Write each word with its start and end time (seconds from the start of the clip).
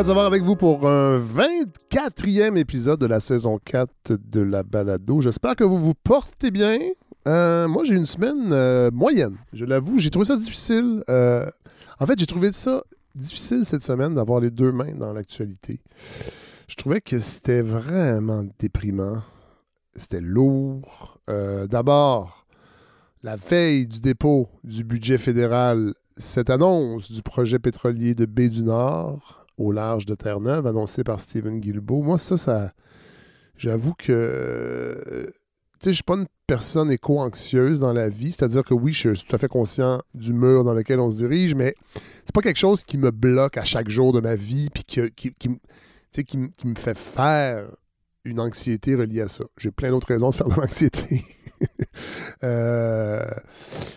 Faites 0.00 0.06
savoir 0.06 0.24
avec 0.24 0.42
vous 0.42 0.56
pour 0.56 0.88
un 0.88 1.18
24e 1.18 2.56
épisode 2.56 2.98
de 2.98 3.04
la 3.04 3.20
saison 3.20 3.60
4 3.62 4.12
de 4.16 4.40
la 4.40 4.62
balado. 4.62 5.20
J'espère 5.20 5.54
que 5.56 5.62
vous 5.62 5.76
vous 5.76 5.92
portez 5.92 6.50
bien. 6.50 6.78
Euh, 7.28 7.68
moi, 7.68 7.84
j'ai 7.84 7.96
une 7.96 8.06
semaine 8.06 8.50
euh, 8.50 8.90
moyenne, 8.90 9.36
je 9.52 9.66
l'avoue. 9.66 9.98
J'ai 9.98 10.08
trouvé 10.08 10.24
ça 10.24 10.38
difficile. 10.38 11.04
Euh, 11.10 11.44
en 11.98 12.06
fait, 12.06 12.18
j'ai 12.18 12.24
trouvé 12.24 12.50
ça 12.52 12.82
difficile 13.14 13.66
cette 13.66 13.82
semaine 13.82 14.14
d'avoir 14.14 14.40
les 14.40 14.50
deux 14.50 14.72
mains 14.72 14.94
dans 14.94 15.12
l'actualité. 15.12 15.82
Je 16.66 16.76
trouvais 16.76 17.02
que 17.02 17.18
c'était 17.18 17.60
vraiment 17.60 18.46
déprimant. 18.58 19.22
C'était 19.94 20.22
lourd. 20.22 21.18
D'abord, 21.28 22.46
la 23.22 23.36
veille 23.36 23.86
du 23.86 24.00
dépôt 24.00 24.48
du 24.64 24.82
budget 24.82 25.18
fédéral, 25.18 25.92
cette 26.16 26.48
annonce 26.48 27.12
du 27.12 27.20
projet 27.20 27.58
pétrolier 27.58 28.14
de 28.14 28.24
Baie 28.24 28.48
du 28.48 28.62
Nord 28.62 29.39
au 29.60 29.72
large 29.72 30.06
de 30.06 30.14
Terre-Neuve, 30.14 30.66
annoncé 30.66 31.04
par 31.04 31.20
Steven 31.20 31.60
Guilbeault. 31.60 32.02
Moi, 32.02 32.18
ça, 32.18 32.36
ça. 32.36 32.72
J'avoue 33.56 33.94
que. 33.94 35.30
Tu 35.80 35.84
sais, 35.84 35.90
je 35.90 35.96
suis 35.96 36.02
pas 36.02 36.14
une 36.14 36.26
personne 36.46 36.90
éco-anxieuse 36.90 37.78
dans 37.78 37.92
la 37.92 38.08
vie. 38.08 38.32
C'est-à-dire 38.32 38.64
que 38.64 38.74
oui, 38.74 38.92
je 38.92 39.14
suis 39.14 39.26
tout 39.26 39.36
à 39.36 39.38
fait 39.38 39.48
conscient 39.48 40.02
du 40.14 40.32
mur 40.32 40.64
dans 40.64 40.72
lequel 40.72 40.98
on 40.98 41.10
se 41.10 41.16
dirige, 41.16 41.54
mais 41.54 41.74
c'est 42.24 42.34
pas 42.34 42.40
quelque 42.40 42.58
chose 42.58 42.82
qui 42.82 42.98
me 42.98 43.10
bloque 43.10 43.56
à 43.56 43.64
chaque 43.64 43.88
jour 43.88 44.12
de 44.12 44.20
ma 44.20 44.34
vie 44.34 44.68
puis 44.70 44.84
qui, 44.84 45.48
me 46.64 46.74
fait 46.74 46.96
faire 46.96 47.70
une 48.24 48.40
anxiété 48.40 48.94
reliée 48.94 49.22
à 49.22 49.28
ça. 49.28 49.44
J'ai 49.58 49.70
plein 49.70 49.90
d'autres 49.90 50.08
raisons 50.08 50.30
de 50.30 50.34
faire 50.34 50.48
de 50.48 50.54
l'anxiété. 50.54 51.24
Euh, 52.42 53.20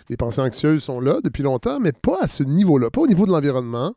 les 0.09 0.17
pensées 0.17 0.41
anxieuses 0.41 0.83
sont 0.83 0.99
là 0.99 1.21
depuis 1.23 1.43
longtemps, 1.43 1.79
mais 1.79 1.93
pas 1.93 2.17
à 2.19 2.27
ce 2.27 2.43
niveau-là, 2.43 2.89
pas 2.89 2.99
au 2.99 3.07
niveau 3.07 3.25
de 3.25 3.31
l'environnement, 3.31 3.95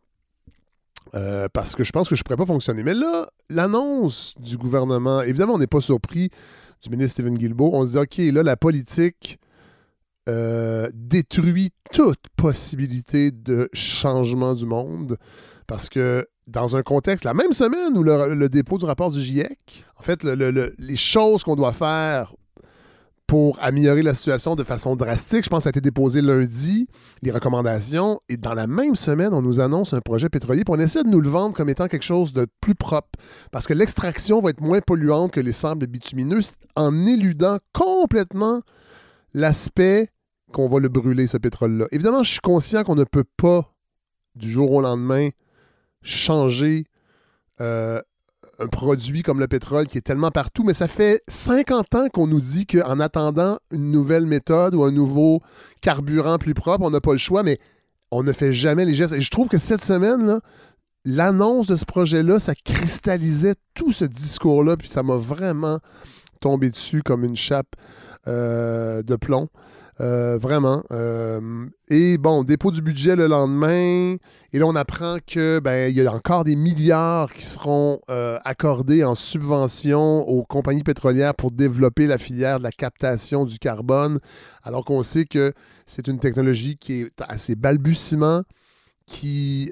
euh, 1.14 1.48
parce 1.52 1.74
que 1.74 1.84
je 1.84 1.92
pense 1.92 2.08
que 2.08 2.16
je 2.16 2.20
ne 2.20 2.24
pourrais 2.24 2.36
pas 2.36 2.46
fonctionner. 2.46 2.82
Mais 2.82 2.94
là, 2.94 3.28
l'annonce 3.48 4.34
du 4.38 4.56
gouvernement, 4.56 5.22
évidemment, 5.22 5.54
on 5.54 5.58
n'est 5.58 5.66
pas 5.66 5.80
surpris 5.80 6.30
du 6.82 6.90
ministre 6.90 7.14
Stephen 7.14 7.36
Guilbeault. 7.36 7.70
On 7.72 7.84
se 7.84 7.92
dit, 7.92 7.98
OK, 7.98 8.34
là, 8.34 8.42
la 8.42 8.56
politique 8.56 9.38
euh, 10.28 10.90
détruit 10.92 11.70
toute 11.92 12.20
possibilité 12.36 13.30
de 13.30 13.68
changement 13.72 14.54
du 14.54 14.66
monde. 14.66 15.16
Parce 15.66 15.88
que 15.88 16.26
dans 16.46 16.76
un 16.76 16.82
contexte, 16.82 17.24
la 17.24 17.34
même 17.34 17.52
semaine 17.52 17.96
où 17.96 18.02
le, 18.02 18.48
dépôt 18.48 18.78
du 18.78 18.84
rapport 18.84 19.10
du 19.10 19.20
GIEC, 19.20 19.84
en 19.98 20.02
fait, 20.02 20.22
les 20.22 20.96
choses 20.96 21.42
qu'on 21.42 21.56
doit 21.56 21.72
faire 21.72 22.34
pour 23.26 23.58
améliorer 23.60 24.02
la 24.02 24.14
situation 24.14 24.54
de 24.54 24.62
façon 24.62 24.94
drastique. 24.94 25.44
Je 25.44 25.50
pense 25.50 25.60
que 25.60 25.62
ça 25.64 25.68
a 25.68 25.70
été 25.70 25.80
déposé 25.80 26.20
lundi, 26.20 26.88
les 27.22 27.30
recommandations. 27.30 28.20
Et 28.28 28.36
dans 28.36 28.54
la 28.54 28.66
même 28.66 28.94
semaine, 28.94 29.34
on 29.34 29.42
nous 29.42 29.60
annonce 29.60 29.92
un 29.92 30.00
projet 30.00 30.28
pétrolier. 30.28 30.64
Puis 30.64 30.74
on 30.76 30.80
essaie 30.80 31.02
de 31.02 31.08
nous 31.08 31.20
le 31.20 31.28
vendre 31.28 31.54
comme 31.54 31.68
étant 31.68 31.88
quelque 31.88 32.04
chose 32.04 32.32
de 32.32 32.46
plus 32.60 32.74
propre. 32.74 33.08
Parce 33.50 33.66
que 33.66 33.74
l'extraction 33.74 34.40
va 34.40 34.50
être 34.50 34.60
moins 34.60 34.80
polluante 34.80 35.32
que 35.32 35.40
les 35.40 35.52
sables 35.52 35.86
bitumineux 35.86 36.40
en 36.76 37.06
éludant 37.06 37.58
complètement 37.72 38.62
l'aspect 39.34 40.08
qu'on 40.52 40.68
va 40.68 40.78
le 40.78 40.88
brûler, 40.88 41.26
ce 41.26 41.36
pétrole-là. 41.36 41.86
Évidemment, 41.90 42.22
je 42.22 42.30
suis 42.30 42.40
conscient 42.40 42.84
qu'on 42.84 42.94
ne 42.94 43.04
peut 43.04 43.26
pas, 43.36 43.74
du 44.36 44.50
jour 44.50 44.70
au 44.70 44.80
lendemain, 44.80 45.30
changer 46.02 46.84
euh, 47.60 48.00
un 48.58 48.66
produit 48.66 49.22
comme 49.22 49.40
le 49.40 49.48
pétrole 49.48 49.86
qui 49.86 49.98
est 49.98 50.02
tellement 50.02 50.30
partout, 50.30 50.64
mais 50.64 50.74
ça 50.74 50.88
fait 50.88 51.22
50 51.28 51.94
ans 51.94 52.08
qu'on 52.08 52.26
nous 52.26 52.40
dit 52.40 52.66
qu'en 52.66 53.00
attendant 53.00 53.58
une 53.70 53.90
nouvelle 53.90 54.26
méthode 54.26 54.74
ou 54.74 54.84
un 54.84 54.90
nouveau 54.90 55.42
carburant 55.80 56.38
plus 56.38 56.54
propre, 56.54 56.84
on 56.84 56.90
n'a 56.90 57.00
pas 57.00 57.12
le 57.12 57.18
choix, 57.18 57.42
mais 57.42 57.58
on 58.10 58.22
ne 58.22 58.32
fait 58.32 58.52
jamais 58.52 58.84
les 58.84 58.94
gestes. 58.94 59.14
Et 59.14 59.20
je 59.20 59.30
trouve 59.30 59.48
que 59.48 59.58
cette 59.58 59.82
semaine, 59.82 60.40
l'annonce 61.04 61.66
de 61.66 61.76
ce 61.76 61.84
projet-là, 61.84 62.38
ça 62.38 62.54
cristallisait 62.54 63.54
tout 63.74 63.92
ce 63.92 64.04
discours-là, 64.04 64.76
puis 64.76 64.88
ça 64.88 65.02
m'a 65.02 65.16
vraiment 65.16 65.78
tombé 66.40 66.70
dessus 66.70 67.02
comme 67.02 67.24
une 67.24 67.36
chape 67.36 67.74
euh, 68.26 69.02
de 69.02 69.16
plomb. 69.16 69.48
Euh, 70.00 70.36
vraiment. 70.36 70.82
Euh, 70.90 71.66
et 71.88 72.18
bon, 72.18 72.44
dépôt 72.44 72.70
du 72.70 72.82
budget 72.82 73.16
le 73.16 73.28
lendemain. 73.28 74.16
Et 74.52 74.58
là, 74.58 74.66
on 74.66 74.76
apprend 74.76 75.16
que 75.26 75.58
ben, 75.58 75.90
il 75.90 75.96
y 75.96 76.06
a 76.06 76.12
encore 76.12 76.44
des 76.44 76.56
milliards 76.56 77.32
qui 77.32 77.42
seront 77.42 78.00
euh, 78.10 78.38
accordés 78.44 79.04
en 79.04 79.14
subvention 79.14 80.28
aux 80.28 80.44
compagnies 80.44 80.82
pétrolières 80.82 81.34
pour 81.34 81.50
développer 81.50 82.06
la 82.06 82.18
filière 82.18 82.58
de 82.58 82.64
la 82.64 82.72
captation 82.72 83.46
du 83.46 83.58
carbone, 83.58 84.18
alors 84.62 84.84
qu'on 84.84 85.02
sait 85.02 85.24
que 85.24 85.54
c'est 85.86 86.08
une 86.08 86.18
technologie 86.18 86.76
qui 86.76 87.00
est 87.00 87.22
assez 87.26 87.54
balbutiement, 87.54 88.42
qui, 89.06 89.70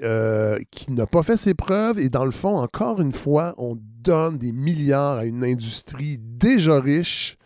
qui 0.71 0.91
n'a 0.91 1.05
pas 1.05 1.21
fait 1.21 1.37
ses 1.37 1.53
preuves. 1.53 1.99
Et 1.99 2.09
dans 2.09 2.25
le 2.25 2.31
fond, 2.31 2.57
encore 2.57 2.99
une 2.99 3.13
fois, 3.13 3.53
on 3.57 3.77
donne 4.01 4.37
des 4.39 4.53
milliards 4.53 5.17
à 5.17 5.25
une 5.25 5.43
industrie 5.43 6.17
déjà 6.19 6.79
riche 6.79 7.37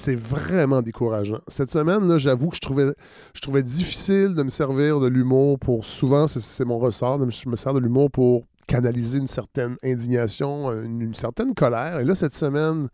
c'est 0.00 0.14
vraiment 0.14 0.80
décourageant. 0.80 1.40
Cette 1.46 1.70
semaine, 1.70 2.08
là, 2.08 2.18
j'avoue 2.18 2.48
que 2.48 2.56
je 2.56 2.60
trouvais, 2.60 2.86
je 3.34 3.40
trouvais 3.40 3.62
difficile 3.62 4.34
de 4.34 4.42
me 4.42 4.48
servir 4.48 4.98
de 4.98 5.06
l'humour 5.06 5.58
pour. 5.58 5.84
Souvent, 5.84 6.26
c'est 6.26 6.64
mon 6.64 6.78
ressort, 6.78 7.18
je 7.30 7.48
me 7.48 7.56
sers 7.56 7.74
de 7.74 7.78
l'humour 7.78 8.10
pour 8.10 8.44
canaliser 8.66 9.18
une 9.18 9.26
certaine 9.26 9.76
indignation, 9.82 10.72
une 10.72 11.14
certaine 11.14 11.54
colère. 11.54 12.00
Et 12.00 12.04
là, 12.04 12.14
cette 12.14 12.34
semaine, 12.34 12.88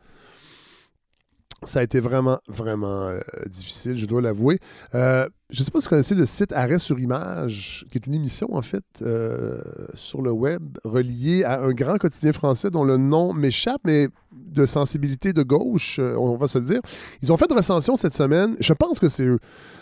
ça 1.62 1.80
a 1.80 1.82
été 1.82 2.00
vraiment, 2.00 2.38
vraiment 2.48 3.06
euh, 3.06 3.20
difficile, 3.46 3.96
je 3.96 4.06
dois 4.06 4.20
l'avouer. 4.20 4.58
Euh, 4.94 5.28
je 5.48 5.60
ne 5.60 5.64
sais 5.64 5.70
pas 5.70 5.80
si 5.80 5.84
vous 5.84 5.90
connaissez 5.90 6.14
le 6.14 6.26
site 6.26 6.52
Arrêt 6.52 6.78
sur 6.78 6.98
Image, 6.98 7.86
qui 7.90 7.98
est 7.98 8.06
une 8.06 8.14
émission, 8.14 8.48
en 8.52 8.62
fait, 8.62 8.84
euh, 9.02 9.60
sur 9.94 10.20
le 10.20 10.30
web, 10.30 10.76
reliée 10.84 11.44
à 11.44 11.62
un 11.62 11.72
grand 11.72 11.96
quotidien 11.96 12.32
français 12.32 12.70
dont 12.70 12.84
le 12.84 12.96
nom 12.96 13.32
m'échappe, 13.32 13.80
mais 13.84 14.08
de 14.32 14.66
sensibilité 14.66 15.32
de 15.32 15.42
gauche, 15.42 15.98
on 15.98 16.36
va 16.36 16.46
se 16.46 16.58
le 16.58 16.64
dire. 16.64 16.80
Ils 17.22 17.32
ont 17.32 17.36
fait 17.36 17.46
une 17.50 17.56
recension 17.56 17.96
cette 17.96 18.14
semaine, 18.14 18.56
je 18.60 18.72
pense 18.72 18.98
que 18.98 19.08
c'est 19.08 19.24
eux, 19.24 19.38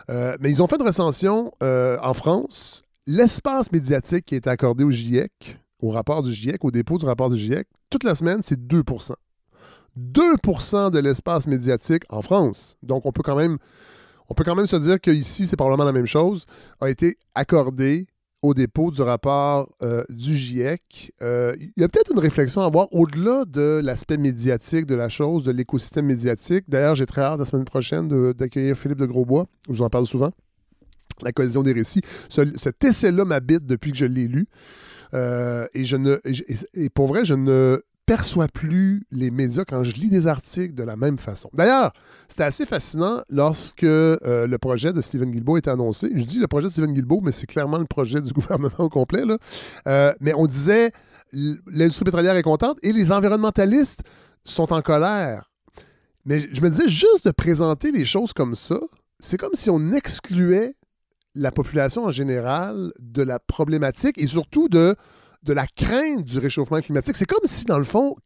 mais 0.08 0.50
ils 0.50 0.62
ont 0.62 0.66
fait 0.66 0.76
une 0.76 0.86
recension 0.86 1.52
en 1.60 2.14
France. 2.14 2.82
L'espace 3.06 3.72
médiatique 3.72 4.26
qui 4.26 4.34
est 4.34 4.46
accordé 4.46 4.84
au 4.84 4.90
GIEC, 4.90 5.58
au 5.80 5.90
rapport 5.90 6.22
du 6.22 6.32
GIEC, 6.32 6.64
au 6.64 6.70
dépôt 6.70 6.98
du 6.98 7.06
rapport 7.06 7.30
du 7.30 7.36
GIEC, 7.36 7.66
toute 7.90 8.04
la 8.04 8.14
semaine, 8.14 8.40
c'est 8.42 8.66
2 8.66 8.82
2% 9.98 10.90
de 10.90 10.98
l'espace 10.98 11.46
médiatique 11.46 12.02
en 12.08 12.22
France. 12.22 12.76
Donc, 12.82 13.06
on 13.06 13.12
peut 13.12 13.22
quand 13.22 13.36
même, 13.36 13.58
on 14.28 14.34
peut 14.34 14.44
quand 14.44 14.54
même 14.54 14.66
se 14.66 14.76
dire 14.76 15.00
qu'ici, 15.00 15.46
c'est 15.46 15.56
probablement 15.56 15.84
la 15.84 15.92
même 15.92 16.06
chose, 16.06 16.46
a 16.80 16.90
été 16.90 17.18
accordé 17.34 18.06
au 18.44 18.52
dépôt 18.52 18.90
du 18.90 19.00
rapport 19.00 19.70
euh, 19.82 20.04
du 20.10 20.34
GIEC. 20.34 21.12
Euh, 21.22 21.56
il 21.58 21.80
y 21.80 21.82
a 21.82 21.88
peut-être 21.88 22.12
une 22.12 22.20
réflexion 22.20 22.60
à 22.60 22.66
avoir 22.66 22.92
au-delà 22.92 23.44
de 23.46 23.80
l'aspect 23.82 24.18
médiatique 24.18 24.84
de 24.84 24.94
la 24.94 25.08
chose, 25.08 25.44
de 25.44 25.50
l'écosystème 25.50 26.04
médiatique. 26.06 26.64
D'ailleurs, 26.68 26.94
j'ai 26.94 27.06
très 27.06 27.22
hâte 27.22 27.38
la 27.38 27.46
semaine 27.46 27.64
prochaine 27.64 28.32
d'accueillir 28.34 28.76
Philippe 28.76 28.98
de 28.98 29.06
Grosbois, 29.06 29.46
je 29.66 29.72
vous 29.72 29.82
en 29.82 29.88
parle 29.88 30.06
souvent. 30.06 30.30
La 31.22 31.32
collision 31.32 31.62
des 31.62 31.72
récits. 31.72 32.02
cet 32.28 32.84
essai-là 32.84 33.24
m'habite 33.24 33.64
depuis 33.64 33.92
que 33.92 33.96
je 33.96 34.04
l'ai 34.04 34.28
lu. 34.28 34.46
Euh, 35.14 35.66
et 35.72 35.84
je 35.84 35.96
ne 35.96 36.20
et 36.74 36.90
pour 36.90 37.06
vrai, 37.06 37.24
je 37.24 37.34
ne 37.34 37.80
perçois 38.06 38.48
plus 38.48 39.06
les 39.10 39.30
médias 39.30 39.64
quand 39.64 39.82
je 39.84 39.92
lis 39.92 40.08
des 40.08 40.26
articles 40.26 40.74
de 40.74 40.82
la 40.82 40.96
même 40.96 41.18
façon. 41.18 41.48
D'ailleurs, 41.54 41.92
c'était 42.28 42.44
assez 42.44 42.66
fascinant 42.66 43.22
lorsque 43.30 43.84
euh, 43.84 44.46
le 44.46 44.58
projet 44.58 44.92
de 44.92 45.00
Stephen 45.00 45.30
Guilbeault 45.30 45.56
était 45.56 45.70
annoncé. 45.70 46.10
Je 46.14 46.24
dis 46.24 46.38
le 46.38 46.46
projet 46.46 46.66
de 46.66 46.72
Stephen 46.72 46.92
Guilbeault, 46.92 47.20
mais 47.22 47.32
c'est 47.32 47.46
clairement 47.46 47.78
le 47.78 47.86
projet 47.86 48.20
du 48.20 48.32
gouvernement 48.34 48.78
au 48.78 48.88
complet. 48.88 49.22
Euh, 49.86 50.12
mais 50.20 50.34
on 50.34 50.46
disait 50.46 50.92
l'industrie 51.32 52.04
pétrolière 52.04 52.36
est 52.36 52.42
contente 52.42 52.78
et 52.82 52.92
les 52.92 53.10
environnementalistes 53.10 54.02
sont 54.44 54.72
en 54.72 54.82
colère. 54.82 55.50
Mais 56.24 56.40
je 56.40 56.60
me 56.60 56.70
disais 56.70 56.88
juste 56.88 57.26
de 57.26 57.30
présenter 57.30 57.90
les 57.90 58.04
choses 58.04 58.32
comme 58.32 58.54
ça, 58.54 58.78
c'est 59.20 59.36
comme 59.36 59.54
si 59.54 59.70
on 59.70 59.92
excluait 59.92 60.74
la 61.34 61.50
population 61.50 62.04
en 62.04 62.10
général 62.10 62.92
de 63.00 63.22
la 63.22 63.38
problématique 63.38 64.18
et 64.18 64.26
surtout 64.26 64.68
de 64.68 64.94
de 65.44 65.52
la 65.52 65.66
crainte 65.66 66.24
du 66.24 66.38
réchauffement 66.38 66.80
climatique. 66.80 67.16
C'est 67.16 67.26
comme 67.26 67.44
si, 67.44 67.64
dans 67.66 67.78
le 67.78 67.84
fond, 67.84 68.16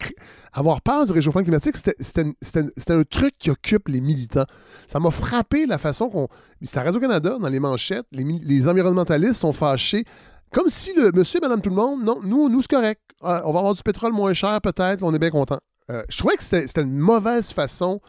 avoir 0.53 0.81
peur 0.81 1.05
du 1.05 1.13
réchauffement 1.13 1.43
climatique, 1.43 1.77
c'était 1.77 2.93
un 2.93 3.03
truc 3.03 3.37
qui 3.39 3.51
occupe 3.51 3.89
les 3.89 4.01
militants. 4.01 4.47
Ça 4.87 5.01
m'a 5.01 5.11
frappé 5.11 5.67
la 5.67 5.79
façon 5.79 6.09
qu'on... 6.09 6.29
C'était 6.63 6.79
à 6.79 6.85
Radio-Canada, 6.85 7.39
dans 7.41 7.49
les 7.49 7.61
manchettes, 7.61 8.07
les, 8.13 8.69
environnementalistes 8.69 9.41
sont 9.41 9.53
fâchés. 9.53 10.05
Comme 10.53 10.69
si 10.69 10.95
le 10.95 11.11
monsieur 11.13 11.39
et 11.39 11.43
madame 11.43 11.61
tout 11.61 11.71
le 11.71 11.77
monde, 11.77 12.03
non, 12.05 12.21
nous, 12.23 12.49
nous 12.49 12.63
c'est 12.63 12.71
correct. 12.71 13.03
Ah, 13.21 13.43
on 13.45 13.53
va 13.53 13.59
avoir 13.59 13.75
du 13.75 13.83
pétrole 13.83 14.13
moins 14.13 14.33
cher 14.33 14.61
peut-être, 14.61 15.03
on 15.03 15.13
est 15.13 15.19
bien 15.19 15.31
content. 15.31 15.59
Euh, 15.91 16.05
je 16.09 16.19
trouvais 16.19 16.37
que 16.37 16.43
c'était 16.43 16.83
une 16.83 16.97
mauvaise 16.97 17.53
façon 17.53 18.01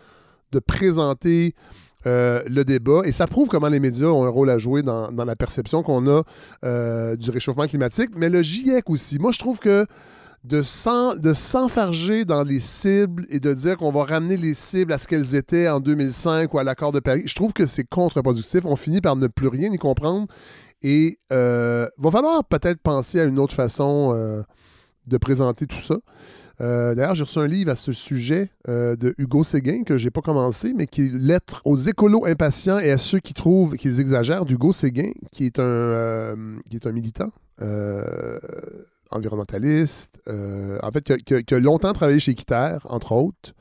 de 0.52 0.60
présenter 0.60 1.56
euh, 2.06 2.42
le 2.48 2.64
débat. 2.64 3.02
Et 3.04 3.12
ça 3.12 3.28
prouve 3.28 3.50
comment 3.50 3.68
les 3.68 3.80
médias 3.80 4.08
ont 4.08 4.26
un 4.26 4.30
rôle 4.30 4.50
à 4.50 4.58
jouer 4.58 4.84
dans, 4.84 5.12
la 5.12 5.36
perception 5.36 5.84
qu'on 5.84 6.08
a 6.08 6.24
euh, 6.64 7.16
du 7.16 7.30
réchauffement 7.30 7.68
climatique. 7.68 8.12
Mais 8.16 8.30
le 8.30 8.42
GIEC 8.42 8.90
aussi. 8.90 9.20
Moi, 9.20 9.32
je 9.32 9.40
trouve 9.40 9.60
que 9.60 9.86
de 10.46 10.62
s'enfarger 10.62 12.24
dans 12.24 12.44
les 12.44 12.62
cibles 12.62 13.26
et 13.30 13.42
de 13.42 13.54
dire 13.54 13.76
qu'on 13.76 13.92
va 13.92 14.06
ramener 14.06 14.38
les 14.38 14.54
cibles 14.54 14.94
à 14.94 14.98
ce 14.98 15.06
qu'elles 15.08 15.36
étaient 15.36 15.68
en 15.68 15.82
2005 15.82 16.54
ou 16.54 16.60
à 16.60 16.64
l'accord 16.64 16.94
de 16.94 17.02
Paris, 17.02 17.24
je 17.26 17.36
trouve 17.36 17.52
que 17.52 17.66
c'est 17.66 17.84
contre-productif. 17.84 18.64
On 18.64 18.78
finit 18.78 19.02
par 19.02 19.18
ne 19.18 19.28
plus 19.28 19.50
rien 19.50 19.70
y 19.70 19.78
comprendre. 19.78 20.28
Et 20.82 21.20
il 21.30 21.36
va 21.36 22.12
falloir 22.12 22.46
peut-être 22.46 22.80
penser 22.82 23.20
à 23.20 23.26
une 23.26 23.38
autre 23.38 23.54
façon 23.54 24.46
de 25.08 25.18
présenter 25.18 25.68
tout 25.68 25.82
ça. 25.82 25.98
Euh, 26.62 26.94
d'ailleurs, 26.94 27.16
j'ai 27.16 27.24
reçu 27.24 27.40
un 27.40 27.48
livre 27.48 27.72
à 27.72 27.76
ce 27.76 27.92
sujet 27.92 28.50
euh, 28.68 28.96
de 28.96 29.16
Hugo 29.18 29.44
Séguin 29.44 29.84
que 29.84 29.98
j'ai 29.98 30.12
pas 30.12 30.22
commencé, 30.22 30.74
mais 30.76 30.88
qui 30.88 31.06
est 31.06 31.14
Lettre 31.14 31.62
aux 31.66 31.76
écolos 31.76 32.26
impatients 32.26 32.80
et 32.80 32.92
à 32.92 32.98
ceux 32.98 33.20
qui 33.20 33.34
trouvent 33.34 33.76
qu'ils 33.78 34.02
exagèrent 34.02 34.46
d'Hugo 34.46 34.74
Séguin, 34.74 35.12
qui 35.32 35.46
est 35.46 35.60
un, 35.60 35.64
euh, 35.64 36.36
militant 36.92 37.32
environnementaliste, 39.12 40.20
en 40.28 40.92
fait, 40.92 41.18
qui 41.24 41.54
a, 41.54 41.60
longtemps 41.60 41.94
travaillé 41.94 42.20
chez 42.20 42.36
Quitter, 42.36 42.78
entre 42.86 43.12
autres. 43.14 43.54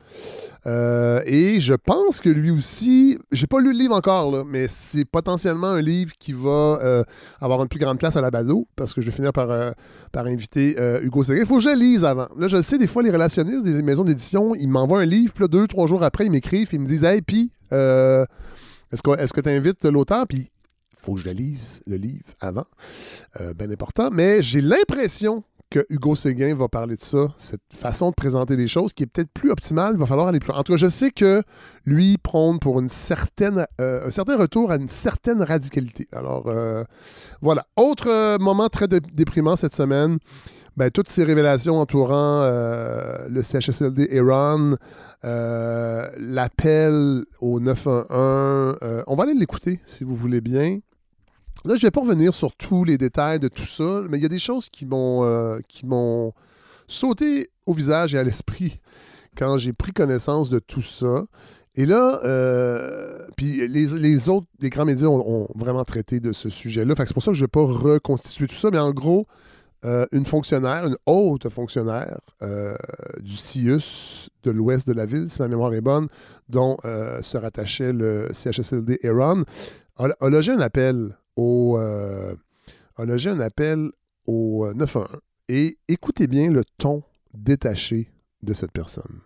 Euh, 0.67 1.23
et 1.25 1.61
je 1.61 1.75
pense 1.75 2.21
que 2.21 2.29
lui 2.29 2.51
aussi, 2.51 3.19
j'ai 3.31 3.47
pas 3.47 3.61
lu 3.61 3.73
le 3.73 3.79
livre 3.79 3.95
encore, 3.95 4.31
là, 4.31 4.45
mais 4.47 4.67
c'est 4.69 5.05
potentiellement 5.05 5.69
un 5.69 5.81
livre 5.81 6.13
qui 6.19 6.33
va 6.33 6.79
euh, 6.83 7.05
avoir 7.41 7.63
une 7.63 7.69
plus 7.69 7.79
grande 7.79 7.99
place 7.99 8.17
à 8.17 8.21
la 8.21 8.31
bado, 8.31 8.67
parce 8.77 8.95
que 8.95 9.01
je 9.01 9.07
vais 9.07 9.13
finir 9.17 9.33
par, 9.33 9.51
euh, 9.51 9.71
par 10.13 10.27
inviter 10.27 10.77
Hugo 11.03 11.23
Séguin. 11.23 11.41
Il 11.41 11.47
faut 11.47 11.57
que 11.57 11.63
je 11.63 11.71
le 11.71 11.77
lise 11.77 12.05
avant. 12.05 12.29
Là, 12.37 12.49
je 12.49 12.61
sais, 12.63 12.79
des 12.79 12.87
fois, 12.87 13.03
les 13.03 13.11
relationnistes 13.11 13.63
des 13.63 13.83
maisons 13.83 14.05
d'édition, 14.05 14.55
ils 14.55 14.69
m'envoient 14.69 15.01
un 15.01 15.07
livre, 15.07 15.33
puis 15.33 15.45
là, 15.45 15.49
deux, 15.49 15.67
trois 15.67 15.87
jours 15.87 16.03
après, 16.03 16.27
ils 16.27 16.31
m'écrivent, 16.31 16.69
ils 16.73 16.81
me 16.81 16.87
disent 16.87 17.05
Hey, 17.05 17.23
puis, 17.23 17.51
est-ce 17.71 19.33
que 19.33 19.41
tu 19.41 19.51
invites 19.51 19.85
l'auteur? 19.85 20.27
Puis, 20.27 20.51
faut 20.97 21.15
que 21.15 21.21
je 21.21 21.27
le 21.27 21.33
lise, 21.33 21.83
le 21.87 21.97
livre, 21.97 22.25
avant. 22.41 22.67
bien 23.57 23.71
important. 23.71 24.11
Mais 24.13 24.43
j'ai 24.43 24.61
l'impression 24.61 25.45
que 25.71 25.85
Hugo 25.91 26.15
Séguin 26.15 26.55
va 26.55 26.69
parler 26.69 26.97
de 26.97 27.03
ça, 27.03 27.29
cette 27.37 27.61
façon 27.75 28.11
de 28.11 28.15
présenter 28.15 28.57
les 28.57 28.69
choses 28.69 28.93
qui 28.93 29.03
est 29.03 29.07
peut-être 29.07 29.31
plus 29.33 29.51
optimale. 29.51 29.95
Il 29.95 30.01
va 30.01 30.07
falloir 30.07 30.29
aller 30.29 30.41
plus 30.41 30.49
loin. 30.49 30.59
En 30.59 30.63
tout 30.63 30.73
cas, 30.73 30.79
je 30.79 30.87
sais 30.87 31.11
que 31.11 31.43
lui 31.85 32.17
prône 32.19 32.59
pour 32.59 32.81
une 32.81 32.89
certaine, 32.89 33.67
euh, 33.81 34.07
un 34.07 34.11
certain 34.11 34.37
retour 34.37 34.71
à 34.71 34.77
une 34.77 34.89
certaine 34.89 35.43
radicalité. 35.43 36.09
Alors, 36.13 36.49
euh, 36.49 36.85
voilà. 37.41 37.67
Autre 37.77 38.09
euh, 38.09 38.39
moment 38.39 38.69
très 38.69 38.89
déprimant 38.89 39.57
cette 39.57 39.75
semaine. 39.75 40.19
Ben, 40.77 40.91
toutes 40.91 41.09
ces 41.09 41.25
révélations 41.25 41.81
entourant 41.81 42.43
le 42.45 43.43
CHSLD 43.43 44.11
Iran, 44.13 44.75
l'appel 45.25 47.25
au 47.41 47.59
911. 47.59 48.77
on 49.09 49.17
va 49.17 49.23
aller 49.25 49.35
l'écouter 49.35 49.81
si 49.87 50.05
vous 50.05 50.15
voulez 50.15 50.41
bien. 50.41 50.79
Là, 51.65 51.75
je 51.75 51.81
ne 51.81 51.87
vais 51.87 51.91
pas 51.91 52.01
revenir 52.01 52.35
sur 52.35 52.55
tous 52.55 52.85
les 52.85 52.99
détails 52.99 53.41
de 53.41 53.49
tout 53.49 53.67
ça, 53.67 54.03
mais 54.09 54.19
il 54.19 54.23
y 54.23 54.27
a 54.27 54.29
des 54.29 54.39
choses 54.39 54.69
qui 54.69 54.87
m'ont 54.87 55.25
euh, 55.25 55.59
qui 55.67 55.87
m'ont 55.87 56.33
sauté 56.87 57.51
au 57.67 57.73
visage 57.73 58.15
et 58.15 58.19
à 58.19 58.23
l'esprit 58.23 58.81
quand 59.37 59.59
j'ai 59.59 59.73
pris 59.73 59.93
connaissance 59.93 60.51
de 60.51 60.61
tout 60.61 60.83
ça. 60.83 61.25
Et 61.75 61.85
là, 61.85 62.21
euh, 62.25 63.27
puis 63.37 63.67
les, 63.69 64.29
autres, 64.29 64.47
les 64.61 64.71
grands 64.71 64.85
médias 64.85 65.07
ont, 65.09 65.49
vraiment 65.55 65.85
traité 65.85 66.19
de 66.19 66.33
ce 66.33 66.49
sujet-là. 66.49 66.95
c'est 66.97 67.13
pour 67.13 67.23
ça 67.23 67.31
que 67.31 67.37
je 67.37 67.43
ne 67.43 67.47
vais 67.47 67.51
pas 67.51 67.65
reconstituer 67.65 68.49
tout 68.49 68.57
ça, 68.57 68.71
mais 68.73 68.79
en 68.79 68.91
gros, 68.91 69.27
euh, 69.85 70.07
une 70.11 70.27
fonctionnaire, 70.27 70.87
une 70.87 70.97
haute 71.07 71.49
fonctionnaire 71.51 72.19
du 73.21 73.37
CIUS 73.37 74.29
de 74.43 74.51
l'ouest 74.51 74.89
de 74.89 74.93
la 74.93 75.07
ville, 75.07 75.29
si 75.29 75.41
ma 75.41 75.47
mémoire 75.47 75.73
est 75.75 75.81
bonne, 75.81 76.09
dont 76.49 76.77
se 76.83 77.37
rattachait 77.37 77.93
le 77.93 78.29
CHSLD 78.33 78.99
Iran, 79.05 79.43
a, 79.99 80.09
a 80.21 80.29
logé 80.29 80.53
un 80.53 80.61
appel 80.61 81.17
au, 81.39 81.79
euh, 81.79 82.35
a 82.97 83.05
logé 83.07 83.31
un 83.31 83.41
appel 83.41 83.91
au 84.27 84.67
911. 84.75 85.07
Euh, 85.13 85.19
Et 85.49 85.79
écoutez 85.89 86.27
bien 86.27 86.51
le 86.51 86.63
ton 86.79 87.03
détaché 87.33 88.09
de 88.43 88.53
cette 88.53 88.73
personne. 88.73 89.21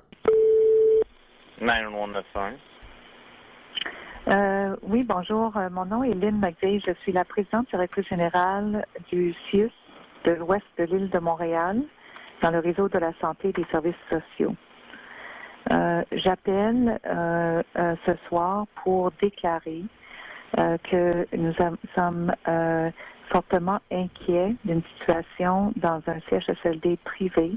911 1.61 2.14
euh, 4.29 4.76
oui, 4.82 5.03
bonjour. 5.03 5.56
Euh, 5.56 5.69
mon 5.69 5.85
nom 5.85 6.05
est 6.05 6.14
Lynn 6.14 6.38
McVeigh. 6.38 6.81
Je 6.87 6.93
suis 7.03 7.11
la 7.11 7.25
présidente 7.25 7.69
directrice 7.70 8.06
générale 8.06 8.87
du 9.11 9.35
CIUS 9.50 9.73
de 10.25 10.31
l'ouest 10.31 10.65
de 10.79 10.85
l'île 10.85 11.11
de 11.11 11.19
Montréal 11.19 11.82
dans 12.41 12.53
le 12.53 12.61
réseau 12.61 12.88
de 12.88 12.99
la 12.99 13.12
santé 13.20 13.49
et 13.49 13.53
des 13.53 13.67
services 13.73 13.97
sociaux. 14.08 14.55
Euh, 15.73 16.05
J'appelle 16.12 17.00
ce 17.05 18.15
soir 18.29 18.67
pour 18.85 19.11
déclarer 19.20 19.82
euh, 20.58 20.76
que 20.90 21.26
nous 21.34 21.54
sommes 21.94 22.32
euh, 22.46 22.90
fortement 23.31 23.78
inquiets 23.90 24.54
d'une 24.64 24.82
situation 24.99 25.72
dans 25.76 26.02
un 26.06 26.20
CHSLD 26.28 26.99
privé 27.04 27.52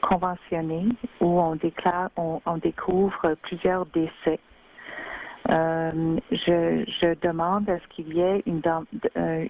conventionné 0.00 0.86
où 1.20 1.40
on 1.40 1.56
déclare, 1.56 2.10
on, 2.16 2.56
découvre 2.58 3.34
plusieurs 3.42 3.84
décès. 3.86 4.38
Euh, 5.48 6.16
je, 6.30 6.84
je, 7.02 7.20
demande 7.20 7.68
à 7.68 7.78
ce 7.80 7.86
qu'il 7.88 8.14
y 8.14 8.20
ait 8.20 8.42
une, 8.46 8.62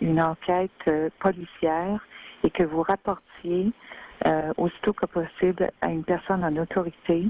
une 0.01 0.21
enquête 0.21 0.91
policière 1.21 2.01
et 2.43 2.51
que 2.51 2.63
vous 2.63 2.83
rapportiez 2.83 3.71
aussitôt 4.57 4.93
que 4.95 5.07
possible 5.07 5.71
à 5.83 5.89
une 5.89 6.05
personne 6.05 6.43
en 6.43 6.57
autorité 6.57 7.29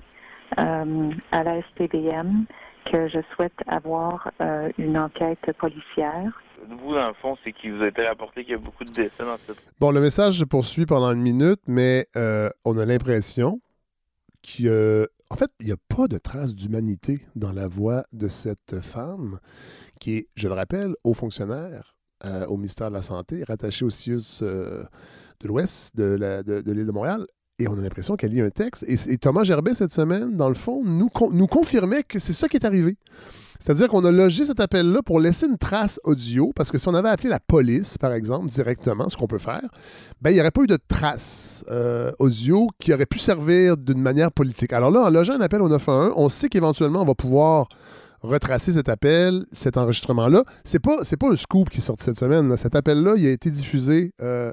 à 0.56 1.42
la 1.44 1.60
SPDM 1.62 2.46
que 2.90 3.08
je 3.08 3.18
souhaite 3.34 3.52
avoir 3.66 4.30
euh, 4.40 4.70
une 4.78 4.98
enquête 4.98 5.52
policière. 5.58 6.42
Vous, 6.68 6.94
dans 6.94 7.08
le 7.08 7.14
fond, 7.14 7.36
c'est 7.42 7.52
qu'il 7.52 7.74
vous 7.74 7.82
a 7.82 7.88
été 7.88 8.06
rapporté 8.06 8.42
qu'il 8.42 8.52
y 8.52 8.54
a 8.54 8.58
beaucoup 8.58 8.84
de 8.84 8.90
décès 8.90 9.24
dans 9.24 9.36
cette... 9.38 9.56
Bon, 9.78 9.90
le 9.90 10.00
message 10.00 10.38
se 10.38 10.44
poursuit 10.44 10.86
pendant 10.86 11.12
une 11.12 11.22
minute, 11.22 11.60
mais 11.66 12.06
euh, 12.16 12.50
on 12.64 12.76
a 12.78 12.84
l'impression 12.84 13.60
qu'en 14.42 15.04
en 15.30 15.36
fait, 15.36 15.50
il 15.60 15.66
n'y 15.66 15.72
a 15.72 15.76
pas 15.88 16.08
de 16.08 16.18
trace 16.18 16.54
d'humanité 16.54 17.20
dans 17.36 17.52
la 17.52 17.68
voix 17.68 18.04
de 18.12 18.28
cette 18.28 18.80
femme 18.80 19.38
qui 20.00 20.16
est, 20.16 20.28
je 20.34 20.48
le 20.48 20.54
rappelle, 20.54 20.94
haut 21.04 21.14
fonctionnaire 21.14 21.94
euh, 22.24 22.46
au 22.46 22.56
ministère 22.56 22.88
de 22.88 22.94
la 22.94 23.02
Santé, 23.02 23.44
rattachée 23.44 23.84
au 23.84 23.90
CIUS 23.90 24.42
de 24.42 24.86
l'Ouest 25.44 25.96
de 25.96 26.72
l'île 26.72 26.86
de 26.86 26.92
Montréal. 26.92 27.26
Et 27.60 27.68
on 27.68 27.78
a 27.78 27.82
l'impression 27.82 28.16
qu'elle 28.16 28.32
lit 28.32 28.40
un 28.40 28.50
texte. 28.50 28.84
Et, 28.88 29.18
Thomas 29.18 29.44
Gerbet, 29.44 29.74
cette 29.74 29.92
semaine, 29.92 30.34
dans 30.34 30.48
le 30.48 30.54
fond, 30.54 30.82
nous, 30.82 31.10
nous 31.32 31.46
confirmait 31.46 32.02
que 32.02 32.18
c'est 32.18 32.32
ça 32.32 32.48
qui 32.48 32.56
est 32.56 32.64
arrivé. 32.64 32.96
C'est-à-dire 33.62 33.88
qu'on 33.88 34.02
a 34.06 34.10
logé 34.10 34.46
cet 34.46 34.58
appel-là 34.58 35.02
pour 35.02 35.20
laisser 35.20 35.46
une 35.46 35.58
trace 35.58 36.00
audio, 36.04 36.52
parce 36.56 36.70
que 36.70 36.78
si 36.78 36.88
on 36.88 36.94
avait 36.94 37.10
appelé 37.10 37.28
la 37.28 37.38
police, 37.38 37.98
par 37.98 38.14
exemple, 38.14 38.48
directement, 38.48 39.10
ce 39.10 39.18
qu'on 39.18 39.26
peut 39.26 39.38
faire, 39.38 39.68
ben, 40.22 40.30
il 40.30 40.34
n'y 40.34 40.40
aurait 40.40 40.50
pas 40.50 40.62
eu 40.62 40.66
de 40.66 40.78
trace 40.88 41.62
euh, 41.70 42.10
audio 42.18 42.68
qui 42.78 42.94
aurait 42.94 43.04
pu 43.04 43.18
servir 43.18 43.76
d'une 43.76 44.00
manière 44.00 44.32
politique. 44.32 44.72
Alors 44.72 44.90
là, 44.90 45.02
en 45.02 45.10
logeant 45.10 45.34
un 45.34 45.42
appel 45.42 45.60
au 45.60 45.68
911, 45.68 46.14
on 46.16 46.30
sait 46.30 46.48
qu'éventuellement, 46.48 47.02
on 47.02 47.04
va 47.04 47.14
pouvoir 47.14 47.68
retracer 48.22 48.72
cet 48.72 48.88
appel, 48.88 49.44
cet 49.52 49.76
enregistrement-là. 49.76 50.44
C'est 50.64 50.78
pas, 50.78 51.02
pas 51.18 51.28
un 51.28 51.36
scoop 51.36 51.68
qui 51.68 51.78
est 51.78 51.82
sorti 51.82 52.04
cette 52.04 52.18
semaine. 52.18 52.56
Cet 52.56 52.74
appel-là, 52.74 53.14
il 53.16 53.26
a 53.26 53.30
été 53.30 53.50
diffusé 53.50 54.12
euh, 54.22 54.52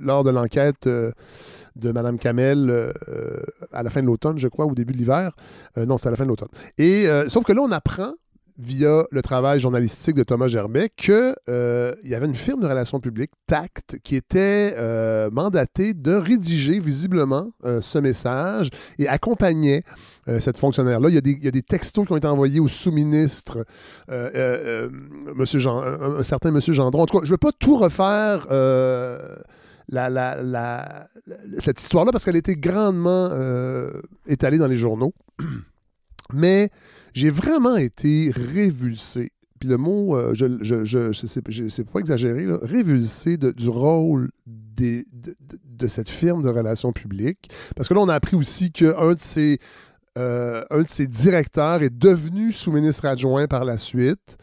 lors 0.00 0.22
de 0.22 0.30
l'enquête. 0.30 0.86
Euh, 0.86 1.10
de 1.76 1.92
Mme 1.92 2.18
Kamel 2.18 2.70
euh, 2.70 2.92
à 3.72 3.82
la 3.82 3.90
fin 3.90 4.00
de 4.00 4.06
l'automne, 4.06 4.38
je 4.38 4.48
crois, 4.48 4.66
ou 4.66 4.70
au 4.70 4.74
début 4.74 4.92
de 4.92 4.98
l'hiver. 4.98 5.32
Euh, 5.76 5.86
non, 5.86 5.96
c'était 5.96 6.08
à 6.08 6.10
la 6.12 6.16
fin 6.16 6.24
de 6.24 6.28
l'automne. 6.28 6.48
Et 6.78 7.08
euh, 7.08 7.28
sauf 7.28 7.44
que 7.44 7.52
là, 7.52 7.62
on 7.62 7.72
apprend 7.72 8.14
via 8.56 9.04
le 9.10 9.20
travail 9.20 9.58
journalistique 9.58 10.14
de 10.14 10.22
Thomas 10.22 10.46
Gerbet 10.46 10.88
qu'il 10.96 11.34
y 11.48 12.14
avait 12.14 12.26
une 12.26 12.36
firme 12.36 12.60
de 12.60 12.68
relations 12.68 13.00
publiques, 13.00 13.32
TACT, 13.48 13.98
qui 14.04 14.14
était 14.14 14.76
mandatée 15.32 15.92
de 15.92 16.12
rédiger 16.12 16.78
visiblement 16.78 17.50
ce 17.64 17.98
message 17.98 18.68
et 19.00 19.08
accompagnait 19.08 19.82
cette 20.38 20.56
fonctionnaire-là. 20.56 21.08
Il, 21.08 21.16
y 21.16 21.48
a 21.48 21.50
des 21.50 21.62
textos 21.62 22.06
qui 22.06 22.12
ont 22.12 22.16
été 22.16 22.28
envoyés 22.28 22.60
au 22.60 22.68
sous-ministre, 22.68 23.66
monsieur 25.34 25.58
un, 25.66 26.22
certain 26.22 26.54
M. 26.54 26.60
Gendron. 26.60 27.02
En 27.02 27.06
tout 27.06 27.18
cas, 27.18 27.24
je 27.24 27.30
ne 27.30 27.34
veux 27.34 27.38
pas 27.38 27.50
tout 27.58 27.76
refaire 27.76 28.46
la, 29.88 30.10
la, 30.10 31.08
cette 31.58 31.80
histoire-là 31.80 32.12
parce 32.12 32.24
qu'elle 32.24 32.36
été 32.36 32.56
grandement 32.56 33.28
euh, 33.32 34.00
étalée 34.26 34.58
dans 34.58 34.68
les 34.68 34.76
journaux. 34.76 35.14
Mais 36.32 36.70
j'ai 37.12 37.30
vraiment 37.30 37.76
été 37.76 38.32
révulsé. 38.34 39.30
Puis 39.60 39.68
le 39.68 39.76
mot, 39.76 40.16
euh, 40.16 40.34
je, 40.34 40.46
je, 40.62 40.84
je, 40.84 41.12
c'est 41.12 41.90
pas 41.90 42.00
exagéré, 42.00 42.46
révulsé 42.62 43.36
du 43.36 43.68
rôle 43.68 44.30
des, 44.46 45.04
de, 45.12 45.86
cette 45.86 46.08
firme 46.08 46.42
de 46.42 46.48
relations 46.48 46.92
publiques. 46.92 47.50
Parce 47.76 47.88
que 47.88 47.94
là, 47.94 48.00
on 48.00 48.08
a 48.08 48.14
appris 48.14 48.36
aussi 48.36 48.72
qu'un 48.72 49.14
de 49.14 49.20
ses 49.20 49.58
euh, 50.16 50.64
un 50.70 50.82
de 50.82 50.88
ses 50.88 51.08
directeurs 51.08 51.82
est 51.82 51.96
devenu 51.96 52.52
sous-ministre 52.52 53.04
adjoint 53.04 53.48
par 53.48 53.64
la 53.64 53.78
suite. 53.78 54.36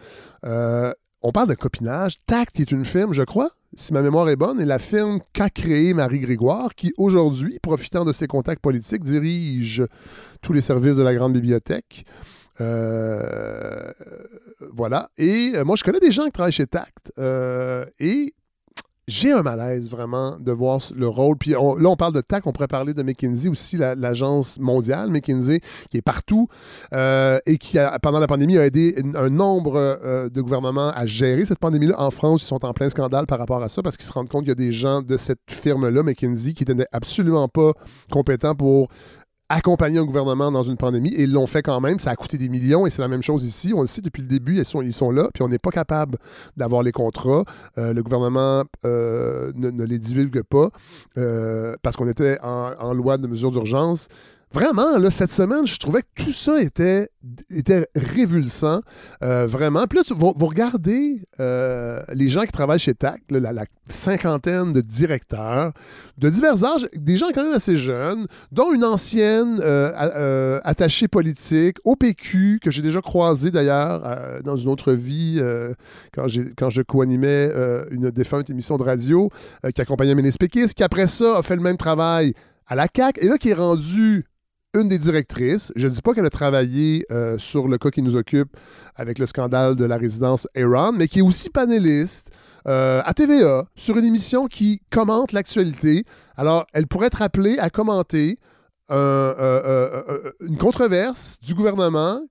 On 1.21 1.31
parle 1.31 1.49
de 1.49 1.53
copinage. 1.55 2.19
Tact 2.25 2.59
est 2.59 2.71
une 2.71 2.85
firme, 2.85 3.13
je 3.13 3.23
crois, 3.23 3.51
si 3.73 3.93
ma 3.93 4.01
mémoire 4.01 4.29
est 4.29 4.35
bonne, 4.35 4.59
est 4.59 4.65
la 4.65 4.79
firme 4.79 5.19
qu'a 5.33 5.49
créée 5.49 5.93
Marie 5.93 6.19
Grégoire, 6.19 6.75
qui 6.75 6.93
aujourd'hui, 6.97 7.59
profitant 7.59 8.03
de 8.03 8.11
ses 8.11 8.27
contacts 8.27 8.61
politiques, 8.61 9.03
dirige 9.03 9.85
tous 10.41 10.53
les 10.53 10.61
services 10.61 10.97
de 10.97 11.03
la 11.03 11.13
Grande 11.13 11.33
Bibliothèque. 11.33 12.05
Euh, 12.59 13.91
voilà. 14.73 15.09
Et 15.17 15.53
euh, 15.55 15.63
moi, 15.63 15.75
je 15.75 15.83
connais 15.83 15.99
des 15.99 16.11
gens 16.11 16.25
qui 16.25 16.31
travaillent 16.31 16.51
chez 16.51 16.67
Tact. 16.67 17.13
Euh, 17.17 17.85
et 17.99 18.33
j'ai 19.11 19.33
un 19.33 19.41
malaise 19.41 19.89
vraiment 19.89 20.37
de 20.39 20.51
voir 20.51 20.81
le 20.95 21.07
rôle. 21.07 21.37
Puis 21.37 21.51
là, 21.51 21.59
on 21.59 21.95
parle 21.97 22.13
de 22.13 22.21
TAC, 22.21 22.47
on 22.47 22.53
pourrait 22.53 22.67
parler 22.67 22.93
de 22.93 23.03
McKinsey 23.03 23.49
aussi, 23.49 23.77
l'agence 23.77 24.57
mondiale 24.59 25.09
McKinsey, 25.09 25.59
qui 25.89 25.97
est 25.97 26.01
partout 26.01 26.47
euh, 26.93 27.37
et 27.45 27.57
qui, 27.57 27.77
pendant 28.01 28.19
la 28.19 28.27
pandémie, 28.27 28.57
a 28.57 28.65
aidé 28.65 29.03
un 29.15 29.29
nombre 29.29 29.75
euh, 29.75 30.29
de 30.29 30.41
gouvernements 30.41 30.91
à 30.91 31.05
gérer 31.05 31.43
cette 31.43 31.59
pandémie-là. 31.59 31.99
En 31.99 32.09
France, 32.09 32.43
ils 32.43 32.47
sont 32.47 32.63
en 32.63 32.73
plein 32.73 32.89
scandale 32.89 33.25
par 33.25 33.37
rapport 33.37 33.61
à 33.61 33.67
ça 33.67 33.81
parce 33.81 33.97
qu'ils 33.97 34.05
se 34.05 34.13
rendent 34.13 34.29
compte 34.29 34.43
qu'il 34.43 34.49
y 34.49 34.51
a 34.51 34.55
des 34.55 34.71
gens 34.71 35.01
de 35.01 35.17
cette 35.17 35.39
firme-là, 35.49 36.03
McKinsey, 36.03 36.53
qui 36.53 36.63
n'étaient 36.63 36.87
absolument 36.93 37.49
pas 37.49 37.73
compétents 38.11 38.55
pour 38.55 38.87
accompagner 39.51 39.99
un 39.99 40.05
gouvernement 40.05 40.51
dans 40.51 40.63
une 40.63 40.77
pandémie 40.77 41.13
et 41.13 41.23
ils 41.23 41.31
l'ont 41.31 41.45
fait 41.45 41.61
quand 41.61 41.79
même. 41.81 41.99
Ça 41.99 42.11
a 42.11 42.15
coûté 42.15 42.37
des 42.37 42.49
millions 42.49 42.85
et 42.85 42.89
c'est 42.89 43.01
la 43.01 43.07
même 43.07 43.21
chose 43.21 43.45
ici. 43.45 43.73
On 43.75 43.81
le 43.81 43.87
sait 43.87 44.01
depuis 44.01 44.21
le 44.21 44.27
début, 44.27 44.57
ils 44.57 44.65
sont, 44.65 44.81
ils 44.81 44.93
sont 44.93 45.11
là, 45.11 45.29
puis 45.33 45.43
on 45.43 45.47
n'est 45.47 45.59
pas 45.59 45.71
capable 45.71 46.17
d'avoir 46.57 46.83
les 46.83 46.91
contrats. 46.91 47.43
Euh, 47.77 47.93
le 47.93 48.03
gouvernement 48.03 48.63
euh, 48.85 49.51
ne, 49.55 49.83
les 49.83 49.99
divulgue 49.99 50.41
pas 50.43 50.69
euh, 51.17 51.75
parce 51.81 51.95
qu'on 51.95 52.07
était 52.07 52.39
en, 52.41 52.71
en, 52.79 52.93
loi 52.93 53.17
de 53.17 53.27
mesure 53.27 53.51
d'urgence. 53.51 54.07
Vraiment, 54.53 54.97
là, 54.97 55.09
cette 55.11 55.31
semaine, 55.31 55.65
je 55.65 55.77
trouvais 55.77 56.01
que 56.01 56.23
tout 56.25 56.33
ça 56.33 56.61
était, 56.61 57.07
était 57.49 57.87
révulsant. 57.95 58.81
Euh, 59.23 59.47
vraiment. 59.47 59.85
Puis 59.87 59.99
là, 59.99 60.03
vous, 60.13 60.45
regardez 60.45 61.21
euh, 61.39 62.01
les 62.13 62.27
gens 62.27 62.41
qui 62.41 62.51
travaillent 62.51 62.79
chez 62.79 62.93
TAC, 62.93 63.21
la, 63.29 63.63
cinquantaine 63.87 64.73
de 64.73 64.81
directeurs 64.81 65.71
de 66.17 66.29
divers 66.29 66.63
âges, 66.65 66.87
des 66.93 67.15
gens 67.15 67.27
quand 67.33 67.43
même 67.43 67.53
assez 67.53 67.77
jeunes, 67.77 68.27
dont 68.51 68.73
une 68.73 68.83
ancienne 68.83 69.59
euh, 69.61 70.59
attachée 70.65 71.07
politique, 71.07 71.77
au 71.85 71.95
PQ, 71.95 72.59
que 72.61 72.71
j'ai 72.71 72.81
déjà 72.81 73.01
croisée 73.01 73.51
d'ailleurs 73.51 74.41
dans 74.43 74.57
une 74.57 74.69
autre 74.69 74.91
vie, 74.91 75.41
quand, 76.13 76.27
quand 76.57 76.69
je 76.69 76.81
co-animais 76.81 77.51
une 77.89 78.11
défunte 78.11 78.49
émission 78.49 78.77
de 78.77 78.83
radio 78.83 79.29
qui 79.73 79.81
accompagnait 79.81 80.13
Mélis 80.13 80.35
Pékis, 80.37 80.73
qui 80.75 80.83
après 80.83 81.07
ça 81.07 81.37
a 81.37 81.41
fait 81.41 81.55
le 81.55 81.61
même 81.61 81.77
travail 81.77 82.33
à 82.67 82.75
la 82.75 82.87
CAQ, 82.93 83.19
et 83.21 83.27
là 83.27 83.37
qui 83.37 83.49
est 83.49 83.53
rendu 83.53 84.25
une 84.73 84.87
des 84.87 84.97
directrices. 84.97 85.71
Je 85.75 85.87
ne 85.87 85.91
dis 85.91 86.01
pas 86.01 86.13
qu'elle 86.13 86.25
a 86.25 86.29
travaillé 86.29 87.05
euh, 87.11 87.37
sur 87.37 87.67
le 87.67 87.77
cas 87.77 87.89
qui 87.89 88.01
nous 88.01 88.15
occupe 88.15 88.55
avec 88.95 89.19
le 89.19 89.25
scandale 89.25 89.75
de 89.75 89.85
la 89.85 89.97
résidence 89.97 90.47
Aaron, 90.55 90.93
mais 90.93 91.07
qui 91.07 91.19
est 91.19 91.23
aussi 91.23 91.49
panéliste 91.49 92.29
euh, 92.67 93.01
à 93.05 93.13
TVA 93.13 93.65
sur 93.75 93.97
une 93.97 94.05
émission 94.05 94.47
qui 94.47 94.81
commente 94.89 95.31
l'actualité. 95.31 96.05
Alors, 96.37 96.65
elle 96.73 96.87
pourrait 96.87 97.07
être 97.07 97.21
appelée 97.21 97.57
à 97.59 97.69
commenter 97.69 98.37
une 98.89 100.57
controverse 100.59 101.37
du 101.41 101.53
gouvernement 101.53 102.21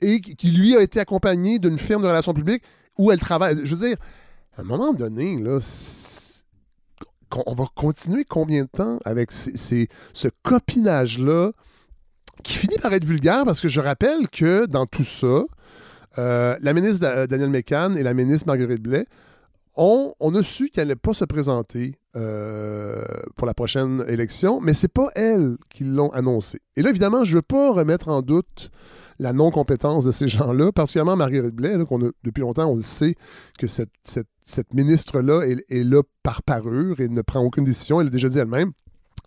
et 0.00 0.20
qui, 0.20 0.50
lui, 0.50 0.76
a 0.76 0.82
été 0.82 1.00
accompagnée 1.00 1.58
d'une 1.58 1.78
firme 1.78 2.02
de 2.02 2.08
relations 2.08 2.34
publiques 2.34 2.62
où 2.96 3.10
elle 3.12 3.20
travaille. 3.20 3.60
Je 3.64 3.74
veux 3.74 3.88
dire, 3.88 3.96
à 4.56 4.62
un 4.62 4.64
moment 4.64 4.92
donné, 4.92 5.38
là, 5.40 5.58
on 7.46 7.54
va 7.54 7.66
continuer 7.74 8.24
combien 8.24 8.64
de 8.64 8.68
temps 8.68 8.98
avec 9.04 9.32
ce 9.32 10.28
copinage-là 10.42 11.52
qui 12.42 12.54
finit 12.54 12.78
par 12.78 12.92
être 12.92 13.04
vulgaire 13.04 13.44
parce 13.44 13.60
que 13.60 13.68
je 13.68 13.80
rappelle 13.80 14.28
que 14.28 14.66
dans 14.66 14.86
tout 14.86 15.04
ça, 15.04 15.44
euh, 16.18 16.56
la 16.60 16.72
ministre 16.72 17.26
Danielle 17.26 17.50
Mécan 17.50 17.94
et 17.94 18.02
la 18.02 18.14
ministre 18.14 18.46
Marguerite 18.46 18.82
Blais 18.82 19.06
ont, 19.76 20.14
on 20.20 20.34
a 20.34 20.42
su 20.42 20.68
qu'elle 20.68 20.88
n'allait 20.88 20.96
pas 20.96 21.14
se 21.14 21.24
présenter 21.24 21.94
euh, 22.16 23.04
pour 23.36 23.46
la 23.46 23.54
prochaine 23.54 24.04
élection, 24.08 24.60
mais 24.60 24.74
c'est 24.74 24.92
pas 24.92 25.08
elles 25.14 25.56
qui 25.68 25.84
l'ont 25.84 26.10
annoncé. 26.10 26.60
Et 26.76 26.82
là, 26.82 26.90
évidemment, 26.90 27.24
je 27.24 27.32
ne 27.32 27.36
veux 27.36 27.42
pas 27.42 27.72
remettre 27.72 28.08
en 28.08 28.22
doute 28.22 28.70
la 29.18 29.32
non-compétence 29.32 30.04
de 30.04 30.12
ces 30.12 30.28
gens-là, 30.28 30.72
particulièrement 30.72 31.16
Marguerite 31.16 31.54
Blais, 31.54 31.76
qu'on 31.86 32.04
a, 32.06 32.10
depuis 32.24 32.40
longtemps, 32.40 32.66
on 32.66 32.76
le 32.76 32.82
sait 32.82 33.14
que 33.58 33.66
cette, 33.66 34.74
ministre-là 34.74 35.42
est, 35.42 35.84
là 35.84 36.02
par 36.22 36.42
parure 36.42 37.00
et 37.00 37.08
ne 37.08 37.22
prend 37.22 37.40
aucune 37.40 37.64
décision. 37.64 38.00
Elle 38.00 38.06
l'a 38.06 38.12
déjà 38.12 38.28
dit 38.28 38.38
elle-même. 38.38 38.72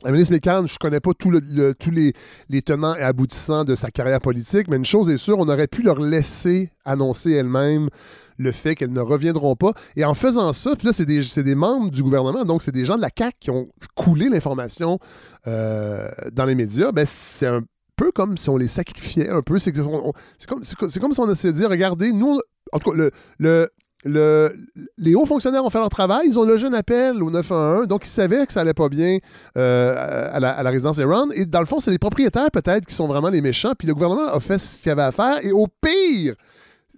La 0.03 0.11
ministre 0.11 0.33
Mécan, 0.33 0.65
je 0.65 0.73
ne 0.73 0.77
connais 0.79 0.99
pas 0.99 1.11
tous 1.13 1.29
les, 1.29 2.13
les, 2.49 2.61
tenants 2.63 2.95
et 2.95 3.01
aboutissants 3.01 3.63
de 3.63 3.75
sa 3.75 3.91
carrière 3.91 4.19
politique, 4.19 4.67
mais 4.67 4.77
une 4.77 4.85
chose 4.85 5.11
est 5.11 5.17
sûre, 5.17 5.37
on 5.37 5.47
aurait 5.47 5.67
pu 5.67 5.83
leur 5.83 5.99
laisser 5.99 6.71
annoncer 6.85 7.31
elle-même 7.33 7.89
le 8.37 8.51
fait 8.51 8.73
qu'elles 8.73 8.91
ne 8.91 9.01
reviendront 9.01 9.55
pas. 9.55 9.73
Et 9.95 10.03
en 10.03 10.15
faisant 10.15 10.53
ça, 10.53 10.75
puis 10.75 10.87
là, 10.87 10.93
c'est 10.93 11.05
des, 11.05 11.21
des, 11.43 11.55
membres 11.55 11.91
du 11.91 12.01
gouvernement, 12.01 12.43
donc 12.45 12.63
c'est 12.63 12.71
des 12.71 12.85
gens 12.85 12.95
de 12.95 13.01
la 13.01 13.09
CAQ 13.15 13.37
qui 13.39 13.51
ont 13.51 13.69
coulé 13.93 14.27
l'information 14.27 14.97
euh, 15.45 16.09
dans 16.31 16.45
les 16.45 16.55
médias. 16.55 16.91
Ben, 16.91 17.05
c'est 17.05 17.45
un 17.45 17.61
comme 18.09 18.37
si 18.37 18.49
on 18.49 18.57
les 18.57 18.67
sacrifiait 18.67 19.29
un 19.29 19.41
peu. 19.41 19.59
C'est 19.59 19.71
comme, 19.71 20.13
comme, 20.47 20.63
si 20.63 21.19
on 21.19 21.31
essayait 21.31 21.53
de 21.53 21.57
dire, 21.57 21.69
regardez, 21.69 22.11
nous, 22.11 22.39
en 22.71 22.79
tout 22.79 22.91
cas, 22.91 22.97
le, 22.97 23.11
le, 23.37 23.69
le, 24.03 24.55
les 24.97 25.13
hauts 25.13 25.25
fonctionnaires 25.25 25.63
ont 25.63 25.69
fait 25.69 25.77
leur 25.77 25.89
travail, 25.89 26.27
ils 26.27 26.39
ont 26.39 26.45
logé 26.45 26.67
un 26.67 26.73
appel 26.73 27.21
au 27.21 27.29
911, 27.29 27.87
donc 27.87 28.05
ils 28.05 28.09
savaient 28.09 28.45
que 28.47 28.53
ça 28.53 28.61
allait 28.61 28.73
pas 28.73 28.89
bien 28.89 29.19
euh, 29.57 30.29
à, 30.33 30.39
la, 30.39 30.69
résidence 30.69 30.99
Aaron. 30.99 31.29
Et 31.31 31.45
dans 31.45 31.59
le 31.59 31.65
fond, 31.65 31.79
c'est 31.79 31.91
les 31.91 31.99
propriétaires 31.99 32.49
peut-être 32.51 32.85
qui 32.85 32.95
sont 32.95 33.07
vraiment 33.07 33.29
les 33.29 33.41
méchants, 33.41 33.73
puis 33.77 33.87
le 33.87 33.93
gouvernement 33.93 34.27
a 34.27 34.39
fait 34.39 34.57
ce 34.57 34.81
qu'il 34.81 34.91
avait 34.91 35.03
à 35.03 35.11
faire, 35.11 35.45
et 35.45 35.51
au 35.51 35.67
pire, 35.67 36.35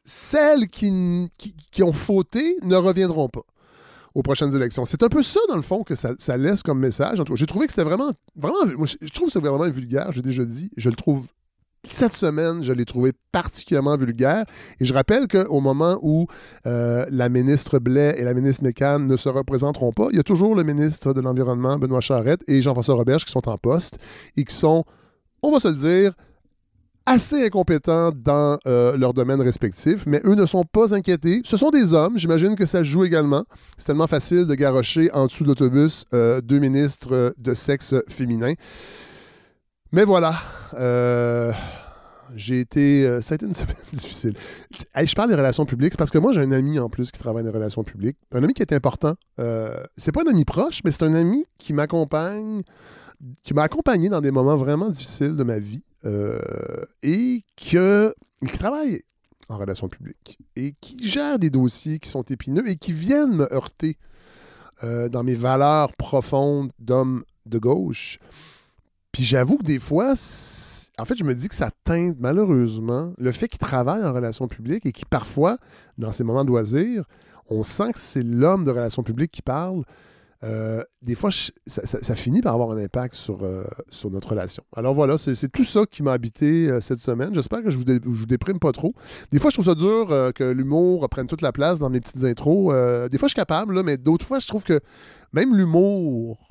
celles 0.05 0.67
qui, 0.67 1.29
qui 1.71 1.83
ont 1.83 1.93
fauté 1.93 2.57
ne 2.61 2.75
reviendront 2.75 3.29
pas 3.29 3.43
aux 4.15 4.21
prochaines 4.21 4.55
élections. 4.55 4.85
C'est 4.85 5.03
un 5.03 5.09
peu 5.09 5.23
ça, 5.23 5.39
dans 5.49 5.55
le 5.55 5.61
fond, 5.61 5.83
que 5.83 5.95
ça, 5.95 6.37
laisse 6.37 6.63
comme 6.63 6.79
message. 6.79 7.21
J'ai 7.33 7.45
trouvé 7.45 7.65
que 7.65 7.71
c'était 7.71 7.83
vraiment, 7.83 8.11
vraiment. 8.35 8.65
je 8.75 9.13
trouve 9.13 9.29
ce 9.29 9.39
gouvernement 9.39 9.69
vulgaire, 9.69 10.11
j'ai 10.11 10.21
déjà 10.21 10.45
dit. 10.45 10.71
Je 10.77 10.89
le 10.89 10.95
trouve. 10.95 11.27
Cette 11.85 12.13
semaine, 12.13 12.63
je 12.63 12.71
l'ai 12.71 12.85
trouvé 12.85 13.11
particulièrement 13.33 13.97
vulgaire. 13.97 14.45
Et 14.79 14.85
je 14.85 14.93
rappelle 14.93 15.27
qu'au 15.27 15.59
moment 15.59 15.99
où 16.01 16.27
euh, 16.65 17.05
la 17.09 17.27
ministre 17.27 17.77
Blais 17.77 18.15
et 18.17 18.23
la 18.23 18.33
ministre 18.33 18.63
Mécan 18.63 18.99
ne 18.99 19.17
se 19.17 19.27
représenteront 19.27 19.91
pas, 19.91 20.07
il 20.11 20.15
y 20.15 20.19
a 20.19 20.23
toujours 20.23 20.55
le 20.55 20.63
ministre 20.63 21.13
de 21.13 21.19
l'Environnement, 21.19 21.77
Benoît 21.77 21.99
Charette, 21.99 22.41
et 22.47 22.61
Jean-François 22.61 22.95
Roberge 22.95 23.25
qui 23.25 23.33
sont 23.33 23.49
en 23.49 23.57
poste 23.57 23.97
et 24.37 24.45
qui 24.45 24.55
sont, 24.55 24.85
on 25.41 25.51
va 25.51 25.59
se 25.59 25.67
le 25.67 25.73
dire, 25.73 26.13
assez 27.05 27.45
incompétents 27.45 28.11
dans 28.11 28.57
euh, 28.65 28.95
leur 28.97 29.13
domaine 29.13 29.41
respectif, 29.41 30.05
mais 30.05 30.21
eux 30.23 30.35
ne 30.35 30.45
sont 30.45 30.63
pas 30.63 30.93
inquiétés. 30.93 31.41
Ce 31.45 31.57
sont 31.57 31.69
des 31.69 31.93
hommes, 31.93 32.17
j'imagine 32.17 32.55
que 32.55 32.65
ça 32.65 32.83
joue 32.83 33.03
également. 33.03 33.43
C'est 33.77 33.87
tellement 33.87 34.07
facile 34.07 34.45
de 34.45 34.55
garrocher 34.55 35.11
en 35.13 35.27
dessous 35.27 35.43
de 35.43 35.49
l'autobus 35.49 36.05
euh, 36.13 36.41
deux 36.41 36.59
ministres 36.59 37.33
de 37.37 37.53
sexe 37.53 37.95
féminin. 38.07 38.53
Mais 39.91 40.05
voilà, 40.05 40.35
euh, 40.75 41.51
j'ai 42.35 42.61
été... 42.61 43.05
ça 43.21 43.33
a 43.33 43.35
été 43.35 43.45
une 43.45 43.53
semaine 43.53 43.75
difficile. 43.91 44.33
je 44.71 45.15
parle 45.15 45.29
des 45.29 45.35
relations 45.35 45.65
publiques, 45.65 45.97
parce 45.97 46.09
que 46.09 46.17
moi 46.17 46.31
j'ai 46.31 46.41
un 46.41 46.51
ami 46.51 46.79
en 46.79 46.89
plus 46.89 47.11
qui 47.11 47.19
travaille 47.19 47.43
dans 47.43 47.51
les 47.51 47.57
relations 47.57 47.83
publiques. 47.83 48.17
Un 48.31 48.43
ami 48.43 48.53
qui 48.53 48.61
est 48.61 48.73
important. 48.73 49.15
c'est 49.97 50.11
pas 50.11 50.21
un 50.25 50.31
ami 50.31 50.45
proche, 50.45 50.81
mais 50.85 50.91
c'est 50.91 51.03
un 51.03 51.13
ami 51.13 51.45
qui 51.57 51.73
m'accompagne 51.73 52.63
qui 53.43 53.53
m'a 53.53 53.63
accompagné 53.63 54.09
dans 54.09 54.21
des 54.21 54.31
moments 54.31 54.57
vraiment 54.57 54.89
difficiles 54.89 55.35
de 55.35 55.43
ma 55.43 55.59
vie. 55.59 55.83
Euh, 56.05 56.83
et 57.01 57.43
que, 57.55 58.13
qui 58.45 58.57
travaille 58.57 59.03
en 59.47 59.57
relations 59.57 59.87
publiques 59.87 60.37
et 60.55 60.75
qui 60.81 61.07
gère 61.07 61.39
des 61.39 61.49
dossiers 61.49 61.99
qui 61.99 62.09
sont 62.09 62.23
épineux 62.23 62.67
et 62.67 62.75
qui 62.75 62.91
viennent 62.91 63.35
me 63.35 63.53
heurter 63.53 63.97
euh, 64.83 65.07
dans 65.07 65.23
mes 65.23 65.35
valeurs 65.35 65.93
profondes 65.95 66.71
d'homme 66.79 67.23
de 67.45 67.57
gauche. 67.57 68.19
Puis 69.13 69.23
j'avoue 69.23 69.57
que 69.57 69.63
des 69.63 69.79
fois, 69.79 70.15
en 70.99 71.05
fait, 71.05 71.15
je 71.15 71.23
me 71.23 71.35
dis 71.35 71.47
que 71.47 71.55
ça 71.55 71.69
teinte 71.83 72.17
malheureusement 72.19 73.13
le 73.17 73.31
fait 73.31 73.47
qu'il 73.47 73.59
travaille 73.59 74.03
en 74.03 74.11
relations 74.11 74.47
publiques 74.47 74.85
et 74.85 74.91
qui 74.91 75.05
parfois, 75.05 75.57
dans 75.97 76.11
ses 76.11 76.23
moments 76.23 76.43
de 76.43 76.49
loisirs, 76.49 77.05
on 77.49 77.63
sent 77.63 77.93
que 77.93 77.99
c'est 77.99 78.23
l'homme 78.23 78.65
de 78.65 78.71
relations 78.71 79.03
publiques 79.03 79.31
qui 79.31 79.41
parle 79.41 79.83
euh, 80.43 80.83
des 81.01 81.15
fois, 81.15 81.29
ça, 81.65 82.15
finit 82.15 82.41
par 82.41 82.53
avoir 82.53 82.71
un 82.71 82.77
impact 82.77 83.15
sur, 83.15 83.43
euh, 83.43 83.63
sur 83.89 84.11
notre 84.11 84.29
relation. 84.29 84.63
Alors 84.75 84.93
voilà, 84.93 85.17
c'est 85.17 85.51
tout 85.51 85.63
ça 85.63 85.85
qui 85.89 86.03
m'a 86.03 86.11
habité 86.11 86.69
euh, 86.69 86.81
cette 86.81 86.99
semaine. 86.99 87.33
J'espère 87.33 87.63
que 87.63 87.69
je 87.69 87.77
vous, 87.77 87.85
vous 88.03 88.25
déprime 88.25 88.59
pas 88.59 88.73
trop. 88.73 88.93
Des 89.31 89.39
fois, 89.39 89.49
je 89.49 89.55
trouve 89.55 89.65
ça 89.65 89.75
dur 89.75 90.07
que 90.35 90.43
l'humour 90.43 91.07
prenne 91.09 91.27
toute 91.27 91.41
la 91.41 91.51
place 91.51 91.79
dans 91.79 91.89
mes 91.89 92.01
petites 92.01 92.23
intros. 92.23 92.73
des 93.09 93.17
fois, 93.17 93.27
je 93.27 93.31
suis 93.31 93.35
capable, 93.35 93.75
là, 93.75 93.83
mais 93.83 93.97
d'autres 93.97 94.25
fois, 94.25 94.39
je 94.39 94.47
trouve 94.47 94.63
que 94.63 94.81
même 95.31 95.55
l'humour 95.55 96.45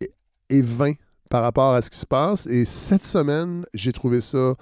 est, 0.00 0.12
est 0.48 0.62
vain 0.62 0.92
par 1.28 1.42
rapport 1.42 1.74
à 1.74 1.80
ce 1.80 1.90
qui 1.90 1.98
se 1.98 2.06
passe. 2.06 2.46
Et 2.46 2.64
cette 2.64 3.04
semaine, 3.04 3.64
j'ai 3.74 3.92
trouvé 3.92 4.20
ça 4.20 4.54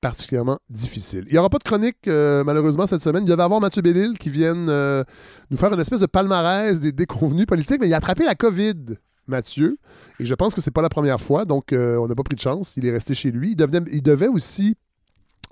particulièrement 0.00 0.58
difficile. 0.68 1.24
Il 1.26 1.32
n'y 1.32 1.38
aura 1.38 1.48
pas 1.48 1.58
de 1.58 1.64
chronique, 1.64 2.06
euh, 2.06 2.44
malheureusement, 2.44 2.86
cette 2.86 3.00
semaine. 3.00 3.24
Il 3.24 3.28
devait 3.28 3.42
y 3.42 3.44
avoir 3.44 3.60
Mathieu 3.60 3.82
Bellil 3.82 4.18
qui 4.18 4.30
vienne 4.30 4.66
euh, 4.68 5.02
nous 5.50 5.56
faire 5.56 5.72
une 5.72 5.80
espèce 5.80 6.00
de 6.00 6.06
palmarès 6.06 6.80
des 6.80 6.92
déconvenus 6.92 7.46
politiques, 7.46 7.80
mais 7.80 7.88
il 7.88 7.94
a 7.94 7.96
attrapé 7.96 8.24
la 8.24 8.34
COVID, 8.34 8.98
Mathieu, 9.26 9.78
et 10.20 10.24
je 10.24 10.34
pense 10.34 10.54
que 10.54 10.60
c'est 10.60 10.70
pas 10.70 10.82
la 10.82 10.88
première 10.88 11.20
fois, 11.20 11.44
donc 11.44 11.72
euh, 11.72 11.96
on 11.96 12.06
n'a 12.06 12.14
pas 12.14 12.22
pris 12.22 12.36
de 12.36 12.40
chance. 12.40 12.76
Il 12.76 12.86
est 12.86 12.92
resté 12.92 13.14
chez 13.14 13.32
lui. 13.32 13.56
Il, 13.58 14.02
devait 14.02 14.28
aussi 14.28 14.76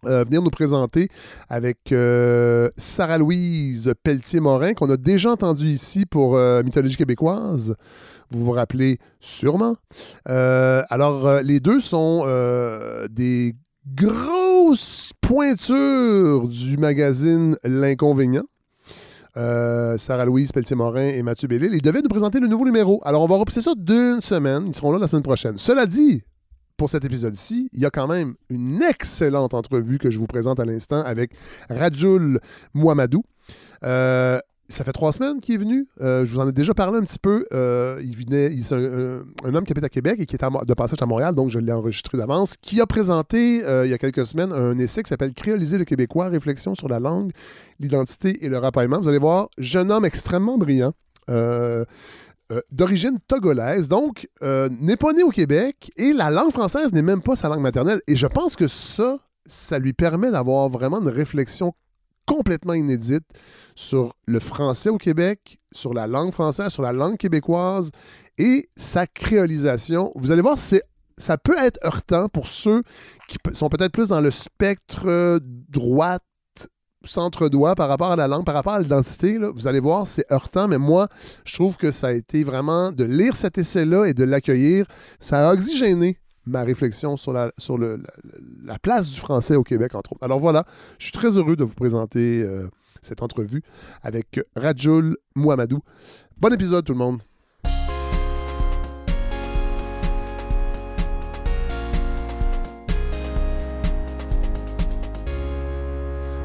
venir 0.05 0.43
nous 0.43 0.51
présenter 0.51 1.09
avec 1.49 1.79
Sarah-Louise 2.77 3.95
Pelletier-Morin, 4.03 4.75
qu'on 4.75 4.91
a 4.91 4.99
déjà 4.99 5.31
entendu 5.33 5.69
ici 5.69 6.05
pour 6.07 6.39
Mythologie 6.63 6.97
québécoise. 6.97 7.75
Vous 8.31 8.45
vous 8.45 8.53
rappelez 8.53 8.99
sûrement. 9.21 9.77
alors, 10.27 11.41
les 11.43 11.59
deux 11.59 11.81
sont 11.81 12.27
des 13.11 13.57
grosse 13.87 15.13
pointure 15.21 16.49
du 16.49 16.77
magazine 16.77 17.57
L'Inconvénient. 17.65 18.45
euh, 19.37 19.99
Sarah-Louise 19.99 20.53
Pelletier-Morin 20.53 21.09
et 21.09 21.23
Mathieu 21.23 21.49
Bellil. 21.49 21.75
Ils 21.75 21.83
devaient 21.83 22.03
nous 22.03 22.09
présenter 22.09 22.39
le 22.41 22.47
nouveau 22.47 22.65
numéro. 22.65 23.01
Alors, 23.05 23.23
on 23.23 23.27
va 23.27 23.37
repousser 23.37 23.61
ça 23.63 23.73
d'une 23.77 24.21
semaine. 24.21 24.65
Ils 24.69 24.75
seront 24.75 24.93
là 24.93 24.99
la 24.99 25.09
semaine 25.09 25.25
prochaine. 25.25 25.59
Cela 25.59 25.87
dit, 25.87 26.23
pour 26.77 26.89
cet 26.89 27.05
épisode-ci, 27.05 27.69
il 27.73 27.81
y 27.81 27.85
a 27.85 27.91
quand 27.91 28.07
même 28.07 28.35
une 28.49 28.81
excellente 28.83 29.53
entrevue 29.55 29.99
que 29.99 30.09
je 30.11 30.19
vous 30.19 30.27
présente 30.27 30.61
à 30.61 30.65
l'instant 30.65 31.03
avec 31.03 31.33
Rajul 31.69 32.39
Mouamadou. 32.75 33.25
Euh, 33.85 34.39
ça 34.69 34.83
fait 34.85 34.93
trois 34.93 35.13
semaines 35.13 35.41
qu'il 35.41 35.57
est 35.57 35.59
venu. 35.59 35.87
Euh, 36.01 36.25
je 36.25 36.33
vous 36.33 36.41
en 36.41 36.49
ai 36.49 36.53
déjà 36.53 36.73
parlé 36.75 36.99
un 36.99 37.03
petit 37.03 37.19
peu. 37.19 37.45
Euh, 37.53 38.01
il 38.03 38.17
venait, 38.17 38.53
il- 38.53 38.65
c'est 38.65 38.75
un, 38.75 39.55
homme 39.55 39.65
qui 39.65 39.73
habite 39.73 39.85
à 39.85 39.89
Québec 39.89 40.17
et 40.21 40.27
qui 40.27 40.37
est 40.37 40.39
de 40.67 40.75
passage 40.75 41.01
à 41.03 41.07
Montréal, 41.07 41.35
donc 41.35 41.51
je 41.51 41.59
l'ai 41.59 41.73
enregistré 41.73 42.17
d'avance, 42.17 42.57
qui 42.57 42.81
a 42.81 42.87
présenté 42.87 43.63
euh, 43.65 43.85
il 43.87 43.91
y 43.91 43.95
a 43.95 43.99
quelques 43.99 44.25
semaines 44.25 44.53
un 44.53 44.79
essai 44.79 45.03
qui 45.03 45.09
s'appelle 45.11 45.35
Créoliser 45.35 45.77
le 45.77 45.85
Québécois, 45.85 46.29
réflexion 46.29 46.75
sur 46.75 46.89
la 46.89 46.99
langue, 46.99 47.33
l'identité 47.79 48.45
et 48.45 48.49
le 48.49 48.59
rapaillement. 48.59 49.01
Vous 49.01 49.09
allez 49.09 49.19
voir, 49.19 49.49
jeune 49.59 49.93
homme 49.93 50.05
extrêmement 50.05 50.57
brillant. 50.59 50.93
d'origine 52.71 53.19
togolaise, 53.27 53.89
donc 53.89 54.29
n'est 54.43 54.97
pas 54.97 55.13
né 55.13 55.23
au 55.23 55.31
Québec 55.31 55.91
et 55.97 56.13
la 56.13 56.31
langue 56.31 56.53
française 56.53 56.93
n'est 56.93 57.03
même 57.03 57.23
pas 57.23 57.37
sa 57.37 57.49
langue 57.49 57.63
maternelle. 57.63 58.01
Et 58.07 58.17
je 58.17 58.27
pense 58.27 58.57
que 58.57 58.69
ça, 58.69 59.19
ça 59.47 59.79
lui 59.79 59.93
permet 59.93 60.31
d'avoir 60.31 60.69
vraiment 60.69 61.01
une 61.01 61.09
réflexion 61.09 61.75
complètement 62.27 62.75
inédite 62.75 63.25
sur 63.75 64.15
le 64.27 64.41
français 64.41 64.91
au 64.91 64.99
Québec, 64.99 65.59
sur 65.73 65.95
la 65.95 66.07
langue 66.07 66.33
française, 66.33 66.69
sur 66.69 66.83
la 66.83 66.93
langue 66.93 67.17
québécoise 67.17 67.91
et 68.39 68.69
sa 68.77 69.07
créolisation. 69.07 70.13
Vous 70.15 70.33
allez 70.33 70.43
voir, 70.43 70.59
c'est 70.59 70.83
ça 71.17 71.39
peut 71.39 71.57
être 71.59 71.79
heurtant 71.85 72.29
pour 72.29 72.49
ceux 72.49 72.83
qui 73.29 73.39
sont 73.53 73.69
peut-être 73.69 73.93
plus 73.93 74.09
dans 74.09 74.21
le 74.21 74.31
spectre 74.31 75.05
euh, 75.07 75.39
droite 75.43 76.23
centre-droit 77.05 77.75
par 77.75 77.89
rapport 77.89 78.13
à 78.13 78.17
la 78.17 78.27
langue, 78.27 78.45
par 78.45 78.55
rapport 78.55 78.75
à 78.75 78.81
l'identité. 78.81 79.39
Vous 79.39 79.67
allez 79.67 79.81
voir, 79.81 80.07
c'est 80.07 80.31
heurtant, 80.33 80.69
mais 80.69 80.79
moi, 80.79 81.09
je 81.45 81.55
trouve 81.55 81.77
que 81.77 81.91
ça 81.91 82.09
a 82.09 82.13
été 82.13 82.45
vraiment 82.45 82.93
de 82.93 83.05
lire 83.05 83.37
cet 83.37 83.59
essai-là 83.59 84.07
et 84.07 84.15
de 84.15 84.25
l'accueillir. 84.25 84.87
Ça 85.21 85.49
a 85.49 85.53
oxygéné 85.53 86.19
ma 86.47 86.63
réflexion 86.65 87.17
sur, 87.17 87.33
la, 87.33 87.53
sur 87.59 87.79
le- 87.79 87.97
la, 87.97 88.73
la 88.73 88.79
place 88.79 89.11
du 89.11 89.21
français 89.21 89.57
au 89.57 89.63
Québec, 89.63 89.95
entre 89.95 90.13
autres. 90.13 90.25
Alors 90.25 90.41
voilà, 90.41 90.65
je 90.99 91.05
suis 91.05 91.13
très 91.13 91.37
heureux 91.39 91.57
de 91.57 91.65
vous 91.65 91.75
présenter 91.75 92.43
euh, 92.43 92.69
cette 93.03 93.23
entrevue 93.23 93.63
avec 94.03 94.41
Rajul 94.57 95.17
Mouamadou. 95.35 95.81
Bon 96.39 96.53
épisode, 96.53 96.85
tout 96.85 96.93
le 96.93 96.99
monde. 96.99 97.21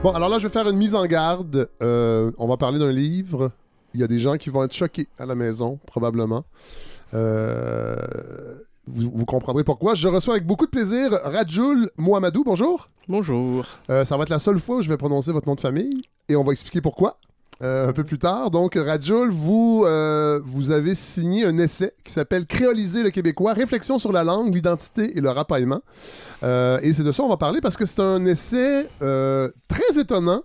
Bon, 0.01 0.11
alors 0.11 0.29
là, 0.29 0.37
je 0.37 0.47
vais 0.47 0.53
faire 0.53 0.67
une 0.69 0.77
mise 0.77 0.95
en 0.95 1.05
garde. 1.05 1.69
Euh, 1.81 2.31
on 2.37 2.47
va 2.47 2.55
parler 2.55 2.79
d'un 2.79 2.91
livre. 2.91 3.51
Il 3.93 3.99
y 3.99 4.03
a 4.03 4.07
des 4.07 4.19
gens 4.19 4.37
qui 4.37 4.49
vont 4.49 4.63
être 4.63 4.73
choqués 4.73 5.09
à 5.17 5.25
la 5.25 5.35
maison, 5.35 5.77
probablement. 5.85 6.45
Euh, 7.13 7.97
vous, 8.91 9.11
vous 9.13 9.25
comprendrez 9.25 9.63
pourquoi. 9.63 9.93
Je 9.93 10.07
reçois 10.07 10.35
avec 10.35 10.45
beaucoup 10.45 10.65
de 10.65 10.71
plaisir 10.71 11.11
Rajul 11.23 11.89
Mouamadou. 11.97 12.43
Bonjour. 12.43 12.87
Bonjour. 13.07 13.65
Euh, 13.89 14.03
ça 14.05 14.17
va 14.17 14.23
être 14.23 14.29
la 14.29 14.39
seule 14.39 14.59
fois 14.59 14.77
où 14.77 14.81
je 14.81 14.89
vais 14.89 14.97
prononcer 14.97 15.31
votre 15.31 15.47
nom 15.47 15.55
de 15.55 15.61
famille 15.61 16.01
et 16.27 16.35
on 16.35 16.43
va 16.43 16.51
expliquer 16.51 16.81
pourquoi 16.81 17.17
euh, 17.61 17.89
un 17.89 17.93
peu 17.93 18.03
plus 18.03 18.17
tard. 18.17 18.51
Donc, 18.51 18.75
Rajul, 18.75 19.29
vous, 19.31 19.83
euh, 19.85 20.39
vous 20.43 20.71
avez 20.71 20.95
signé 20.95 21.45
un 21.45 21.57
essai 21.57 21.93
qui 22.05 22.13
s'appelle 22.13 22.45
Créoliser 22.45 23.03
le 23.03 23.09
Québécois, 23.09 23.53
réflexion 23.53 23.97
sur 23.97 24.13
la 24.13 24.23
langue, 24.23 24.53
l'identité 24.53 25.17
et 25.17 25.21
le 25.21 25.29
rapaillement. 25.29 25.81
Et 26.41 26.93
c'est 26.93 27.03
de 27.03 27.11
ça 27.11 27.21
qu'on 27.21 27.29
va 27.29 27.37
parler 27.37 27.59
parce 27.59 27.75
que 27.75 27.85
c'est 27.85 27.99
un 27.99 28.25
essai 28.25 28.87
très 28.99 29.99
étonnant 29.99 30.41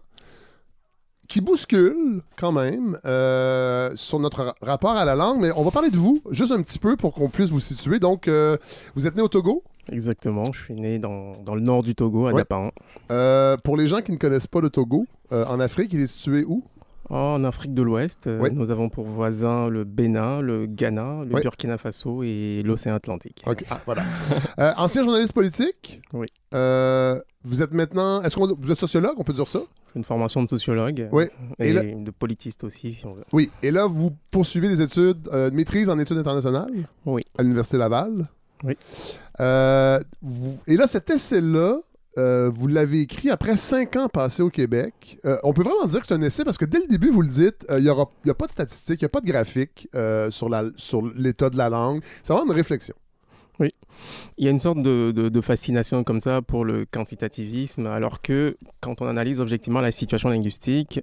qui 1.29 1.41
bouscule 1.41 2.21
quand 2.37 2.53
même 2.53 2.99
euh, 3.05 3.93
sur 3.97 4.19
notre 4.19 4.45
ra- 4.45 4.55
rapport 4.63 4.93
à 4.97 5.05
la 5.05 5.15
langue, 5.15 5.41
mais 5.41 5.51
on 5.57 5.63
va 5.63 5.71
parler 5.71 5.91
de 5.91 5.97
vous 5.97 6.21
juste 6.31 6.53
un 6.53 6.63
petit 6.63 6.79
peu 6.79 6.97
pour 6.97 7.13
qu'on 7.15 7.29
puisse 7.29 7.51
vous 7.51 7.61
situer. 7.61 7.99
Donc, 7.99 8.29
euh, 8.29 8.57
vous 8.95 9.07
êtes 9.07 9.17
né 9.17 9.23
au 9.23 9.29
Togo? 9.29 9.63
Exactement, 9.91 10.45
je 10.53 10.63
suis 10.63 10.75
né 10.75 10.99
dans, 10.99 11.37
dans 11.43 11.55
le 11.55 11.61
nord 11.61 11.83
du 11.83 11.95
Togo, 11.95 12.27
à 12.27 12.33
Ouais. 12.33 12.41
Dapan. 12.41 12.71
Euh, 13.13 13.57
pour 13.63 13.77
les 13.77 13.87
gens 13.87 14.01
qui 14.01 14.13
ne 14.13 14.17
connaissent 14.17 14.47
pas 14.47 14.61
le 14.61 14.71
Togo, 14.71 15.07
en 15.31 15.59
Afrique, 15.61 15.93
il 15.93 16.01
est 16.01 16.07
situé 16.07 16.45
où? 16.47 16.63
En 17.11 17.45
Afrique 17.45 17.75
de 17.75 17.83
l'Ouest, 17.83 18.27
nous 18.27 18.71
avons 18.71 18.89
pour 18.89 19.05
voisins 19.05 19.69
le 19.69 19.85
Bénin, 19.85 20.41
le 20.41 20.65
Ghana, 20.65 21.25
le. 21.29 21.39
Burkina 21.43 21.77
Faso 21.77 22.23
et 22.23 22.63
l'océan 22.65 22.95
Atlantique. 22.95 23.43
OK, 23.47 23.63
voilà. 23.85 24.03
Euh, 24.59 24.73
ancien 24.79 25.03
journaliste 25.03 25.35
politique? 25.35 26.01
Oui. 26.15 26.29
Euh, 26.55 27.21
vous 27.45 27.63
êtes 27.63 27.73
maintenant... 27.73 28.23
Est-ce 28.23 28.37
qu'on 28.37 28.47
vous 28.55 28.71
êtes 28.73 28.79
sociologue, 28.79 29.15
on 29.19 29.25
peut 29.25 29.33
dire 29.33 29.47
ça? 29.49 29.61
J'ai 29.93 29.99
une 29.99 30.05
formation 30.05 30.43
de 30.43 30.49
sociologue 30.49 31.09
Ouais. 31.13 31.31
et, 31.59 31.69
Et 31.69 31.73
là- 31.73 31.83
de 31.83 32.11
politiste 32.11 32.65
aussi, 32.65 32.93
si 32.93 33.07
on 33.07 33.13
veut. 33.15 33.25
Oui. 33.33 33.51
Et 33.63 33.71
là, 33.71 33.87
vous 33.87 34.11
poursuivez 34.31 34.69
des 34.69 34.83
études, 34.83 35.29
euh, 35.33 35.51
de 35.51 35.55
maîtrise 35.55 35.89
en 35.91 35.99
études 35.99 36.19
internationales? 36.19 36.73
Oui. 37.07 37.23
À 37.39 37.43
l'Université 37.43 37.77
Laval? 37.79 38.27
Oui. 38.65 38.75
Euh, 39.41 40.01
vous- 40.23 40.59
Et 40.67 40.77
là, 40.77 40.87
cet 40.87 41.11
essai-là, 41.11 41.81
euh, 42.17 42.51
vous 42.55 42.67
l'avez 42.69 43.01
écrit 43.01 43.29
après 43.31 43.57
cinq 43.57 43.97
ans 43.97 44.09
passés 44.09 44.43
au 44.43 44.51
Québec. 44.51 45.19
Euh, 45.27 45.37
on 45.43 45.53
peut 45.53 45.63
vraiment 45.63 45.87
dire 45.87 46.01
que 46.01 46.07
c'est 46.07 46.15
un 46.15 46.23
essai 46.23 46.45
parce 46.45 46.57
que 46.59 46.65
dès 46.65 46.79
le 46.79 46.87
début, 46.87 47.11
vous 47.11 47.23
le 47.23 47.29
dites, 47.29 47.67
euh, 47.71 47.79
il 47.79 47.83
n'y 48.25 48.31
a 48.31 48.35
pas 48.35 48.47
de 48.47 48.53
statistiques, 48.53 49.01
il 49.03 49.05
n'y 49.05 49.07
a 49.07 49.11
pas 49.11 49.21
de 49.21 49.27
graphiques 49.27 49.89
sur 50.31 50.49
la- 50.49 50.71
sur 50.77 51.03
l'état 51.15 51.51
de 51.51 51.57
la 51.59 51.69
langue. 51.69 52.01
C'est 52.23 52.33
vraiment 52.33 52.51
une 52.51 52.57
réflexion. 52.57 52.95
Il 53.61 54.45
y 54.45 54.49
a 54.49 54.51
une 54.51 54.59
sorte 54.59 54.83
de, 54.83 55.13
de- 55.13 55.29
de 55.29 55.41
fascination 55.41 56.03
comme 56.03 56.21
ça 56.21 56.43
pour 56.43 56.65
le 56.65 56.85
quantitativisme, 56.91 57.87
alors 57.87 58.21
que 58.21 58.57
quand 58.81 59.01
on 59.01 59.07
analyse 59.07 59.41
objectivement 59.41 59.81
la 59.81 59.93
situation 59.93 60.29
linguistique, 60.29 61.01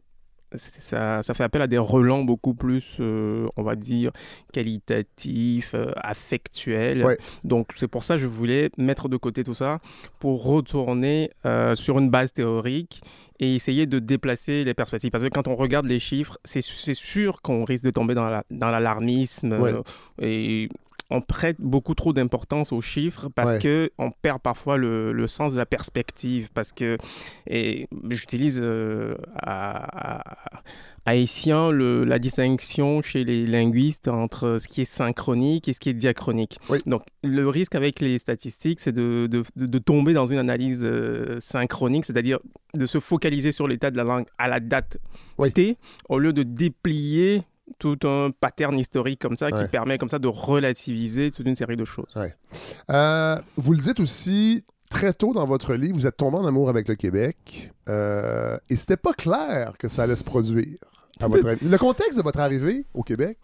ça, 0.53 1.23
ça 1.23 1.33
fait 1.33 1.45
appel 1.45 1.61
à 1.61 1.67
des 1.67 1.77
relents 1.77 2.23
beaucoup 2.25 2.53
plus, 2.53 2.97
euh, 2.99 3.47
on 3.55 3.63
va 3.63 3.77
dire, 3.77 4.11
qualitatifs, 4.51 5.71
euh, 5.75 5.91
affectuels. 5.95 7.05
Ouais. 7.05 7.17
Donc 7.43 7.67
c'est 7.75 7.87
pour 7.87 8.03
ça 8.03 8.15
que 8.15 8.21
je 8.21 8.27
voulais 8.27 8.69
mettre 8.77 9.07
de 9.09 9.17
côté 9.17 9.43
tout 9.43 9.53
ça 9.53 9.79
pour 10.19 10.43
retourner 10.43 11.31
euh, 11.45 11.75
sur 11.75 11.99
une 11.99 12.09
base 12.09 12.33
théorique 12.33 13.01
et 13.39 13.55
essayer 13.55 13.85
de 13.87 13.99
déplacer 13.99 14.63
les 14.63 14.73
perspectives. 14.73 15.11
Parce 15.11 15.23
que 15.23 15.29
quand 15.29 15.47
on 15.47 15.55
regarde 15.55 15.85
les 15.85 15.99
chiffres, 15.99 16.37
c'est 16.43 16.61
sûr 16.93 17.41
qu'on 17.41 17.63
risque 17.63 17.83
de 17.85 17.91
tomber 17.91 18.13
dans 18.13 18.25
la- 18.29 18.43
dans 18.51 18.69
l'alarmisme 18.69 19.53
Ouais. 19.53 19.71
euh, 19.73 19.81
et 20.21 20.69
on 21.11 21.21
prête 21.21 21.57
beaucoup 21.59 21.93
trop 21.93 22.13
d'importance 22.13 22.71
aux 22.71 22.81
chiffres 22.81 23.27
parce 23.35 23.53
Ouais. 23.53 23.59
que 23.59 23.91
on 23.97 24.11
perd 24.11 24.39
parfois 24.41 24.77
le, 24.77 25.11
le 25.11 25.27
sens 25.27 25.53
de 25.53 25.57
la 25.57 25.65
perspective. 25.65 26.49
Parce 26.53 26.71
que, 26.71 26.97
et 27.47 27.87
j'utilise 28.09 28.59
euh, 28.61 29.15
à, 29.35 30.19
à- 30.19 30.63
Haïtien 31.05 31.71
le- 31.71 32.03
la 32.03 32.19
distinction 32.19 33.01
chez 33.01 33.23
les 33.23 33.47
linguistes 33.47 34.07
entre 34.07 34.59
ce 34.59 34.67
qui 34.67 34.81
est 34.81 34.85
synchronique 34.85 35.67
et 35.67 35.73
ce 35.73 35.79
qui 35.79 35.89
est 35.89 35.95
diachronique. 35.95 36.59
Oui. 36.69 36.77
Donc, 36.85 37.01
le 37.23 37.47
risque 37.49 37.73
avec 37.73 37.99
les 38.01 38.19
statistiques, 38.19 38.79
c'est 38.79 38.91
de, 38.91 39.25
de- 39.25 39.43
de- 39.55 39.65
de 39.65 39.77
tomber 39.79 40.13
dans 40.13 40.27
une 40.27 40.37
analyse 40.37 40.81
euh, 40.83 41.39
synchronique, 41.39 42.05
c'est-à-dire 42.05 42.37
de 42.75 42.85
se 42.85 42.99
focaliser 42.99 43.51
sur 43.51 43.67
l'état 43.67 43.89
de 43.89 43.97
la 43.97 44.03
langue 44.03 44.25
à 44.37 44.47
la 44.47 44.59
date 44.59 44.97
Oui. 45.39 45.51
T, 45.51 45.77
au 46.07 46.19
lieu 46.19 46.33
de 46.33 46.43
déplier 46.43 47.41
tout 47.79 47.97
un 48.03 48.31
pattern 48.31 48.77
historique 48.77 49.19
comme 49.19 49.35
ça 49.37 49.47
Ouais. 49.47 49.63
qui 49.63 49.69
permet 49.69 49.97
comme 49.97 50.09
ça 50.09 50.19
de 50.19 50.27
relativiser 50.27 51.31
toute 51.31 51.45
une 51.47 51.55
série 51.55 51.77
de 51.77 51.85
choses. 51.85 52.15
Ouais. 52.15 52.35
Euh, 52.89 53.39
vous 53.57 53.73
le 53.73 53.79
dites 53.79 53.99
aussi 53.99 54.65
très 54.89 55.13
tôt 55.13 55.33
dans 55.33 55.45
votre 55.45 55.73
livre, 55.73 55.95
vous 55.97 56.07
êtes 56.07 56.17
tombé 56.17 56.37
en 56.37 56.45
amour 56.45 56.69
avec 56.69 56.87
le 56.87 56.95
Québec 56.95 57.71
euh, 57.89 58.57
et 58.69 58.75
c'était 58.75 58.97
pas 58.97 59.13
clair 59.13 59.73
que 59.79 59.87
ça 59.87 60.03
allait 60.03 60.15
se 60.15 60.23
produire. 60.23 60.77
À 61.19 61.27
votre 61.27 61.47
avis. 61.47 61.67
Le 61.67 61.77
contexte 61.77 62.17
de 62.17 62.23
votre 62.23 62.39
arrivée 62.39 62.85
au 62.95 63.03
Québec, 63.03 63.37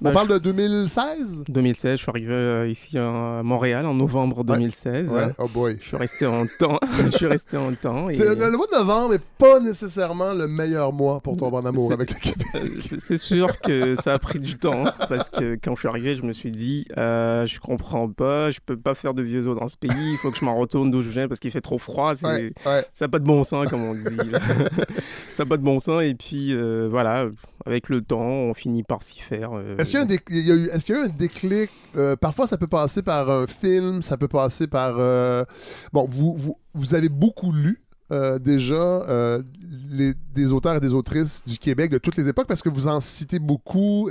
on 0.00 0.04
Ben, 0.04 0.12
parle 0.12 0.28
de 0.28 0.38
2016 0.38 1.44
je- 1.46 1.52
2016, 1.52 1.92
je 1.98 2.02
suis 2.02 2.10
arrivé 2.10 2.32
euh, 2.32 2.68
ici 2.68 2.96
à 2.98 3.42
Montréal 3.42 3.84
en 3.86 3.94
novembre 3.94 4.44
2016. 4.44 5.12
Ouais. 5.12 5.28
Oh 5.38 5.48
boy. 5.48 5.76
Je 5.80 5.86
suis 5.86 5.96
resté 5.96 6.26
en 6.26 6.46
temps. 6.58 6.78
je 7.04 7.10
suis 7.16 7.26
resté 7.26 7.56
en 7.56 7.72
temps. 7.74 8.08
et- 8.08 8.14
C'est- 8.14 8.24
Le, 8.34 8.50
mois 8.56 8.66
de 8.72 8.76
novembre 8.78 9.12
n'est 9.14 9.20
pas 9.38 9.60
nécessairement 9.60 10.34
le 10.34 10.46
meilleur 10.46 10.92
mois 10.92 11.20
pour 11.20 11.36
tomber 11.36 11.56
en 11.56 11.66
amour 11.66 11.88
C'est- 11.88 11.94
avec 11.94 12.12
le 12.14 12.18
Québec. 12.20 12.46
Euh, 12.54 12.80
C'est 12.80 13.16
sûr 13.16 13.60
que 13.60 13.94
ça 13.96 14.14
a 14.14 14.18
pris 14.18 14.38
du 14.38 14.56
temps 14.58 14.84
parce 15.08 15.28
que 15.30 15.58
quand 15.62 15.74
je 15.74 15.80
suis 15.80 15.88
arrivé, 15.88 16.16
je 16.16 16.22
me 16.22 16.32
suis 16.32 16.50
dit, 16.50 16.86
euh, 16.96 17.46
je 17.46 17.58
comprends 17.60 18.08
pas, 18.08 18.50
je 18.50 18.60
peux 18.64 18.76
pas 18.76 18.94
faire 18.94 19.14
de 19.14 19.22
vieux 19.22 19.46
os 19.46 19.58
dans 19.58 19.68
ce 19.68 19.76
pays, 19.76 19.90
il 20.12 20.16
faut 20.18 20.30
que 20.30 20.38
je 20.38 20.44
m'en 20.44 20.56
retourne 20.56 20.90
d'où 20.90 21.02
je 21.02 21.08
viens 21.10 21.28
parce 21.28 21.40
qu'il 21.40 21.50
fait 21.50 21.60
trop 21.60 21.78
froid. 21.78 22.14
c'est- 22.16 22.26
Ouais. 22.28 22.52
Ça 22.94 23.04
n'a 23.04 23.08
pas 23.08 23.18
de 23.18 23.24
bon 23.24 23.42
sens, 23.44 23.68
comme 23.68 23.82
on 23.82 23.94
dit. 23.94 24.02
ça 25.34 25.44
n'a 25.44 25.46
pas 25.48 25.56
de 25.56 25.62
bon 25.62 25.78
sens. 25.78 26.02
Et 26.02 26.14
puis, 26.14 26.52
euh, 26.54 26.88
voilà, 26.90 27.26
avec 27.68 27.88
le 27.88 28.00
temps, 28.02 28.20
on 28.20 28.54
finit 28.54 28.82
par 28.82 29.02
s'y 29.02 29.18
faire. 29.20 29.50
euh, 29.52 29.76
Est-ce 29.76 29.90
qu'il 29.90 30.00
y 30.00 30.50
a 30.50 30.54
y 30.56 30.58
eu- 30.58 30.68
est-ce 30.70 30.84
qu'il 30.84 30.94
y 30.94 30.98
a 30.98 31.02
eu 31.02 31.04
un 31.04 31.08
déclic 31.08 31.70
euh, 31.96 32.16
Parfois, 32.16 32.46
ça 32.46 32.56
peut 32.56 32.66
passer 32.66 33.02
par 33.02 33.30
un 33.30 33.46
film, 33.46 34.02
ça 34.02 34.16
peut 34.16 34.28
passer 34.28 34.66
par. 34.66 34.96
euh, 34.98 35.44
Bon, 35.92 36.06
vous, 36.08 36.34
vous, 36.36 36.56
vous 36.74 36.94
avez 36.94 37.08
beaucoup 37.08 37.52
lu. 37.52 37.82
déjà 38.40 39.04
les- 39.90 40.14
des 40.34 40.52
auteurs 40.54 40.76
et 40.76 40.80
des 40.80 40.94
autrices 40.94 41.42
du 41.46 41.58
Québec 41.58 41.90
de 41.90 41.98
toutes 41.98 42.16
les 42.16 42.26
époques 42.28 42.46
parce 42.48 42.62
que 42.62 42.70
vous 42.70 42.86
en 42.88 43.00
citez 43.00 43.38
beaucoup. 43.38 44.08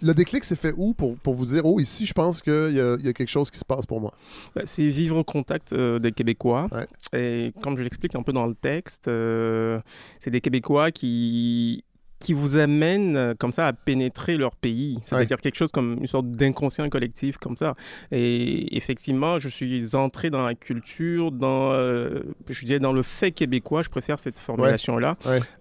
le 0.00 0.14
déclic 0.14 0.44
s'est 0.44 0.54
fait 0.54 0.72
où 0.76 0.94
pour, 0.94 1.16
pour 1.18 1.34
vous 1.34 1.44
dire 1.46 1.64
Oh, 1.66 1.80
ici, 1.80 2.06
je 2.06 2.12
pense 2.12 2.40
qu'il 2.40 2.70
y 2.72 3.04
y 3.04 3.08
a 3.08 3.12
quelque 3.12 3.26
chose 3.28 3.50
qui 3.50 3.58
se 3.58 3.64
passe 3.64 3.84
pour 3.86 4.00
moi? 4.00 4.12
Bah, 4.54 4.62
c'est 4.64 4.86
vivre 4.88 5.16
au 5.16 5.24
contact 5.24 5.72
euh, 5.72 5.98
des 5.98 6.12
Québécois. 6.12 6.68
Ouais. 6.70 6.86
Et 7.18 7.52
comme 7.62 7.76
je 7.76 7.82
l'explique 7.82 8.14
un 8.14 8.22
peu 8.22 8.32
dans 8.32 8.46
le 8.46 8.54
texte, 8.54 9.08
euh, 9.08 9.80
c'est 10.20 10.30
des 10.30 10.40
Québécois 10.40 10.90
qui 10.92 11.82
qui 12.18 12.32
vous 12.32 12.56
amène 12.56 13.16
euh, 13.16 13.34
comme 13.38 13.52
ça 13.52 13.66
à 13.66 13.72
pénétrer 13.72 14.36
leur 14.36 14.56
pays. 14.56 14.98
C'est-à-dire 15.04 15.40
quelque 15.40 15.56
chose 15.56 15.70
comme 15.70 15.98
une 16.00 16.06
sorte 16.06 16.30
d'inconscient 16.30 16.88
collectif 16.88 17.38
comme 17.38 17.56
ça. 17.56 17.74
Et 18.10 18.76
effectivement, 18.76 19.38
je 19.38 19.48
suis 19.48 19.94
entré 19.94 20.30
dans 20.30 20.44
la 20.44 20.54
culture, 20.54 21.30
dans, 21.30 21.72
euh, 21.72 22.20
je 22.48 22.66
dirais 22.66 22.80
dans 22.80 22.92
le 22.92 23.02
fait 23.02 23.30
québécois, 23.30 23.82
je 23.82 23.88
préfère 23.88 24.18
cette 24.18 24.38
formulation-là, 24.38 25.16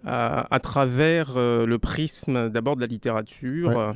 à, 0.05 0.59
travers 0.61 1.33
euh, 1.37 1.65
le 1.65 1.77
prisme 1.77 2.49
d'abord 2.49 2.75
de 2.75 2.81
la 2.81 2.87
littérature, 2.87 3.95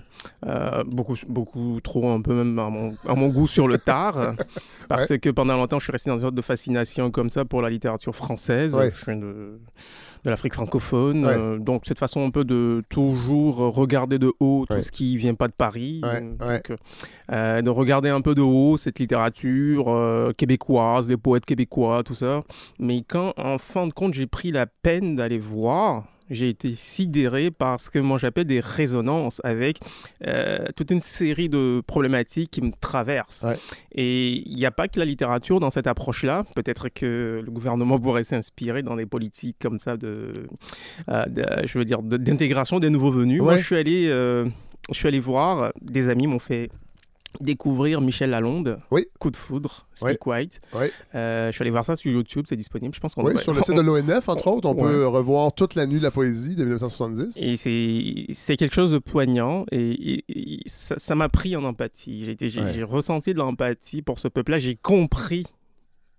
beaucoup, 0.86 1.16
beaucoup 1.28 1.80
trop 1.84 2.10
un 2.10 2.22
peu 2.22 2.34
même 2.34 2.58
à 2.60 2.70
mon, 2.70 2.96
à 3.08 3.16
mon 3.16 3.30
goût 3.30 3.48
sur 3.48 3.68
le 3.68 3.78
tard, 3.78 4.36
parce 4.90 5.18
que 5.18 5.30
pendant 5.30 5.58
longtemps, 5.58 5.80
je 5.80 5.86
suis 5.86 5.92
resté 5.92 6.10
dans 6.10 6.18
une 6.18 6.22
sorte 6.22 6.36
de 6.36 6.42
fascination 6.42 7.12
comme 7.12 7.30
ça 7.30 7.46
pour 7.46 7.62
la 7.62 7.70
littérature 7.70 8.16
française. 8.16 8.78
Je 8.80 8.98
suis 8.98 9.18
de 9.18 9.60
de 10.24 10.30
l'Afrique 10.30 10.54
francophone. 10.54 11.26
Euh, 11.26 11.58
donc, 11.58 11.84
cette 11.86 12.00
façon 12.00 12.26
un 12.26 12.30
peu 12.30 12.44
de 12.44 12.84
toujours 12.90 13.58
regarder 13.58 14.20
de 14.20 14.32
haut 14.40 14.66
tout 14.70 14.82
ce 14.82 14.92
qui 14.92 15.18
vient 15.18 15.34
pas 15.34 15.48
de 15.48 15.54
Paris. 15.54 16.02
Euh, 17.32 17.62
de 17.62 17.70
regarder 17.70 18.10
un 18.10 18.22
peu 18.22 18.36
de 18.36 18.42
haut 18.42 18.78
cette 18.78 19.00
littérature 19.00 19.86
euh, 19.88 20.32
québécoise, 20.34 21.08
les 21.08 21.18
poètes 21.18 21.46
québécois, 21.46 22.04
tout 22.04 22.16
ça. 22.16 22.42
Mais 22.80 23.04
quand, 23.08 23.34
en 23.38 23.58
fin 23.58 23.88
de 23.88 23.94
compte, 23.94 24.14
j'ai 24.14 24.28
pris 24.28 24.52
la 24.52 24.66
peine 24.66 25.16
d'aller 25.16 25.40
voir 25.40 26.06
j'ai 26.32 26.50
été 26.50 26.74
sidéré 26.76 27.52
par 27.52 27.80
ce 27.80 27.90
que 27.90 28.00
moi 28.00 28.18
j'appelle 28.18 28.46
des 28.46 28.60
résonances 28.60 29.42
avec 29.44 29.80
euh, 30.26 30.66
toute 30.76 30.90
une 30.90 31.00
série 31.00 31.50
de 31.50 31.84
problématiques 31.86 32.52
qui 32.52 32.62
me 32.62 32.72
traversent. 32.80 33.46
Et 33.92 34.50
il 34.50 34.56
n'y 34.56 34.66
a 34.66 34.72
pas 34.72 34.88
que 34.88 34.98
la 35.00 35.06
littérature 35.06 35.60
dans 35.60 35.70
cette 35.70 35.88
approche-là. 35.88 36.46
Peut-être 36.56 36.90
que 36.90 37.42
le 37.44 37.52
gouvernement 37.52 38.00
pourrait 38.00 38.24
s'inspirer 38.24 38.82
dans 38.82 38.96
des 38.96 39.06
politiques 39.06 39.58
comme 39.62 39.78
ça 39.80 39.98
de, 39.98 40.48
euh, 41.10 41.26
je 41.66 41.78
veux 41.78 41.86
dire, 41.86 42.02
d'intégration 42.02 42.80
des 42.80 42.90
nouveaux 42.90 43.12
venus. 43.12 43.42
Moi, 43.42 43.58
je 43.58 43.66
suis 43.66 43.76
allé, 43.76 44.08
euh, 44.08 44.46
je 44.90 44.96
suis 44.96 45.08
allé 45.08 45.20
voir, 45.20 45.74
des 45.82 46.10
amis 46.10 46.28
m'ont 46.28 46.40
fait 46.40 46.70
découvrir 47.40 48.02
Michel 48.02 48.32
Lalonde, 48.32 48.80
oui. 48.92 49.06
Coup 49.20 49.32
de 49.32 49.38
foudre, 49.38 49.88
Speak 49.94 50.26
White. 50.26 50.62
Euh, 51.16 51.48
je 51.48 51.52
suis 51.52 51.64
allé 51.64 51.72
voir 51.72 51.86
ça 51.86 51.96
sur 51.96 52.12
YouTube, 52.12 52.46
c'est 52.48 52.56
disponible. 52.56 52.94
Je 52.94 53.00
pense 53.00 53.16
qu'on 53.16 53.24
oui, 53.24 53.38
sur 53.38 53.54
le 53.54 53.62
site 53.64 53.76
de 53.76 53.82
l'ONF, 53.82 54.30
entre 54.30 54.48
autres, 54.48 54.68
on 54.68 54.76
peut 54.76 55.08
revoir 55.08 55.54
toute 55.54 55.76
la 55.76 55.86
nuit 55.86 56.00
de 56.00 56.04
la 56.04 56.12
poésie 56.12 56.56
de 56.56 56.64
1970. 56.64 57.38
Et 57.38 57.56
c'est 58.34 58.58
quelque 58.58 58.76
chose 58.76 58.92
de 58.92 59.00
poignant 59.00 59.66
et, 59.72 60.24
ça 60.68 61.16
m'a 61.16 61.30
pris 61.30 61.56
en 61.56 61.64
empathie. 61.64 62.36
J'ai 62.40 62.84
ressenti 62.84 63.34
de 63.34 63.40
l'empathie 63.40 64.02
pour 64.02 64.20
ce 64.20 64.28
peuple-là. 64.28 64.60
J'ai 64.60 64.76
compris 64.76 65.46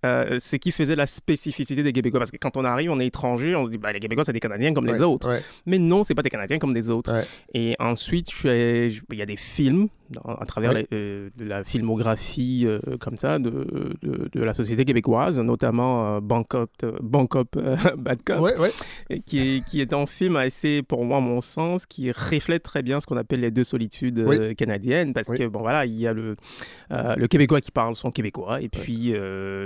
euh, 0.05 0.41
ce 0.41 0.57
qui 0.57 0.73
faisait 0.73 0.97
la 0.97 1.07
spécificité 1.07 1.83
des 1.83 1.93
Québécois. 1.93 2.19
Parce 2.19 2.33
que 2.33 2.37
quand 2.37 2.57
on 2.57 2.65
arrive, 2.65 2.91
on 2.91 2.99
est 2.99 3.07
étranger, 3.07 3.55
on 3.55 3.67
se 3.67 3.71
dit, 3.71 3.79
bah, 3.79 3.93
les 3.93 4.01
Québécois, 4.01 4.25
c'est 4.25 4.33
des 4.33 4.41
Canadiens 4.41 4.75
comme 4.75 4.87
les 4.87 5.01
autres. 5.01 5.31
Mais 5.67 5.79
non, 5.79 6.03
c'est 6.03 6.15
pas 6.15 6.23
des 6.23 6.31
Canadiens 6.31 6.59
comme 6.59 6.75
des 6.75 6.91
autres. 6.91 7.15
Et 7.55 7.77
ensuite, 7.79 8.29
il 8.45 9.03
y 9.13 9.23
a 9.23 9.27
des 9.27 9.37
films 9.37 9.89
à 10.25 10.45
travers 10.47 10.73
euh, 10.93 11.31
de 11.37 11.45
la 11.45 11.65
filmographie 11.65 12.65
euh, 12.67 12.81
comme 13.01 13.17
ça 13.17 13.39
de, 13.39 13.67
de, 14.03 14.43
la 14.43 14.55
société 14.55 14.85
québécoise, 14.85 15.39
notamment 15.41 16.21
Bangkok, 16.21 16.71
Bangkok 17.01 17.49
Bad 17.99 18.23
Cop, 18.23 18.49
qui, 19.27 19.39
est, 19.39 19.65
qui 19.65 19.81
est 19.81 19.93
un 19.93 20.07
film 20.07 20.37
assez, 20.37 20.83
pour 20.83 21.05
moi, 21.05 21.19
à 21.19 21.21
mon 21.21 21.41
sens, 21.41 21.87
qui 21.87 22.11
reflète 22.11 22.63
très 22.63 22.83
bien 22.83 23.01
ce 23.01 23.07
qu'on 23.07 23.17
appelle 23.17 23.41
les 23.41 23.51
deux 23.51 23.65
solitudes 23.65 24.55
canadiennes, 24.57 25.13
parce 25.13 25.29
que, 25.29 25.47
bon, 25.47 25.61
voilà, 25.61 25.87
il 25.87 25.99
y 25.99 26.07
a 26.07 26.13
le, 26.13 26.37
le 26.91 27.27
Québécois 27.27 27.61
qui 27.61 27.71
parle 27.71 27.95
son 27.95 28.11
québécois, 28.11 28.61
et 28.61 28.69
puis 28.69 29.13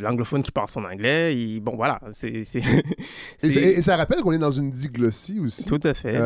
l'anglophone 0.01 0.43
qui 0.43 0.53
parle 0.53 0.69
son 0.69 0.85
anglais, 0.85 1.37
et, 1.37 1.61
bon, 1.61 1.77
voilà, 1.77 2.01
c'est... 2.13 2.43
Et, 3.43 3.83
ça 3.83 3.97
rappelle 3.97 4.21
qu'on 4.21 4.33
est 4.33 4.39
dans 4.39 4.51
une 4.51 4.71
diglossie 4.71 5.41
aussi. 5.41 5.65
Tout 5.65 5.81
à 5.83 5.95
fait. 5.95 6.17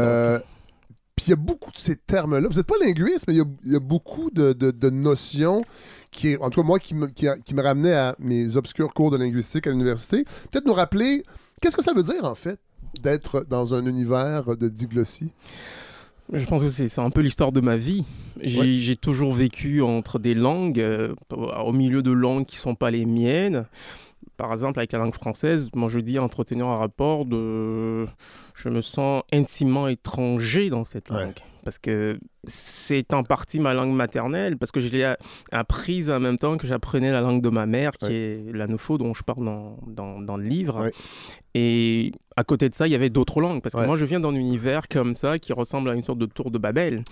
Puis 1.20 1.26
il 1.26 1.30
y 1.32 1.34
a 1.34 1.36
beaucoup 1.36 1.70
de 1.70 1.76
ces 1.76 1.96
termes-là. 1.96 2.48
Vous 2.48 2.56
n'êtes 2.56 2.66
pas 2.66 2.78
linguiste, 2.82 3.26
mais 3.28 3.34
il 3.34 3.44
y, 3.66 3.76
a, 3.76 3.78
beaucoup 3.78 4.30
de, 4.30 4.54
de, 4.54 4.88
notions 4.88 5.62
qui, 6.10 6.34
en 6.38 6.48
tout 6.48 6.62
cas, 6.62 6.66
moi, 6.66 6.78
qui 6.78 6.94
me, 6.94 7.08
qui, 7.08 7.54
me 7.54 7.62
ramenaient 7.62 7.92
à 7.92 8.16
mes 8.18 8.56
obscurs 8.56 8.94
cours 8.94 9.10
de 9.10 9.18
linguistique 9.18 9.66
à 9.66 9.70
l'université. 9.70 10.24
Peut-être 10.50 10.64
nous 10.64 10.72
rappeler, 10.72 11.22
qu'est-ce 11.60 11.76
que 11.76 11.84
ça 11.84 11.92
veut 11.92 12.04
dire, 12.04 12.24
en 12.24 12.34
fait, 12.34 12.58
d'être 13.02 13.44
dans 13.46 13.74
un 13.74 13.84
univers 13.84 14.56
de 14.56 14.68
diglossie? 14.68 15.30
Je 16.32 16.46
pense 16.46 16.62
que 16.62 16.70
c'est 16.70 16.98
un 16.98 17.10
peu 17.10 17.20
l'histoire 17.20 17.52
de 17.52 17.60
ma 17.60 17.76
vie. 17.76 18.06
J'ai 18.40 18.96
toujours 18.96 19.34
vécu 19.34 19.82
entre 19.82 20.18
des 20.18 20.34
langues, 20.34 20.80
euh, 20.80 21.14
au 21.30 21.72
milieu 21.72 22.02
de 22.02 22.12
langues 22.12 22.46
qui 22.46 22.56
ne 22.56 22.62
sont 22.62 22.74
pas 22.76 22.90
les 22.90 23.04
miennes 23.04 23.66
par 24.40 24.52
exemple, 24.52 24.78
avec 24.78 24.92
la 24.92 24.98
langue 24.98 25.12
française, 25.12 25.68
moi 25.74 25.90
je 25.90 26.00
dis 26.00 26.18
entretenir 26.18 26.66
un 26.66 26.78
rapport 26.78 27.26
de. 27.26 28.06
Je 28.54 28.70
me 28.70 28.80
sens 28.80 29.22
intimement 29.32 29.86
étranger 29.86 30.70
dans 30.70 30.84
cette 30.84 31.10
langue. 31.10 31.34
Parce 31.62 31.78
que 31.78 32.18
c'est 32.44 33.12
en 33.12 33.22
partie 33.22 33.60
ma 33.60 33.74
langue 33.74 33.94
maternelle, 33.94 34.56
parce 34.56 34.72
que 34.72 34.80
je 34.80 34.88
l'ai 34.88 35.14
apprise 35.52 36.10
en 36.10 36.20
même 36.20 36.38
temps 36.38 36.56
que 36.56 36.66
j'apprenais 36.66 37.12
la 37.12 37.20
langue 37.20 37.42
de 37.42 37.50
ma 37.50 37.66
mère, 37.66 37.92
qui 37.92 38.12
est 38.12 38.52
l'anofo 38.52 38.98
dont 38.98 39.14
je 39.14 39.22
parle 39.22 39.44
dans, 39.44 39.78
dans, 39.86 40.20
dans 40.20 40.36
le 40.36 40.44
livre. 40.44 40.90
Et 41.54 42.12
à 42.36 42.44
côté 42.44 42.68
de 42.68 42.74
ça, 42.74 42.86
il 42.86 42.92
y 42.92 42.94
avait 42.94 43.10
d'autres 43.10 43.40
langues. 43.40 43.60
Parce 43.60 43.74
que 43.74 43.84
moi, 43.84 43.96
je 43.96 44.04
viens 44.04 44.20
d'un 44.20 44.34
univers 44.34 44.88
comme 44.88 45.14
ça 45.14 45.38
qui 45.38 45.52
ressemble 45.52 45.90
à 45.90 45.94
une 45.94 46.02
sorte 46.02 46.18
de 46.18 46.26
tour 46.26 46.50
de 46.50 46.58
Babel. 46.58 47.02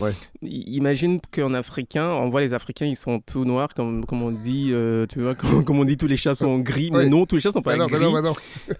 Imagine 0.43 1.21
qu'en 1.33 1.55
africain, 1.55 2.09
on 2.09 2.31
voit 2.31 2.41
les 2.41 2.55
Africains, 2.55 2.87
ils 2.87 2.97
sont 2.97 3.21
tout 3.21 3.45
noirs, 3.45 3.75
comme, 3.75 4.05
comme 4.05 4.23
on 4.23 4.31
dit, 4.31 4.71
euh, 4.73 5.07
tu 5.07 5.21
vois, 5.21 5.35
comme, 5.65 5.79
on 5.79 5.85
dit, 5.85 5.97
tous 5.97 6.07
les 6.07 6.17
chats 6.17 6.35
sont 6.35 6.59
gris. 6.59 6.91
Mais 6.93 7.07
non, 7.07 7.27
tous 7.27 7.37
les 7.37 7.43
chats 7.43 7.51
sont 7.51 7.63
pas 7.63 7.77
gris. 7.77 8.15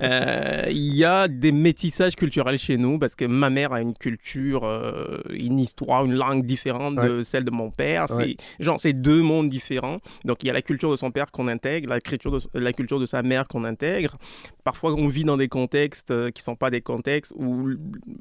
Euh, 0.03 0.67
il 0.71 0.95
y 0.95 1.05
a 1.05 1.29
des 1.29 1.53
métissages 1.53 2.15
culturels 2.15 2.59
chez 2.59 2.77
nous 2.77 2.99
parce 2.99 3.15
que 3.15 3.25
ma 3.25 3.51
mère 3.51 3.73
a 3.73 3.81
une 3.81 3.95
culture, 3.95 4.65
euh, 4.65 5.19
une 5.31 5.59
histoire, 5.59 6.05
une 6.05 6.15
langue 6.15 6.38
différente 6.45 6.97
de 6.97 7.23
celle 7.23 7.45
de 7.45 7.51
mon 7.51 7.71
père. 7.71 8.07
C'est 8.09 8.37
genre, 8.59 8.79
c'est 8.81 8.93
deux 8.93 9.23
mondes 9.23 9.49
différents. 9.49 9.99
Donc, 10.25 10.43
il 10.43 10.47
y 10.47 10.51
a 10.51 10.53
la 10.53 10.63
culture 10.63 10.91
de 10.91 10.97
son 10.97 11.11
père 11.11 11.31
qu'on 11.31 11.49
intègre, 11.49 11.89
la, 11.89 11.99
de, 11.99 12.59
la 12.59 12.73
culture 12.73 12.99
de 12.99 13.07
sa 13.07 13.23
mère 13.23 13.49
qu'on 13.49 13.65
intègre. 13.65 14.17
Parfois, 14.65 14.95
on 14.95 15.09
vit 15.09 15.25
dans 15.25 15.37
des 15.37 15.49
contextes 15.49 16.11
euh, 16.11 16.31
qui 16.31 16.41
ne 16.41 16.45
sont 16.45 16.57
pas 16.57 16.71
des 16.71 16.81
contextes 16.81 17.33
où 17.37 17.69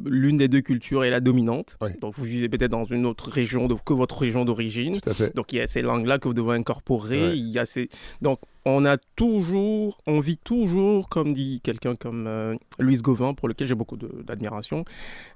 l'une 0.06 0.38
des 0.38 0.48
deux 0.48 0.62
cultures 0.62 1.04
est 1.04 1.10
la 1.10 1.20
dominante. 1.20 1.78
Donc 2.02 2.14
vous 2.16 2.24
vivez 2.24 2.50
peut-être 2.50 2.72
dans 2.72 2.86
une 2.86 3.06
autre 3.06 3.30
région 3.30 3.68
que 3.68 3.94
votre 3.94 4.18
région 4.18 4.46
d'origine. 4.46 5.00
Donc 5.36 5.54
il 5.54 5.58
y 5.58 5.62
a 5.62 5.68
ces 5.68 5.82
langues-là 5.82 6.20
que 6.20 6.28
vous 6.28 6.34
devez 6.34 6.56
incorporer. 6.56 7.36
Il 7.36 7.50
y 7.50 7.60
a 7.60 7.66
ces... 7.66 7.90
Donc 8.22 8.40
on 8.70 8.84
a 8.84 8.98
toujours, 9.16 9.98
on 10.08 10.20
vit 10.20 10.38
toujours, 10.38 11.08
comme 11.08 11.34
dit 11.34 11.62
quelqu'un 11.64 11.96
comme 11.96 12.28
euh, 12.28 12.56
Louise 12.80 13.02
Gauvin, 13.02 13.34
pour 13.34 13.48
lequel 13.48 13.66
j'ai 13.66 13.76
beaucoup 13.76 13.96
d'admiration, 13.96 14.84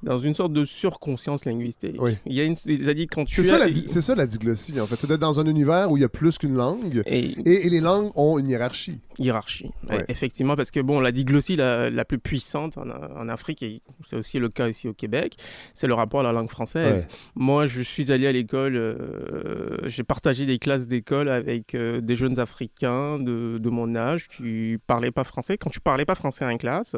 dans 0.03 0.17
une 0.17 0.33
sorte 0.33 0.51
de 0.51 0.65
surconscience 0.65 1.45
linguistique. 1.45 1.95
Il 2.25 2.33
y 2.33 2.41
a 2.41 2.43
une, 2.43 2.55
dit 2.55 3.07
quand 3.07 3.23
tu 3.23 3.35
c'est 3.35 3.49
ça, 3.49 3.57
la, 3.57 3.73
c'est 3.73 4.01
ça 4.01 4.15
la 4.15 4.27
diglossie 4.27 4.79
en 4.81 4.85
fait, 4.85 4.97
c'est 4.99 5.07
d'être 5.07 5.21
dans 5.21 5.39
un 5.39 5.45
univers 5.45 5.89
où 5.89 5.95
il 5.95 6.01
y 6.01 6.03
a 6.03 6.09
plus 6.09 6.37
qu'une 6.37 6.55
langue 6.55 7.03
et, 7.05 7.35
et, 7.45 7.69
les 7.69 7.79
langues 7.79 8.11
ont 8.15 8.37
une 8.37 8.49
hiérarchie. 8.49 8.99
Hiérarchie, 9.17 9.71
effectivement, 10.09 10.57
parce 10.57 10.71
que 10.71 10.81
bon, 10.81 10.99
la 10.99 11.13
diglossie 11.13 11.55
la, 11.55 11.89
la 11.89 12.03
plus 12.03 12.19
puissante 12.19 12.77
en, 12.77 12.89
en 12.89 13.29
Afrique, 13.29 13.63
et 13.63 13.81
c'est 14.09 14.17
aussi 14.17 14.39
le 14.39 14.49
cas 14.49 14.67
ici 14.67 14.89
au 14.89 14.93
Québec, 14.93 15.37
c'est 15.73 15.87
le 15.87 15.93
rapport 15.93 16.19
à 16.19 16.23
la 16.23 16.33
langue 16.33 16.49
française. 16.49 17.07
Moi, 17.35 17.65
je 17.65 17.81
suis 17.81 18.11
allé 18.11 18.27
à 18.27 18.31
l'école, 18.33 18.75
euh, 18.75 19.77
j'ai 19.85 20.03
partagé 20.03 20.45
des 20.45 20.59
classes 20.59 20.87
d'école 20.87 21.29
avec 21.29 21.75
euh, 21.75 22.01
des 22.01 22.15
jeunes 22.17 22.39
Africains 22.39 23.20
de, 23.21 23.69
mon 23.69 23.95
âge 23.95 24.27
qui 24.27 24.77
parlaient 24.87 25.11
pas 25.11 25.23
français. 25.23 25.57
Quand 25.57 25.69
tu 25.69 25.79
parlais 25.79 26.05
pas 26.05 26.15
français 26.15 26.45
en 26.45 26.57
classe, 26.57 26.95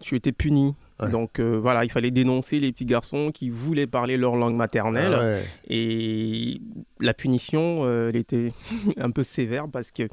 tu 0.00 0.16
étais 0.16 0.32
puni. 0.32 0.74
Donc 1.10 1.40
euh, 1.40 1.58
voilà, 1.60 1.84
il 1.84 1.90
fallait 1.90 2.10
dénoncer 2.10 2.58
les 2.58 2.72
petits 2.72 2.86
garçons 2.86 3.30
qui 3.30 3.50
voulaient 3.50 3.86
parler 3.86 4.16
leur 4.16 4.34
langue 4.36 4.56
maternelle. 4.56 5.14
Ah 5.14 5.46
Et 5.68 6.60
la 7.00 7.12
punition, 7.12 7.80
euh, 7.84 8.08
elle 8.08 8.16
était 8.16 8.52
un 8.96 9.10
peu 9.10 9.22
sévère 9.22 9.68
parce 9.70 9.90
que 9.90 10.08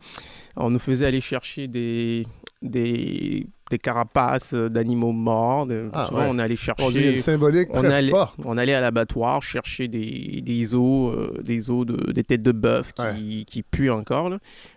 on 0.58 0.70
nous 0.70 0.80
faisait 0.80 1.06
aller 1.06 1.22
chercher 1.22 1.68
des, 1.68 2.28
des 2.62 3.48
des 3.74 3.80
carapaces 3.80 4.54
d'animaux 4.54 5.14
morts. 5.14 5.68
Ah, 5.94 6.10
on 6.12 6.38
allait 6.38 6.56
chercher. 6.56 6.84
On 6.84 6.92
une 6.92 7.18
symbolique 7.18 7.70
on 7.74 7.84
allait, 7.84 8.12
On 8.46 8.58
allait 8.58 8.76
à 8.76 8.82
l'abattoir 8.82 9.42
chercher 9.42 9.88
des, 9.88 10.42
des 10.42 10.76
os, 10.76 11.16
euh, 11.16 11.42
des 11.42 11.72
os 11.72 11.86
de, 11.86 12.12
des 12.12 12.24
têtes 12.24 12.44
de 12.44 12.52
bœuf 12.52 12.94
qui, 12.94 13.46
qui, 13.46 13.64
puent 13.64 13.90
encore. 13.90 14.32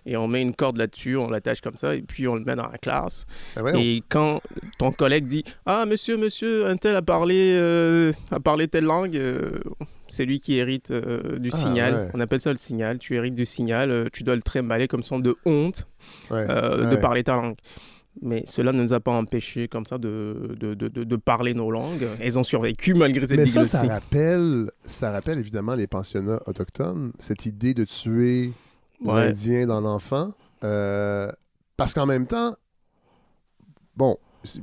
et 0.06 0.16
on 0.16 0.28
met 0.28 0.40
une 0.40 0.54
corde 0.54 0.78
là-dessus, 0.78 1.16
on 1.16 1.28
l'attache 1.28 1.60
comme 1.60 1.76
ça, 1.76 1.94
et 1.94 2.00
puis 2.00 2.26
on 2.26 2.36
le 2.36 2.44
met 2.44 2.56
dans 2.56 2.68
la 2.68 2.78
classe. 2.78 3.26
Ah 3.56 3.60
et 3.74 4.02
quand 4.08 4.40
ton 4.78 4.92
collègue 4.92 5.26
dit 5.26 5.44
Ah, 5.66 5.84
monsieur, 5.86 6.16
monsieur, 6.16 6.66
un 6.66 6.76
tel 6.76 6.96
a 6.96 7.02
parlé, 7.02 7.54
euh, 7.60 8.12
a 8.30 8.40
parlé 8.40 8.66
telle 8.68 8.84
langue. 8.84 9.16
Euh, 9.16 9.60
c'est 10.08 10.24
lui 10.24 10.38
qui 10.38 10.56
hérite 10.56 10.92
du 10.92 11.50
ah, 11.52 11.56
signal. 11.56 12.10
On 12.14 12.20
appelle 12.20 12.40
ça 12.40 12.52
le 12.52 12.58
signal. 12.58 12.98
Tu 12.98 13.16
hérites 13.16 13.34
du 13.34 13.44
signal. 13.44 14.08
tu 14.12 14.22
dois 14.22 14.36
le 14.36 14.42
trimballer 14.42 14.86
comme 14.86 15.02
son 15.02 15.18
de 15.18 15.36
honte 15.44 15.86
de 16.30 16.96
parler 16.96 17.24
ta 17.24 17.34
langue. 17.34 17.56
Mais 18.22 18.44
cela 18.46 18.72
ne 18.72 18.82
nous 18.82 18.92
a 18.94 19.00
pas 19.00 19.12
empêchés 19.12 19.68
comme 19.68 19.84
ça 19.84 19.98
de, 19.98 20.56
de, 20.58 20.74
de, 20.74 20.88
de 20.88 21.16
parler 21.16 21.52
nos 21.52 21.70
langues. 21.70 22.06
Elles 22.18 22.38
ont 22.38 22.42
survécu 22.44 22.94
malgré 22.94 23.26
cette 23.26 23.36
Mais 23.36 23.46
ça, 23.46 23.64
ça 23.64 23.82
rappelle, 23.86 24.70
ça 24.84 25.10
rappelle 25.10 25.38
évidemment 25.38 25.74
les 25.74 25.86
pensionnats 25.86 26.40
autochtones, 26.46 27.12
cette 27.18 27.44
idée 27.44 27.74
de 27.74 27.84
tuer 27.84 28.52
l'Indien 29.04 29.66
dans 29.66 29.82
l'enfant. 29.82 30.32
Euh, 30.64 31.30
parce 31.76 31.92
qu'en 31.92 32.06
même 32.06 32.26
temps, 32.26 32.56
bon, 33.96 34.16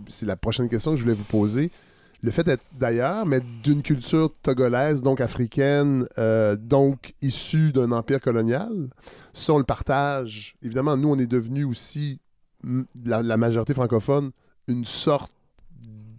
c'est 0.07 0.25
la 0.25 0.35
prochaine 0.35 0.67
question 0.67 0.91
que 0.91 0.97
je 0.97 1.03
voulais 1.03 1.13
vous 1.15 1.23
poser. 1.23 1.69
le 2.23 2.31
fait 2.31 2.43
d'être 2.43 2.63
d'ailleurs, 2.79 3.25
mais 3.25 3.41
d'une 3.63 3.83
culture 3.83 4.33
togolaise, 4.41 5.01
donc 5.01 5.19
africaine, 5.19 6.07
euh, 6.17 6.55
donc 6.55 7.13
issue 7.21 7.73
d'un 7.73 7.91
empire 7.91 8.21
colonial, 8.21 8.89
ça, 9.33 9.53
on 9.53 9.57
le 9.57 9.65
partage. 9.65 10.55
Évidemment, 10.63 10.95
nous, 10.95 11.09
on 11.09 11.19
est 11.19 11.27
devenus 11.27 11.65
aussi, 11.65 12.19
la, 13.05 13.21
majorité 13.37 13.73
francophone, 13.73 14.31
une 14.67 14.85
sorte 14.85 15.31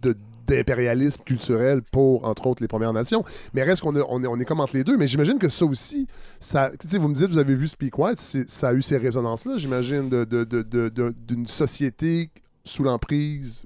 de 0.01 0.15
d'impérialisme 0.47 1.23
culturel 1.23 1.81
pour, 1.81 2.25
entre 2.25 2.45
autres, 2.45 2.61
les 2.61 2.67
Premières 2.67 2.93
Nations. 2.93 3.23
Mais 3.53 3.63
reste 3.63 3.81
qu'on 3.81 3.95
on 3.95 4.23
est, 4.23 4.27
on 4.27 4.39
est 4.39 4.45
comme 4.45 4.59
entre 4.59 4.75
les 4.75 4.83
deux. 4.83 4.95
Mais 4.95 5.07
j'imagine 5.07 5.39
que 5.39 5.49
ça 5.49 5.65
aussi, 5.65 6.07
ça, 6.39 6.71
vous 6.99 7.07
me 7.07 7.15
dites, 7.15 7.31
vous 7.31 7.39
avez 7.39 7.55
vu 7.55 7.67
Speak 7.67 7.97
White, 7.97 8.19
ça 8.47 8.69
a 8.69 8.73
eu 8.73 8.81
ces 8.83 8.97
résonances-là, 8.97 9.57
j'imagine, 9.57 10.07
de, 10.07 10.23
de- 10.23 10.43
de- 10.43 10.61
de- 10.61 11.15
d'une 11.27 11.47
société 11.47 12.29
sous 12.63 12.83
l'emprise, 12.83 13.65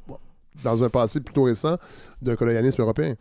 dans 0.63 0.84
un 0.84 0.89
passé 0.89 1.20
plutôt 1.20 1.44
récent, 1.44 1.78
d'un 2.22 2.36
colonialisme 2.36 2.82
européen. 2.82 3.16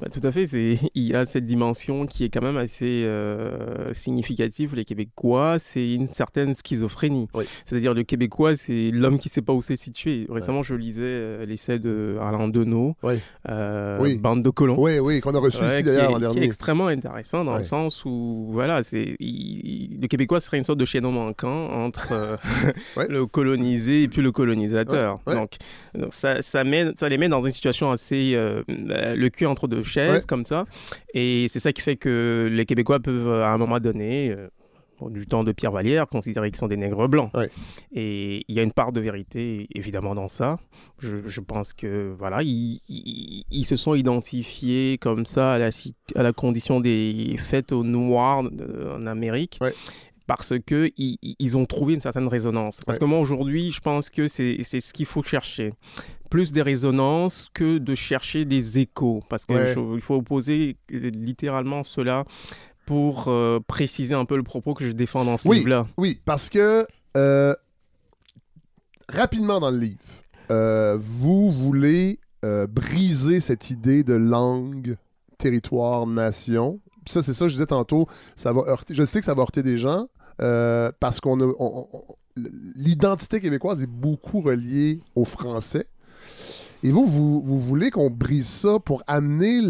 Bah, 0.00 0.08
tout 0.10 0.20
à 0.22 0.32
fait, 0.32 0.44
il 0.94 1.02
y 1.02 1.14
a 1.14 1.26
cette 1.26 1.46
dimension 1.46 2.06
qui 2.06 2.24
est 2.24 2.28
quand 2.28 2.42
même 2.42 2.56
assez 2.56 3.04
euh, 3.04 3.92
significative. 3.94 4.74
Les 4.74 4.84
Québécois, 4.84 5.58
c'est 5.58 5.94
une 5.94 6.08
certaine 6.08 6.54
schizophrénie. 6.54 7.28
Oui. 7.34 7.44
C'est-à-dire 7.64 7.94
le 7.94 8.02
Québécois, 8.04 8.56
c'est 8.56 8.90
l'homme 8.92 9.18
qui 9.18 9.28
sait 9.28 9.42
pas 9.42 9.52
où 9.52 9.62
c'est 9.62 9.76
situé. 9.76 10.26
Récemment, 10.30 10.62
je 10.62 10.74
lisais 10.74 11.02
euh, 11.04 11.46
l'essai 11.46 11.78
de 11.78 12.16
Alain 12.20 12.48
Deneau, 12.48 12.94
Oui. 13.02 13.14
euh, 13.48 13.98
Oui. 14.00 14.16
Bande 14.18 14.42
de 14.42 14.50
colons. 14.50 14.76
Oui, 14.78 14.98
oui, 14.98 15.20
qu'on 15.20 15.34
a 15.34 15.38
reçu 15.38 15.62
Ouais, 15.62 15.74
ici 15.74 15.82
d'ailleurs 15.82 16.10
l'an 16.12 16.18
qui 16.18 16.24
est 16.24 16.28
dernier. 16.28 16.42
extrêmement 16.44 16.86
intéressant 16.88 17.44
dans 17.44 17.52
Ouais. 17.52 17.58
le 17.58 17.64
sens 17.64 18.04
où 18.04 18.48
voilà 18.52 18.82
c'est 18.82 19.16
le 19.20 20.06
québécois 20.06 20.40
serait 20.40 20.58
une 20.58 20.64
sorte 20.64 20.78
de 20.78 20.84
chaînon 20.84 21.12
manquant 21.12 21.70
entre 21.70 22.08
euh, 22.12 22.36
le 23.08 23.26
colonisé 23.26 24.02
et 24.04 24.08
puis 24.08 24.22
le 24.22 24.32
colonisateur 24.32 25.20
donc, 25.26 25.56
donc 25.94 26.12
ça, 26.14 26.42
ça, 26.42 26.64
met, 26.64 26.86
ça 26.96 27.08
les 27.08 27.18
met 27.18 27.28
dans 27.28 27.40
une 27.42 27.52
situation 27.52 27.90
assez 27.90 28.34
euh, 28.38 28.62
euh, 28.70 29.14
le 29.16 29.28
cul 29.28 29.46
entre 29.46 29.68
deux 29.68 29.82
chaises 29.82 30.12
Ouais. 30.12 30.20
comme 30.26 30.44
ça 30.44 30.64
et 31.14 31.46
c'est 31.50 31.58
ça 31.60 31.72
qui 31.72 31.82
fait 31.82 31.96
que 31.96 32.48
les 32.50 32.64
québécois 32.64 33.00
peuvent 33.00 33.42
à 33.42 33.50
un 33.50 33.58
moment 33.58 33.78
donné 33.80 34.30
euh, 34.30 34.48
du 35.10 35.26
temps 35.28 35.44
de 35.44 35.52
Pierre 35.52 35.70
Vallière, 35.70 36.08
considérer 36.08 36.50
qu'ils 36.50 36.58
sont 36.58 36.66
des 36.66 36.76
nègres 36.76 37.06
blancs. 37.06 37.30
Ouais. 37.32 37.48
Et 37.92 38.44
il 38.48 38.56
y 38.56 38.58
a 38.58 38.64
une 38.64 38.72
part 38.72 38.90
de 38.90 39.00
vérité, 39.00 39.68
évidemment, 39.72 40.16
dans 40.16 40.26
ça. 40.26 40.56
Je, 40.98 41.18
je 41.24 41.40
pense 41.40 41.72
que, 41.72 42.12
voilà, 42.18 42.42
ils, 42.42 42.80
ils- 42.88 43.44
ils 43.48 43.64
se 43.64 43.76
sont 43.76 43.94
identifiés 43.94 44.98
comme 45.00 45.24
ça 45.24 45.52
à 45.52 45.58
la, 45.58 45.70
sit- 45.70 45.94
à 46.16 46.24
la 46.24 46.32
condition 46.32 46.80
des 46.80 47.36
fêtes 47.38 47.70
aux 47.70 47.84
Noirs 47.84 48.42
euh, 48.60 48.96
en 48.96 49.06
Amérique. 49.06 49.58
Ouais. 49.60 49.72
Parce 50.28 50.52
que 50.64 50.92
ils, 50.96 51.16
ils- 51.40 51.56
ont 51.56 51.66
trouvé 51.66 51.94
une 51.94 52.00
certaine 52.00 52.28
résonance. 52.28 52.82
Parce 52.86 52.98
Ouais. 52.98 53.00
que 53.00 53.04
moi, 53.06 53.18
aujourd'hui, 53.18 53.72
je 53.72 53.80
pense 53.80 54.10
que 54.10 54.28
c'est 54.28 54.58
c'est 54.62 54.78
ce 54.78 54.92
qu'il 54.92 55.06
faut 55.06 55.22
chercher. 55.24 55.72
Plus 56.30 56.52
des 56.52 56.62
résonances 56.62 57.48
que 57.54 57.78
de 57.78 57.94
chercher 57.96 58.44
des 58.44 58.78
échos. 58.78 59.20
Parce 59.30 59.46
qu'il 59.46 59.56
Ouais. 59.56 60.00
faut 60.00 60.14
opposer 60.16 60.76
euh, 60.92 61.10
littéralement 61.14 61.82
cela 61.82 62.24
pour 62.86 63.28
euh, 63.28 63.58
préciser 63.66 64.14
un 64.14 64.26
peu 64.26 64.36
le 64.36 64.42
propos 64.42 64.74
que 64.74 64.84
je 64.86 64.92
défends 64.92 65.24
dans 65.24 65.38
ce 65.38 65.48
Oui. 65.48 65.56
livre-là. 65.58 65.86
Oui, 65.96 66.20
parce 66.24 66.50
que 66.50 66.86
euh, 67.16 67.54
rapidement 69.08 69.60
dans 69.60 69.70
le 69.70 69.78
livre, 69.78 69.98
euh, 70.50 70.98
vous 71.00 71.50
voulez 71.50 72.20
briser 72.68 73.40
cette 73.40 73.70
idée 73.70 74.04
de 74.04 74.14
langue, 74.14 74.96
territoire, 75.38 76.06
nation. 76.06 76.80
Ça, 77.06 77.20
c'est 77.22 77.34
ça 77.34 77.46
que 77.46 77.48
je 77.48 77.54
disais 77.54 77.66
tantôt. 77.66 78.06
Ça 78.36 78.52
va 78.52 78.60
heurter. 78.68 78.94
Je 78.94 79.04
sais 79.04 79.18
que 79.18 79.24
ça 79.24 79.34
va 79.34 79.42
heurter 79.42 79.62
des 79.62 79.76
gens 79.78 80.08
euh, 80.40 80.92
parce 81.00 81.20
qu'on 81.20 81.40
a 81.40 81.52
l'identité 82.76 83.40
québécoise 83.40 83.82
est 83.82 83.86
beaucoup 83.88 84.40
reliée 84.40 85.00
au 85.14 85.24
français. 85.24 85.86
Et 86.82 86.92
vous, 86.92 87.04
vous, 87.04 87.58
voulez 87.58 87.90
qu'on 87.90 88.10
brise 88.10 88.46
ça 88.46 88.78
pour 88.78 89.02
amener 89.06 89.60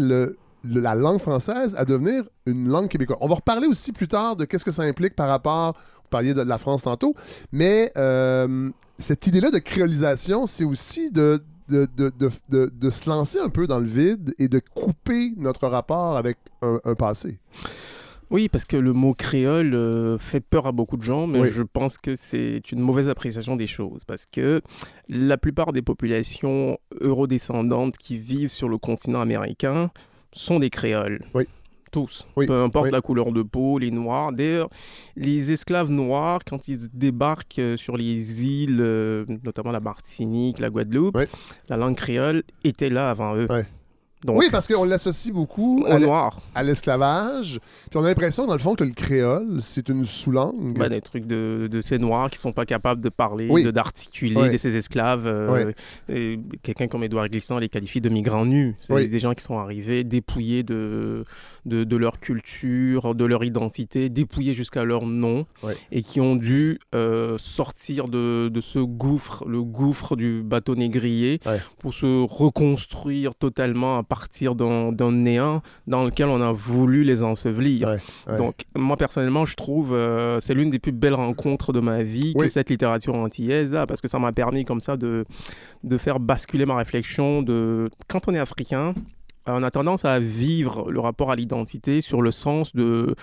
la 0.63 0.95
langue 0.95 1.19
française 1.19 1.73
à 1.77 1.85
devenir 1.85 2.23
une 2.45 2.67
langue 2.67 2.87
québécoise. 2.87 3.17
On 3.21 3.27
va 3.27 3.35
reparler 3.35 3.67
aussi 3.67 3.91
plus 3.91 4.07
tard 4.07 4.35
de 4.35 4.45
qu'est-ce 4.45 4.65
que 4.65 4.71
ça 4.71 4.83
implique 4.83 5.15
par 5.15 5.27
rapport, 5.27 5.73
vous 5.73 6.09
parliez 6.09 6.35
de 6.35 6.41
la 6.41 6.57
France 6.59 6.83
tantôt, 6.83 7.15
mais 7.51 7.91
euh, 7.97 8.69
cette 8.99 9.25
idée-là 9.25 9.49
de 9.49 9.57
créolisation, 9.57 10.45
c'est 10.45 10.65
aussi 10.65 11.09
de, 11.09 11.41
se 11.69 13.09
lancer 13.09 13.39
un 13.39 13.49
peu 13.49 13.65
dans 13.65 13.79
le 13.79 13.87
vide 13.87 14.35
et 14.37 14.47
de 14.47 14.59
couper 14.59 15.33
notre 15.37 15.67
rapport 15.67 16.15
avec 16.15 16.37
un 16.61 16.93
passé. 16.93 17.39
Oui, 18.31 18.47
parce 18.47 18.65
que 18.65 18.77
le 18.77 18.93
mot 18.93 19.13
créole 19.15 19.73
euh, 19.73 20.17
fait 20.19 20.39
peur 20.39 20.67
à 20.67 20.71
beaucoup 20.71 20.97
de 20.97 21.01
gens, 21.01 21.25
mais 21.25 21.39
Oui. 21.39 21.49
je 21.51 21.63
pense 21.63 21.97
que 21.97 22.15
c'est 22.15 22.71
une 22.71 22.79
mauvaise 22.79 23.09
appréciation 23.09 23.55
des 23.55 23.65
choses. 23.67 24.03
Parce 24.05 24.25
que 24.25 24.61
la 25.07 25.37
plupart 25.37 25.73
des 25.73 25.81
populations 25.81 26.77
eurodescendantes 27.01 27.97
qui 27.97 28.17
vivent 28.17 28.49
sur 28.49 28.69
le 28.69 28.77
continent 28.77 29.21
américain 29.21 29.89
sont 30.31 30.59
des 30.59 30.69
créoles. 30.69 31.21
Oui. 31.33 31.45
Tous. 31.91 32.27
Oui. 32.35 32.45
Peu 32.45 32.61
importe 32.61 32.85
Oui. 32.85 32.91
la 32.91 33.01
couleur 33.01 33.31
de 33.31 33.41
peau, 33.41 33.79
les 33.79 33.89
noirs. 33.89 34.31
D'ailleurs, 34.31 34.69
les 35.15 35.51
esclaves 35.51 35.89
noirs, 35.89 36.41
quand 36.47 36.67
ils 36.67 36.87
débarquent 36.93 37.57
euh, 37.57 37.77
sur 37.77 37.97
les 37.97 38.43
îles, 38.45 38.77
euh, 38.79 39.25
notamment 39.43 39.71
la 39.71 39.79
Martinique, 39.79 40.59
la 40.59 40.69
Guadeloupe, 40.69 41.17
la 41.67 41.77
langue 41.77 41.95
créole 41.95 42.43
était 42.63 42.91
là 42.91 43.09
avant 43.09 43.35
eux. 43.35 43.47
Donc, 44.25 44.37
oui, 44.37 44.47
parce 44.51 44.67
qu'on 44.67 44.83
l'associe 44.83 45.33
beaucoup 45.33 45.85
à 45.87 45.95
aux 45.95 45.97
l'e- 45.97 46.05
noirs. 46.05 46.41
à 46.53 46.61
l'esclavage. 46.61 47.59
Puis 47.89 47.97
on 47.97 48.03
a 48.03 48.07
l'impression, 48.07 48.45
dans 48.45 48.53
le 48.53 48.59
fond, 48.59 48.75
que 48.75 48.83
le 48.83 48.91
créole, 48.91 49.61
c'est 49.61 49.87
une 49.87 50.03
sous-langue. 50.03 50.77
Bah, 50.77 50.89
des 50.89 50.99
trucs 50.99 51.25
de, 51.25 51.69
de 51.71 51.79
ces 51.81 51.99
noirs 51.99 52.29
qui 52.29 52.37
sont 52.37 52.51
pas 52.51 52.65
capables 52.65 52.99
de 52.99 53.07
parler, 53.07 53.47
Oui. 53.49 53.63
de 53.63 53.71
d'articuler, 53.71 54.49
de 54.49 54.57
ces 54.57 54.75
esclaves. 54.75 55.25
euh, 55.25 55.71
Quelqu'un 56.63 56.87
comme 56.87 57.03
Édouard 57.05 57.29
Glissant 57.29 57.59
les 57.59 57.69
qualifie 57.69 58.01
de 58.01 58.09
migrants 58.09 58.45
nus. 58.45 58.75
C'est 58.81 58.93
Oui. 58.93 59.07
des 59.07 59.19
gens 59.19 59.33
qui 59.33 59.43
sont 59.43 59.57
arrivés 59.57 60.03
dépouillés 60.03 60.63
de, 60.63 61.23
de, 61.65 61.83
de 61.83 61.95
leur 61.97 62.19
culture, 62.19 63.15
de 63.15 63.25
leur 63.25 63.43
identité, 63.43 64.09
dépouillés 64.09 64.53
jusqu'à 64.53 64.83
leur 64.83 65.05
nom, 65.05 65.45
Ouais. 65.63 65.75
et 65.91 66.01
qui 66.01 66.21
ont 66.21 66.35
dû 66.35 66.79
euh, 66.95 67.37
sortir 67.37 68.07
de, 68.07 68.49
de 68.49 68.61
ce 68.61 68.79
gouffre, 68.79 69.45
le 69.47 69.61
gouffre 69.61 70.15
du 70.15 70.41
bateau 70.43 70.75
négrier, 70.75 71.39
Ouais. 71.45 71.59
pour 71.79 71.93
se 71.93 72.25
reconstruire 72.25 73.35
totalement 73.35 73.97
à 73.97 74.03
partir 74.03 74.55
d'un 74.55 75.11
néant 75.11 75.61
dans 75.87 76.03
lequel 76.03 76.27
on 76.27 76.41
a 76.41 76.51
voulu 76.51 77.03
les 77.03 77.23
ensevelir. 77.23 77.87
Ouais. 78.27 78.37
Donc, 78.37 78.65
moi, 78.75 78.97
personnellement, 78.97 79.45
je 79.45 79.55
trouve 79.55 79.93
euh, 79.93 80.39
c'est 80.39 80.53
l'une 80.53 80.69
des 80.69 80.79
plus 80.79 80.91
belles 80.91 81.13
rencontres 81.13 81.73
de 81.73 81.79
ma 81.79 82.03
vie 82.03 82.33
Oui. 82.35 82.47
que 82.47 82.51
cette 82.53 82.69
littérature 82.69 83.15
antillaise, 83.15 83.71
là, 83.71 83.85
parce 83.85 84.01
que 84.01 84.07
ça 84.07 84.19
m'a 84.19 84.31
permis 84.31 84.65
comme 84.65 84.81
ça 84.81 84.97
de, 84.97 85.23
de 85.83 85.97
faire 85.97 86.19
basculer 86.19 86.65
ma 86.65 86.75
réflexion 86.75 87.41
de... 87.41 87.89
Quand 88.07 88.27
on 88.27 88.33
est 88.33 88.39
africain, 88.39 88.93
on 89.53 89.63
a 89.63 89.71
tendance 89.71 90.05
à 90.05 90.19
vivre 90.19 90.91
le 90.91 90.99
rapport 90.99 91.31
à 91.31 91.35
l'identité 91.35 92.01
sur 92.01 92.21
le 92.21 92.31
sens 92.31 92.73
de, 92.75 93.15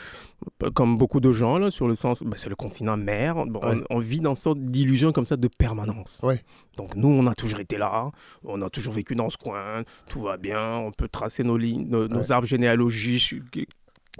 euh, 0.63 0.71
comme 0.71 0.97
beaucoup 0.97 1.21
de 1.21 1.33
gens, 1.33 1.59
là, 1.59 1.71
sur 1.71 1.89
le 1.89 1.95
sens, 1.95 2.23
bah, 2.23 2.37
c'est 2.37 2.49
le 2.49 2.57
continent 2.57 2.97
mère. 2.97 3.47
Bon, 3.47 3.61
Ouais. 3.61 3.83
on, 3.91 3.97
on 3.97 3.99
vit 3.99 4.21
dans 4.21 4.31
une 4.31 4.37
sorte 4.37 4.59
d'illusion 4.61 5.13
comme 5.13 5.25
ça 5.25 5.37
de 5.37 5.49
permanence. 5.49 6.21
Ouais. 6.23 6.43
Donc 6.77 6.95
nous, 6.95 7.09
on 7.09 7.27
a 7.27 7.35
toujours 7.35 7.61
été 7.61 7.79
là, 7.79 8.11
on 8.45 8.61
a 8.63 8.71
toujours 8.71 8.95
vécu 8.95 9.15
dans 9.15 9.31
ce 9.31 9.37
coin, 9.37 9.83
tout 10.09 10.23
va 10.23 10.37
bien, 10.37 10.77
on 10.77 10.93
peut 10.93 11.09
tracer 11.09 11.43
nos 11.45 11.57
lignes, 11.57 11.87
nos, 11.89 12.33
arbres 12.33 12.47
généalogiques 12.47 13.37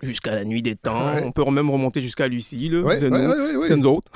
jusqu'à 0.03 0.35
la 0.35 0.45
nuit 0.45 0.63
des 0.63 0.77
temps, 0.77 0.99
Ouais. 1.15 1.23
on 1.25 1.33
peut 1.33 1.45
même 1.51 1.71
remonter 1.71 2.01
jusqu'à 2.01 2.29
Lucille, 2.29 2.77
Ouais, 2.79 2.99
c'est 2.99 3.09
ouais, 3.11 3.19
nous, 3.77 3.87
autres, 3.87 4.09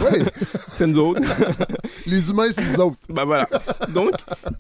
c'est 0.75 0.87
nous 0.87 0.99
autres. 0.99 1.23
Les 2.07 2.31
humains, 2.31 2.51
c'est 2.53 2.64
nous 2.64 2.81
autres. 2.81 2.99
Bah 3.09 3.25
voilà. 3.25 3.49
Donc, 3.95 4.11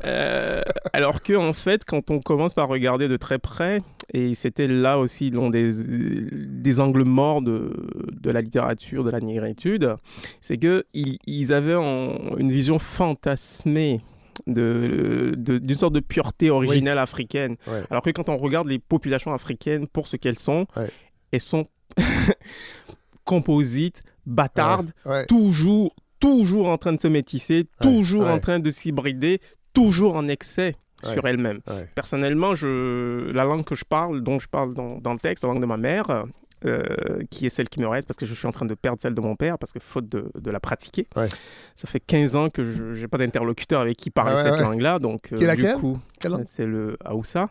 euh, 0.04 0.60
alors 0.92 1.22
que 1.22 1.34
en 1.34 1.52
fait, 1.52 1.84
quand 1.84 2.10
on 2.10 2.20
commence 2.20 2.54
par 2.54 2.68
regarder 2.68 3.08
de 3.08 3.16
très 3.16 3.38
près, 3.38 3.80
et 4.12 4.34
c'était 4.34 4.66
là 4.66 4.98
aussi 4.98 5.30
l'un 5.30 5.50
des, 5.50 5.70
des 5.72 6.80
angles 6.80 7.04
morts 7.04 7.42
de, 7.42 7.72
de 8.20 8.30
la 8.30 8.40
littérature, 8.40 9.04
de 9.04 9.10
la 9.10 9.20
négritude, 9.20 9.94
c'est 10.40 10.56
que 10.58 10.84
ils, 10.94 11.18
ils 11.26 11.52
avaient 11.52 11.74
en- 11.76 12.36
une 12.38 12.50
vision 12.50 12.78
fantasmée 12.78 14.00
de, 14.46 15.34
de- 15.36 15.58
d'une 15.58 15.76
sorte 15.76 15.92
de 15.92 16.00
pureté 16.00 16.50
originelle 16.50 16.98
africaine. 16.98 17.56
Ouais. 17.66 17.82
Alors 17.90 18.02
que 18.02 18.10
quand 18.10 18.28
on 18.28 18.36
regarde 18.38 18.68
les 18.68 18.78
populations 18.78 19.32
africaines 19.32 19.86
pour 19.86 20.06
ce 20.06 20.16
qu'elles 20.16 20.38
sont, 20.38 20.66
Ouais. 20.76 20.90
Elles 21.32 21.40
sont 21.40 21.66
composites, 23.24 24.02
bâtardes, 24.26 24.92
Ouais. 25.04 25.26
toujours, 25.26 25.94
toujours 26.18 26.68
en 26.68 26.78
train 26.78 26.92
de 26.92 27.00
se 27.00 27.08
métisser, 27.08 27.66
toujours 27.80 28.26
en 28.26 28.38
train 28.38 28.58
de 28.58 28.70
s'hybrider, 28.70 29.40
toujours 29.72 30.16
en 30.16 30.28
excès 30.28 30.76
sur 31.02 31.26
elle-même. 31.26 31.60
Personnellement, 31.94 32.54
je, 32.54 33.30
la 33.32 33.44
langue 33.44 33.64
que 33.64 33.74
je 33.74 33.84
parle, 33.84 34.22
dont 34.22 34.38
je 34.38 34.48
parle 34.48 34.74
dans, 34.74 34.98
dans 34.98 35.12
le 35.14 35.18
texte, 35.18 35.44
la 35.44 35.50
langue 35.52 35.62
de 35.62 35.66
ma 35.66 35.76
mère, 35.78 36.24
euh, 36.64 36.84
qui 37.30 37.46
est 37.46 37.48
celle 37.48 37.68
qui 37.68 37.80
me 37.80 37.86
reste, 37.88 38.06
parce 38.06 38.16
que 38.18 38.26
je 38.26 38.34
suis 38.34 38.46
en 38.46 38.52
train 38.52 38.66
de 38.66 38.74
perdre 38.74 39.00
celle 39.00 39.14
de 39.14 39.20
mon 39.20 39.36
père, 39.36 39.58
parce 39.58 39.72
que 39.72 39.80
faute 39.80 40.08
de, 40.08 40.30
de 40.38 40.50
la 40.50 40.60
pratiquer, 40.60 41.06
Ouais. 41.16 41.28
ça 41.76 41.86
fait 41.88 42.00
15 42.00 42.36
ans 42.36 42.48
que 42.50 42.64
je 42.64 42.82
n'ai 42.84 43.08
pas 43.08 43.18
d'interlocuteur 43.18 43.80
avec 43.80 43.96
qui 43.96 44.10
parler 44.10 44.32
Ah 44.34 44.38
ouais, 44.38 44.42
cette 44.42 44.52
ouais. 44.58 44.60
langue-là, 44.62 44.98
donc 44.98 45.32
euh, 45.32 45.36
du 45.36 45.46
laquelle 45.46 45.74
coup, 45.76 45.98
c'est 46.44 46.66
le 46.66 46.96
Haoussa. 47.04 47.48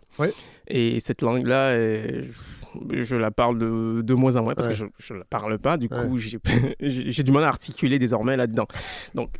Et 0.67 0.99
cette 0.99 1.21
langue-là, 1.21 1.75
est- 1.75 2.21
je 2.91 3.15
la 3.15 3.31
parle 3.31 3.57
de, 3.57 4.01
de 4.03 4.13
moins 4.13 4.35
en 4.35 4.43
moins 4.43 4.53
parce 4.53 4.67
que 4.67 4.75
je 4.75 4.85
ne 5.13 5.17
la 5.17 5.25
parle 5.25 5.57
pas. 5.57 5.77
Du 5.77 5.89
coup, 5.89 6.17
j'ai 6.79 7.23
du 7.23 7.31
mal 7.31 7.43
à 7.43 7.47
articuler 7.47 7.97
désormais 7.97 8.37
là-dedans. 8.37 8.67
Donc, 9.15 9.31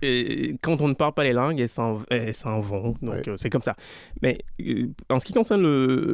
quand 0.63 0.81
on 0.81 0.87
ne 0.87 0.95
parle 0.95 1.13
pas 1.13 1.23
les 1.23 1.33
langues, 1.33 1.59
elles 1.59 1.69
s'en 1.69 2.59
vont. 2.61 2.95
Donc, 3.03 3.27
euh, 3.27 3.35
c'est 3.37 3.51
comme 3.51 3.61
ça. 3.61 3.75
Mais 4.23 4.39
euh, 4.67 4.87
en 5.11 5.19
ce 5.19 5.25
qui 5.25 5.33
concerne 5.33 5.61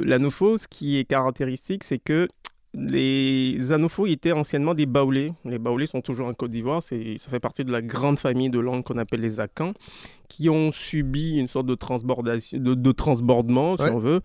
l'anopho, 0.03 0.57
ce 0.57 0.67
qui 0.67 0.97
est 0.99 1.05
caractéristique, 1.05 1.85
c'est 1.85 1.99
que 1.99 2.27
les 2.77 3.71
Anofos 3.71 4.05
étaient 4.07 4.31
anciennement 4.31 4.73
des 4.73 4.85
Baoulés. 4.85 5.31
Les 5.45 5.59
Baoulés 5.59 5.85
sont 5.85 6.01
toujours 6.01 6.27
en 6.27 6.33
Côte 6.33 6.51
d'Ivoire. 6.51 6.83
Ça 6.83 6.95
fait 7.29 7.39
partie 7.39 7.63
de 7.63 7.71
la 7.71 7.81
grande 7.81 8.19
famille 8.19 8.49
de 8.49 8.59
langues 8.59 8.83
qu'on 8.83 8.97
appelle 8.97 9.21
les 9.21 9.39
Akans, 9.39 9.73
qui 10.27 10.49
ont 10.49 10.71
subi 10.71 11.37
une 11.37 11.47
sorte 11.47 11.67
de, 11.67 11.75
de, 12.57 12.73
de 12.73 12.91
transbordement, 12.91 13.77
si 13.77 13.83
on 13.83 13.97
veut. 13.97 14.21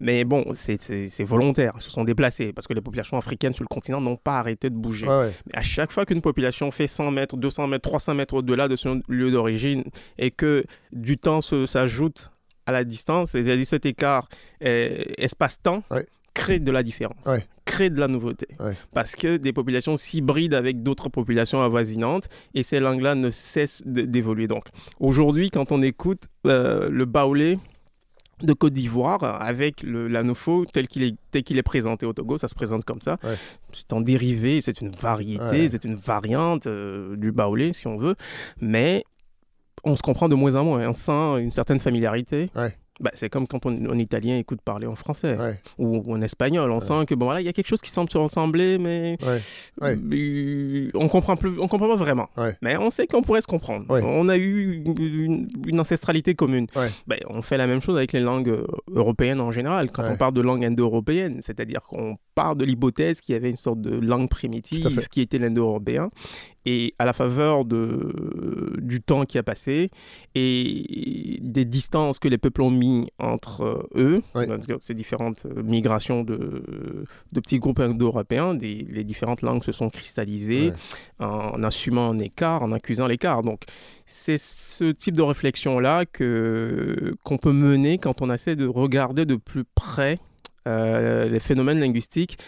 Mais 0.00 0.24
bon, 0.24 0.44
c'est 0.52 1.24
volontaire. 1.24 1.72
Ils 1.76 1.82
se 1.82 1.90
sont 1.90 2.04
déplacés 2.04 2.52
parce 2.52 2.66
que 2.66 2.74
les 2.74 2.82
populations 2.82 3.16
africaines 3.16 3.54
sur 3.54 3.64
le 3.64 3.68
continent 3.68 4.00
n'ont 4.00 4.16
pas 4.16 4.38
arrêté 4.38 4.68
de 4.68 4.76
bouger. 4.76 5.06
Mais 5.46 5.58
à 5.58 5.62
chaque 5.62 5.90
fois 5.90 6.04
qu'une 6.04 6.20
population 6.20 6.70
fait 6.70 6.86
100 6.86 7.10
mètres, 7.10 7.36
200 7.36 7.68
mètres, 7.68 7.88
300 7.88 8.14
mètres 8.14 8.34
au-delà 8.34 8.68
de 8.68 8.76
son 8.76 9.00
lieu 9.08 9.30
d'origine 9.30 9.84
et 10.18 10.30
que 10.30 10.64
du 10.92 11.16
temps 11.16 11.40
s'ajoute 11.40 12.30
à 12.66 12.72
la 12.72 12.84
distance, 12.84 13.30
c'est-à-dire 13.32 13.66
cet 13.66 13.86
écart 13.86 14.28
espace-temps, 14.60 15.82
crée 16.34 16.58
de 16.58 16.70
la 16.70 16.82
différence 16.82 17.26
crée 17.64 17.90
de 17.90 17.98
la 18.00 18.08
nouveauté. 18.08 18.48
Parce 18.92 19.14
que 19.14 19.36
des 19.36 19.52
populations 19.52 19.96
s'hybrident 19.96 20.54
avec 20.54 20.82
d'autres 20.82 21.08
populations 21.08 21.62
avoisinantes 21.62 22.28
et 22.54 22.62
ces 22.62 22.80
langues-là 22.80 23.14
ne 23.14 23.30
cessent 23.30 23.82
d'évoluer. 23.86 24.46
Donc 24.46 24.64
aujourd'hui, 25.00 25.50
quand 25.50 25.72
on 25.72 25.82
écoute 25.82 26.24
euh, 26.46 26.88
le 26.88 27.04
baoulé, 27.04 27.58
de 28.42 28.52
Côte 28.52 28.72
d'Ivoire 28.72 29.22
avec 29.40 29.82
l'anopho 29.82 30.64
tel 30.66 30.88
qu'il 30.88 31.02
est, 31.04 31.14
tel 31.30 31.44
qu'il 31.44 31.56
est 31.56 31.62
présenté 31.62 32.04
au 32.04 32.12
Togo, 32.12 32.36
ça 32.36 32.48
se 32.48 32.54
présente 32.54 32.84
comme 32.84 33.00
ça. 33.00 33.16
C'est 33.72 33.92
en 33.92 34.00
dérivé, 34.00 34.60
c'est 34.60 34.80
une 34.80 34.90
variété, 34.90 35.70
c'est 35.70 35.84
une 35.84 35.94
variante 35.94 36.66
euh, 36.66 37.16
du 37.16 37.32
baoulé 37.32 37.72
si 37.72 37.86
on 37.86 37.96
veut, 37.96 38.16
mais 38.60 39.04
on 39.84 39.96
se 39.96 40.02
comprend 40.02 40.28
de 40.28 40.34
moins 40.34 40.56
en 40.56 40.64
moins, 40.64 40.88
on 40.88 40.94
sent 40.94 41.42
une 41.42 41.52
certaine 41.52 41.80
familiarité. 41.80 42.50
Bah, 43.00 43.10
c'est 43.14 43.28
comme 43.28 43.46
quand 43.46 43.66
on, 43.66 43.74
en 43.86 43.98
italien 43.98 44.38
écoute 44.38 44.60
parler 44.64 44.86
en 44.86 44.94
français 44.94 45.36
ou, 45.78 46.02
en 46.12 46.20
espagnol. 46.22 46.70
On 46.70 46.80
sent 46.80 47.06
que 47.06 47.14
bon 47.14 47.26
voilà, 47.26 47.40
il 47.40 47.44
y 47.44 47.48
a 47.48 47.52
quelque 47.52 47.68
chose 47.68 47.80
qui 47.80 47.90
semble 47.90 48.10
se 48.10 48.18
ressembler, 48.18 48.78
mais, 48.78 49.16
on 50.94 51.08
comprend 51.08 51.36
plus, 51.36 51.58
on 51.58 51.68
comprend 51.68 51.88
pas 51.88 51.96
vraiment. 51.96 52.28
Mais 52.62 52.76
on 52.76 52.90
sait 52.90 53.06
qu'on 53.06 53.22
pourrait 53.22 53.42
se 53.42 53.46
comprendre. 53.46 53.86
On 53.88 54.28
a 54.28 54.36
eu 54.36 54.82
une, 54.86 55.80
ancestralité 55.80 56.34
commune. 56.34 56.66
Ben, 57.06 57.18
on 57.28 57.42
fait 57.42 57.56
la 57.56 57.66
même 57.66 57.82
chose 57.82 57.96
avec 57.96 58.12
les 58.12 58.20
langues 58.20 58.48
euh, 58.48 58.66
européennes 58.88 59.40
en 59.40 59.50
général. 59.50 59.90
Quand 59.90 60.04
on 60.08 60.16
parle 60.16 60.34
de 60.34 60.40
langue 60.40 60.64
indo-européenne, 60.64 61.38
c'est-à-dire 61.40 61.80
qu'on 61.82 62.16
part 62.34 62.56
de 62.56 62.64
l'hypothèse 62.64 63.20
qu'il 63.20 63.34
y 63.34 63.36
avait 63.36 63.50
une 63.50 63.56
sorte 63.56 63.80
de 63.80 63.90
langue 63.98 64.28
primitive 64.28 65.08
qui 65.08 65.20
était 65.20 65.38
l'indo-européen 65.38 66.10
et 66.66 66.94
à 66.98 67.04
la 67.04 67.12
faveur 67.12 67.64
de, 67.64 68.76
du 68.78 69.00
temps 69.00 69.24
qui 69.24 69.38
a 69.38 69.42
passé 69.42 69.90
et 70.34 71.38
des 71.42 71.64
distances 71.64 72.18
que 72.18 72.28
les 72.28 72.38
peuples 72.38 72.62
ont 72.62 72.70
mis 72.70 73.08
entre 73.18 73.88
eux, 73.94 74.22
ces 74.80 74.94
différentes 74.94 75.44
migrations 75.44 76.24
de, 76.24 77.04
de 77.32 77.40
petits 77.40 77.58
groupes 77.58 77.80
indo-européens, 77.80 78.54
les 78.54 79.04
différentes 79.04 79.42
langues 79.42 79.64
se 79.64 79.72
sont 79.72 79.90
cristallisées 79.90 80.72
en, 81.18 81.62
assumant 81.62 82.10
un 82.10 82.18
écart, 82.18 82.62
en 82.62 82.72
accusant 82.72 83.06
l'écart. 83.06 83.42
Donc 83.42 83.62
c'est 84.06 84.38
ce 84.38 84.90
type 84.92 85.16
de 85.16 85.22
réflexion-là 85.22 86.04
qu'on 86.06 87.38
peut 87.38 87.52
mener 87.52 87.98
quand 87.98 88.22
on 88.22 88.32
essaie 88.32 88.56
de 88.56 88.66
regarder 88.66 89.24
de 89.24 89.36
plus 89.36 89.64
près 89.74 90.18
euh, 90.66 91.28
les 91.28 91.40
phénomènes 91.40 91.78
linguistiques 91.78 92.38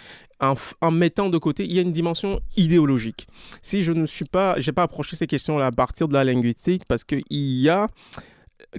en, 0.40 0.90
mettant 0.90 1.28
de 1.28 1.38
côté, 1.38 1.64
il 1.64 1.72
y 1.72 1.78
a 1.78 1.82
une 1.82 1.92
dimension 1.92 2.40
idéologique. 2.56 3.26
Si 3.62 3.82
je 3.82 3.92
ne 3.92 4.06
suis 4.06 4.24
pas, 4.24 4.58
j'ai 4.60 4.72
pas 4.72 4.82
approché 4.82 5.16
ces 5.16 5.26
questions-là 5.26 5.66
à 5.66 5.72
partir 5.72 6.08
de 6.08 6.14
la 6.14 6.24
linguistique, 6.24 6.84
parce 6.86 7.04
qu'il 7.04 7.22
y 7.30 7.68
a, 7.68 7.86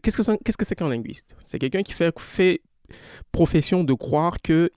qu'est-ce 0.02 0.18
que 0.18 0.24
c'est, 0.24 0.38
qu'est-ce 0.44 0.58
que 0.58 0.66
c'est 0.66 0.76
qu'un 0.76 0.90
linguiste? 0.90 1.36
C'est 1.46 1.60
quelqu'un 1.60 1.84
qui 1.84 1.94
fait, 1.94 2.14
fait 2.20 2.62
profession 3.32 3.84
de 3.84 3.94
croire 3.94 4.42
que 4.42 4.70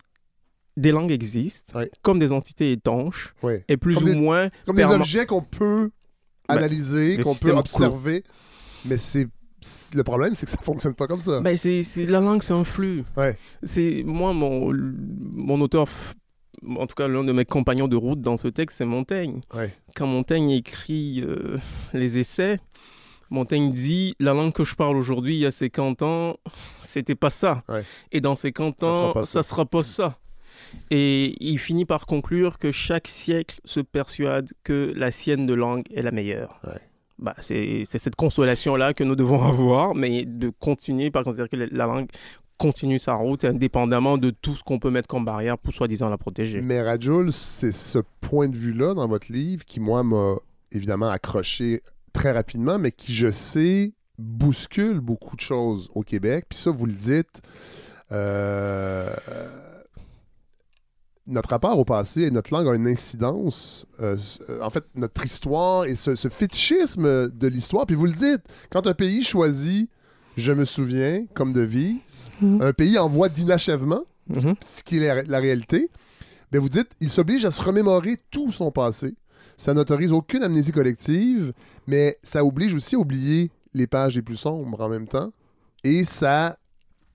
des 0.76 0.92
langues 0.92 1.10
existent 1.10 1.78
comme 2.02 2.18
des 2.18 2.32
entités 2.32 2.72
étanches 2.72 3.34
et 3.68 3.76
plus 3.76 3.96
ou 3.96 4.14
moins 4.14 4.48
comme 4.66 4.76
des 4.76 4.84
objets 4.84 5.26
qu'on 5.26 5.42
peut 5.42 5.90
ben, 6.48 6.56
analyser, 6.56 7.18
qu'on 7.22 7.34
peut 7.34 7.52
observer, 7.52 8.24
mais 8.86 8.96
c'est 8.96 9.28
le 9.94 10.02
problème, 10.02 10.34
c'est 10.34 10.46
que 10.46 10.50
ça 10.50 10.58
fonctionne 10.62 10.94
pas 10.94 11.06
comme 11.06 11.20
ça. 11.20 11.40
Ben 11.40 11.56
c'est, 11.56 11.82
la 12.06 12.20
langue, 12.20 12.42
c'est 12.42 12.54
un 12.54 12.64
flux. 12.64 13.04
C'est 13.62 14.02
moi 14.06 14.32
mon 14.32 14.72
mon 14.72 15.60
auteur 15.60 15.86
en 16.66 16.86
tout 16.86 16.94
cas 16.94 17.08
l'un 17.08 17.24
de 17.24 17.32
mes 17.32 17.44
compagnons 17.44 17.88
de 17.88 17.96
route 17.96 18.20
dans 18.20 18.36
ce 18.36 18.48
texte, 18.48 18.78
c'est 18.78 18.84
Montaigne. 18.84 19.40
Quand 19.94 20.06
Montaigne 20.06 20.50
écrit 20.50 21.22
euh, 21.22 21.58
les 21.92 22.18
essais, 22.18 22.58
Montaigne 23.30 23.72
dit 23.72 24.14
la 24.18 24.34
langue 24.34 24.52
que 24.52 24.64
je 24.64 24.74
parle 24.74 24.96
aujourd'hui, 24.96 25.36
il 25.36 25.40
y 25.40 25.46
a 25.46 25.50
50 25.50 26.02
ans, 26.02 26.36
c'était 26.82 27.14
pas 27.14 27.30
ça. 27.30 27.62
Et 28.12 28.20
dans 28.20 28.34
50 28.34 28.82
ans, 28.84 29.24
ça 29.24 29.42
sera 29.42 29.64
pas 29.64 29.84
ça. 29.84 30.18
Et 30.90 31.34
il 31.40 31.58
finit 31.58 31.84
par 31.84 32.06
conclure 32.06 32.58
que 32.58 32.72
chaque 32.72 33.08
siècle 33.08 33.60
se 33.64 33.80
persuade 33.80 34.50
que 34.62 34.92
la 34.94 35.10
sienne 35.10 35.46
de 35.46 35.54
langue 35.54 35.84
est 35.94 36.02
la 36.02 36.10
meilleure. 36.10 36.60
Bah, 37.18 37.34
c'est 37.38 37.84
cette 37.84 38.16
consolation-là 38.16 38.94
que 38.94 39.04
nous 39.04 39.14
devons 39.14 39.42
avoir, 39.42 39.94
mais 39.94 40.24
de 40.24 40.48
continuer 40.48 41.10
par 41.10 41.22
considérer 41.22 41.48
que 41.48 41.56
la 41.56 41.86
langue 41.86 42.08
continue 42.60 42.98
sa 42.98 43.14
route 43.14 43.46
indépendamment 43.46 44.18
de 44.18 44.28
tout 44.28 44.54
ce 44.54 44.62
qu'on 44.62 44.78
peut 44.78 44.90
mettre 44.90 45.08
comme 45.08 45.24
barrière 45.24 45.56
pour 45.56 45.72
soi-disant 45.72 46.10
la 46.10 46.18
protéger. 46.18 46.60
Mais 46.60 46.82
Rajul, 46.82 47.32
c'est 47.32 47.72
ce 47.72 48.00
point 48.20 48.50
de 48.50 48.56
vue-là 48.56 48.92
dans 48.92 49.08
votre 49.08 49.32
livre 49.32 49.64
qui, 49.64 49.80
moi, 49.80 50.02
m'a 50.04 50.36
évidemment 50.70 51.08
accroché 51.08 51.82
très 52.12 52.32
rapidement, 52.32 52.78
mais 52.78 52.92
qui, 52.92 53.14
je 53.14 53.30
sais, 53.30 53.94
bouscule 54.18 55.00
beaucoup 55.00 55.36
de 55.36 55.40
choses 55.40 55.88
au 55.94 56.02
Québec. 56.02 56.44
Puis 56.50 56.58
ça, 56.58 56.70
vous 56.70 56.84
le 56.84 56.92
dites. 56.92 57.40
Euh, 58.12 59.08
notre 61.26 61.48
rapport 61.48 61.78
au 61.78 61.84
passé 61.86 62.22
et 62.22 62.30
notre 62.30 62.52
langue 62.52 62.68
a 62.68 62.74
une 62.74 62.88
incidence. 62.88 63.86
Euh, 64.00 64.16
en 64.60 64.68
fait, 64.68 64.84
notre 64.94 65.24
histoire 65.24 65.86
et 65.86 65.94
ce, 65.94 66.14
ce 66.14 66.28
fétichisme 66.28 67.30
de 67.30 67.46
l'histoire. 67.46 67.86
Puis 67.86 67.96
vous 67.96 68.06
le 68.06 68.12
dites, 68.12 68.42
quand 68.70 68.86
un 68.86 68.94
pays 68.94 69.22
choisit 69.22 69.88
je 70.40 70.52
me 70.52 70.64
souviens, 70.64 71.24
comme 71.34 71.52
devise, 71.52 72.32
mhm. 72.40 72.62
un 72.62 72.72
pays 72.72 72.98
en 72.98 73.08
voie 73.08 73.28
d'inachèvement, 73.28 74.02
mhm. 74.28 74.54
ce 74.66 74.82
qui 74.82 74.98
est 74.98 75.24
la, 75.24 75.38
réalité, 75.38 75.90
ben 76.50 76.60
vous 76.60 76.68
dites, 76.68 76.88
il 77.00 77.08
s'oblige 77.08 77.44
à 77.44 77.50
se 77.50 77.62
remémorer 77.62 78.16
tout 78.30 78.50
son 78.50 78.70
passé. 78.70 79.14
Ça 79.56 79.74
n'autorise 79.74 80.12
aucune 80.12 80.42
amnésie 80.42 80.72
collective, 80.72 81.52
mais 81.86 82.18
ça 82.22 82.44
oblige 82.44 82.74
aussi 82.74 82.96
à 82.96 82.98
oublier 82.98 83.50
les 83.74 83.86
pages 83.86 84.16
les 84.16 84.22
plus 84.22 84.36
sombres 84.36 84.80
en 84.80 84.88
même 84.88 85.06
temps. 85.06 85.32
Et 85.84 86.04
ça, 86.04 86.58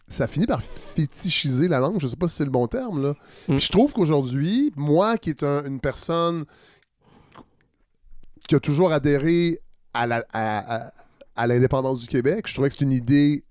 ça 0.08 0.28
finit 0.28 0.46
par 0.46 0.62
fétichiser 0.62 1.68
la 1.68 1.80
langue. 1.80 2.00
Je 2.00 2.06
ne 2.06 2.10
sais 2.12 2.16
pas 2.16 2.28
si 2.28 2.36
c'est 2.36 2.46
le 2.46 2.52
bon 2.52 2.68
terme. 2.68 3.02
Là. 3.02 3.16
Mhm. 3.48 3.60
je 3.60 3.72
trouve 3.72 3.94
qu'aujourd'hui, 3.94 4.72
moi 4.76 5.18
qui 5.18 5.32
est 5.32 5.44
une 5.44 5.80
personne 5.80 6.46
qui 8.48 8.56
a 8.56 8.60
toujours 8.60 8.94
adhéré 8.94 9.60
à 9.94 10.06
la, 10.06 10.24
à, 10.34 10.86
à 10.86 10.92
l'indépendance 11.48 12.00
du 12.00 12.08
Québec. 12.08 12.46
Je 12.48 12.54
trouvais 12.54 12.70
que 12.70 12.76
c'est 12.78 12.84
une 12.84 12.92
idée 12.92 13.44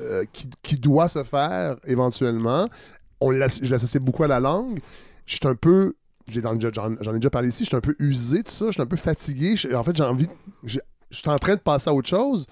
euh, 0.00 0.24
qui, 0.62 0.76
doit 0.76 1.08
se 1.08 1.22
faire 1.24 1.76
éventuellement. 1.86 2.68
On 3.20 3.32
je 3.32 3.70
l'associe 3.70 4.02
beaucoup 4.02 4.24
à 4.24 4.28
la 4.28 4.40
langue. 4.40 4.80
Je 5.26 5.36
suis 5.36 5.46
un 5.46 5.54
peu. 5.54 5.94
J'en 6.28 6.54
ai 6.54 7.14
déjà 7.14 7.30
parlé 7.30 7.48
ici. 7.48 7.64
Je 7.64 7.68
suis 7.68 7.76
un 7.76 7.80
peu 7.80 7.96
usé 7.98 8.42
de 8.42 8.48
ça. 8.48 8.66
Je 8.66 8.72
suis 8.72 8.82
un 8.82 8.86
peu 8.86 8.96
fatigué. 8.96 9.54
en 9.74 9.82
fait, 9.82 9.96
j'ai 9.96 10.04
envie. 10.04 10.28
Je 10.64 10.78
suis 11.10 11.28
en 11.28 11.38
train 11.38 11.54
de 11.54 11.60
passer 11.60 11.90
à 11.90 11.94
autre 11.94 12.08
chose. 12.08 12.46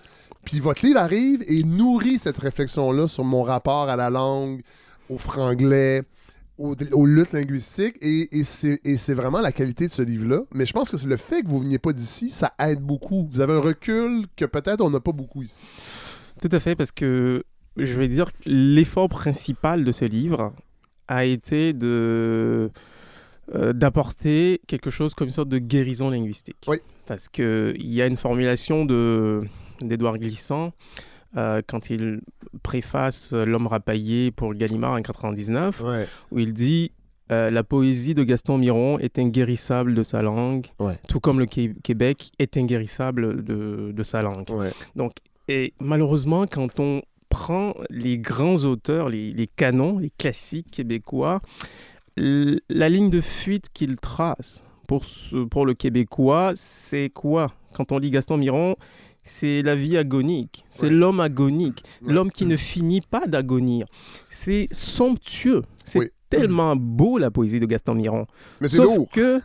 Puis 0.44 0.60
votre 0.60 0.86
livre 0.86 1.00
arrive 1.00 1.44
et 1.46 1.62
nourrit 1.64 2.18
cette 2.18 2.38
réflexion-là 2.38 3.06
sur 3.06 3.24
mon 3.24 3.42
rapport 3.42 3.88
à 3.88 3.96
la 3.96 4.10
langue, 4.10 4.62
au 5.10 5.18
franglais, 5.18 6.04
aux, 6.58 7.06
luttes 7.06 7.32
linguistiques 7.32 7.96
et, 8.00 8.28
et 8.32 8.44
c'est 8.44 9.14
vraiment 9.14 9.40
la 9.40 9.52
qualité 9.52 9.86
de 9.86 9.92
ce 9.92 10.02
livre-là. 10.02 10.42
Mais 10.52 10.66
je 10.66 10.72
pense 10.72 10.90
que 10.90 11.06
le 11.06 11.16
fait 11.16 11.42
que 11.42 11.48
vous 11.48 11.58
ne 11.58 11.64
veniez 11.64 11.78
pas 11.78 11.92
d'ici, 11.92 12.30
ça 12.30 12.54
aide 12.58 12.80
beaucoup. 12.80 13.28
Vous 13.30 13.40
avez 13.40 13.54
un 13.54 13.60
recul 13.60 14.26
que 14.36 14.44
peut-être 14.44 14.80
on 14.80 14.90
n'a 14.90 15.00
pas 15.00 15.12
beaucoup 15.12 15.42
ici. 15.42 15.64
Tout 16.40 16.48
à 16.52 16.60
fait, 16.60 16.74
parce 16.74 16.92
que 16.92 17.44
je 17.76 17.98
vais 17.98 18.08
dire 18.08 18.32
que 18.32 18.38
l'effort 18.46 19.08
principal 19.08 19.84
de 19.84 19.92
ce 19.92 20.04
livre 20.04 20.54
a 21.08 21.24
été 21.24 21.72
de 21.72 22.70
euh, 23.54 23.72
d'apporter 23.72 24.60
quelque 24.66 24.90
chose 24.90 25.14
comme 25.14 25.28
une 25.28 25.32
sorte 25.32 25.48
de 25.48 25.58
guérison 25.58 26.10
linguistique. 26.10 26.56
Oui. 26.66 26.78
Parce 27.06 27.28
qu'il 27.28 27.86
y 27.86 28.02
a 28.02 28.06
une 28.06 28.16
formulation 28.16 28.84
d'Edouard 28.84 30.18
Glissant 30.18 30.72
euh, 31.36 31.62
quand 31.66 31.90
il 31.90 32.20
préface 32.62 33.32
L'homme 33.32 33.66
rapaillé 33.66 34.30
pour 34.30 34.54
Gallimard 34.54 34.92
en 34.92 35.02
99, 35.02 35.80
où 36.30 36.38
il 36.38 36.52
dit 36.52 36.92
euh, 37.32 37.50
La 37.50 37.64
poésie 37.64 38.14
de 38.14 38.22
Gaston 38.24 38.58
Miron 38.58 38.98
est 38.98 39.18
inguérissable 39.18 39.94
de 39.94 40.02
sa 40.02 40.22
langue, 40.22 40.66
tout 41.08 41.20
comme 41.20 41.38
le 41.38 41.46
Québec 41.46 42.30
est 42.38 42.56
inguérissable 42.56 43.44
de, 43.44 43.92
de 43.92 44.02
sa 44.02 44.22
langue. 44.22 44.48
Donc, 44.94 45.12
et 45.48 45.74
malheureusement, 45.80 46.46
quand 46.46 46.78
on 46.80 47.02
prend 47.28 47.74
les 47.90 48.18
grands 48.18 48.64
auteurs, 48.64 49.08
les, 49.10 49.32
les 49.32 49.46
canons, 49.46 49.98
les 49.98 50.10
classiques 50.10 50.70
québécois, 50.70 51.40
la 52.16 52.88
ligne 52.88 53.10
de 53.10 53.20
fuite 53.20 53.66
qu'il 53.72 53.96
trace 53.98 54.62
pour, 54.86 55.04
ce- 55.04 55.44
pour 55.44 55.66
le 55.66 55.74
Québécois, 55.74 56.52
c'est 56.54 57.10
quoi? 57.10 57.52
Quand 57.74 57.92
on 57.92 57.98
lit 57.98 58.10
Gaston 58.10 58.38
Miron, 58.38 58.76
c'est 59.28 59.60
la 59.62 59.74
vie 59.74 59.96
agonique, 59.96 60.64
c'est 60.70 60.84
Ouais. 60.86 60.90
l'homme 60.92 61.20
agonique, 61.20 61.82
Ouais. 62.02 62.12
l'homme 62.12 62.30
qui 62.30 62.46
ne 62.46 62.56
finit 62.56 63.00
pas 63.00 63.26
d'agonir. 63.26 63.86
C'est 64.30 64.68
somptueux, 64.70 65.62
c'est 65.84 65.98
Oui. 65.98 66.08
tellement 66.30 66.76
beau 66.76 67.18
la 67.18 67.30
poésie 67.30 67.60
de 67.60 67.66
Gaston 67.66 67.94
Miron. 67.94 68.26
Mais 68.60 68.68
c'est 68.68 68.82
lourd. 68.82 69.08
que 69.12 69.40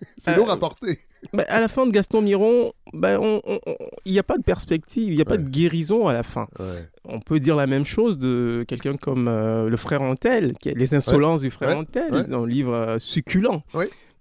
C'est 0.18 0.30
euh, 0.32 0.36
lourd 0.36 0.50
à 0.50 0.56
porter. 0.58 0.98
ben, 1.32 1.44
à 1.48 1.60
la 1.60 1.68
fin 1.68 1.86
de 1.86 1.90
Gaston 1.90 2.22
Miron, 2.22 2.72
on- 2.92 3.40
on- 3.46 3.60
on- 3.66 3.74
il 4.04 4.12
n'y 4.12 4.18
a 4.18 4.22
pas 4.22 4.36
de 4.38 4.42
perspective, 4.42 5.12
il 5.12 5.16
n'y 5.16 5.22
a 5.22 5.24
pas 5.26 5.36
de 5.38 5.48
guérison 5.48 6.06
à 6.06 6.12
la 6.12 6.22
fin. 6.22 6.46
Ouais. 6.58 6.86
On 7.04 7.20
peut 7.20 7.40
dire 7.40 7.56
la 7.56 7.66
même 7.66 7.84
chose 7.86 8.18
de 8.18 8.64
quelqu'un 8.68 8.96
comme 8.96 9.28
euh, 9.28 9.68
le 9.68 9.76
frère 9.76 10.02
Antel, 10.02 10.54
qui 10.60 10.70
Les 10.72 10.94
insolences 10.94 11.40
du 11.42 11.50
frère. 11.50 11.76
Antel, 11.78 12.26
dans 12.28 12.44
le 12.44 12.50
livre 12.50 12.72
euh, 12.74 12.98
succulent. 12.98 13.62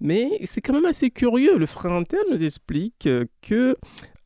Mais 0.01 0.29
c'est 0.45 0.59
quand 0.61 0.73
même 0.73 0.85
assez 0.85 1.09
curieux. 1.09 1.57
Le 1.57 1.65
frère 1.65 1.91
Antel 1.93 2.19
nous 2.29 2.43
explique 2.43 3.07
euh, 3.07 3.25
que 3.41 3.75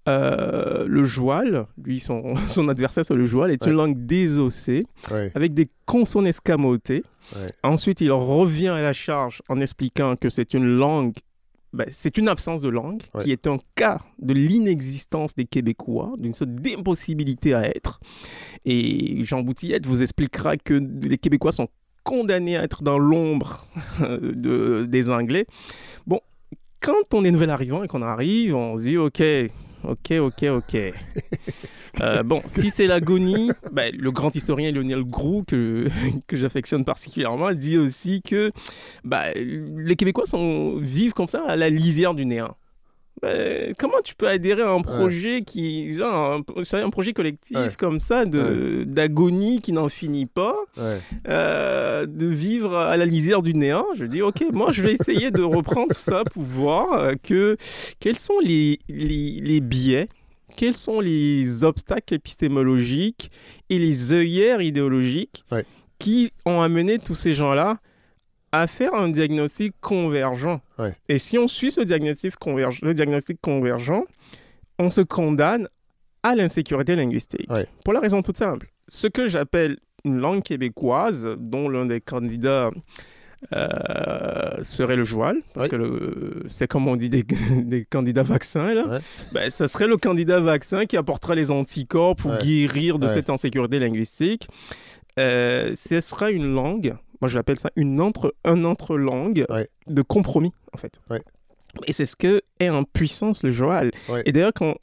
euh, 0.09 0.85
le 0.87 1.03
joual, 1.05 1.67
lui, 1.83 1.99
son, 1.99 2.35
son 2.47 2.67
adversaire 2.69 3.05
sur 3.05 3.15
le 3.15 3.25
joual, 3.25 3.51
est 3.51 3.63
Ouais. 3.63 3.69
une 3.71 3.77
langue 3.77 4.05
désossée, 4.05 4.83
Ouais. 5.11 5.31
avec 5.35 5.53
des 5.53 5.69
consonnes 5.85 6.27
escamotées. 6.27 7.03
Ouais. 7.35 7.47
Ensuite, 7.63 8.01
il 8.01 8.11
revient 8.11 8.69
à 8.69 8.81
la 8.81 8.93
charge 8.93 9.41
en 9.49 9.59
expliquant 9.61 10.15
que 10.15 10.29
c'est 10.29 10.53
une 10.53 10.65
langue, 10.65 11.13
ben, 11.73 11.85
c'est 11.89 12.17
une 12.17 12.27
absence 12.27 12.61
de 12.63 12.69
langue, 12.69 13.01
qui 13.23 13.31
est 13.31 13.45
un 13.45 13.59
cas 13.75 13.99
de 14.19 14.33
l'inexistence 14.33 15.35
des 15.35 15.45
Québécois, 15.45 16.11
d'une 16.17 16.33
sorte 16.33 16.51
d'impossibilité 16.55 17.53
à 17.53 17.67
être. 17.67 17.99
Et 18.65 19.23
Jean 19.23 19.41
Boutillette 19.43 19.85
vous 19.85 20.01
expliquera 20.01 20.57
que 20.57 20.73
les 20.73 21.17
Québécois 21.19 21.51
sont 21.51 21.67
condamnés 22.03 22.57
à 22.57 22.63
être 22.63 22.81
dans 22.81 22.97
l'ombre 22.97 23.65
de- 24.01 24.85
des 24.89 25.09
Anglais. 25.11 25.45
Bon, 26.07 26.21
quand 26.81 27.13
on 27.13 27.23
est 27.23 27.29
nouvel 27.31 27.51
arrivant 27.51 27.83
et 27.83 27.87
qu'on 27.87 28.01
arrive, 28.01 28.55
on 28.55 28.79
se 28.79 28.83
dit 28.85 28.97
OK, 28.97 29.21
ok, 29.83 30.11
ok, 30.19 30.43
ok. 30.43 30.77
Euh, 32.01 32.23
bon, 32.23 32.41
si 32.45 32.69
c'est 32.69 32.87
l'agonie, 32.87 33.51
ben, 33.71 33.93
le 33.97 34.11
grand 34.11 34.33
historien 34.33 34.71
Lionel 34.71 35.03
Groux, 35.03 35.43
que, 35.45 35.87
que 36.27 36.37
j'affectionne 36.37 36.85
particulièrement, 36.85 37.51
dit 37.53 37.77
aussi 37.77 38.21
que 38.21 38.51
ben, 39.03 39.33
les 39.35 39.95
Québécois 39.95 40.25
sont, 40.25 40.77
vivent 40.77 41.13
comme 41.13 41.27
ça 41.27 41.43
à 41.45 41.55
la 41.55 41.69
lisière 41.69 42.13
du 42.13 42.25
néant. 42.25 42.55
Ben, 43.21 43.73
comment 43.77 44.01
tu 44.03 44.15
peux 44.15 44.27
adhérer 44.27 44.61
à 44.61 44.69
un 44.71 44.81
projet 44.81 45.41
qui 45.41 45.97
un, 46.01 46.41
c'est 46.63 46.81
un 46.81 46.89
projet 46.89 47.13
collectif 47.13 47.57
Ouais. 47.57 47.71
comme 47.77 47.99
ça 47.99 48.25
de 48.25 48.83
d'agonie 48.85 49.59
qui 49.61 49.71
n'en 49.73 49.89
finit 49.89 50.25
pas 50.25 50.55
euh, 51.27 52.05
de 52.05 52.27
vivre 52.27 52.75
à 52.77 52.95
la 52.97 53.05
lisière 53.05 53.41
du 53.41 53.53
néant? 53.53 53.85
Je 53.95 54.05
dis, 54.05 54.21
ok, 54.21 54.45
moi 54.53 54.71
je 54.71 54.81
vais 54.81 54.93
essayer 54.93 55.31
de 55.31 55.41
reprendre 55.41 55.93
tout 55.93 56.01
ça 56.01 56.23
pour 56.31 56.43
voir 56.43 56.93
euh, 56.93 57.13
que, 57.21 57.57
quels 57.99 58.19
sont 58.19 58.39
les, 58.43 58.79
les, 58.87 59.39
les 59.41 59.59
biais, 59.59 60.07
quels 60.55 60.77
sont 60.77 60.99
les 60.99 61.63
obstacles 61.63 62.13
épistémologiques 62.13 63.31
et 63.69 63.79
les 63.79 64.13
œillères 64.13 64.61
idéologiques 64.61 65.43
qui 65.99 66.31
ont 66.45 66.61
amené 66.61 66.99
tous 66.99 67.15
ces 67.15 67.33
gens-là 67.33 67.77
à 68.51 68.67
faire 68.67 68.93
un 68.95 69.09
diagnostic 69.09 69.73
convergent. 69.81 70.59
Ouais. 70.77 70.95
Et 71.07 71.19
si 71.19 71.37
on 71.37 71.47
suit 71.47 71.71
ce 71.71 71.81
diagnostic, 71.81 72.35
convergent, 72.35 72.79
le 72.83 72.93
diagnostic 72.93 73.39
convergent, 73.41 74.03
on 74.79 74.89
se 74.89 75.01
condamne 75.01 75.67
à 76.23 76.35
l'insécurité 76.35 76.95
linguistique. 76.95 77.49
Ouais. 77.51 77.65
Pour 77.83 77.93
la 77.93 77.99
raison 77.99 78.21
toute 78.21 78.37
simple. 78.37 78.67
Ce 78.87 79.07
que 79.07 79.27
j'appelle 79.27 79.77
une 80.05 80.17
langue 80.19 80.41
québécoise, 80.43 81.27
dont 81.37 81.69
l'un 81.69 81.85
des 81.85 82.01
candidats 82.01 82.71
euh, 83.53 84.63
serait 84.63 84.95
le 84.97 85.03
joual, 85.03 85.37
parce 85.53 85.69
que 85.69 86.43
c'est 86.49 86.67
comme 86.67 86.87
on 86.87 86.95
dit 86.95 87.09
des, 87.09 87.23
des 87.63 87.85
candidats 87.85 88.23
vaccins, 88.23 88.73
là. 88.73 88.87
Ouais. 88.87 88.99
Ben, 89.31 89.49
ce 89.49 89.67
serait 89.67 89.87
le 89.87 89.97
candidat 89.97 90.39
vaccin 90.39 90.85
qui 90.85 90.97
apportera 90.97 91.35
les 91.35 91.51
anticorps 91.51 92.15
pour 92.15 92.31
Ouais. 92.31 92.37
guérir 92.43 92.99
de 92.99 93.05
Ouais. 93.07 93.13
cette 93.13 93.29
insécurité 93.29 93.79
linguistique. 93.79 94.47
Euh, 95.19 95.71
ce 95.75 95.99
sera 96.01 96.31
une 96.31 96.53
langue, 96.53 96.95
moi 97.21 97.27
je 97.29 97.35
l'appelle 97.35 97.59
ça 97.59 97.69
une 97.75 97.99
entre, 98.01 98.33
un 98.45 98.63
entre-langue 98.65 99.45
Ouais. 99.49 99.67
de 99.87 100.01
compromis, 100.01 100.53
en 100.73 100.77
fait. 100.77 100.99
Ouais. 101.09 101.21
Et 101.87 101.93
c'est 101.93 102.05
ce 102.05 102.15
que 102.15 102.41
est 102.59 102.69
en 102.69 102.83
puissance 102.83 103.43
le. 103.43 103.51
Ouais. 104.09 104.23
Et 104.25 104.31
d'ailleurs, 104.31 104.53
quand 104.55 104.75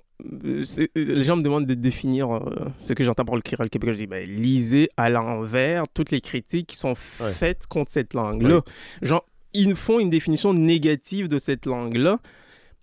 euh, 0.45 0.63
c'est- 0.63 0.91
les 0.95 1.25
gens 1.25 1.37
me 1.37 1.43
demandent 1.43 1.67
de 1.67 1.75
définir 1.75 2.33
euh, 2.35 2.41
ce 2.79 2.93
que 2.95 3.03
j'entends 3.05 3.25
par 3.25 3.35
le 3.37 3.43
créole 3.43 3.69
québécois, 3.69 3.93
je 3.93 3.99
dis 3.99 4.07
ben, 4.07 4.25
lisez 4.29 4.89
à 4.97 5.11
l'envers 5.11 5.85
toutes 5.93 6.11
les 6.11 6.21
critiques 6.21 6.69
qui 6.69 6.77
sont 6.77 6.95
faites 6.95 7.67
contre 7.67 7.91
cette 7.91 8.15
langue-là. 8.15 8.61
Genre, 9.03 9.25
ils 9.53 9.75
font 9.77 9.99
une 9.99 10.11
définition 10.11 10.55
négative 10.55 11.29
de 11.29 11.39
cette 11.39 11.67
langue-là 11.67 12.19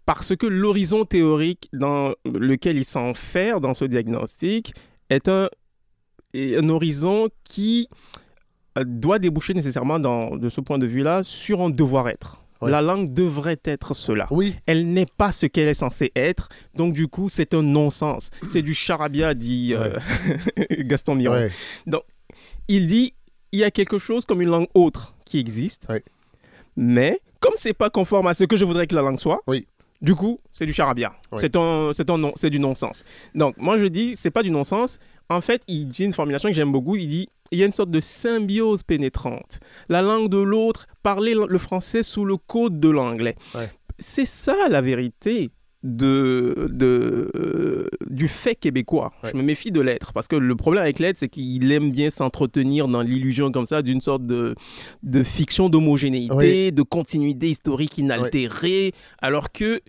parce 0.06 0.36
que 0.36 0.45
l'horizon 0.45 1.06
théorique 1.06 1.70
dans 1.72 2.14
lequel 2.26 2.78
ils 2.78 2.86
s'enferment 2.86 3.62
dans 3.62 3.74
ce 3.74 3.86
diagnostic 3.86 4.74
est 5.10 5.28
un, 5.30 5.49
un 6.36 6.70
horizon 6.70 7.30
qui 7.45 7.88
euh, 7.91 7.95
doit 8.86 9.19
déboucher 9.19 9.53
nécessairement, 9.53 9.99
dans, 9.99 10.36
de 10.38 10.49
ce 10.49 10.61
point 10.61 10.78
de 10.80 10.86
vue-là, 10.88 11.21
sur 11.24 11.61
un 11.61 11.69
devoir-être. 11.69 12.39
Ouais. 12.61 12.71
La 12.71 12.82
langue 12.82 13.13
devrait 13.13 13.59
être 13.65 13.93
cela. 13.93 14.28
Oui. 14.32 14.55
Elle 14.65 14.93
n'est 14.93 15.05
pas 15.05 15.32
ce 15.34 15.45
qu'elle 15.45 15.67
est 15.67 15.74
censée 15.74 16.11
être, 16.15 16.47
donc 16.76 16.93
du 16.93 17.07
coup, 17.07 17.28
c'est 17.30 17.53
un 17.53 17.61
non-sens. 17.61 18.30
C'est 18.47 18.61
du 18.61 18.74
charabia, 18.74 19.34
dit 19.34 19.74
euh, 19.74 19.97
Gaston 20.80 21.15
Miron. 21.15 21.34
Ouais. 21.34 21.51
Il 22.69 22.88
dit 22.88 23.13
il 23.51 23.59
y 23.59 23.63
a 23.63 23.71
quelque 23.71 23.97
chose 23.97 24.26
comme 24.26 24.41
une 24.41 24.49
langue 24.49 24.67
autre 24.74 25.13
qui 25.26 25.39
existe, 25.39 25.88
mais 26.76 27.19
comme 27.39 27.53
c'est 27.57 27.74
pas 27.74 27.89
conforme 27.89 28.28
à 28.28 28.34
ce 28.34 28.45
que 28.45 28.57
je 28.57 28.65
voudrais 28.65 28.88
que 28.88 28.95
la 28.95 29.01
langue 29.01 29.19
soit, 29.19 29.41
Oui. 29.47 29.67
du 30.01 30.15
coup, 30.15 30.39
c'est 30.49 30.65
du 30.65 30.74
charabia. 30.74 31.13
C'est 31.38 31.53
non, 31.55 31.91
du 31.91 32.59
non-sens. 32.59 33.03
Donc 33.36 33.55
moi 33.57 33.78
je 33.78 33.86
dis 33.86 34.15
c'est 34.15 34.32
pas 34.32 34.41
du 34.41 34.49
non-sens. 34.51 34.99
En 35.30 35.41
fait, 35.41 35.61
il 35.67 35.88
dit 35.88 36.05
une 36.05 36.13
formulation 36.13 36.49
que 36.49 36.55
j'aime 36.55 36.71
beaucoup. 36.71 36.95
Il 36.95 37.07
dit 37.07 37.30
il 37.54 37.60
y 37.60 37.64
a 37.64 37.66
une 37.66 37.72
sorte 37.72 37.91
de 37.91 38.01
symbiose 38.01 38.84
pénétrante. 38.84 39.60
La 39.89 40.01
langue 40.01 40.30
de 40.30 40.38
l'autre, 40.39 40.88
parler 41.04 41.34
le 41.36 41.58
français 41.60 42.04
sous 42.04 42.26
le 42.26 42.36
code 42.38 42.80
de 42.80 42.89
l'anglais. 42.89 43.36
Ouais. 43.56 43.70
C'est 43.99 44.26
ça 44.26 44.56
la 44.70 44.82
vérité 44.82 45.51
de, 45.84 46.68
de, 46.72 47.30
euh, 47.36 47.88
du 48.10 48.28
fait 48.28 48.56
québécois. 48.56 49.12
Ouais. 49.24 49.32
Je 49.32 49.38
me 49.38 49.43
méfie 49.43 49.72
de 49.72 49.82
l'être. 49.82 50.14
Parce 50.14 50.28
que 50.28 50.36
le 50.36 50.56
problème 50.56 50.82
avec 50.84 50.97
l'être, 50.99 51.18
c'est 51.18 51.28
qu'il 51.30 51.72
aime 51.72 51.91
bien 51.91 52.10
s'entretenir 52.10 52.88
dans 52.88 53.01
l'illusion 53.01 53.51
comme 53.51 53.66
ça 53.66 53.82
d'une 53.82 54.01
sorte 54.01 54.26
de, 54.26 54.56
de 55.04 55.24
fiction 55.24 55.70
d'homogénéité, 55.70 56.36
Oui. 56.36 56.72
de 56.72 56.82
continuité 56.84 57.49
historique 57.49 57.97
inaltérée. 57.97 58.93
Alors 59.22 59.51
que 59.51 59.82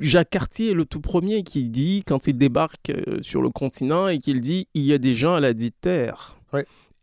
Jacques 0.00 0.30
Cartier 0.30 0.70
est 0.70 0.74
le 0.74 0.84
tout 0.84 1.00
premier 1.00 1.42
qui 1.42 1.68
dit, 1.68 2.02
quand 2.06 2.26
il 2.26 2.36
débarque 2.36 2.90
euh, 2.90 3.18
sur 3.22 3.42
le 3.42 3.50
continent, 3.50 4.08
et 4.08 4.18
qu'il 4.18 4.40
dit 4.40 4.68
il 4.74 4.82
y 4.82 4.92
a 4.92 4.98
des 4.98 5.14
gens 5.14 5.34
à 5.34 5.40
la 5.40 5.52
dite 5.54 5.76
terre. 5.80 6.36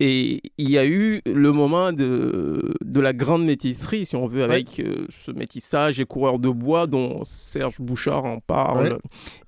Et 0.00 0.42
il 0.58 0.70
y 0.70 0.76
a 0.76 0.84
eu 0.84 1.20
le 1.24 1.52
moment 1.52 1.92
de, 1.92 2.74
de 2.84 3.00
la 3.00 3.12
grande 3.12 3.44
métisserie, 3.44 4.06
si 4.06 4.16
on 4.16 4.26
veut, 4.26 4.42
avec 4.42 4.80
euh, 4.80 5.06
ce 5.16 5.30
métissage 5.30 6.00
et 6.00 6.04
coureurs 6.04 6.40
de 6.40 6.48
bois 6.48 6.88
dont 6.88 7.22
Serge 7.24 7.76
Bouchard 7.80 8.24
en 8.24 8.40
parle 8.40 8.98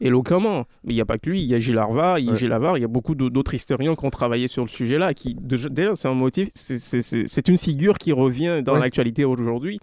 éloquemment. 0.00 0.64
Mais 0.84 0.92
il 0.92 0.94
n'y 0.96 1.00
a 1.00 1.04
pas 1.04 1.18
que 1.18 1.28
lui, 1.30 1.42
il 1.42 1.48
y 1.48 1.54
a 1.54 1.58
Gilles 1.58 1.78
Harvard, 1.78 2.20
il 2.20 2.26
y 2.26 2.28
a. 2.28 2.32
Gilles 2.36 2.56
il 2.76 2.80
y 2.80 2.84
a 2.84 2.88
beaucoup 2.88 3.16
d'autres 3.16 3.54
historiens 3.54 3.96
qui 3.96 4.04
ont 4.06 4.10
travaillé 4.10 4.46
sur 4.46 4.62
le 4.62 4.68
sujet-là. 4.68 5.14
Qui, 5.14 5.34
D'ailleurs, 5.34 5.98
c'est 5.98 6.08
un 6.08 6.14
motif, 6.14 6.48
c'est- 6.54 7.48
une 7.48 7.58
figure 7.58 7.98
qui 7.98 8.12
revient 8.12 8.62
dans 8.64 8.74
l'actualité 8.76 9.24
aujourd'hui, 9.24 9.80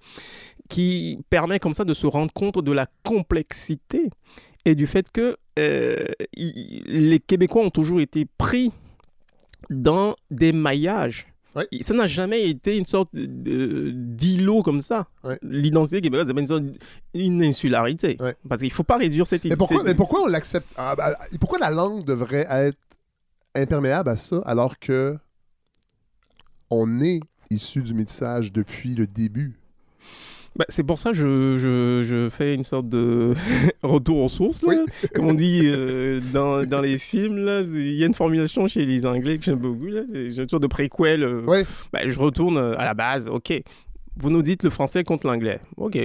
qui 0.69 1.19
permet 1.29 1.59
comme 1.59 1.73
ça 1.73 1.83
de 1.85 1.93
se 1.93 2.07
rendre 2.07 2.31
compte 2.33 2.63
de 2.63 2.71
la 2.71 2.87
complexité 3.03 4.09
et 4.65 4.75
du 4.75 4.87
fait 4.87 5.11
que 5.11 5.35
euh, 5.59 6.05
les 6.35 7.19
Québécois 7.19 7.63
ont 7.63 7.69
toujours 7.69 7.99
été 8.01 8.25
pris 8.37 8.71
dans 9.69 10.15
des 10.31 10.51
maillages. 10.53 11.27
Ouais. 11.55 11.67
Ça 11.81 11.93
n'a 11.93 12.07
jamais 12.07 12.49
été 12.49 12.77
une 12.77 12.85
sorte 12.87 13.09
d'îlot 13.13 14.63
comme 14.63 14.81
ça. 14.81 15.07
Ouais. 15.23 15.37
L'identité 15.43 16.01
québécoise, 16.01 16.27
c'est 16.27 16.39
une 16.39 16.47
sorte 16.47 16.63
insularité. 17.13 18.17
Ouais. 18.19 18.35
Parce 18.49 18.61
qu'il 18.61 18.69
ne 18.69 18.73
faut 18.73 18.83
pas 18.83 18.97
réduire 18.97 19.27
cette 19.27 19.45
pourquoi, 19.55 19.77
cette- 19.77 19.85
mais 19.85 19.93
pourquoi 19.93 20.23
on 20.23 20.27
l'accepte? 20.27 20.67
Ah, 20.75 20.95
bah, 20.95 21.15
Pourquoi 21.39 21.59
la 21.59 21.69
langue 21.69 22.03
devrait 22.03 22.47
être 22.49 22.77
imperméable 23.53 24.09
à 24.09 24.15
ça 24.17 24.41
alors 24.45 24.79
que 24.79 25.15
on 26.71 27.01
est 27.01 27.19
issu 27.51 27.83
du 27.83 27.93
métissage 27.93 28.51
depuis 28.51 28.95
le 28.95 29.05
début? 29.05 29.53
Bah, 30.55 30.65
c'est 30.69 30.83
pour 30.83 30.99
ça 30.99 31.09
que 31.11 31.15
je, 31.15 31.57
je, 31.57 32.03
je 32.03 32.29
fais 32.29 32.53
une 32.53 32.63
sorte 32.63 32.87
de 32.87 33.33
retour 33.83 34.19
aux 34.19 34.29
sources, 34.29 34.61
là. 34.63 34.83
comme 35.15 35.25
on 35.25 35.33
dit 35.33 35.61
euh, 35.65 36.19
dans, 36.33 36.63
dans 36.63 36.79
les 36.81 36.99
films. 36.99 37.37
Il 37.73 37.93
y 37.93 38.03
a 38.03 38.07
une 38.07 38.13
formulation 38.13 38.67
chez 38.67 38.85
les 38.85 39.05
Anglais 39.05 39.37
que 39.39 39.45
j'aime 39.45 39.57
beaucoup. 39.59 39.87
là. 39.87 40.01
Une 40.13 40.47
sorte 40.47 40.61
de 40.61 40.67
préquel. 40.67 41.23
euh, 41.23 41.41
bah, 41.91 42.01
je 42.05 42.19
retourne 42.19 42.57
euh, 42.57 42.77
à 42.77 42.85
la 42.85 42.93
base. 42.93 43.29
OK. 43.29 43.51
Vous 44.17 44.29
nous 44.29 44.43
dites 44.43 44.61
le 44.63 44.69
français 44.69 45.03
contre 45.03 45.25
l'anglais. 45.25 45.59
OK. 45.77 45.97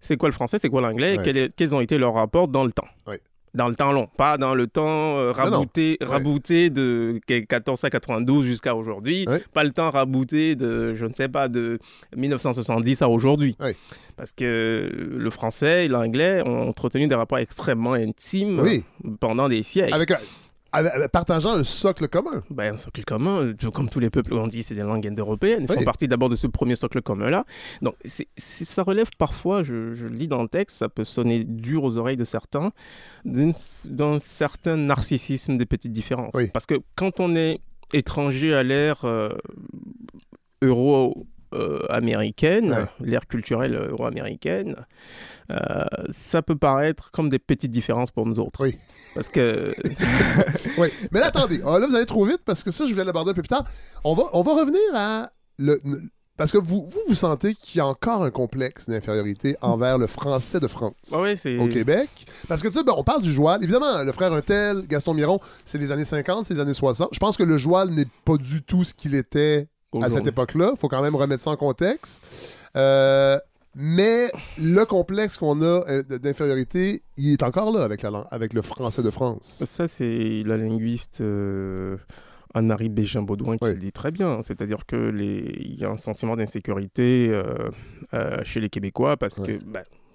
C'est 0.00 0.16
quoi 0.16 0.28
le 0.28 0.34
français? 0.34 0.58
C'est 0.58 0.68
quoi 0.68 0.80
l'anglais? 0.80 1.16
Ouais. 1.18 1.48
Quels 1.56 1.74
ont 1.74 1.80
été 1.80 1.96
leurs 1.96 2.14
rapports 2.14 2.48
dans 2.48 2.64
le 2.64 2.72
temps? 2.72 2.88
Ouais. 3.06 3.20
Dans 3.54 3.68
le 3.68 3.76
temps 3.76 3.92
long, 3.92 4.08
pas 4.16 4.36
dans 4.36 4.54
le 4.54 4.66
temps 4.66 5.16
euh, 5.16 5.32
Non, 5.32 5.44
non. 5.44 5.50
rabouté, 5.52 5.96
Ouais. 6.00 6.70
de 6.70 7.20
1492 7.28 8.44
jusqu'à 8.44 8.74
aujourd'hui, 8.74 9.24
Ouais. 9.28 9.42
pas 9.52 9.62
le 9.62 9.70
temps 9.70 9.90
rabouté 9.90 10.56
de, 10.56 10.94
je 10.94 11.06
ne 11.06 11.14
sais 11.14 11.28
pas, 11.28 11.46
de 11.48 11.78
1970 12.16 13.02
à 13.02 13.08
aujourd'hui. 13.08 13.56
Ouais. 13.60 13.76
Parce 14.16 14.32
que 14.32 14.90
le 15.16 15.30
français 15.30 15.84
et 15.84 15.88
l'anglais 15.88 16.42
ont 16.46 16.68
entretenu 16.68 17.06
des 17.06 17.14
rapports 17.14 17.38
extrêmement 17.38 17.92
intimes 17.92 18.60
Oui. 18.60 18.84
pendant 19.20 19.48
des 19.48 19.62
siècles. 19.62 19.94
Avec, 19.94 20.10
avec- 20.10 20.26
partageant 21.12 21.54
un 21.54 21.62
socle 21.64 22.08
commun. 22.08 22.42
Ben, 22.50 22.74
un 22.74 22.76
socle 22.76 23.04
commun, 23.04 23.52
tout 23.58 23.70
comme 23.70 23.88
tous 23.88 24.00
les 24.00 24.10
peuples 24.10 24.34
ont 24.34 24.46
dit, 24.48 24.62
c'est 24.62 24.74
des 24.74 24.82
langues 24.82 25.06
indo-européennes. 25.06 25.66
Ils 25.68 25.70
Oui. 25.70 25.78
font 25.78 25.84
partie 25.84 26.08
d'abord 26.08 26.28
de 26.28 26.36
ce 26.36 26.46
premier 26.46 26.76
socle 26.76 27.00
commun-là. 27.02 27.44
Donc, 27.82 27.94
ça 28.36 28.82
relève 28.82 29.08
parfois, 29.18 29.62
je, 29.62 29.94
je 29.94 30.06
le 30.06 30.16
dis 30.16 30.28
dans 30.28 30.42
le 30.42 30.48
texte, 30.48 30.76
ça 30.78 30.88
peut 30.88 31.04
sonner 31.04 31.44
dur 31.44 31.84
aux 31.84 31.96
oreilles 31.96 32.16
de 32.16 32.24
certains, 32.24 32.72
d'un 33.24 34.18
certain 34.20 34.76
narcissisme 34.76 35.56
des 35.56 35.66
petites 35.66 35.92
différences. 35.92 36.32
Oui. 36.34 36.48
Parce 36.52 36.66
que 36.66 36.74
quand 36.96 37.20
on 37.20 37.36
est 37.36 37.60
étranger 37.92 38.52
à 38.54 38.62
l'ère 38.62 39.04
euh, 39.04 39.28
euro-américaine, 41.52 42.70
Ouais. 42.72 42.86
l'ère 43.00 43.26
culturelle 43.26 43.74
euro-américaine, 43.90 44.76
euh, 45.50 45.84
ça 46.10 46.42
peut 46.42 46.56
paraître 46.56 47.10
comme 47.10 47.28
des 47.28 47.38
petites 47.38 47.70
différences 47.70 48.10
pour 48.10 48.26
nous 48.26 48.40
autres. 48.40 48.62
Oui. 48.64 48.76
Parce 49.14 49.28
que 49.28 49.74
Oui. 50.78 50.88
Mais 51.12 51.20
là, 51.20 51.26
attendez, 51.26 51.60
Ah, 51.64 51.78
là, 51.78 51.86
vous 51.86 51.94
allez 51.94 52.06
trop 52.06 52.24
vite 52.24 52.40
parce 52.44 52.62
que 52.62 52.70
ça, 52.70 52.84
je 52.84 52.92
voulais 52.92 53.04
l'aborder 53.04 53.30
un 53.30 53.34
peu 53.34 53.42
plus 53.42 53.48
tard. 53.48 53.64
On 54.02 54.14
va, 54.14 54.24
on 54.32 54.42
va 54.42 54.54
revenir 54.54 54.80
à. 54.94 55.30
Le, 55.58 55.80
parce 56.36 56.50
que 56.50 56.58
vous, 56.58 56.88
vous, 56.90 57.00
vous 57.06 57.14
sentez 57.14 57.54
qu'il 57.54 57.78
y 57.78 57.80
a 57.80 57.86
encore 57.86 58.24
un 58.24 58.30
complexe 58.32 58.88
d'infériorité 58.88 59.56
envers 59.62 59.98
le 59.98 60.08
français 60.08 60.58
de 60.58 60.66
France. 60.66 60.94
Au 61.60 61.68
Québec. 61.68 62.08
Parce 62.48 62.60
que, 62.60 62.66
tu 62.66 62.74
sais, 62.74 62.82
ben, 62.82 62.94
on 62.96 63.04
parle 63.04 63.22
du 63.22 63.32
joual. 63.32 63.62
Évidemment, 63.62 64.02
le 64.02 64.10
frère 64.10 64.32
Untel, 64.32 64.84
Gaston 64.88 65.14
Miron, 65.14 65.38
c'est 65.64 65.78
les 65.78 65.92
années 65.92 66.04
50, 66.04 66.46
c'est 66.46 66.54
les 66.54 66.60
années 66.60 66.74
60. 66.74 67.10
Je 67.12 67.20
pense 67.20 67.36
que 67.36 67.44
le 67.44 67.56
joual 67.56 67.90
n'est 67.90 68.08
pas 68.24 68.36
du 68.36 68.62
tout 68.62 68.82
ce 68.82 68.92
qu'il 68.92 69.14
était 69.14 69.68
à 70.02 70.10
cette 70.10 70.26
époque-là. 70.26 70.70
Il 70.74 70.78
faut 70.78 70.88
quand 70.88 71.02
même 71.02 71.14
remettre 71.14 71.40
ça 71.42 71.50
en 71.50 71.56
contexte. 71.56 72.20
Euh, 72.76 73.38
mais 73.74 74.30
le 74.58 74.84
complexe 74.84 75.38
qu'on 75.38 75.60
a 75.62 75.84
euh, 75.88 76.02
d'infériorité, 76.02 77.02
il 77.16 77.32
est 77.32 77.42
encore 77.42 77.72
là 77.76 77.82
avec, 77.84 78.02
la, 78.02 78.20
avec 78.30 78.52
le 78.52 78.62
français 78.62 79.02
de 79.02 79.10
France. 79.10 79.62
Ça, 79.64 79.86
c'est 79.86 80.42
la 80.46 80.56
linguiste 80.56 81.20
euh, 81.20 81.96
Anne-Marie 82.54 82.88
Bégin-Baudouin 82.88 83.56
qui 83.56 83.64
Oui. 83.64 83.70
le 83.72 83.78
dit 83.78 83.92
très 83.92 84.10
bien. 84.12 84.42
C'est-à-dire 84.42 84.86
que 84.86 84.96
les... 84.96 85.56
il 85.60 85.80
y 85.80 85.84
a 85.84 85.90
un 85.90 85.96
sentiment 85.96 86.36
d'insécurité 86.36 87.28
euh, 87.30 87.70
euh, 88.14 88.42
chez 88.44 88.60
les 88.60 88.68
Québécois 88.70 89.16
parce 89.16 89.40
que 89.40 89.58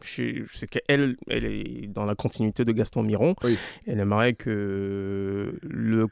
chez- 0.02 0.44
c'est 0.54 0.68
qu'elle 0.70 1.18
elle 1.28 1.44
est 1.46 1.88
dans 1.88 2.06
la 2.06 2.16
continuité 2.16 2.64
de 2.64 2.72
Gaston 2.72 3.04
Miron. 3.04 3.36
Oui. 3.44 3.58
Elle 3.86 4.00
aimerait 4.00 4.34
que 4.34 5.54
le, 5.62 6.08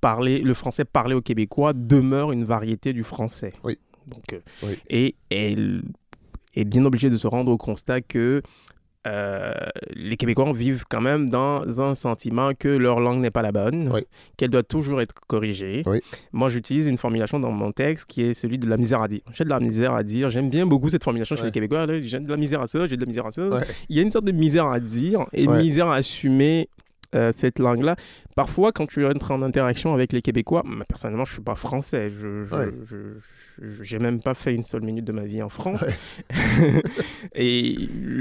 parler, 0.00 0.40
le 0.40 0.54
français 0.54 0.84
parlé 0.86 1.14
aux 1.14 1.20
Québécois 1.20 1.72
demeure 1.74 2.32
une 2.32 2.44
variété 2.44 2.92
du 2.94 3.04
français. 3.04 3.52
Oui. 3.64 3.78
Donc, 4.06 4.40
Oui. 4.62 4.78
Et 4.88 5.14
elle 5.30 5.82
est 6.54 6.64
bien 6.64 6.84
obligée 6.84 7.10
de 7.10 7.16
se 7.16 7.26
rendre 7.26 7.50
au 7.52 7.56
constat 7.56 8.00
que 8.00 8.42
euh, 9.06 9.50
les 9.94 10.18
Québécois 10.18 10.52
vivent 10.52 10.84
quand 10.88 11.00
même 11.00 11.30
dans 11.30 11.80
un 11.80 11.94
sentiment 11.94 12.50
que 12.52 12.68
leur 12.68 13.00
langue 13.00 13.20
n'est 13.20 13.30
pas 13.30 13.40
la 13.40 13.50
bonne, 13.50 13.90
Oui. 13.90 14.02
qu'elle 14.36 14.50
doit 14.50 14.62
toujours 14.62 15.00
être 15.00 15.14
corrigée. 15.26 15.82
Oui. 15.86 16.00
Moi, 16.32 16.50
j'utilise 16.50 16.86
une 16.86 16.98
formulation 16.98 17.40
dans 17.40 17.50
mon 17.50 17.72
texte 17.72 18.04
qui 18.10 18.20
est 18.22 18.34
celui 18.34 18.58
de 18.58 18.68
la 18.68 18.76
misère 18.76 19.00
à 19.00 19.08
dire. 19.08 19.20
J'ai 19.32 19.44
de 19.44 19.48
la 19.48 19.58
misère 19.58 19.94
à 19.94 20.02
dire. 20.02 20.28
J'aime 20.28 20.50
bien 20.50 20.66
beaucoup 20.66 20.90
cette 20.90 21.02
formulation 21.02 21.34
chez 21.34 21.44
les 21.44 21.50
Québécois. 21.50 21.86
J'ai 22.02 22.20
de 22.20 22.28
la 22.28 22.36
misère 22.36 22.60
à 22.60 22.66
ça, 22.66 22.86
j'ai 22.86 22.96
de 22.96 23.00
la 23.00 23.06
misère 23.08 23.24
à 23.26 23.30
ça. 23.30 23.48
Ouais. 23.48 23.64
Il 23.88 23.96
y 23.96 24.00
a 24.00 24.02
une 24.02 24.10
sorte 24.10 24.26
de 24.26 24.32
misère 24.32 24.66
à 24.66 24.80
dire 24.80 25.24
et 25.32 25.46
Ouais. 25.48 25.56
misère 25.62 25.86
à 25.86 25.94
assumer 25.94 26.68
euh, 27.14 27.32
cette 27.32 27.58
langue-là. 27.58 27.96
Parfois, 28.36 28.72
quand 28.72 28.86
tu 28.86 29.04
entres 29.04 29.30
en 29.32 29.42
interaction 29.42 29.92
avec 29.94 30.12
les 30.12 30.22
Québécois, 30.22 30.62
moi, 30.64 30.84
personnellement, 30.88 31.24
je 31.24 31.32
suis 31.34 31.42
pas 31.42 31.54
français. 31.56 32.08
Je, 32.10 32.44
Ouais. 32.54 32.68
j'ai 33.82 33.98
même 33.98 34.20
pas 34.22 34.34
fait 34.34 34.54
une 34.54 34.64
seule 34.64 34.82
minute 34.82 35.04
de 35.04 35.12
ma 35.12 35.22
vie 35.24 35.42
en 35.42 35.48
France. 35.48 35.82
Ouais. 35.82 36.82
et 37.34 37.76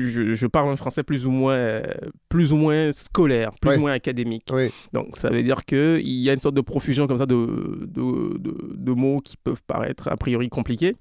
je, 0.05 0.33
je 0.33 0.47
parle 0.47 0.69
un 0.71 0.75
français 0.75 1.03
plus 1.03 1.25
ou 1.25 1.31
moins, 1.31 1.53
euh, 1.53 1.83
plus 2.29 2.51
ou 2.53 2.57
moins 2.57 2.91
scolaire, 2.91 3.51
plus 3.61 3.69
Ouais. 3.71 3.77
ou 3.77 3.81
moins 3.81 3.91
académique. 3.93 4.47
Donc, 4.93 5.17
ça 5.17 5.29
veut 5.29 5.43
dire 5.43 5.65
qu'il 5.65 6.01
y 6.07 6.29
a 6.29 6.33
une 6.33 6.39
sorte 6.39 6.55
de 6.55 6.61
profusion 6.61 7.07
comme 7.07 7.17
ça 7.17 7.25
de, 7.25 7.85
de, 7.87 8.37
de- 8.37 8.73
de 8.75 8.91
mots 8.93 9.21
qui 9.21 9.37
peuvent 9.37 9.61
paraître 9.67 10.07
a 10.07 10.17
priori 10.17 10.49
compliqués. 10.49 10.95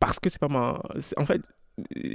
Parce 0.00 0.20
que 0.20 0.28
c'est 0.30 0.38
pas 0.40 0.48
ma. 0.48 0.80
En 1.16 1.26
fait, 1.26 1.42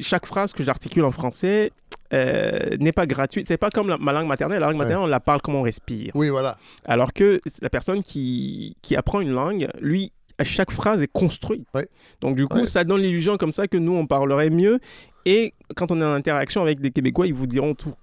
chaque 0.01 0.26
phrase 0.26 0.53
que 0.53 0.64
j'articule 0.64 1.03
en 1.05 1.11
français 1.11 1.72
euh, 2.14 2.78
n'est 2.80 2.91
pas 2.91 3.05
gratuite. 3.05 3.47
C'est 3.47 3.57
pas 3.57 3.70
comme 3.70 3.89
la- 3.89 3.97
ma 3.97 4.14
langue 4.14 4.28
maternelle. 4.28 4.59
La 4.59 4.68
langue 4.68 4.76
Ouais. 4.76 4.86
maternelle, 4.86 5.05
on 5.05 5.07
la 5.07 5.20
parle 5.20 5.41
comme 5.41 5.55
on 5.55 5.61
respire. 5.64 6.11
Oui, 6.16 6.30
voilà. 6.30 6.57
Alors 6.86 7.11
que 7.14 7.41
la 7.61 7.70
personne 7.70 8.03
qui, 8.03 8.76
qui 8.82 8.95
apprend 8.95 9.20
une 9.22 9.32
langue, 9.32 9.68
lui, 9.82 10.11
à 10.38 10.43
chaque 10.43 10.72
phrase 10.72 11.01
est 11.03 11.11
construite. 11.11 11.68
Ouais. 11.74 11.88
Donc 12.22 12.36
du 12.36 12.47
coup, 12.47 12.59
Ouais. 12.59 12.66
ça 12.66 12.84
donne 12.84 13.01
l'illusion 13.01 13.38
comme 13.38 13.51
ça 13.51 13.68
que 13.68 13.78
nous, 13.78 13.93
on 13.95 14.05
parlerait 14.07 14.49
mieux. 14.49 14.80
Et 15.26 15.53
quand 15.76 15.91
on 15.91 16.01
est 16.01 16.05
en 16.05 16.11
interaction 16.14 16.61
avec 16.61 16.82
des 16.82 16.91
Québécois, 16.91 17.28
ils 17.28 17.34
vous 17.34 17.47
diront 17.47 17.76
tout, 17.76 17.93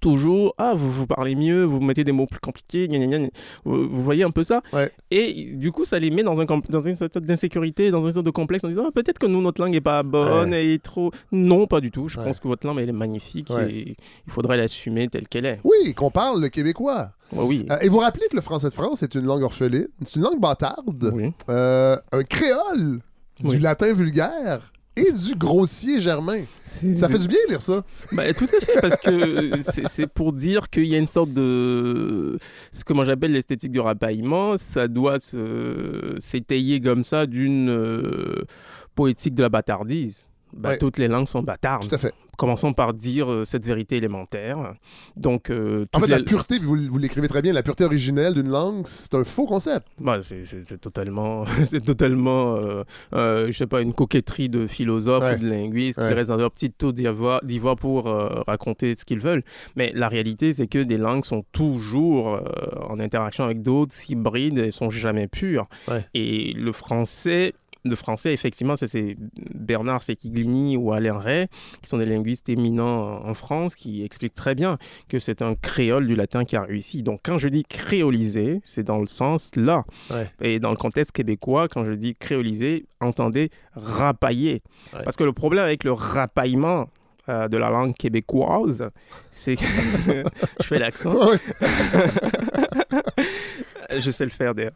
toujours 0.00 0.54
«Ah, 0.58 0.74
vous, 0.74 0.90
vous 0.90 1.06
parlez 1.06 1.34
mieux, 1.34 1.64
vous 1.64 1.80
mettez 1.80 2.04
des 2.04 2.12
mots 2.12 2.26
plus 2.26 2.40
compliqués, 2.40 2.88
gna, 2.88 2.98
gna, 2.98 3.18
gna. 3.18 3.28
Vous, 3.64 3.88
vous 3.88 4.02
voyez 4.02 4.24
un 4.24 4.30
peu 4.30 4.44
ça 4.44 4.62
Ouais. 4.72 4.90
Et 5.10 5.52
du 5.54 5.70
coup, 5.72 5.84
ça 5.84 5.98
les 5.98 6.10
met 6.10 6.22
dans, 6.22 6.40
un, 6.40 6.44
dans 6.44 6.80
une 6.80 6.96
sorte 6.96 7.18
d'insécurité, 7.18 7.90
dans 7.90 8.04
une 8.04 8.12
sorte 8.12 8.26
de 8.26 8.30
complexe, 8.30 8.64
en 8.64 8.68
disant 8.68 8.84
Ah, 8.88 8.92
Peut-être 8.92 9.18
que 9.18 9.26
nous, 9.26 9.40
notre 9.40 9.60
langue 9.60 9.72
n'est 9.72 9.80
pas 9.80 10.02
bonne, 10.02 10.52
elle 10.52 10.66
est 10.66 10.82
trop...» 10.82 11.10
Non, 11.32 11.66
pas 11.66 11.80
du 11.80 11.90
tout. 11.90 12.08
Je 12.08 12.18
Ouais. 12.18 12.24
pense 12.24 12.40
que 12.40 12.48
votre 12.48 12.66
langue, 12.66 12.78
elle 12.80 12.88
est 12.88 12.92
magnifique 12.92 13.50
Ouais. 13.50 13.70
et 13.70 13.96
il 14.26 14.32
faudrait 14.32 14.56
l'assumer 14.56 15.08
telle 15.08 15.28
qu'elle 15.28 15.46
est. 15.46 15.60
Oui, 15.64 15.94
qu'on 15.94 16.10
parle 16.10 16.40
le 16.40 16.48
québécois. 16.48 17.10
Ouais, 17.32 17.44
oui. 17.44 17.66
Euh, 17.70 17.78
et 17.80 17.88
vous 17.88 17.98
rappelez 17.98 18.26
que 18.30 18.36
le 18.36 18.42
français 18.42 18.68
de 18.68 18.74
France 18.74 19.02
est 19.02 19.14
une 19.14 19.24
langue 19.24 19.42
orpheline, 19.42 19.88
c'est 20.04 20.16
une 20.16 20.22
langue 20.22 20.40
bâtarde, 20.40 21.10
oui. 21.14 21.32
euh, 21.48 21.96
un 22.12 22.22
créole 22.22 23.00
du 23.40 23.46
Oui. 23.48 23.58
latin 23.58 23.92
vulgaire 23.92 24.72
et 24.96 25.12
du 25.12 25.34
grossier 25.34 26.00
germain. 26.00 26.42
Ça 26.64 27.08
fait 27.08 27.18
du 27.18 27.28
bien 27.28 27.38
lire 27.48 27.62
ça. 27.62 27.84
Bah, 28.12 28.32
tout 28.34 28.48
à 28.56 28.64
fait, 28.64 28.80
parce 28.80 28.96
que 28.96 29.52
c'est 29.62 29.88
c'est 29.88 30.06
pour 30.06 30.32
dire 30.32 30.68
qu'il 30.70 30.86
y 30.86 30.94
a 30.94 30.98
une 30.98 31.08
sorte 31.08 31.32
de. 31.32 32.38
Ce 32.72 32.84
que 32.84 32.92
moi 32.92 33.04
j'appelle 33.04 33.32
l'esthétique 33.32 33.72
du 33.72 33.80
rapaillement, 33.80 34.56
ça 34.58 34.88
doit 34.88 35.20
se- 35.20 36.16
s'étayer 36.20 36.80
comme 36.80 37.04
ça 37.04 37.26
d'une 37.26 37.70
euh, 37.70 38.44
poétique 38.94 39.34
de 39.34 39.42
la 39.42 39.48
bâtardise. 39.48 40.25
Bah, 40.52 40.70
Ouais. 40.70 40.78
Toutes 40.78 40.98
les 40.98 41.08
langues 41.08 41.28
sont 41.28 41.42
bâtardes. 41.42 41.88
Tout 41.88 41.94
à 41.94 41.98
fait. 41.98 42.14
Commençons 42.38 42.74
par 42.74 42.92
dire 42.92 43.32
euh, 43.32 43.44
cette 43.46 43.64
vérité 43.64 43.96
élémentaire. 43.96 44.74
Donc, 45.16 45.48
euh, 45.50 45.86
En 45.94 46.00
fait, 46.00 46.06
la 46.06 46.22
pureté, 46.22 46.58
vous, 46.58 46.76
vous 46.76 46.98
l'écrivez 46.98 47.28
très 47.28 47.40
bien, 47.40 47.54
la 47.54 47.62
pureté 47.62 47.82
originelle 47.84 48.34
d'une 48.34 48.50
langue, 48.50 48.86
c'est 48.86 49.14
un 49.14 49.24
faux 49.24 49.46
concept. 49.46 49.86
Bah, 49.98 50.18
c'est- 50.22 50.78
totalement, 50.78 51.44
c'est 51.66 51.80
totalement, 51.82 52.56
euh, 52.56 52.84
euh, 53.14 53.46
je 53.46 53.52
sais 53.52 53.66
pas, 53.66 53.80
une 53.80 53.94
coquetterie 53.94 54.50
de 54.50 54.66
philosophes 54.66 55.22
Ouais. 55.24 55.36
ou 55.36 55.38
de 55.38 55.48
linguistes 55.48 55.98
Ouais. 55.98 56.08
qui 56.08 56.14
restent 56.14 56.28
dans 56.28 56.36
leur 56.36 56.50
petite 56.50 56.76
tour 56.76 56.92
d'ivoire 56.92 57.76
pour 57.76 58.04
raconter 58.46 58.94
ce 58.96 59.04
qu'ils 59.06 59.20
veulent. 59.20 59.42
Mais 59.74 59.90
la 59.94 60.08
réalité, 60.08 60.52
c'est 60.52 60.66
que 60.66 60.82
des 60.82 60.98
langues 60.98 61.24
sont 61.24 61.44
toujours 61.52 62.40
en 62.88 63.00
interaction 63.00 63.44
avec 63.44 63.62
d'autres, 63.62 63.94
s'hybrident 63.94 64.58
et 64.58 64.70
sont 64.70 64.90
jamais 64.90 65.26
pures. 65.26 65.66
Et 66.12 66.52
le 66.52 66.72
français. 66.72 67.54
Le 67.88 67.96
français, 67.96 68.32
effectivement, 68.32 68.74
c'est 68.76 69.16
Bernard 69.54 70.02
Sequiglini 70.02 70.76
ou 70.76 70.92
Alain 70.92 71.18
Ray, 71.18 71.46
qui 71.82 71.88
sont 71.88 71.98
des 71.98 72.06
linguistes 72.06 72.48
éminents 72.48 73.24
en 73.24 73.34
France, 73.34 73.74
qui 73.74 74.04
expliquent 74.04 74.34
très 74.34 74.54
bien 74.54 74.78
que 75.08 75.18
c'est 75.18 75.42
un 75.42 75.54
créole 75.54 76.06
du 76.06 76.14
latin 76.14 76.44
qui 76.44 76.56
a 76.56 76.62
réussi. 76.62 77.02
Donc, 77.02 77.20
quand 77.24 77.38
je 77.38 77.48
dis 77.48 77.64
créolisé, 77.64 78.60
c'est 78.64 78.84
dans 78.84 78.98
le 78.98 79.06
sens 79.06 79.50
là. 79.56 79.84
Ouais. 80.10 80.30
Et 80.40 80.60
dans 80.60 80.70
le 80.70 80.76
contexte 80.76 81.12
québécois, 81.12 81.68
quand 81.68 81.84
je 81.84 81.92
dis 81.92 82.14
créolisé, 82.14 82.86
entendez 83.00 83.50
rapailler. 83.74 84.62
Ouais. 84.92 85.04
Parce 85.04 85.16
que 85.16 85.24
le 85.24 85.32
problème 85.32 85.64
avec 85.64 85.84
le 85.84 85.92
rapaillement 85.92 86.88
euh, 87.28 87.48
de 87.48 87.56
la 87.56 87.70
langue 87.70 87.94
québécoise, 87.94 88.88
c'est 89.30 89.56
que... 89.56 89.64
je 90.60 90.66
fais 90.66 90.78
l'accent. 90.78 91.12
Ouais, 91.12 91.38
Je 93.98 94.10
sais 94.10 94.24
le 94.24 94.30
faire 94.30 94.54
d'ailleurs. 94.54 94.72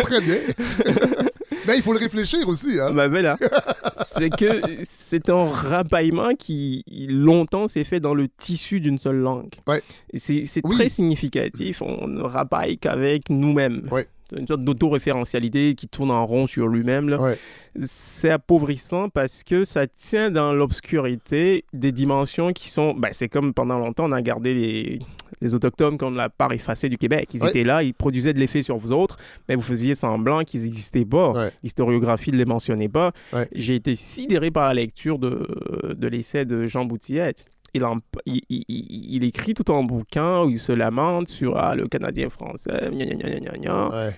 très 0.00 0.20
bien. 0.20 0.36
Mais 1.66 1.76
il 1.76 1.82
faut 1.82 1.92
le 1.92 1.98
réfléchir 1.98 2.46
aussi. 2.48 2.78
Hein? 2.80 2.92
Bah 2.92 3.08
voilà. 3.08 3.36
c'est 4.16 4.30
que 4.30 4.60
c'est 4.82 5.28
un 5.30 5.44
rapaillement 5.44 6.34
qui 6.38 6.84
longtemps 7.10 7.68
s'est 7.68 7.84
fait 7.84 8.00
dans 8.00 8.14
le 8.14 8.28
tissu 8.28 8.80
d'une 8.80 8.98
seule 8.98 9.16
langue. 9.18 9.52
Ouais. 9.66 9.82
C'est 10.14 10.44
Oui. 10.64 10.74
très 10.74 10.88
significatif. 10.88 11.82
On 11.82 12.06
ne 12.08 12.22
rapaille 12.22 12.78
qu'avec 12.78 13.30
nous-mêmes. 13.30 13.88
Ouais. 13.90 14.06
Une 14.36 14.46
sorte 14.46 14.62
d'autoréférentialité 14.64 15.74
qui 15.74 15.86
tourne 15.88 16.10
en 16.10 16.26
rond 16.26 16.46
sur 16.46 16.66
lui-même. 16.68 17.08
Ouais. 17.20 17.38
C'est 17.80 18.30
appauvrissant 18.30 19.08
parce 19.08 19.44
que 19.44 19.64
ça 19.64 19.86
tient 19.86 20.30
dans 20.30 20.52
l'obscurité 20.52 21.64
des 21.72 21.92
dimensions 21.92 22.52
qui 22.52 22.70
sont. 22.70 22.94
Ben, 22.94 23.10
c'est 23.12 23.28
comme 23.28 23.52
pendant 23.52 23.78
longtemps, 23.78 24.06
on 24.06 24.12
a 24.12 24.22
gardé 24.22 24.54
les, 24.54 24.98
les 25.40 25.54
autochtones 25.54 25.98
qu'on 25.98 26.10
la 26.10 26.28
part 26.30 26.52
effacée 26.52 26.88
du 26.88 26.96
Québec. 26.98 27.28
Ils 27.34 27.42
Ouais. 27.42 27.50
étaient 27.50 27.64
là, 27.64 27.82
ils 27.82 27.94
produisaient 27.94 28.32
de 28.32 28.38
l'effet 28.38 28.62
sur 28.62 28.76
vous 28.78 28.92
autres, 28.92 29.16
mais 29.48 29.54
vous 29.54 29.62
faisiez 29.62 29.94
semblant 29.94 30.42
qu'ils 30.42 30.62
n'existaient 30.62 31.04
pas. 31.04 31.30
Ouais. 31.32 31.50
L'historiographie 31.62 32.32
ne 32.32 32.36
les 32.38 32.44
mentionnait 32.46 32.88
pas. 32.88 33.12
J'ai 33.52 33.74
été 33.74 33.94
sidéré 33.94 34.50
par 34.50 34.66
la 34.68 34.74
lecture 34.74 35.18
de, 35.18 35.94
de 35.96 36.08
l'essai 36.08 36.44
de 36.44 36.66
Jean 36.66 36.84
Boutillette. 36.84 37.44
Il, 37.76 37.84
en- 37.84 37.98
il, 38.26 38.40
il- 38.48 38.64
il- 38.68 39.14
il 39.16 39.24
écrit 39.24 39.54
tout 39.54 39.72
un 39.72 39.82
bouquin 39.82 40.42
où 40.44 40.50
il 40.50 40.58
se 40.60 40.72
lamente 40.72 41.28
sur 41.28 41.56
ah, 41.56 41.74
le 41.74 41.86
Canadien 41.88 42.28
français, 42.30 42.90
gna, 42.92 43.04
gna, 43.04 43.14
gna, 43.14 43.28
gna, 43.28 43.38
gna, 43.40 43.58
gna. 43.58 43.88
Ouais, 44.08 44.16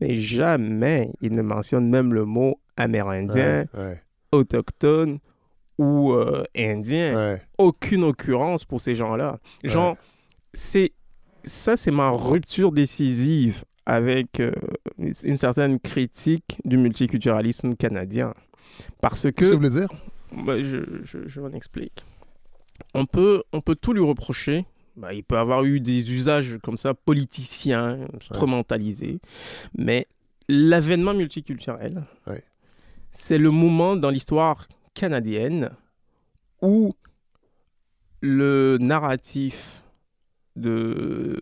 mais 0.00 0.14
jamais 0.16 1.10
il 1.20 1.32
ne 1.34 1.42
mentionne 1.42 1.88
même 1.88 2.12
le 2.14 2.24
mot 2.24 2.60
amérindien, 2.76 3.66
ouais, 3.74 3.80
ouais, 3.80 4.02
autochtone 4.32 5.18
ou 5.78 6.12
euh, 6.12 6.42
indien. 6.56 7.38
Aucune 7.56 8.04
occurrence 8.04 8.64
pour 8.64 8.80
ces 8.80 8.94
gens-là. 8.94 9.38
Genre, 9.64 9.96
c'est 10.52 10.92
ça, 11.44 11.76
c'est 11.76 11.90
ma 11.92 12.10
rupture 12.10 12.72
décisive 12.72 13.64
avec 13.86 14.40
euh, 14.40 14.52
une 15.24 15.36
certaine 15.38 15.78
critique 15.80 16.60
du 16.64 16.76
multiculturalisme 16.76 17.74
canadien. 17.76 18.34
Parce 19.00 19.22
Qu'est-ce 19.22 19.32
que 19.32 19.44
que 19.44 19.50
vous 19.52 19.56
voulez 19.56 19.70
dire? 19.70 19.88
bah, 20.44 20.62
je, 20.62 20.78
je, 21.04 21.18
je 21.26 21.40
m'en 21.40 21.50
explique. 21.52 22.04
On 22.94 23.06
peut, 23.06 23.42
on 23.52 23.60
peut 23.60 23.76
tout 23.76 23.92
lui 23.92 24.02
reprocher. 24.04 24.64
Bah, 24.96 25.12
il 25.14 25.22
peut 25.22 25.38
avoir 25.38 25.64
eu 25.64 25.78
des 25.80 26.10
usages 26.10 26.58
comme 26.62 26.76
ça 26.78 26.92
politiciens, 26.94 28.00
instrumentalisés. 28.14 29.20
Mais 29.76 30.06
l'avènement 30.48 31.14
multiculturel, 31.14 32.02
Ouais. 32.26 32.42
c'est 33.10 33.38
le 33.38 33.50
moment 33.50 33.94
dans 33.96 34.10
l'histoire 34.10 34.66
canadienne 34.94 35.70
où 36.62 36.94
le 38.20 38.78
narratif 38.80 39.82
de, 40.56 41.38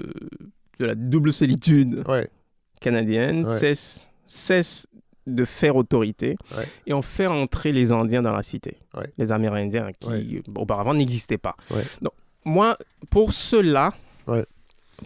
de 0.79 0.85
la 0.85 0.95
double 0.95 1.33
solitude 1.33 2.05
Ouais, 2.07 2.29
canadienne 2.81 3.49
cesse, 3.49 4.07
cesse 4.27 4.87
de 5.27 5.45
faire 5.45 5.77
autorité 5.77 6.37
Ouais. 6.57 6.65
et 6.87 6.93
on 6.93 7.03
fait 7.03 7.27
entrer 7.27 7.73
les 7.73 7.93
Indiens 7.93 8.23
dans 8.23 8.33
la 8.33 8.43
cité. 8.43 8.79
Ouais. 8.95 9.11
Les 9.19 9.33
Amérindiens 9.33 9.91
qui 9.99 10.09
Ouais. 10.09 10.43
auparavant 10.57 10.95
n'existaient 10.95 11.39
pas. 11.39 11.57
Donc, 12.03 12.13
moi, 12.45 12.77
pour 13.11 13.33
cela, 13.33 13.93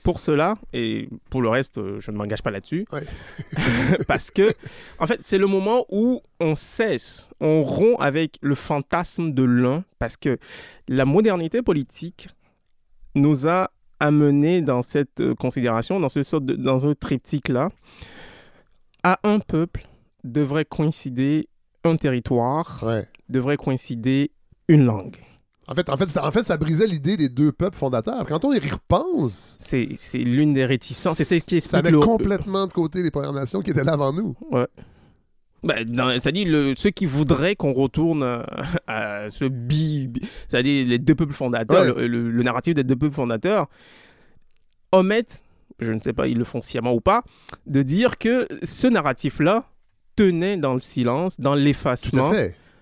pour 0.05 0.21
cela, 0.21 0.55
et 0.73 1.09
pour 1.31 1.43
le 1.43 1.49
reste, 1.49 1.79
euh, 1.79 1.99
je 1.99 2.13
ne 2.13 2.17
m'engage 2.17 2.43
pas 2.43 2.51
là-dessus, 2.53 2.87
parce 4.07 4.31
que, 4.31 4.53
en 5.01 5.07
fait, 5.09 5.21
c'est 5.25 5.39
le 5.39 5.49
moment 5.49 5.85
où 5.91 6.21
on 6.39 6.55
cesse, 6.55 7.29
on 7.41 7.65
rompt 7.65 7.97
avec 8.01 8.37
le 8.41 8.55
fantasme 8.55 9.33
de 9.33 9.43
l'un, 9.43 9.85
parce 9.99 10.17
que 10.17 10.39
la 10.87 11.05
modernité 11.05 11.61
politique 11.63 12.29
nous 13.17 13.49
a 13.49 13.71
amené 13.99 14.63
dans 14.63 14.83
cette 14.83 15.21
euh, 15.21 15.35
considération, 15.35 15.99
dans 15.99 16.09
ce 16.09 16.23
sorte 16.23 16.45
de, 16.47 16.55
dans 16.55 16.87
un 16.87 16.93
triptyque-là, 16.95 17.71
à 19.03 19.19
un 19.25 19.41
peuple 19.41 19.87
devrait 20.25 20.65
coïncider 20.65 21.49
un 21.85 21.97
territoire, 21.97 22.83
ouais. 22.87 23.07
devrait 23.29 23.57
coïncider 23.57 24.31
une 24.69 24.85
langue. 24.85 25.17
En 25.69 25.75
fait, 25.75 25.89
en, 25.89 25.97
fait, 25.97 26.09
ça, 26.11 26.27
en 26.27 26.33
fait, 26.33 26.43
ça 26.43 26.57
brisait 26.57 26.87
l'idée 26.87 27.17
des 27.17 27.29
deux 27.29 27.53
peuples 27.53 27.77
fondateurs. 27.77 28.27
Quand 28.27 28.45
on 28.45 28.53
y 28.53 28.59
repense, 28.59 29.57
C'est 29.61 29.89
c'est 29.97 30.19
l'une 30.19 30.53
des 30.53 30.67
réticences. 30.67 31.17
C'est 31.17 31.25
ce 31.25 31.35
qui 31.45 31.61
ça 31.61 31.79
explique 31.79 31.85
met 31.85 31.91
le... 31.93 32.01
complètement 32.01 32.67
de 32.67 32.73
côté 32.73 33.03
les 33.03 33.11
Premières 33.13 33.33
Nations 33.33 33.61
qui 33.63 33.71
étaient 33.71 33.85
là 33.85 33.93
avant 33.93 34.13
nous. 34.13 34.37
Ben, 35.63 35.85
dans- 35.85 36.09
c'est-à-dire 36.11 36.49
le- 36.49 36.75
ceux 36.77 36.91
qui 36.91 37.07
voudraient 37.07 37.55
qu'on 37.55 37.73
retourne 37.73 38.23
euh, 38.23 38.43
à 38.87 39.29
ce 39.31 39.45
bi, 39.45 40.09
bi- 40.09 40.23
c'est-à-dire 40.49 40.87
les 40.89 40.99
deux 40.99 41.15
peuples 41.15 41.35
fondateurs, 41.35 41.95
Ouais. 41.97 42.03
le, 42.03 42.07
le- 42.09 42.31
le 42.31 42.43
narratif 42.43 42.75
des 42.75 42.83
deux 42.83 42.97
peuples 42.97 43.15
fondateurs, 43.15 43.69
omettent, 44.93 45.43
je 45.79 45.93
ne 45.93 46.01
sais 46.01 46.13
pas, 46.13 46.27
ils 46.29 46.39
le 46.39 46.45
font 46.45 46.63
sciemment 46.63 46.93
ou 46.95 47.01
pas, 47.01 47.23
de 47.67 47.83
dire 47.83 48.19
que 48.19 48.49
ce 48.63 48.87
narratif-là 48.89 49.65
tenait 50.17 50.57
dans 50.57 50.75
le 50.75 50.81
silence, 50.81 51.39
dans 51.41 51.55
l'effacement, 51.55 52.33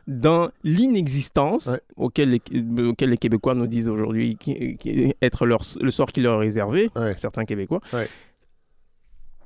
dans 0.06 0.48
l'inexistence 0.64 1.66
Ouais. 1.66 1.80
auquel, 1.96 2.30
les, 2.30 2.82
auquel 2.88 3.10
les 3.10 3.18
Québécois 3.18 3.54
nous 3.54 3.66
disent 3.66 3.88
aujourd'hui 3.88 4.36
qui, 4.36 4.76
qui- 4.78 5.14
être 5.20 5.44
leur, 5.46 5.60
le 5.80 5.90
sort 5.90 6.12
qui 6.12 6.20
leur 6.20 6.36
est 6.42 6.46
réservé, 6.46 6.88
Ouais. 6.96 7.14
certains 7.18 7.44
Québécois. 7.44 7.80
Ouais. 7.92 8.08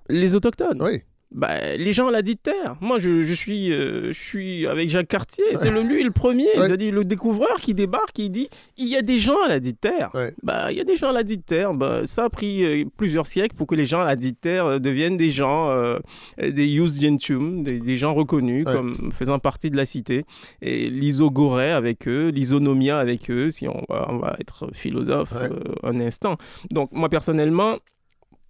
Les 0.09 0.35
autochtones. 0.35 0.81
Bah, 1.35 1.77
les 1.79 1.93
gens 1.93 2.11
l'ont 2.11 2.21
dit 2.21 2.35
de 2.35 2.41
terre. 2.41 2.77
Moi, 2.81 2.99
je, 2.99 3.23
je 3.23 3.33
suis, 3.35 3.73
euh, 3.73 4.09
je 4.13 4.19
suis 4.21 4.67
avec 4.67 4.91
Jacques 4.91 5.09
Cartier. 5.09 5.45
C'est 5.59 5.71
le, 5.71 5.83
lui 5.83 6.03
le 6.03 6.11
premier. 6.11 6.45
Ouais. 6.57 6.67
C'est-à-dire 6.67 6.93
le 6.93 7.05
découvreur 7.05 7.57
qui 7.57 7.73
débarque, 7.75 8.13
qui 8.13 8.29
dit 8.31 8.49
il 8.77 8.89
y 8.89 8.97
a 8.97 9.03
des 9.03 9.19
gens 9.19 9.41
à 9.45 9.49
la 9.49 9.59
dite 9.61 9.81
terre. 9.81 10.11
Ouais. 10.15 10.35
Bah, 10.43 10.71
il 10.71 10.77
y 10.77 10.81
a 10.81 10.85
des 10.85 10.97
gens 10.97 11.09
à 11.09 11.13
la 11.13 11.23
dite 11.23 11.47
terre. 11.47 11.73
Bah, 11.75 12.03
ça 12.07 12.25
a 12.25 12.31
pris 12.31 12.65
euh, 12.65 12.85
plusieurs 12.97 13.27
siècles 13.27 13.57
pour 13.57 13.67
que 13.67 13.75
les 13.75 13.87
gens 13.87 14.01
à 14.01 14.05
la 14.05 14.17
dite 14.17 14.41
terre 14.41 14.67
euh, 14.67 14.79
deviennent 14.79 15.17
des 15.17 15.31
gens, 15.31 15.71
euh, 15.71 15.99
des 16.39 16.67
Yus 16.67 17.01
Gentium, 17.01 17.63
des, 17.63 17.81
des 17.81 17.97
gens 17.97 18.13
reconnus 18.15 18.67
Ouais. 18.67 18.75
comme 18.75 19.11
faisant 19.13 19.39
partie 19.39 19.71
de 19.71 19.77
la 19.77 19.87
cité. 19.87 20.25
Et 20.61 20.91
l'isogoré 20.91 21.73
avec 21.73 22.07
eux, 22.07 22.29
l'isonomia 22.29 22.99
avec 22.99 23.31
eux, 23.31 23.51
si 23.51 23.67
on 23.69 23.83
va, 23.89 24.07
on 24.11 24.19
va 24.19 24.37
être 24.41 24.69
philosophe 24.75 25.33
euh, 25.35 25.49
un 25.83 25.99
instant. 26.01 26.37
Donc, 26.71 26.91
moi, 26.93 27.09
personnellement, 27.09 27.77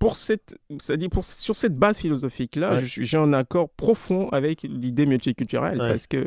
pour 0.03 0.17
cette, 0.17 0.57
c'est-à-dire 0.81 1.09
pour, 1.11 1.23
sur 1.23 1.55
cette 1.55 1.77
base 1.77 1.97
philosophique-là, 1.97 2.75
Ouais. 2.75 2.81
je 2.81 2.87
suis- 2.87 3.05
j'ai 3.07 3.19
un 3.19 3.33
accord 3.33 3.69
profond 3.69 4.29
avec 4.31 4.63
l'idée 4.65 5.07
multiculturelle 5.07 5.81
Ouais. 5.81 5.89
parce 5.91 6.09
que 6.09 6.27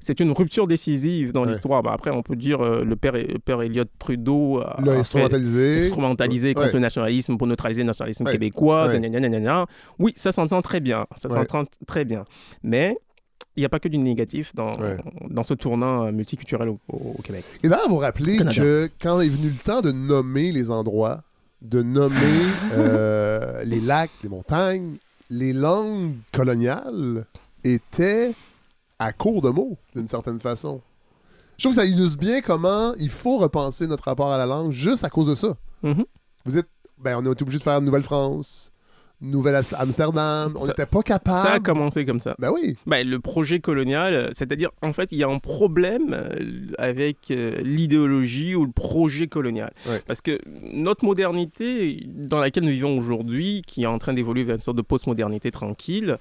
c'est 0.00 0.18
une 0.18 0.32
rupture 0.32 0.66
décisive 0.66 1.32
dans 1.32 1.44
Ouais. 1.44 1.52
l'histoire. 1.52 1.84
Bah, 1.84 1.92
après, 1.92 2.10
on 2.10 2.24
peut 2.24 2.34
dire 2.34 2.60
euh, 2.62 2.82
le 2.84 2.96
père, 2.96 3.12
le 3.12 3.38
père 3.38 3.62
Elliott 3.62 3.88
Trudeau 4.00 4.58
a, 4.58 4.80
L'a 4.84 4.90
a 4.90 4.94
fait- 4.94 5.00
instrumentalisé. 5.02 5.84
instrumentalisé 5.84 6.48
Ouais. 6.48 6.54
contre 6.54 6.74
le 6.74 6.80
nationalisme 6.80 7.36
pour 7.36 7.46
neutraliser 7.46 7.82
le 7.82 7.86
nationalisme 7.86 8.26
Ouais. 8.26 8.32
québécois. 8.32 8.88
Gna. 8.98 9.66
Oui, 10.00 10.12
ça 10.16 10.32
s'entend 10.32 10.60
très 10.60 10.80
bien. 10.80 11.06
Ça 11.16 11.28
Ouais. 11.28 11.34
s'entend 11.36 11.64
très 11.86 12.04
bien. 12.04 12.24
Mais 12.64 12.96
il 13.56 13.60
n'y 13.60 13.64
a 13.66 13.68
pas 13.68 13.78
que 13.78 13.86
du 13.88 13.98
négatif 13.98 14.52
dans, 14.56 14.74
Ouais. 14.80 14.96
dans 15.30 15.44
ce 15.44 15.54
tournant 15.54 16.06
euh, 16.06 16.10
multiculturel 16.10 16.70
au, 16.70 16.80
au- 16.92 17.14
au 17.18 17.22
Québec. 17.22 17.44
Et 17.62 17.68
là, 17.68 17.82
vous 17.88 17.98
rappelez 17.98 18.38
Canada. 18.38 18.56
que 18.60 18.90
quand 19.00 19.20
est 19.20 19.28
venu 19.28 19.50
le 19.50 19.62
temps 19.62 19.80
de 19.80 19.92
nommer 19.92 20.50
les 20.50 20.72
endroits, 20.72 21.22
de 21.62 21.82
nommer 21.82 22.16
euh, 22.74 23.62
les 23.64 23.80
lacs, 23.80 24.10
les 24.22 24.28
montagnes, 24.28 24.96
les 25.30 25.52
langues 25.52 26.16
coloniales 26.32 27.24
étaient 27.64 28.34
à 28.98 29.12
court 29.12 29.42
de 29.42 29.50
mots, 29.50 29.78
d'une 29.94 30.08
certaine 30.08 30.38
façon. 30.38 30.80
Je 31.56 31.64
trouve 31.64 31.76
que 31.76 31.82
ça 31.82 31.86
illustre 31.86 32.18
bien 32.18 32.40
comment 32.40 32.94
il 32.94 33.10
faut 33.10 33.38
repenser 33.38 33.86
notre 33.86 34.04
rapport 34.04 34.32
à 34.32 34.38
la 34.38 34.46
langue 34.46 34.72
juste 34.72 35.04
à 35.04 35.10
cause 35.10 35.28
de 35.28 35.34
ça. 35.34 35.56
Mhm. 35.82 36.04
Vous 36.44 36.58
êtes, 36.58 36.68
ben, 36.98 37.16
on 37.16 37.26
a 37.26 37.32
été 37.32 37.42
obligé 37.42 37.58
de 37.58 37.62
faire 37.62 37.80
Nouvelle-France, 37.80 38.72
Nouvelle-Amsterdam. 39.22 40.54
On 40.58 40.66
n'était 40.66 40.86
pas 40.86 41.02
capable. 41.02 41.38
Ça 41.38 41.52
a 41.54 41.60
commencé 41.60 42.04
comme 42.04 42.20
ça. 42.20 42.34
Ben 42.38 42.50
oui. 42.52 42.76
Ben, 42.86 43.08
le 43.08 43.20
projet 43.20 43.60
colonial, 43.60 44.14
euh, 44.14 44.30
c'est-à-dire, 44.34 44.70
en 44.82 44.92
fait, 44.92 45.12
il 45.12 45.18
y 45.18 45.24
a 45.24 45.28
un 45.28 45.38
problème 45.38 46.12
euh, 46.12 46.28
avec 46.78 47.30
euh, 47.30 47.56
l'idéologie 47.62 48.54
ou 48.54 48.64
le 48.66 48.72
projet 48.72 49.26
colonial. 49.28 49.72
Parce 50.06 50.20
que 50.20 50.38
notre 50.72 51.04
modernité, 51.04 52.06
dans 52.08 52.38
laquelle 52.40 52.64
nous 52.64 52.70
vivons 52.70 52.96
aujourd'hui, 52.98 53.62
qui 53.66 53.84
est 53.84 53.86
en 53.86 53.98
train 53.98 54.12
d'évoluer 54.12 54.44
vers 54.44 54.56
une 54.56 54.60
sorte 54.60 54.76
de 54.76 54.82
postmodernité 54.82 55.50
tranquille, 55.50 56.18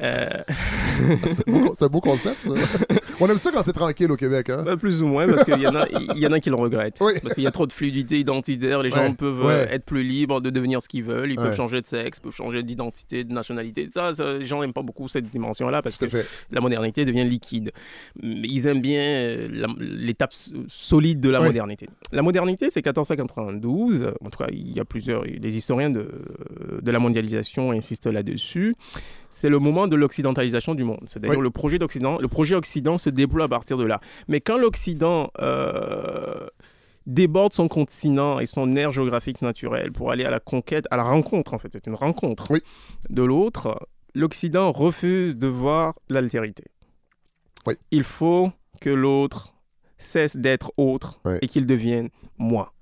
euh, 0.00 0.28
C'est 1.32 1.48
un 1.48 1.52
beau- 1.52 1.74
c'est 1.78 1.84
un 1.84 1.88
beau 1.88 2.00
concept, 2.00 2.42
ça. 2.42 2.50
on 3.20 3.28
aime 3.28 3.38
ça 3.38 3.50
quand 3.52 3.62
c'est 3.62 3.72
tranquille 3.72 4.10
au 4.10 4.16
Québec. 4.16 4.50
Hein? 4.50 4.62
ben, 4.64 4.76
plus 4.76 5.02
ou 5.02 5.06
moins, 5.06 5.26
parce 5.26 5.44
qu'il 5.44 5.60
y, 5.60 5.66
en 5.66 5.74
a- 5.74 5.86
y 6.16 6.26
en 6.26 6.32
a 6.32 6.40
qui 6.40 6.50
le 6.50 6.56
regrettent. 6.56 6.98
Oui. 7.00 7.14
Parce 7.22 7.34
qu'il 7.34 7.44
y 7.44 7.46
a 7.46 7.50
trop 7.50 7.66
de 7.66 7.72
fluidité 7.72 8.18
identitaire, 8.18 8.82
les 8.82 8.90
gens 8.90 9.02
Ouais, 9.08 9.14
peuvent 9.14 9.44
ouais. 9.44 9.68
être 9.70 9.84
plus 9.84 10.02
libres 10.02 10.40
de 10.40 10.50
devenir 10.50 10.82
ce 10.82 10.88
qu'ils 10.88 11.02
veulent, 11.04 11.32
ils 11.32 11.38
Ouais. 11.38 11.46
peuvent 11.46 11.56
changer 11.56 11.80
de 11.80 11.86
sexe, 11.86 12.20
peuvent 12.20 12.32
changer 12.34 12.41
d'identité, 12.50 13.24
de 13.24 13.32
nationalité. 13.32 13.88
Ça, 13.90 14.14
ça, 14.14 14.38
les 14.38 14.46
gens 14.46 14.60
n'aiment 14.60 14.72
pas 14.72 14.82
beaucoup 14.82 15.08
cette 15.08 15.28
dimension-là 15.30 15.82
parce 15.82 15.96
que 15.96 16.06
fait. 16.06 16.26
la 16.50 16.60
modernité 16.60 17.04
devient 17.04 17.24
liquide. 17.24 17.72
Mais 18.22 18.48
Ils 18.48 18.66
aiment 18.66 18.80
bien 18.82 19.00
euh, 19.00 19.66
l'étape 19.78 20.32
solide 20.68 21.20
de 21.20 21.28
la 21.30 21.40
Ouais. 21.40 21.46
modernité. 21.48 21.88
La 22.12 22.22
modernité, 22.22 22.70
c'est 22.70 22.80
1492. 22.84 24.12
En 24.24 24.30
tout 24.30 24.38
cas, 24.38 24.46
il 24.52 24.72
y 24.72 24.80
a 24.80 24.84
plusieurs. 24.84 25.24
Les 25.24 25.56
historiens 25.56 25.90
de, 25.90 26.08
de 26.80 26.90
la 26.90 26.98
mondialisation 26.98 27.72
insistent 27.72 28.06
là-dessus. 28.06 28.74
C'est 29.30 29.48
le 29.48 29.58
moment 29.58 29.88
de 29.88 29.96
l'occidentalisation 29.96 30.74
du 30.74 30.84
monde. 30.84 31.00
C'est-à-dire 31.06 31.40
le 31.40 31.50
projet 31.50 31.78
d'Occident. 31.78 32.18
Le 32.20 32.28
projet 32.28 32.54
Occident 32.54 32.98
se 32.98 33.10
déploie 33.10 33.44
à 33.44 33.48
partir 33.48 33.76
de 33.78 33.84
là. 33.84 34.00
Mais 34.28 34.40
quand 34.40 34.58
l'Occident 34.58 35.30
euh, 35.40 36.46
déborde 37.06 37.52
son 37.52 37.68
continent 37.68 38.38
et 38.38 38.46
son 38.46 38.76
aire 38.76 38.92
géographique 38.92 39.42
naturelle 39.42 39.92
pour 39.92 40.10
aller 40.10 40.24
à 40.24 40.30
la 40.30 40.40
conquête, 40.40 40.86
à 40.90 40.96
la 40.96 41.02
rencontre, 41.02 41.54
en 41.54 41.58
fait, 41.58 41.68
c'est 41.72 41.86
une 41.86 41.94
rencontre 41.94 42.50
Oui. 42.50 42.60
de 43.10 43.22
l'autre, 43.22 43.78
l'Occident 44.14 44.70
refuse 44.72 45.36
de 45.36 45.46
voir 45.46 45.94
l'altérité. 46.08 46.64
Oui. 47.66 47.74
Il 47.90 48.04
faut 48.04 48.50
que 48.80 48.90
l'autre 48.90 49.54
cesse 49.98 50.36
d'être 50.36 50.72
autre 50.76 51.20
et 51.40 51.48
qu'il 51.48 51.66
devienne 51.66 52.08
moi. 52.38 52.72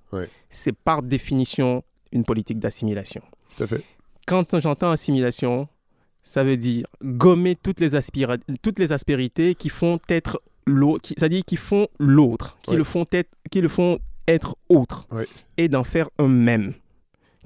C'est 0.49 0.73
par 0.73 1.03
définition 1.03 1.85
une 2.13 2.25
politique 2.25 2.59
d'assimilation. 2.59 3.23
Tout 3.57 3.63
à 3.65 3.67
fait. 3.69 3.85
Quand 4.27 4.59
j'entends 4.59 4.91
assimilation, 4.91 5.69
ça 6.23 6.43
veut 6.43 6.57
dire 6.57 6.87
gommer 7.03 7.55
toutes 7.57 7.79
les, 7.81 7.91
toutes 8.63 8.79
les 8.79 8.93
aspérités 8.93 9.55
qui 9.55 9.69
font 9.69 10.01
être 10.09 10.41
l'autre, 10.67 11.09
c'est-à-dire 11.09 11.43
qui 11.45 11.57
font 11.57 11.89
l'autre, 11.99 12.59
qui, 12.63 12.71
Ouais. 12.73 12.77
le 12.77 12.85
font 12.85 13.07
être, 13.13 13.31
qui 13.51 13.61
le 13.61 13.69
font 13.69 13.99
être 14.29 14.57
autre, 14.69 15.07
Ouais. 15.11 15.27
et 15.57 15.69
d'en 15.69 15.85
faire 15.85 16.09
un 16.19 16.29
même. 16.29 16.75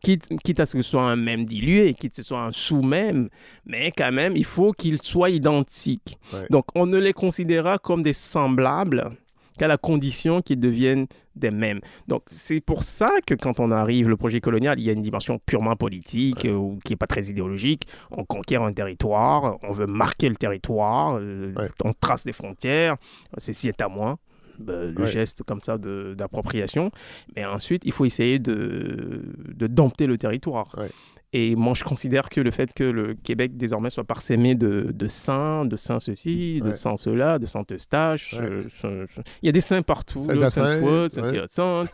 Quitte, 0.03 0.29
quitte 0.45 0.61
à 0.61 0.67
ce 0.67 0.75
que 0.75 0.83
ce 0.83 0.91
soit 0.91 1.03
un 1.11 1.17
même 1.17 1.47
dilué, 1.47 1.95
quitte 1.95 2.12
à 2.12 2.17
ce 2.17 2.21
que 2.21 2.23
ce 2.25 2.29
soit 2.29 2.43
un 2.45 2.53
sous-même, 2.53 3.31
mais 3.65 3.91
quand 3.97 4.12
même, 4.12 4.37
il 4.37 4.45
faut 4.45 4.73
qu'il 4.73 5.01
soit 5.01 5.31
identique. 5.31 6.19
Ouais. 6.35 6.47
Donc, 6.51 6.67
on 6.75 6.85
ne 6.87 6.99
les 6.99 7.15
considérera 7.15 7.79
comme 7.79 8.03
des 8.03 8.12
semblables 8.12 9.11
qu'à 9.59 9.67
la 9.69 9.77
condition 9.77 10.41
qu'ils 10.43 10.59
deviennent 10.61 11.07
des 11.37 11.51
mêmes. 11.51 11.81
Donc 12.09 12.23
c'est 12.27 12.61
pour 12.61 12.83
ça 12.83 13.11
que 13.27 13.35
quand 13.35 13.61
on 13.61 13.71
arrive, 13.71 14.09
le 14.09 14.17
projet 14.17 14.41
colonial, 14.41 14.79
il 14.81 14.85
y 14.85 14.91
a 14.91 14.93
une 14.93 15.03
dimension 15.03 15.39
purement 15.47 15.77
politique, 15.77 16.45
euh, 16.45 16.55
ou 16.55 16.79
qui 16.85 16.93
n'est 16.93 16.97
pas 16.97 17.07
très 17.07 17.27
idéologique. 17.27 17.87
On 18.11 18.25
conquiert 18.25 18.63
un 18.63 18.73
territoire, 18.73 19.59
on 19.63 19.73
veut 19.73 19.87
marquer 19.87 20.29
le 20.29 20.37
territoire, 20.37 21.19
euh, 21.21 21.53
Ouais. 21.57 21.69
on 21.85 21.93
trace 21.93 22.25
des 22.25 22.33
frontières, 22.33 22.97
ceci 23.39 23.69
est 23.69 23.81
à 23.81 23.89
moi. 23.89 24.19
Ben, 24.61 24.95
le 24.95 25.01
Ouais. 25.01 25.07
geste 25.09 25.43
comme 25.43 25.61
ça 25.61 25.79
de- 25.79 26.15
d'appropriation. 26.17 26.93
Mais 27.35 27.45
ensuite, 27.45 27.83
il 27.85 27.91
faut 27.91 28.05
essayer 28.05 28.39
de, 28.39 29.23
de 29.53 29.67
dompter 29.67 30.07
le 30.07 30.17
territoire. 30.17 30.73
Ouais. 30.79 30.91
Et 31.37 31.57
moi, 31.57 31.74
je 31.74 31.82
considère 31.82 32.28
que 32.28 32.41
le 32.41 32.53
fait 32.53 32.72
que 32.72 32.85
le 32.85 33.14
Québec 33.14 33.57
désormais 33.57 33.91
soit 33.91 34.05
parsemé 34.05 34.55
de, 34.55 34.93
de 34.95 35.09
saints, 35.09 35.64
de 35.64 35.76
saints 35.76 35.99
ceci, 35.99 36.61
de 36.61 36.66
Ouais. 36.66 36.72
saints 36.72 36.97
cela, 36.97 37.41
de 37.41 37.47
saintes 37.47 37.72
Eustache, 37.72 38.35
Ouais. 38.39 38.64
euh, 38.85 39.07
il 39.43 39.47
y 39.47 39.49
a 39.49 39.53
des 39.53 39.61
saints 39.61 39.82
partout, 39.82 40.22
Saint 40.22 40.37
ouais. 40.37 41.09
Saint-Hyacinthe. 41.11 41.89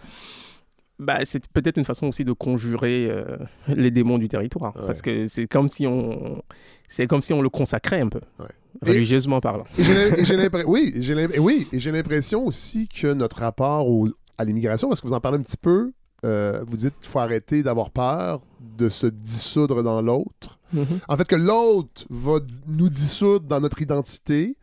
Bah, 0.99 1.21
c'est 1.25 1.47
peut-être 1.49 1.79
une 1.79 1.87
façon 1.87 2.09
aussi 2.09 2.27
de 2.27 2.33
conjurer 2.33 3.07
euh, 3.11 3.39
les 3.69 3.91
démons 3.91 4.19
du 4.19 4.29
territoire, 4.29 4.77
Ouais. 4.77 4.83
parce 4.87 5.01
que 5.01 5.27
c'est 5.29 5.47
comme 5.47 5.71
si 5.71 5.87
on, 5.87 6.43
c'est 6.91 7.07
comme 7.07 7.23
si 7.23 7.33
on 7.33 7.41
le 7.41 7.49
consacrait 7.49 8.03
un 8.03 8.09
peu, 8.11 8.21
Ouais. 8.39 8.47
religieusement 8.83 9.41
parlant. 9.41 9.65
Et 9.79 9.85
j'ai 9.85 9.95
l'im- 9.95 10.15
et 10.19 10.25
j'ai 10.27 10.37
oui, 10.67 10.93
j'ai 10.99 11.15
oui, 11.39 11.67
l'impression 11.87 12.45
aussi 12.47 12.89
que 12.89 13.15
notre 13.15 13.39
rapport 13.39 13.89
au- 13.89 14.11
à 14.37 14.45
l'immigration, 14.45 14.89
parce 14.89 15.01
que 15.01 15.07
vous 15.09 15.15
en 15.15 15.21
parlez 15.21 15.39
un 15.39 15.43
petit 15.43 15.57
peu, 15.57 15.93
euh, 16.25 16.63
vous 16.67 16.77
dites 16.77 16.95
qu'il 17.01 17.09
faut 17.09 17.19
arrêter 17.21 17.63
d'avoir 17.63 17.91
peur 17.91 18.41
de 18.79 18.89
se 18.89 19.07
dissoudre 19.07 19.83
dans 19.83 20.01
l'autre. 20.03 20.59
En 21.09 21.17
fait, 21.17 21.27
que 21.27 21.37
l'autre 21.37 22.05
va 22.11 22.39
nous 22.69 22.89
dissoudre 22.89 23.47
dans 23.47 23.61
notre 23.61 23.83
identité. 23.83 24.57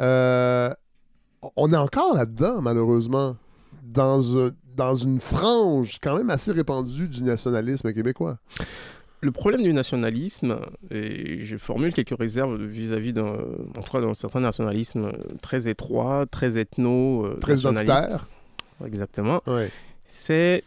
Euh, 0.00 0.72
on 1.56 1.72
est 1.72 1.76
encore 1.76 2.14
là-dedans, 2.14 2.60
malheureusement, 2.60 3.36
dans, 3.82 4.38
un- 4.38 4.50
dans 4.76 4.94
une 4.94 5.20
frange 5.20 5.98
quand 6.02 6.16
même 6.16 6.28
assez 6.30 6.52
répandue 6.52 7.08
du 7.08 7.22
nationalisme 7.22 7.92
québécois. 7.92 8.38
Le 9.22 9.32
problème 9.32 9.62
du 9.62 9.72
nationalisme, 9.72 10.58
et 10.90 11.40
je 11.44 11.56
formule 11.56 11.94
quelques 11.94 12.16
réserves 12.18 12.62
vis-à-vis 12.62 13.14
d'un, 13.14 13.24
en 13.76 13.82
tout 13.82 13.90
cas 13.92 14.00
d'un 14.02 14.12
certain 14.14 14.40
nationalisme 14.40 15.10
très 15.40 15.68
étroit, 15.68 16.26
très 16.26 16.58
ethno, 16.58 17.24
euh, 17.24 17.38
Très 17.40 17.56
identitaire. 17.58 18.28
Exactement. 18.84 19.40
Ouais. 19.46 19.70
C'est 20.04 20.62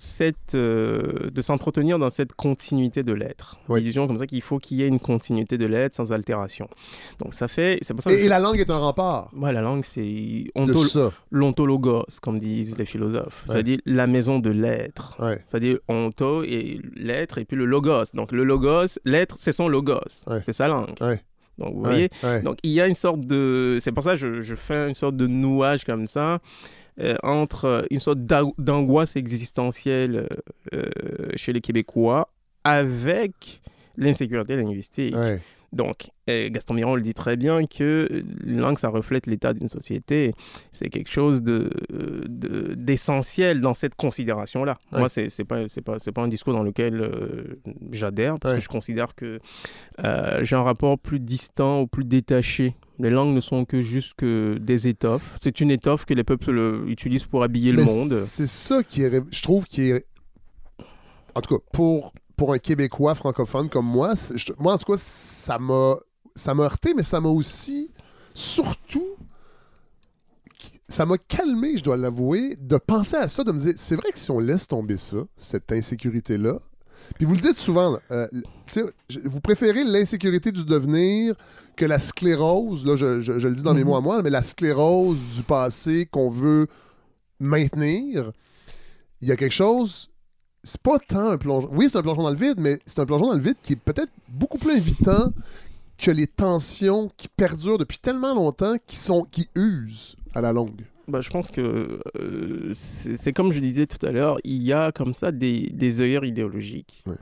cette, 0.00 0.54
euh, 0.54 1.30
de 1.30 1.42
s'entretenir 1.42 1.98
dans 1.98 2.10
cette 2.10 2.32
continuité 2.32 3.02
de 3.02 3.12
l'être. 3.12 3.58
Oui. 3.68 3.80
L'illusion 3.80 4.06
comme 4.08 4.16
ça 4.16 4.26
qu'il 4.26 4.42
faut 4.42 4.58
qu'il 4.58 4.78
y 4.78 4.82
ait 4.82 4.88
une 4.88 4.98
continuité 4.98 5.58
de 5.58 5.66
l'être 5.66 5.94
sans 5.94 6.10
altération. 6.12 6.68
Donc 7.18 7.34
ça 7.34 7.46
fait, 7.46 7.78
c'est 7.82 7.94
pour 7.94 8.02
ça 8.02 8.10
que 8.10 8.16
Et, 8.16 8.24
et 8.24 8.28
la 8.28 8.38
langue 8.40 8.58
est 8.58 8.70
un 8.70 8.78
rempart 8.78 9.30
Ouais, 9.36 9.52
la 9.52 9.60
langue, 9.60 9.84
c'est 9.84 10.44
l'ontologos, 11.30 12.06
comme 12.22 12.38
disent 12.38 12.78
les 12.78 12.84
philosophes. 12.84 13.44
Ouais. 13.46 13.52
C'est-à-dire 13.52 13.78
la 13.86 14.06
maison 14.06 14.38
de 14.38 14.50
l'être. 14.50 15.16
Ouais. 15.20 15.44
C'est-à-dire 15.46 15.78
onto 15.88 16.42
et 16.42 16.80
l'être 16.96 17.38
et 17.38 17.44
puis 17.44 17.56
le 17.56 17.66
logos. 17.66 18.12
Donc 18.14 18.32
le 18.32 18.44
logos, 18.44 18.98
l'être, 19.04 19.36
c'est 19.38 19.52
son 19.52 19.68
logos. 19.68 20.24
Ouais. 20.26 20.40
C'est 20.40 20.52
sa 20.52 20.66
langue. 20.66 20.94
Donc 21.58 21.74
vous 21.74 21.82
voyez? 21.84 22.08
Donc 22.42 22.56
il 22.62 22.70
y 22.70 22.80
a 22.80 22.86
une 22.86 22.94
sorte 22.94 23.20
de... 23.20 23.76
C'est 23.80 23.92
pour 23.92 24.02
ça 24.02 24.12
que 24.12 24.16
je, 24.18 24.40
je 24.40 24.54
fais 24.54 24.88
une 24.88 24.94
sorte 24.94 25.16
de 25.16 25.26
nouage 25.26 25.84
comme 25.84 26.06
ça 26.06 26.38
entre 27.22 27.64
euh, 27.64 27.82
une 27.90 28.00
sorte 28.00 28.20
d'ang- 28.26 28.54
d'angoisse 28.58 29.16
existentielle 29.16 30.26
euh, 30.74 30.84
euh, 30.84 30.88
chez 31.36 31.52
les 31.52 31.60
Québécois 31.60 32.30
avec 32.64 33.60
l'insécurité 33.96 34.56
linguistique. 34.56 35.14
Donc, 35.72 36.08
Gaston 36.26 36.74
Miron 36.74 36.96
le 36.96 37.00
dit 37.02 37.14
très 37.14 37.36
bien 37.36 37.64
que 37.66 38.24
une 38.44 38.58
langue, 38.60 38.78
ça 38.78 38.88
reflète 38.88 39.26
l'état 39.26 39.52
d'une 39.52 39.68
société. 39.68 40.32
C'est 40.72 40.88
quelque 40.88 41.10
chose 41.10 41.42
de, 41.42 41.70
de- 42.28 42.74
d'essentiel 42.74 43.60
dans 43.60 43.74
cette 43.74 43.94
considération-là. 43.94 44.78
Ouais. 44.92 44.98
Moi, 44.98 45.08
c'est, 45.08 45.28
c'est 45.28 45.44
pas, 45.44 45.58
un 46.16 46.28
discours 46.28 46.52
dans 46.54 46.62
lequel 46.64 47.00
euh, 47.00 47.60
j'adhère, 47.92 48.38
parce 48.40 48.54
Ouais. 48.54 48.58
que 48.58 48.64
je 48.64 48.68
considère 48.68 49.14
que 49.14 49.38
euh, 50.04 50.42
j'ai 50.44 50.56
un 50.56 50.62
rapport 50.64 50.98
plus 50.98 51.20
distant 51.20 51.82
ou 51.82 51.86
plus 51.86 52.04
détaché. 52.04 52.74
Les 52.98 53.10
langues 53.10 53.34
ne 53.34 53.40
sont 53.40 53.64
que 53.64 53.80
juste 53.80 54.14
que 54.16 54.58
des 54.60 54.88
étoffes. 54.88 55.38
C'est 55.40 55.60
une 55.60 55.70
étoffe 55.70 56.04
que 56.04 56.14
les 56.14 56.24
peuples 56.24 56.50
euh, 56.58 56.84
utilisent 56.88 57.24
pour 57.24 57.42
habiller 57.44 57.72
le 57.72 57.84
monde. 57.84 58.12
C'est 58.14 58.46
ça 58.48 58.82
qui 58.82 59.02
est, 59.02 59.22
je 59.30 59.42
trouve, 59.42 59.64
qui 59.66 59.90
est. 59.90 60.04
En 61.34 61.40
tout 61.40 61.56
cas, 61.56 61.64
pour, 61.72 62.12
pour 62.40 62.54
un 62.54 62.58
Québécois 62.58 63.14
francophone 63.14 63.68
comme 63.68 63.84
moi, 63.84 64.14
je- 64.34 64.54
moi, 64.58 64.72
en 64.72 64.78
tout 64.78 64.90
cas, 64.90 64.96
ça 64.98 65.58
m'a, 65.58 65.96
ça 66.34 66.54
m'a 66.54 66.62
heurté, 66.62 66.94
mais 66.94 67.02
ça 67.02 67.20
m'a 67.20 67.28
aussi, 67.28 67.90
surtout, 68.32 69.04
ça 70.88 71.04
m'a 71.04 71.18
calmé, 71.18 71.76
je 71.76 71.84
dois 71.84 71.98
l'avouer, 71.98 72.56
de 72.58 72.78
penser 72.78 73.16
à 73.16 73.28
ça, 73.28 73.44
de 73.44 73.52
me 73.52 73.58
dire, 73.58 73.74
c'est 73.76 73.94
vrai 73.94 74.10
que 74.10 74.18
si 74.18 74.30
on 74.30 74.40
laisse 74.40 74.66
tomber 74.66 74.96
ça, 74.96 75.18
cette 75.36 75.70
insécurité-là, 75.70 76.60
puis 77.16 77.26
vous 77.26 77.34
le 77.34 77.40
dites 77.42 77.58
souvent, 77.58 77.98
euh, 78.10 78.26
vous 79.24 79.40
préférez 79.40 79.84
l'insécurité 79.84 80.50
du 80.50 80.64
devenir 80.64 81.34
que 81.76 81.84
la 81.84 81.98
sclérose, 82.00 82.86
là, 82.86 82.96
je, 82.96 83.20
je- 83.20 83.38
je 83.38 83.48
le 83.48 83.54
dis 83.54 83.62
dans 83.62 83.74
mes 83.74 83.80
Mhm. 83.82 83.88
mots 83.88 83.96
à 83.96 84.00
moi, 84.00 84.22
mais 84.22 84.30
la 84.30 84.42
sclérose 84.42 85.18
du 85.36 85.42
passé 85.42 86.06
qu'on 86.10 86.30
veut 86.30 86.68
maintenir. 87.38 88.32
Il 89.20 89.28
y 89.28 89.32
a 89.32 89.36
quelque 89.36 89.52
chose, 89.52 90.09
c'est 90.62 90.80
pas 90.80 90.98
tant 90.98 91.30
un 91.30 91.38
plongeon. 91.38 91.68
Oui, 91.72 91.88
c'est 91.88 91.98
un 91.98 92.02
plongeon 92.02 92.22
dans 92.22 92.30
le 92.30 92.36
vide, 92.36 92.58
mais 92.58 92.78
c'est 92.86 92.98
un 92.98 93.06
plongeon 93.06 93.28
dans 93.28 93.34
le 93.34 93.40
vide 93.42 93.56
qui 93.62 93.74
est 93.74 93.76
peut-être 93.76 94.10
beaucoup 94.28 94.58
plus 94.58 94.72
invitant 94.72 95.32
que 95.98 96.10
les 96.10 96.26
tensions 96.26 97.10
qui 97.16 97.28
perdurent 97.28 97.78
depuis 97.78 97.98
tellement 97.98 98.34
longtemps, 98.34 98.76
qui, 98.86 98.96
sont, 98.96 99.26
qui 99.30 99.48
usent 99.54 100.16
à 100.34 100.40
la 100.40 100.52
longue. 100.52 100.84
Bah, 101.08 101.20
je 101.20 101.28
pense 101.28 101.50
que 101.50 102.00
euh, 102.16 102.72
c'est 102.74 103.32
comme 103.32 103.52
je 103.52 103.58
disais 103.58 103.86
tout 103.86 104.04
à 104.06 104.12
l'heure, 104.12 104.38
il 104.44 104.62
y 104.62 104.72
a 104.72 104.92
comme 104.92 105.12
ça 105.12 105.32
des, 105.32 105.68
des 105.72 106.00
œillères 106.00 106.24
idéologiques. 106.24 107.02
Ouais. 107.06 107.16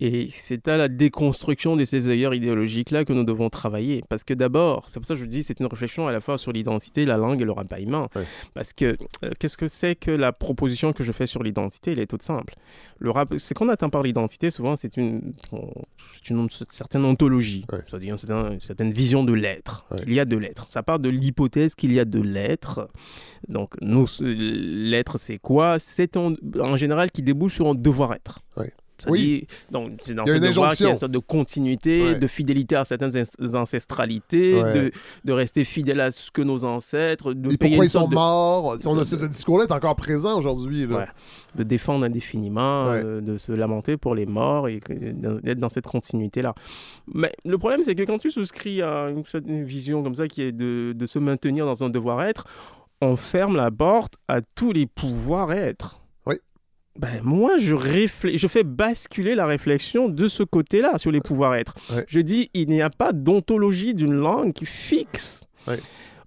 Et 0.00 0.28
c'est 0.30 0.66
à 0.66 0.76
la 0.76 0.88
déconstruction 0.88 1.76
de 1.76 1.84
ces 1.84 2.08
œillères 2.08 2.34
idéologiques-là 2.34 3.04
que 3.04 3.12
nous 3.12 3.24
devons 3.24 3.48
travailler. 3.48 4.02
Parce 4.08 4.24
que 4.24 4.34
d'abord, 4.34 4.88
c'est 4.88 4.98
pour 4.98 5.06
ça 5.06 5.14
que 5.14 5.20
je 5.20 5.24
dis 5.26 5.44
c'est 5.44 5.60
une 5.60 5.66
réflexion 5.66 6.08
à 6.08 6.12
la 6.12 6.20
fois 6.20 6.36
sur 6.36 6.52
l'identité, 6.52 7.04
la 7.04 7.16
langue 7.16 7.40
et 7.40 7.44
le 7.44 7.52
rapaillement. 7.52 8.08
Ouais. 8.16 8.24
Parce 8.54 8.72
que 8.72 8.96
euh, 9.24 9.30
qu'est-ce 9.38 9.56
que 9.56 9.68
c'est 9.68 9.94
que 9.94 10.10
la 10.10 10.32
proposition 10.32 10.92
que 10.92 11.04
je 11.04 11.12
fais 11.12 11.26
sur 11.26 11.42
l'identité? 11.42 11.92
Elle 11.92 12.00
est 12.00 12.06
toute 12.06 12.22
simple. 12.22 12.54
Le 12.98 13.10
rap... 13.10 13.34
Ce 13.38 13.54
qu'on 13.54 13.68
atteint 13.68 13.88
par 13.88 14.02
l'identité, 14.02 14.50
souvent, 14.50 14.76
c'est 14.76 14.96
une, 14.96 15.34
certaine 16.22 17.04
ontologie, 17.04 17.64
Ouais. 17.72 17.80
c'est-à-dire 17.86 18.16
une 18.16 18.60
certaine, 18.60 18.92
vision 18.92 19.22
de 19.24 19.32
l'être. 19.32 19.86
Ouais. 19.90 20.02
Il 20.06 20.12
y 20.12 20.20
a 20.20 20.24
de 20.24 20.36
l'être. 20.36 20.66
Ça 20.66 20.82
part 20.82 20.98
de 20.98 21.08
l'hypothèse 21.08 21.74
qu'il 21.74 21.92
y 21.92 22.00
a 22.00 22.04
de 22.04 22.20
l'être. 22.20 22.88
Donc, 23.48 23.74
nous, 23.80 24.06
l'être, 24.20 25.18
c'est 25.18 25.38
quoi? 25.38 25.78
C'est 25.78 26.16
en, 26.16 26.34
en 26.60 26.76
général 26.76 27.10
qui 27.10 27.22
débouche 27.22 27.54
sur 27.54 27.68
un 27.68 27.74
devoir-être. 27.74 28.40
Ça 28.98 29.10
Oui. 29.10 29.20
dit- 29.20 29.46
donc, 29.72 29.92
c'est 30.02 30.14
dans 30.14 30.24
une 30.24 30.38
devoir 30.38 30.72
qu'il 30.74 30.86
y 30.86 30.88
a 30.88 30.92
une 30.92 30.98
sorte 31.00 31.10
de 31.12 31.18
continuité, 31.18 32.02
Ouais. 32.12 32.18
de 32.18 32.26
fidélité 32.28 32.76
à 32.76 32.84
certaines 32.84 33.24
ancestralités, 33.54 34.62
Ouais. 34.62 34.72
de, 34.74 34.90
de 35.24 35.32
rester 35.32 35.64
fidèle 35.64 36.00
à 36.00 36.12
ce 36.12 36.30
que 36.30 36.42
nos 36.42 36.64
ancêtres, 36.64 37.32
de 37.34 37.52
Et 37.52 37.56
payer 37.56 37.70
pourquoi 37.76 37.76
une 37.76 37.82
ils 37.84 37.90
sont 37.90 37.98
sorte 38.00 38.10
de, 38.10 38.14
morts? 38.14 38.76
Sais, 38.80 38.86
on 38.88 38.94
a- 38.94 38.98
de- 39.00 39.04
ce 39.04 39.16
discours-là 39.16 39.64
est 39.64 39.72
encore 39.72 39.96
présent 39.96 40.36
aujourd'hui. 40.38 40.86
Ouais. 40.86 41.06
de 41.56 41.62
défendre 41.62 42.04
indéfiniment, 42.04 42.86
euh, 42.86 43.20
de 43.20 43.36
se 43.38 43.52
lamenter 43.52 43.96
pour 43.96 44.16
les 44.16 44.26
morts 44.26 44.66
et 44.68 44.80
d'être 44.88 45.60
dans 45.60 45.68
cette 45.68 45.86
continuité-là. 45.86 46.52
Mais 47.14 47.30
le 47.44 47.58
problème, 47.58 47.82
c'est 47.84 47.94
que 47.94 48.02
quand 48.02 48.18
tu 48.18 48.32
souscris 48.32 48.82
à 48.82 49.10
une, 49.10 49.22
une 49.46 49.64
vision 49.64 50.02
comme 50.02 50.16
ça 50.16 50.26
qui 50.26 50.42
est 50.42 50.50
de, 50.50 50.92
de 50.96 51.06
se 51.06 51.20
maintenir 51.20 51.64
dans 51.64 51.84
un 51.84 51.90
devoir-être, 51.90 52.44
on 53.00 53.14
ferme 53.16 53.54
la 53.56 53.70
porte 53.70 54.14
à 54.26 54.40
tous 54.40 54.72
les 54.72 54.86
pouvoirs-être. 54.86 56.00
Ben, 56.98 57.20
moi, 57.24 57.56
je, 57.58 57.74
réflé- 57.74 58.38
je 58.38 58.46
fais 58.46 58.62
basculer 58.62 59.34
la 59.34 59.46
réflexion 59.46 60.08
de 60.08 60.28
ce 60.28 60.44
côté-là 60.44 60.96
sur 60.98 61.10
les 61.10 61.20
pouvoirs-être. 61.20 61.74
Ouais. 61.92 62.04
Je 62.06 62.20
dis, 62.20 62.50
il 62.54 62.68
n'y 62.68 62.82
a 62.82 62.90
pas 62.90 63.12
d'ontologie 63.12 63.94
d'une 63.94 64.14
langue 64.14 64.52
qui 64.52 64.64
fixe 64.64 65.44
Ouais. 65.66 65.80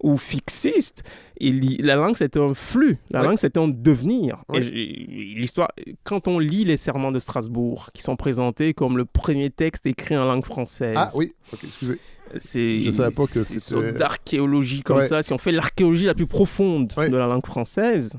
ou 0.03 0.17
fixiste. 0.17 1.03
Il 1.39 1.85
la 1.85 1.95
langue, 1.95 2.15
c'est 2.17 2.35
un 2.35 2.53
flux. 2.53 2.97
La 3.11 3.21
Ouais. 3.21 3.27
langue, 3.27 3.37
c'est 3.37 3.55
un 3.55 3.69
devenir. 3.69 4.43
L'histoire, 4.53 5.69
quand 6.03 6.27
on 6.27 6.37
lit 6.37 6.65
les 6.65 6.75
serments 6.77 7.11
de 7.13 7.19
Strasbourg, 7.19 7.89
qui 7.93 8.01
sont 8.01 8.17
présentés 8.17 8.73
comme 8.73 8.97
le 8.97 9.05
premier 9.05 9.49
texte 9.49 9.85
écrit 9.85 10.17
en 10.17 10.25
langue 10.25 10.43
française, 10.45 10.95
Ah 10.97 11.09
oui, 11.15 11.33
ok, 11.53 11.59
excusez. 11.63 11.99
c'est 12.39 12.81
Je 12.81 12.91
savais 12.91 13.15
pas 13.15 13.25
que 13.25 13.31
c'est 13.31 13.53
une 13.53 13.59
sorte 13.61 13.93
d'archéologie 13.93 14.81
comme 14.81 15.03
ça. 15.05 15.23
Si 15.23 15.31
on 15.31 15.37
fait 15.37 15.53
l'archéologie 15.53 16.05
la 16.05 16.13
plus 16.15 16.27
profonde 16.27 16.87
de 16.97 17.15
la 17.15 17.27
langue 17.27 17.45
française, 17.45 18.17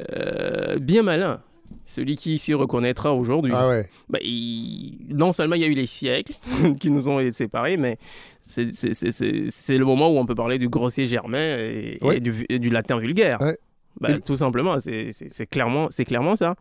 euh, 0.00 0.78
bien 0.80 1.02
malin. 1.02 1.40
Celui 1.90 2.16
qui 2.16 2.38
s'y 2.38 2.54
reconnaîtra 2.54 3.12
aujourd'hui. 3.12 3.52
Ah 3.54 3.68
ouais. 3.68 3.88
Bah, 4.08 4.20
il- 4.22 4.98
Non 5.10 5.32
seulement 5.32 5.56
il 5.56 5.62
y 5.62 5.64
a 5.64 5.66
eu 5.66 5.74
les 5.74 5.86
siècles 5.88 6.34
qui 6.78 6.88
nous 6.88 7.08
ont 7.08 7.18
séparés, 7.32 7.76
mais 7.76 7.98
c'est- 8.40 8.70
le 9.76 9.84
moment 9.84 10.08
où 10.08 10.16
on 10.18 10.24
peut 10.24 10.36
parler 10.36 10.58
du 10.58 10.68
grossier 10.68 11.08
germain 11.08 11.56
et, 11.58 11.98
du, 12.20 12.46
et 12.48 12.58
du 12.60 12.70
latin 12.70 12.98
vulgaire. 12.98 13.40
Ouais. 13.42 13.58
Bah, 14.00 14.12
Et- 14.12 14.20
Tout 14.20 14.36
simplement, 14.36 14.76
c'est 14.78 15.10
clairement, 15.50 15.88
clairement 16.04 16.36
ça. 16.36 16.54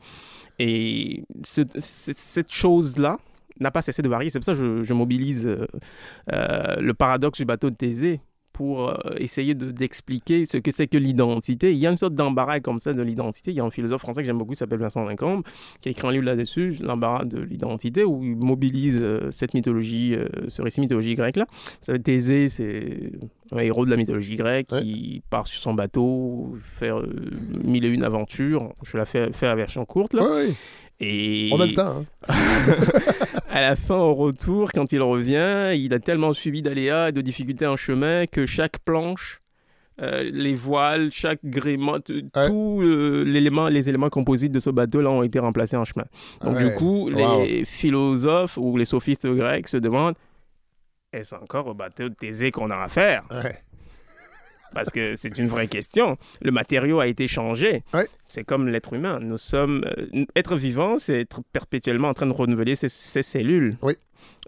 Et 0.58 1.22
ce- 1.46 1.62
ce- 1.78 2.12
cette 2.16 2.52
chose-là 2.52 3.18
n'a 3.60 3.70
pas 3.72 3.82
cessé 3.84 4.02
de 4.02 4.10
varier. 4.10 4.30
C'est 4.32 4.40
pour 4.40 4.46
ça 4.48 4.54
que 4.54 4.58
je, 4.80 4.84
je 4.84 4.94
mobilise 4.94 5.46
euh, 5.46 5.68
euh, 6.34 6.76
le 6.78 6.94
paradoxe 6.96 7.38
du 7.40 7.46
bateau 7.46 7.70
de 7.70 7.76
Thésée 7.76 8.20
pour 8.60 8.90
euh, 8.90 8.94
essayer 9.16 9.56
de- 9.56 9.72
d'expliquer 9.72 10.44
ce 10.44 10.58
que 10.58 10.70
c'est 10.70 10.88
que 10.88 10.98
l'identité. 10.98 11.72
Il 11.72 11.78
y 11.78 11.88
a 11.88 11.90
une 11.92 11.96
sorte 11.96 12.14
d'embarras 12.14 12.60
comme 12.60 12.82
ça 12.82 12.92
de 12.92 13.02
l'identité. 13.02 13.52
Il 13.52 13.58
y 13.58 13.62
a 13.62 13.64
un 13.64 13.70
philosophe 13.72 14.02
français 14.02 14.20
que 14.20 14.26
j'aime 14.26 14.38
beaucoup 14.38 14.52
qui 14.52 14.58
s'appelle 14.58 14.80
Vincent 14.82 15.06
Lincombe, 15.06 15.44
qui 15.80 15.88
a 15.88 15.92
écrit 15.94 16.06
un 16.06 16.12
livre 16.12 16.26
là-dessus, 16.26 16.76
l'embarras 16.82 17.24
de 17.24 17.40
l'identité, 17.40 18.04
où 18.04 18.22
il 18.22 18.36
mobilise 18.36 19.00
euh, 19.02 19.32
cette 19.32 19.54
mythologie, 19.54 20.14
euh, 20.14 20.28
ce 20.50 20.62
récit 20.62 20.82
mythologique 20.82 21.16
grec-là. 21.20 21.46
Vous 21.50 21.78
savez, 21.80 22.00
Thésée, 22.00 22.50
c'est 22.50 23.14
un 23.54 23.60
héros 23.60 23.86
de 23.86 23.92
la 23.92 23.96
mythologie 23.96 24.36
grecque 24.36 24.68
qui 24.82 25.22
part 25.30 25.48
sur 25.48 25.62
son 25.62 25.74
bateau, 25.74 26.58
faire 26.62 27.00
euh, 27.00 27.10
mille 27.64 27.86
et 27.86 27.90
une 27.90 28.04
aventures. 28.04 28.74
Je 28.84 28.98
la 28.98 29.06
fais, 29.06 29.32
fais 29.32 29.46
la 29.46 29.56
version 29.56 29.86
courte, 29.86 30.14
là. 30.14 30.26
Et 31.00 31.50
On 31.54 31.62
a 31.62 31.66
le 31.66 31.74
temps. 31.76 32.04
hein. 32.28 32.36
à 33.52 33.62
la 33.62 33.76
fin, 33.76 33.96
au 33.98 34.14
retour, 34.14 34.72
quand 34.72 34.92
il 34.92 35.02
revient, 35.02 35.74
il 35.76 35.94
a 35.94 36.00
tellement 36.00 36.34
subi 36.34 36.62
d'aléas 36.62 37.10
et 37.10 37.12
de 37.12 37.22
difficultés 37.22 37.66
en 37.68 37.78
chemin 37.78 38.26
que 38.28 38.46
chaque 38.46 38.80
planche, 38.80 39.42
euh, 40.02 40.30
les 40.32 40.54
voiles, 40.54 41.10
chaque 41.12 41.40
gréement, 41.44 42.00
t- 42.00 42.24
Ouais. 42.36 42.48
tout 42.48 42.80
euh, 42.82 43.24
les 43.26 43.90
éléments 43.90 44.10
composites 44.10 44.52
de 44.52 44.60
ce 44.60 44.70
bateau-là 44.70 45.10
ont 45.10 45.24
été 45.24 45.40
remplacés 45.40 45.76
en 45.78 45.86
chemin. 45.86 46.06
Donc 46.42 46.56
Ouais. 46.56 46.70
du 46.70 46.74
coup, 46.76 47.10
Wow. 47.10 47.44
les 47.44 47.66
philosophes 47.66 48.58
ou 48.58 48.78
les 48.78 48.86
sophistes 48.86 49.28
grecs 49.28 49.68
se 49.68 49.78
demandent 49.78 50.16
est-ce 51.12 51.34
encore 51.34 51.66
au 51.66 51.74
bateau 51.74 52.08
de 52.08 52.14
Thésée 52.14 52.52
qu'on 52.52 52.70
a 52.70 52.76
affaire? 52.78 53.24
Ouais. 53.32 53.58
Parce 54.74 54.90
que 54.92 55.16
c'est 55.16 55.38
une 55.38 55.48
vraie 55.48 55.68
question. 55.68 56.18
Le 56.42 56.52
matériau 56.52 57.00
a 57.00 57.08
été 57.08 57.28
changé. 57.28 57.84
Ouais. 57.94 58.08
C'est 58.28 58.44
comme 58.44 58.68
l'être 58.68 58.94
humain. 58.94 59.20
Nous 59.20 59.38
sommes. 59.38 59.84
euh, 60.16 60.26
être 60.36 60.56
vivant, 60.56 61.00
c'est 61.00 61.22
être 61.22 61.42
perpétuellement 61.54 62.10
en 62.10 62.14
train 62.14 62.28
de 62.28 62.34
renouveler 62.34 62.76
ses, 62.76 62.90
ses 62.90 63.22
cellules. 63.24 63.78
Oui. 63.82 63.96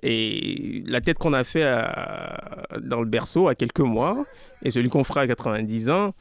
Et 0.04 0.84
la 0.88 1.02
tête 1.02 1.18
qu'on 1.18 1.34
a 1.34 1.44
fait 1.44 1.64
à- 1.64 2.68
dans 2.82 3.00
le 3.02 3.08
berceau 3.08 3.48
à 3.48 3.56
quelques 3.56 3.80
mois 3.82 4.26
et 4.64 4.72
celui 4.72 4.90
qu'on 4.90 5.04
fera 5.04 5.22
à 5.22 5.28
90 5.28 5.90
ans. 5.90 6.14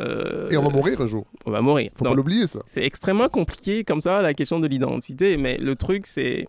euh, 0.00 0.50
Et 0.50 0.56
on 0.56 0.62
va 0.62 0.70
mourir 0.70 1.00
un 1.00 1.06
jour. 1.06 1.26
on 1.46 1.50
va 1.50 1.60
mourir. 1.60 1.90
Faut 1.96 2.04
Donc, 2.04 2.14
pas 2.14 2.16
l'oublier, 2.16 2.46
ça. 2.46 2.60
c'est 2.66 2.82
extrêmement 2.84 3.28
compliqué 3.28 3.84
comme 3.84 4.02
ça, 4.02 4.22
la 4.22 4.34
question 4.34 4.58
de 4.58 4.66
l'identité. 4.66 5.36
Mais 5.36 5.56
le 5.58 5.76
truc, 5.76 6.06
c'est. 6.06 6.46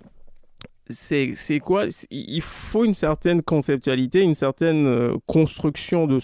C'est 0.88 1.60
quoi? 1.64 1.86
Il 2.12 2.42
faut 2.42 2.86
une 2.86 2.94
certaine 2.94 3.42
conceptualité, 3.42 4.22
une 4.22 4.36
certaine 4.36 4.86
euh, 4.86 5.18
construction, 5.26 6.06
de, 6.06 6.18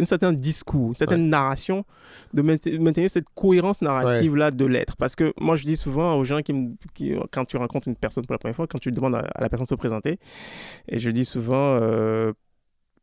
un 0.00 0.04
certain 0.04 0.32
discours, 0.32 0.88
une 0.88 0.96
certaine 0.96 1.28
narration, 1.28 1.84
de 2.34 2.42
mainte- 2.42 2.66
maintenir 2.80 3.08
cette 3.08 3.26
cohérence 3.36 3.80
narrative-là 3.82 4.50
de 4.50 4.64
l'être. 4.64 4.96
Parce 4.96 5.14
que 5.14 5.32
moi, 5.40 5.54
je 5.54 5.62
dis 5.64 5.76
souvent 5.76 6.16
aux 6.16 6.24
gens 6.24 6.40
qui, 6.42 6.52
me- 6.52 6.74
qui, 6.92 7.12
quand 7.30 7.44
tu 7.44 7.56
rencontres 7.56 7.86
une 7.86 7.94
personne 7.96 8.26
pour 8.26 8.32
la 8.34 8.38
première 8.38 8.56
fois, 8.56 8.66
quand 8.66 8.78
tu 8.80 8.90
demandes 8.90 9.14
à, 9.14 9.20
à 9.34 9.40
la 9.42 9.48
personne 9.48 9.64
de 9.66 9.68
se 9.70 9.74
présenter, 9.76 10.18
et 10.88 10.98
je 10.98 11.10
dis 11.10 11.24
souvent, 11.24 11.78
euh, 11.80 12.32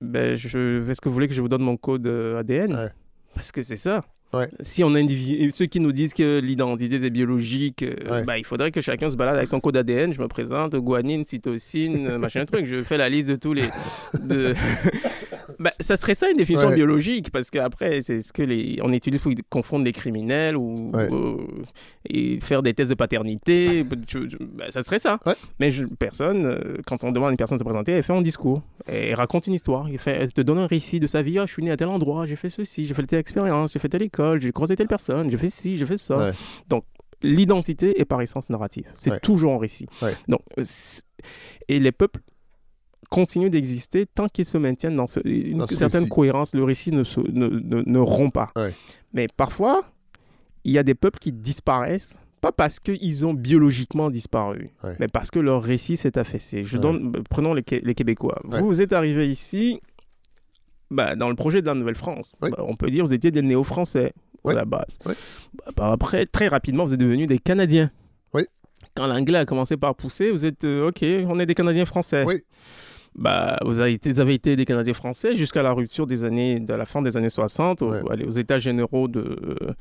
ben, 0.02 0.36
je, 0.36 0.90
est-ce 0.90 1.00
que 1.00 1.08
vous 1.08 1.14
voulez 1.14 1.28
que 1.30 1.34
je 1.34 1.42
vous 1.42 1.50
donne 1.50 1.64
mon 1.64 1.78
code 1.78 2.06
euh, 2.06 2.40
ADN 2.40 2.74
Ouais. 2.76 2.90
Parce 3.34 3.52
que 3.54 3.64
c'est 3.64 3.78
ça. 3.78 4.04
Ouais. 4.34 4.50
Si 4.62 4.84
on 4.84 4.94
individue, 4.94 5.52
ceux 5.52 5.68
qui 5.68 5.80
nous 5.80 5.94
disent 5.94 6.14
que 6.14 6.40
l'identité 6.40 7.00
c'est 7.00 7.10
biologique, 7.10 7.84
euh, 7.84 7.96
Ouais. 8.12 8.24
bah, 8.26 8.38
il 8.38 8.46
faudrait 8.46 8.72
que 8.72 8.82
chacun 8.82 9.10
se 9.10 9.16
balade 9.16 9.38
avec 9.38 9.48
son 9.48 9.60
code 9.62 9.78
ADN. 9.78 10.14
Je 10.14 10.20
me 10.22 10.28
présente, 10.28 10.76
guanine, 10.76 11.26
cytosine, 11.26 12.08
euh, 12.08 12.18
machin 12.18 12.44
truc. 12.46 12.66
Je 12.66 12.84
fais 12.84 12.98
la 12.98 13.08
liste 13.08 13.30
de 13.30 13.36
tous 13.38 13.54
les. 13.54 13.64
De... 14.22 14.54
bah, 15.60 15.72
ça 15.80 15.98
serait 15.98 16.16
ça 16.16 16.30
une 16.30 16.38
définition 16.38 16.70
Ouais. 16.70 16.76
biologique 16.76 17.32
parce 17.32 17.50
qu'après 17.50 18.02
c'est 18.02 18.22
ce 18.22 18.32
que 18.34 18.42
les 18.42 18.80
on 18.84 18.92
utilise 18.94 19.20
pour 19.20 19.32
confondre 19.50 19.86
les 19.86 19.92
criminels 19.92 20.56
ou 20.58 20.92
Ouais. 20.94 21.10
ou- 21.10 21.48
et 22.10 22.40
faire 22.42 22.62
des 22.64 22.74
tests 22.74 22.90
de 22.92 22.96
paternité. 22.96 23.84
Bah, 24.58 24.66
ça 24.72 24.82
serait 24.82 25.00
ça. 25.00 25.20
Ouais. 25.26 25.36
Mais 25.60 25.70
je- 25.72 25.86
personne, 25.86 26.46
euh, 26.46 26.78
quand 26.86 27.04
on 27.04 27.12
demande 27.12 27.30
à 27.30 27.32
une 27.32 27.38
personne 27.38 27.58
de 27.58 27.62
se 27.64 27.66
présenter, 27.66 27.92
elle 27.92 28.04
fait 28.04 28.14
un 28.14 28.22
discours. 28.22 28.62
Elle 28.88 29.14
raconte 29.16 29.48
une 29.48 29.54
histoire. 29.54 29.88
Elle, 29.88 29.98
fait, 30.00 30.12
elle 30.22 30.34
te 30.34 30.42
donne 30.42 30.58
un 30.58 30.68
récit 30.68 31.00
de 31.00 31.08
sa 31.08 31.22
vie. 31.22 31.38
Ah, 31.40 31.46
je 31.46 31.54
suis 31.54 31.64
né 31.64 31.72
à 31.72 31.78
tel 31.78 31.88
endroit, 31.88 32.26
j'ai 32.26 32.36
fait 32.36 32.50
ceci, 32.50 32.86
j'ai 32.86 32.94
fait 32.94 33.04
telle 33.06 33.20
expérience, 33.20 33.74
j'ai 33.74 33.80
fait 33.80 33.90
telle 33.90 34.02
école, 34.04 34.42
j'ai 34.42 34.52
croisé 34.52 34.76
telle 34.76 34.88
personne, 34.88 35.30
j'ai 35.30 35.38
fait 35.38 35.50
ci, 35.50 35.78
j'ai 35.78 35.86
fait 35.86 35.98
ça. 35.98 36.32
Donc, 36.70 36.84
l'identité 37.22 38.00
est 38.00 38.06
par 38.06 38.22
essence 38.22 38.50
narrative. 38.50 38.86
C'est 38.96 39.20
toujours 39.22 39.54
un 39.54 39.58
récit. 39.60 39.88
Donc, 40.28 40.42
et 41.68 41.80
les 41.80 41.92
peuples 41.92 42.22
continuent 43.10 43.50
d'exister 43.50 44.06
tant 44.06 44.28
qu'ils 44.28 44.46
se 44.46 44.58
maintiennent 44.58 44.96
dans 44.96 45.08
ce- 45.08 45.20
une 45.28 45.60
Dans 45.60 45.68
ce 45.68 45.76
certaine 45.76 46.02
récit. 46.02 46.10
cohérence. 46.12 46.54
Le 46.54 46.64
récit 46.64 46.92
ne, 46.92 47.04
se, 47.04 47.20
ne, 47.20 47.48
ne, 47.48 47.84
ne 47.86 48.00
rompt 48.00 48.34
pas. 48.34 48.50
Ouais. 48.56 48.74
Mais 49.14 49.28
parfois, 49.36 49.84
il 50.64 50.72
y 50.74 50.78
a 50.78 50.84
des 50.84 50.96
peuples 50.96 51.20
qui 51.20 51.32
disparaissent, 51.32 52.18
pas 52.42 52.52
parce 52.52 52.80
qu'ils 52.80 53.26
ont 53.26 53.34
biologiquement 53.34 54.10
disparu, 54.10 54.70
Ouais. 54.84 54.96
mais 55.00 55.08
parce 55.08 55.32
que 55.32 55.40
leur 55.40 55.64
récit 55.64 55.98
s'est 55.98 56.18
affaissé. 56.18 56.66
Je 56.66 56.76
Ouais. 56.76 56.82
donne, 56.82 57.12
prenons 57.30 57.54
les, 57.54 57.64
les 57.84 57.96
Québécois. 57.96 58.40
Vous, 58.44 58.66
vous 58.66 58.82
êtes 58.82 58.94
arrivés 58.94 59.30
ici 59.30 59.80
bah, 60.92 61.16
dans 61.16 61.30
le 61.30 61.36
projet 61.36 61.62
de 61.62 61.68
la 61.68 61.74
Nouvelle-France. 61.74 62.34
Bah, 62.40 62.50
on 62.60 62.76
peut 62.76 62.90
dire 62.90 63.04
que 63.04 63.10
vous 63.10 63.14
étiez 63.14 63.32
des 63.32 63.42
néo-français 63.42 64.14
à 64.46 64.54
la 64.54 64.66
base. 64.66 64.98
Bah, 65.76 65.92
après, 65.92 66.26
très 66.26 66.48
rapidement, 66.48 66.86
vous 66.86 66.94
êtes 66.94 67.00
devenus 67.00 67.28
des 67.28 67.40
Canadiens. 67.40 67.92
Quand 68.96 69.06
l'anglais 69.06 69.38
a 69.38 69.46
commencé 69.46 69.78
par 69.78 69.94
pousser, 69.94 70.32
vous 70.32 70.44
êtes 70.44 70.64
euh, 70.64 70.88
OK, 70.88 71.04
on 71.28 71.40
est 71.40 71.46
des 71.46 71.54
Canadiens 71.54 71.86
français. 71.86 72.24
Oui. 72.26 72.42
Bah, 73.18 73.58
vous, 73.66 73.80
avez 73.80 73.94
été, 73.94 74.12
vous 74.14 74.20
avez 74.20 74.36
été 74.36 74.56
des 74.56 74.66
Canadiens 74.66 74.94
français 74.94 75.34
jusqu'à 75.34 75.64
la 75.64 75.72
rupture 75.74 76.06
des 76.06 76.24
années, 76.24 76.60
de 76.60 76.74
la 76.74 76.86
fin 76.86 77.02
des 77.02 77.18
années 77.18 77.30
60, 77.30 77.82
au- 77.82 77.90
Ouais. 77.92 78.02
allez, 78.12 78.26
aux 78.26 78.30
États 78.32 78.60
généraux 78.60 79.08
de, 79.08 79.22
euh, 79.22 79.74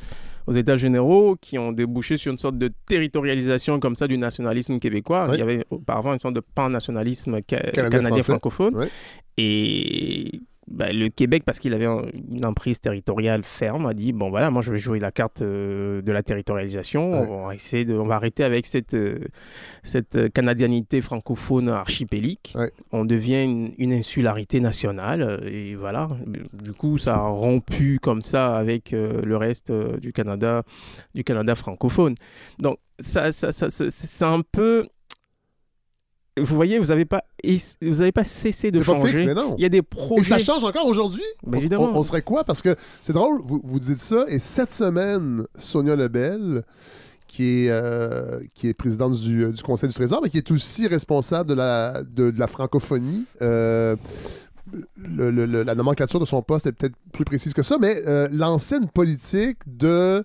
aux 0.47 0.53
États 0.53 0.77
généraux, 0.77 1.37
qui 1.39 1.59
ont 1.59 1.71
débouché 1.73 2.17
sur 2.17 2.33
une 2.33 2.39
sorte 2.39 2.57
de 2.57 2.71
territorialisation 2.87 3.79
comme 3.79 3.95
ça 3.95 4.09
du 4.09 4.17
nationalisme 4.17 4.79
québécois. 4.79 5.27
Ouais. 5.29 5.35
Il 5.37 5.39
y 5.41 5.43
avait 5.43 5.65
auparavant 5.71 6.15
une 6.15 6.19
sorte 6.19 6.35
de 6.35 6.41
pan-nationalisme 6.55 7.39
ca- 7.49 7.61
Canadien 7.73 8.23
francophone. 8.23 8.75
Ouais. 8.77 8.89
Et 9.37 10.41
bah, 10.69 10.93
le 10.93 11.09
Québec, 11.09 11.43
parce 11.45 11.59
qu'il 11.61 11.73
avait 11.75 11.87
un- 11.87 12.03
une 12.31 12.45
emprise 12.45 12.81
territoriale 12.81 13.45
ferme, 13.45 13.87
a 13.87 13.95
dit 13.95 14.13
bon 14.13 14.31
voilà, 14.31 14.51
moi 14.51 14.63
je 14.63 14.73
vais 14.73 14.79
jouer 14.79 14.99
la 14.99 15.13
carte 15.13 15.43
euh, 15.43 16.03
de 16.03 16.13
la 16.13 16.23
territorialisation. 16.23 17.11
Ouais. 17.13 17.27
On 17.31 17.47
va 17.47 17.55
essayer 17.55 17.85
de, 17.85 17.95
on 17.95 18.05
va 18.05 18.17
arrêter 18.17 18.43
avec 18.45 18.67
cette 18.67 18.95
euh, 18.95 19.19
cette 19.83 20.17
euh, 20.17 20.29
canadianité 20.29 21.01
francophone 21.03 21.69
archipélique. 21.69 22.53
Ouais. 22.57 22.73
On 22.93 23.05
devient 23.05 23.45
une, 23.45 23.73
une 23.79 23.93
insularité 23.93 24.61
nationale 24.61 25.23
euh, 25.23 25.39
et 25.49 25.75
voilà. 25.77 26.09
Du 26.53 26.73
coup, 26.73 26.99
ça 26.99 27.15
a 27.15 27.27
rompu 27.29 27.99
comme 28.03 28.23
ça 28.23 28.57
avec 28.57 28.93
euh, 28.93 29.23
le 29.23 29.37
reste 29.37 29.71
du 30.01 30.13
Canada, 30.13 30.63
du 31.15 31.23
Canada 31.25 31.55
francophone. 31.55 32.15
Donc 32.59 32.79
ça, 32.99 33.31
ça, 33.33 33.53
ça, 33.53 33.71
ça- 33.71 33.87
c'est 33.91 34.25
un 34.25 34.41
peu 34.41 34.87
vous 36.39 36.55
voyez, 36.55 36.79
vous 36.79 36.87
n'avez 36.87 37.05
pas, 37.05 37.23
vous 37.83 38.01
avez 38.01 38.13
pas 38.13 38.25
cessé 38.25 38.71
de 38.71 38.81
C'est 38.81 38.87
pas 38.91 38.97
changer. 38.99 39.13
fixe, 39.13 39.25
mais 39.25 39.35
non. 39.35 39.55
Il 39.59 39.63
y 39.63 39.65
a 39.65 39.69
des 39.69 39.79
Et 39.79 39.83
projets. 39.83 40.29
ça 40.29 40.39
change 40.39 40.65
encore 40.65 40.87
aujourd'hui? 40.87 41.23
Ben, 41.43 41.57
On- 41.57 41.59
évidemment. 41.61 41.91
On, 41.95 41.99
on 41.99 42.03
serait 42.03 42.23
quoi? 42.23 42.45
Parce 42.45 42.63
que 42.63 42.77
c'est 43.03 43.13
drôle, 43.13 43.41
vous, 43.45 43.61
vous 43.65 43.79
dites 43.81 44.01
ça, 44.01 44.25
et 44.29 44.39
cette 44.39 44.73
semaine, 44.73 45.45
Sonia 45.59 45.97
Lebel, 45.97 46.63
qui 47.27 47.65
est, 47.67 47.71
euh, 47.71 48.41
qui 48.55 48.69
est 48.69 48.75
présidente 48.75 49.13
du, 49.19 49.45
euh, 49.45 49.53
du 49.53 49.63
Conseil 49.63 49.89
du 49.89 49.95
Trésor, 49.95 50.21
mais 50.23 50.31
qui 50.31 50.39
est 50.39 50.51
aussi 50.51 50.87
responsable 50.87 51.49
de 51.49 51.55
la, 51.55 52.03
de, 52.03 52.31
de 52.31 52.39
la 52.39 52.47
francophonie, 52.47 53.25
euh, 53.43 53.97
le- 54.97 55.31
le- 55.31 55.47
le- 55.47 55.63
la 55.63 55.75
nomenclature 55.75 56.19
de 56.21 56.25
son 56.25 56.43
poste 56.43 56.67
est 56.67 56.73
peut-être 56.73 56.97
plus 57.13 57.25
précise 57.25 57.55
que 57.55 57.63
ça, 57.63 57.79
mais 57.81 58.03
euh, 58.07 58.29
lancer 58.33 58.77
une 58.77 58.89
politique 58.89 59.59
de 59.67 60.25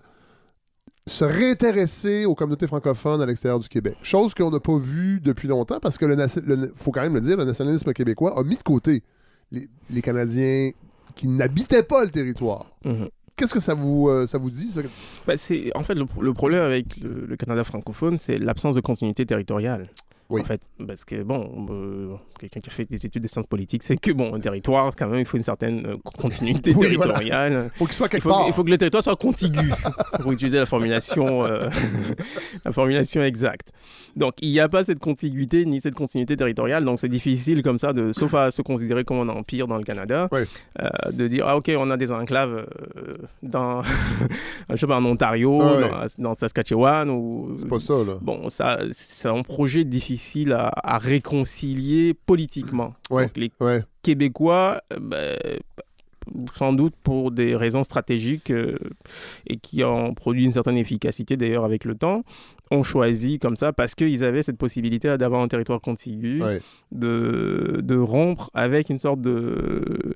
se 1.11 1.25
réintéresser 1.25 2.25
aux 2.25 2.35
communautés 2.35 2.67
francophones 2.67 3.21
à 3.21 3.25
l'extérieur 3.25 3.59
du 3.59 3.67
Québec. 3.67 3.97
Chose 4.01 4.33
qu'on 4.33 4.49
n'a 4.49 4.59
pas 4.59 4.77
vue 4.77 5.19
depuis 5.19 5.47
longtemps 5.47 5.79
parce 5.79 5.97
que, 5.97 6.05
il 6.05 6.71
faut 6.75 6.91
quand 6.91 7.01
même 7.01 7.13
le 7.13 7.21
dire, 7.21 7.37
le 7.37 7.45
nationalisme 7.45 7.91
québécois 7.93 8.37
a 8.39 8.43
mis 8.43 8.55
de 8.55 8.63
côté 8.63 9.03
les, 9.51 9.67
les 9.89 10.01
Canadiens 10.01 10.71
qui 11.15 11.27
n'habitaient 11.27 11.83
pas 11.83 12.03
le 12.05 12.11
territoire. 12.11 12.65
Mhm. 12.85 13.09
Qu'est-ce 13.35 13.53
que 13.53 13.59
ça 13.59 13.73
vous, 13.73 14.07
euh, 14.07 14.27
ça 14.27 14.37
vous 14.37 14.51
dit? 14.51 14.69
ça? 14.69 14.81
Bah, 15.27 15.35
c'est 15.35 15.75
en 15.75 15.83
fait 15.83 15.95
le, 15.95 16.05
le 16.21 16.33
problème 16.33 16.61
avec 16.61 16.97
le, 16.97 17.25
le 17.25 17.35
Canada 17.35 17.63
francophone, 17.63 18.17
c'est 18.17 18.37
l'absence 18.37 18.75
de 18.75 18.81
continuité 18.81 19.25
territoriale. 19.25 19.89
Oui. 20.31 20.39
En 20.39 20.45
fait, 20.45 20.61
parce 20.87 21.03
que 21.03 21.23
bon, 21.23 21.67
euh, 21.69 22.15
quelqu'un 22.39 22.61
qui 22.61 22.69
a 22.69 22.71
fait 22.71 22.85
des 22.89 23.05
études 23.05 23.21
de 23.21 23.27
sciences 23.27 23.45
politiques, 23.47 23.83
c'est 23.83 23.97
que 23.97 24.13
bon, 24.13 24.33
un 24.33 24.39
territoire, 24.39 24.95
quand 24.95 25.09
même, 25.09 25.19
il 25.19 25.25
faut 25.25 25.35
une 25.35 25.43
certaine 25.43 25.85
euh, 25.85 25.97
continuité 26.17 26.73
Oui, 26.75 26.95
voilà. 26.95 27.15
territoriale. 27.15 27.69
Faut 27.75 27.85
qu'il 27.85 27.93
soit 27.93 28.07
Il 28.13 28.21
faut, 28.21 28.29
part. 28.29 28.45
il 28.47 28.53
faut 28.53 28.63
que 28.63 28.69
le 28.69 28.77
territoire 28.77 29.03
soit 29.03 29.17
contigu 29.17 29.69
pour 30.21 30.31
utiliser 30.31 30.57
la 30.57 30.65
formulation, 30.65 31.43
euh, 31.43 31.69
la 32.65 32.71
formulation 32.71 33.21
exacte. 33.23 33.73
Donc, 34.15 34.35
il 34.41 34.51
n'y 34.51 34.61
a 34.61 34.69
pas 34.69 34.85
cette 34.85 34.99
contiguïté 34.99 35.65
ni 35.65 35.81
cette 35.81 35.95
continuité 35.95 36.37
territoriale. 36.37 36.85
Donc, 36.85 36.99
c'est 37.01 37.09
difficile 37.09 37.61
comme 37.61 37.77
ça, 37.77 37.91
de, 37.91 38.13
sauf 38.13 38.33
à 38.33 38.51
se 38.51 38.61
considérer 38.61 39.03
comme 39.03 39.29
un 39.29 39.33
empire 39.33 39.67
dans 39.67 39.77
le 39.77 39.83
Canada, 39.83 40.29
euh, 40.31 40.89
de 41.11 41.27
dire, 41.27 41.45
ah, 41.45 41.57
OK, 41.57 41.69
on 41.77 41.89
a 41.91 41.97
des 41.97 42.11
enclaves 42.13 42.65
dans, 43.43 43.83
je 44.69 44.75
sais 44.77 44.87
pas, 44.87 44.97
en 44.97 45.05
Ontario, 45.05 45.59
Ah 45.61 46.05
dans, 46.17 46.29
dans 46.29 46.35
Saskatchewan. 46.35 47.09
Ou... 47.09 47.53
C'est 47.57 47.67
pas 47.67 47.79
ça, 47.79 47.95
là. 47.95 48.17
Bon, 48.21 48.49
ça, 48.49 48.79
c'est 48.91 49.27
un 49.27 49.41
projet 49.43 49.83
difficile 49.83 50.20
à, 50.53 50.71
à 50.83 50.97
réconcilier 50.97 52.13
politiquement. 52.13 52.93
Ouais. 53.09 53.25
Donc, 53.27 53.37
les 53.37 53.51
Ouais. 53.59 53.83
Québécois, 54.03 54.81
euh, 54.93 54.97
ben, 54.99 55.37
sans 56.55 56.71
doute 56.73 56.93
pour 57.03 57.31
des 57.31 57.55
raisons 57.55 57.83
stratégiques 57.83 58.51
euh, 58.51 58.77
et 59.47 59.57
qui 59.57 59.83
ont 59.83 60.13
produit 60.13 60.45
une 60.45 60.51
certaine 60.51 60.77
efficacité 60.77 61.35
d'ailleurs 61.35 61.65
avec 61.65 61.83
le 61.83 61.95
temps, 61.95 62.23
ont 62.69 62.83
choisi 62.83 63.37
comme 63.39 63.57
ça 63.57 63.73
parce 63.73 63.95
qu'ils 63.95 64.23
avaient 64.23 64.43
cette 64.43 64.57
possibilité 64.57 65.17
d'avoir 65.17 65.41
un 65.41 65.47
territoire 65.47 65.81
contigu, 65.81 66.41
Ouais. 66.41 66.61
de, 66.91 67.81
de 67.83 67.97
rompre 67.97 68.49
avec 68.53 68.89
une 68.89 68.99
sorte 68.99 69.19
de 69.21 70.13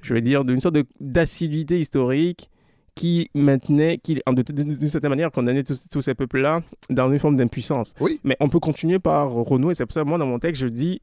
je 0.00 0.14
veux 0.14 0.20
dire, 0.20 0.44
d'une 0.44 0.60
sorte 0.60 0.76
d'assiduité 1.00 1.78
historique 1.78 2.48
qui 2.94 3.30
maintenait, 3.34 3.98
qui, 3.98 4.18
d'une 4.52 4.88
certaine 4.88 5.10
manière, 5.10 5.30
condamnait 5.32 5.64
tous, 5.64 5.88
tous 5.90 6.02
ces 6.02 6.14
peuples-là 6.14 6.60
dans 6.90 7.10
une 7.10 7.18
forme 7.18 7.36
d'impuissance. 7.36 7.92
Oui. 8.00 8.20
Mais 8.24 8.36
on 8.40 8.48
peut 8.48 8.60
continuer 8.60 8.98
par 8.98 9.30
renouer, 9.30 9.74
c'est 9.74 9.86
pour 9.86 9.94
ça 9.94 10.02
que 10.02 10.08
moi, 10.08 10.18
dans 10.18 10.26
mon 10.26 10.38
texte, 10.38 10.60
je 10.60 10.66
dis, 10.68 11.00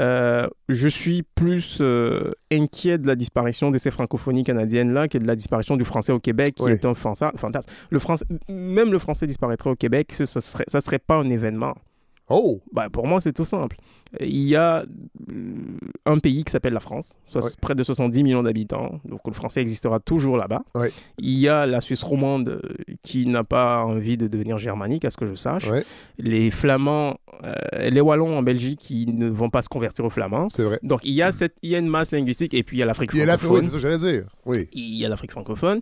euh, 0.00 0.46
je 0.68 0.86
suis 0.88 1.24
plus 1.34 1.78
euh, 1.80 2.30
inquiet 2.52 2.98
de 2.98 3.06
la 3.06 3.16
disparition 3.16 3.70
de 3.72 3.78
ces 3.78 3.90
francophonies 3.90 4.44
canadiennes-là 4.44 5.08
que 5.08 5.18
de 5.18 5.26
la 5.26 5.34
disparition 5.34 5.76
du 5.76 5.84
français 5.84 6.12
au 6.12 6.20
Québec, 6.20 6.54
qui 6.54 6.62
Oui. 6.62 6.72
est 6.72 6.84
un 6.84 6.94
fantasme. 6.94 7.36
Le 7.90 7.98
français, 7.98 8.24
même 8.48 8.92
le 8.92 8.98
français 9.00 9.26
disparaîtrait 9.26 9.70
au 9.70 9.74
Québec, 9.76 10.12
ce 10.12 10.24
ça 10.24 10.40
serait, 10.40 10.64
ça 10.68 10.80
serait 10.80 11.00
pas 11.00 11.16
un 11.16 11.28
événement. 11.28 11.74
Oh! 12.30 12.60
Bah, 12.72 12.88
pour 12.90 13.06
moi, 13.06 13.20
c'est 13.20 13.32
tout 13.32 13.44
simple. 13.44 13.76
Il 14.20 14.48
y 14.48 14.56
a 14.56 14.84
euh, 15.30 15.54
un 16.06 16.18
pays 16.18 16.44
qui 16.44 16.50
s'appelle 16.50 16.72
la 16.72 16.80
France, 16.80 17.16
soit 17.26 17.56
près 17.60 17.74
de 17.74 17.82
70 17.82 18.22
millions 18.22 18.42
d'habitants, 18.42 19.00
donc 19.04 19.20
le 19.26 19.32
français 19.32 19.60
existera 19.60 20.00
toujours 20.00 20.36
là-bas. 20.36 20.62
Il 21.18 21.38
y 21.38 21.48
a 21.48 21.66
la 21.66 21.80
Suisse 21.80 22.02
romande 22.02 22.48
euh, 22.48 22.60
qui 23.02 23.26
n'a 23.26 23.44
pas 23.44 23.84
envie 23.84 24.16
de 24.16 24.26
devenir 24.26 24.56
germanique, 24.58 25.04
à 25.04 25.10
ce 25.10 25.16
que 25.16 25.26
je 25.26 25.34
sache. 25.34 25.68
Les 26.18 26.50
Flamands, 26.50 27.18
euh, 27.44 27.90
les 27.90 28.00
Wallons 28.00 28.38
en 28.38 28.42
Belgique 28.42 28.80
qui 28.80 29.06
ne 29.06 29.28
vont 29.28 29.50
pas 29.50 29.62
se 29.62 29.68
convertir 29.68 30.04
aux 30.04 30.10
Flamands. 30.10 30.48
c'est 30.50 30.64
vrai. 30.64 30.78
Donc 30.82 31.00
il 31.04 31.12
y 31.12 31.22
a, 31.22 31.30
cette, 31.32 31.56
il 31.62 31.70
y 31.70 31.74
a 31.74 31.78
une 31.78 31.88
masse 31.88 32.10
linguistique 32.10 32.54
et 32.54 32.62
puis 32.62 32.78
il 32.78 32.80
y 32.80 32.82
a 32.82 32.86
l'Afrique 32.86 33.10
francophone. 33.10 33.62
c'est 33.64 33.68
ça 33.68 33.74
que 33.74 33.78
j'allais 33.78 33.98
dire. 33.98 34.24
Oui. 34.46 34.68
il 34.72 34.98
y 34.98 35.04
a 35.04 35.08
l'Afrique 35.08 35.32
francophone. 35.32 35.80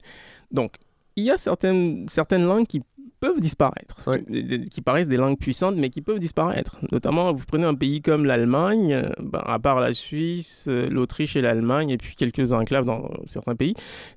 Donc, 0.51 0.73
il 1.17 1.25
y 1.25 1.31
a 1.31 1.39
certaines, 1.39 2.09
certaines 2.09 2.45
langues 2.45 2.67
qui 2.67 2.83
peuvent 3.21 3.41
disparaître, 3.41 4.03
qui, 4.27 4.69
qui 4.69 4.83
paraissent 4.83 5.09
des 5.09 5.17
langues 5.17 5.39
puissantes, 5.39 5.77
mais 5.77 5.91
qui 5.91 6.03
peuvent 6.03 6.19
disparaître. 6.19 6.79
Notamment, 6.93 7.33
vous 7.33 7.45
prenez 7.47 7.65
un 7.65 7.75
pays 7.75 8.03
comme 8.03 8.25
l'Allemagne, 8.25 8.93
euh, 8.93 9.11
ben, 9.23 9.43
à 9.45 9.59
part 9.59 9.81
la 9.81 9.93
Suisse, 9.93 10.67
euh, 10.69 10.89
l'Autriche 10.89 11.37
et 11.37 11.41
l'Allemagne, 11.41 11.91
et 11.91 11.97
puis 11.97 12.15
quelques 12.15 12.53
enclaves 12.53 12.85
dans 12.85 13.11
certains 13.29 13.55
pays 13.55 13.75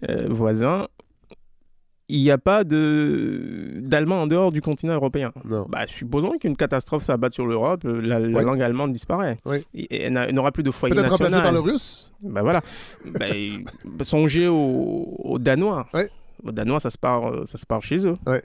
euh, 0.09 0.27
voisins, 0.29 0.87
il 2.11 2.23
n'y 2.23 2.31
a 2.31 2.39
pas 2.39 2.63
de 2.63 3.75
d'allemand 3.81 4.23
en 4.23 4.27
dehors 4.27 4.51
du 4.51 4.61
continent 4.61 4.93
européen. 4.95 5.31
Non. 5.45 5.67
Bah, 5.69 5.85
supposons 5.87 6.37
qu'une 6.39 6.57
catastrophe 6.57 7.03
s'abatte 7.03 7.33
sur 7.33 7.45
l'Europe, 7.45 7.83
la, 7.83 8.19
langue 8.19 8.61
allemande 8.63 8.91
disparaît. 8.91 9.37
Ouais. 9.45 9.63
Et, 9.75 10.01
elle 10.03 10.13
n'a- 10.13 10.27
elle 10.27 10.33
n'aura 10.33 10.51
plus 10.51 10.63
de 10.63 10.71
foyer 10.71 10.95
Peut-être 10.95 11.11
remplacé 11.11 11.35
national. 11.35 11.53
par 11.53 11.63
le 11.63 11.71
russe? 11.71 12.11
Ben 12.23 12.41
voilà. 12.41 12.61
Ben, 13.05 13.63
songez 14.01 14.47
aux, 14.47 15.15
aux 15.19 15.37
Danois. 15.37 15.87
Ouais. 15.93 16.09
Aux 16.43 16.51
Danois, 16.51 16.79
ça 16.79 16.89
se 16.89 16.97
parle, 16.97 17.45
ça 17.47 17.57
se 17.57 17.65
parle 17.65 17.81
chez 17.81 18.07
eux. 18.07 18.17
Ouais. 18.25 18.41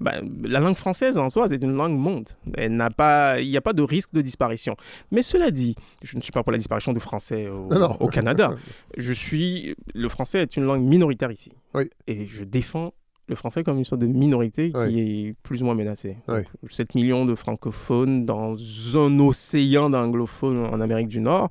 Ben, 0.00 0.28
la 0.42 0.60
langue 0.60 0.76
française 0.76 1.18
en 1.18 1.30
soi, 1.30 1.48
c'est 1.48 1.62
une 1.62 1.74
langue 1.74 1.96
monde. 1.96 2.28
Elle 2.56 2.74
n'a 2.76 2.90
pas, 2.90 3.40
il 3.40 3.48
n'y 3.48 3.56
a 3.56 3.60
pas 3.60 3.72
de 3.72 3.82
risque 3.82 4.12
de 4.12 4.20
disparition. 4.20 4.76
Mais 5.10 5.22
cela 5.22 5.50
dit, 5.50 5.74
je 6.02 6.16
ne 6.16 6.22
suis 6.22 6.32
pas 6.32 6.42
pour 6.42 6.52
la 6.52 6.58
disparition 6.58 6.92
du 6.92 7.00
français 7.00 7.48
au, 7.48 8.08
Canada. 8.08 8.54
Je 8.96 9.12
suis, 9.12 9.74
le 9.94 10.08
français 10.08 10.42
est 10.42 10.56
une 10.56 10.64
langue 10.64 10.82
minoritaire 10.82 11.30
ici. 11.30 11.52
Oui. 11.74 11.88
Et 12.06 12.26
je 12.26 12.44
défends 12.44 12.92
le 13.28 13.36
français 13.36 13.62
comme 13.62 13.78
une 13.78 13.84
sorte 13.84 14.00
de 14.00 14.06
minorité 14.06 14.72
qui 14.72 14.78
Oui. 14.78 14.98
est 15.28 15.34
plus 15.42 15.62
ou 15.62 15.66
moins 15.66 15.74
menacée. 15.74 16.18
Oui. 16.28 16.42
Donc, 16.62 16.70
7 16.70 16.94
millions 16.94 17.24
de 17.24 17.34
francophones 17.34 18.26
dans 18.26 18.56
un 18.96 19.18
océan 19.20 19.88
d'anglophones 19.90 20.66
en 20.66 20.80
Amérique 20.80 21.08
du 21.08 21.20
Nord. 21.20 21.48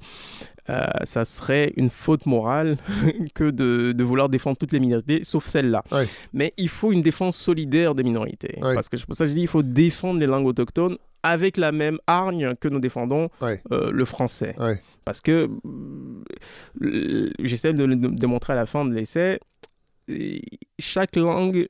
Euh, 0.72 0.86
ça 1.04 1.26
serait 1.26 1.74
une 1.76 1.90
faute 1.90 2.26
morale 2.26 2.78
que 3.36 3.50
de, 3.52 3.92
de 3.92 4.04
vouloir 4.04 4.30
défendre 4.30 4.58
toutes 4.58 4.72
les 4.72 4.80
minorités, 4.80 5.24
sauf 5.24 5.46
celle-là. 5.48 5.84
Ouais. 5.92 6.06
Mais 6.34 6.54
il 6.58 6.70
faut 6.70 6.92
une 6.94 7.02
défense 7.02 7.36
solidaire 7.36 7.94
des 7.94 8.04
minorités. 8.04 8.58
Ouais. 8.64 8.74
Parce 8.74 8.88
que 8.90 8.96
pour 9.06 9.16
ça 9.16 9.26
je 9.26 9.32
dis 9.32 9.42
il 9.42 9.48
faut 9.48 9.64
défendre 9.64 10.20
les 10.20 10.28
langues 10.28 10.48
autochtones 10.48 10.98
avec 11.24 11.58
la 11.58 11.72
même 11.72 12.00
hargne 12.08 12.56
que 12.56 12.68
nous 12.68 12.80
défendons 12.80 13.30
Ouais. 13.42 13.62
euh, 13.72 13.92
le 13.92 14.06
français. 14.06 14.56
Parce 15.06 15.20
que 15.22 15.50
j'essaie 17.40 17.74
de 17.74 17.84
le 17.84 17.96
démontrer 17.96 18.54
à 18.54 18.56
la 18.56 18.66
fin 18.66 18.86
de 18.86 18.94
l'essai, 18.94 19.40
chaque 20.80 21.16
langue 21.16 21.68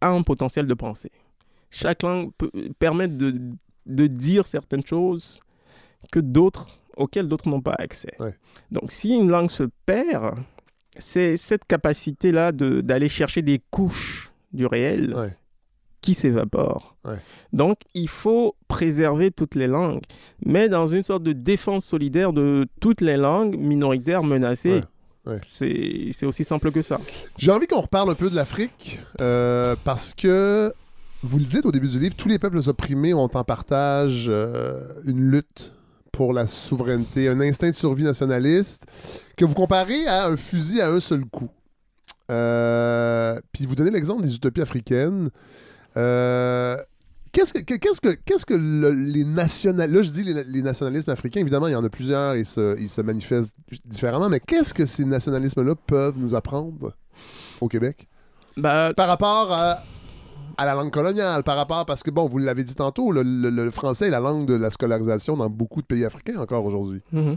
a 0.00 0.08
un 0.08 0.22
potentiel 0.22 0.66
de 0.66 0.74
pensée. 0.74 1.10
Chaque 1.70 2.02
langue 2.02 2.30
peut 2.36 2.50
permettre 2.78 3.16
de, 3.16 3.34
de 3.86 4.06
dire 4.06 4.46
certaines 4.46 4.84
choses 4.84 5.40
que 6.12 6.20
d'autres, 6.20 6.68
auxquelles 6.96 7.28
d'autres 7.28 7.48
n'ont 7.48 7.60
pas 7.60 7.74
accès. 7.78 8.12
Ouais. 8.18 8.34
Donc 8.70 8.90
si 8.92 9.10
une 9.10 9.28
langue 9.30 9.50
se 9.50 9.64
perd, 9.86 10.34
c'est 10.96 11.36
cette 11.36 11.64
capacité-là 11.64 12.52
de- 12.52 12.80
d'aller 12.80 13.08
chercher 13.08 13.42
des 13.42 13.60
couches 13.70 14.32
du 14.52 14.66
réel 14.66 15.12
Ouais. 15.16 15.36
qui 16.00 16.14
s'évapore. 16.14 16.96
Ouais. 17.04 17.16
Donc, 17.52 17.78
il 17.94 18.08
faut 18.08 18.54
préserver 18.68 19.30
toutes 19.32 19.54
les 19.56 19.66
langues, 19.66 20.02
mais 20.44 20.68
dans 20.68 20.86
une 20.86 21.02
sorte 21.02 21.22
de 21.24 21.32
défense 21.32 21.84
solidaire 21.84 22.32
de 22.32 22.66
toutes 22.80 23.00
les 23.00 23.16
langues 23.16 23.56
minoritaires 23.56 24.22
menacées. 24.22 24.82
Ouais. 25.26 25.40
C'est 25.48 26.26
aussi 26.26 26.44
simple 26.44 26.70
que 26.70 26.82
ça. 26.82 27.00
J'ai 27.38 27.50
envie 27.50 27.66
qu'on 27.66 27.80
reparle 27.80 28.10
un 28.10 28.14
peu 28.14 28.28
de 28.30 28.34
l'Afrique 28.36 29.00
euh, 29.20 29.74
parce 29.82 30.12
que, 30.14 30.72
vous 31.22 31.38
le 31.38 31.44
dites 31.46 31.64
au 31.64 31.72
début 31.72 31.88
du 31.88 31.98
livre, 31.98 32.14
tous 32.14 32.28
les 32.28 32.38
peuples 32.38 32.60
opprimés 32.68 33.14
ont 33.14 33.22
en 33.32 33.44
partage 33.44 34.26
euh, 34.28 34.92
une 35.06 35.30
lutte 35.30 35.72
pour 36.16 36.32
la 36.32 36.46
souveraineté, 36.46 37.28
un 37.28 37.40
instinct 37.40 37.70
de 37.70 37.74
survie 37.74 38.04
nationaliste 38.04 38.84
que 39.36 39.44
vous 39.44 39.54
comparez 39.54 40.06
à 40.06 40.26
un 40.28 40.36
fusil 40.36 40.80
à 40.80 40.88
un 40.88 41.00
seul 41.00 41.24
coup. 41.24 41.48
Euh, 42.30 43.38
puis 43.52 43.66
vous 43.66 43.74
donnez 43.74 43.90
l'exemple 43.90 44.22
des 44.22 44.34
utopies 44.34 44.60
africaines. 44.62 45.30
Euh, 45.96 46.76
Qu'est-ce 47.32 47.52
que, 47.52 47.58
que- 47.58 47.74
qu'est-ce 47.74 48.00
que, 48.00 48.10
qu'est-ce 48.24 48.46
que 48.46 48.54
le- 48.54 48.92
les 48.92 49.24
nationalistes... 49.24 49.96
Là, 49.96 50.02
je 50.04 50.10
dis 50.10 50.22
les, 50.22 50.44
les 50.44 50.62
nationalismes 50.62 51.10
africains, 51.10 51.40
évidemment, 51.40 51.66
il 51.66 51.72
y 51.72 51.74
en 51.74 51.82
a 51.82 51.88
plusieurs 51.88 52.34
et 52.34 52.44
se, 52.44 52.78
ils 52.78 52.88
se 52.88 53.00
manifestent 53.00 53.56
différemment, 53.84 54.28
mais 54.28 54.38
qu'est-ce 54.38 54.72
que 54.72 54.86
ces 54.86 55.04
nationalismes-là 55.04 55.74
peuvent 55.74 56.14
nous 56.16 56.36
apprendre 56.36 56.92
au 57.60 57.66
Québec? 57.66 58.06
Bah, 58.56 58.92
Par 58.96 59.08
rapport 59.08 59.52
à, 59.52 59.82
à 60.56 60.64
la 60.66 60.74
langue 60.74 60.90
coloniale, 60.90 61.42
par 61.42 61.56
rapport... 61.56 61.84
Parce 61.86 62.02
que, 62.02 62.10
bon, 62.10 62.26
vous 62.26 62.38
l'avez 62.38 62.64
dit 62.64 62.74
tantôt, 62.74 63.12
le, 63.12 63.22
le- 63.22 63.70
français 63.70 64.06
est 64.06 64.10
la 64.10 64.20
langue 64.20 64.46
de 64.46 64.54
la 64.54 64.70
scolarisation 64.70 65.36
dans 65.36 65.48
beaucoup 65.50 65.82
de 65.82 65.86
pays 65.86 66.04
africains 66.04 66.38
encore 66.38 66.64
aujourd'hui. 66.64 67.00
Mhm. 67.12 67.36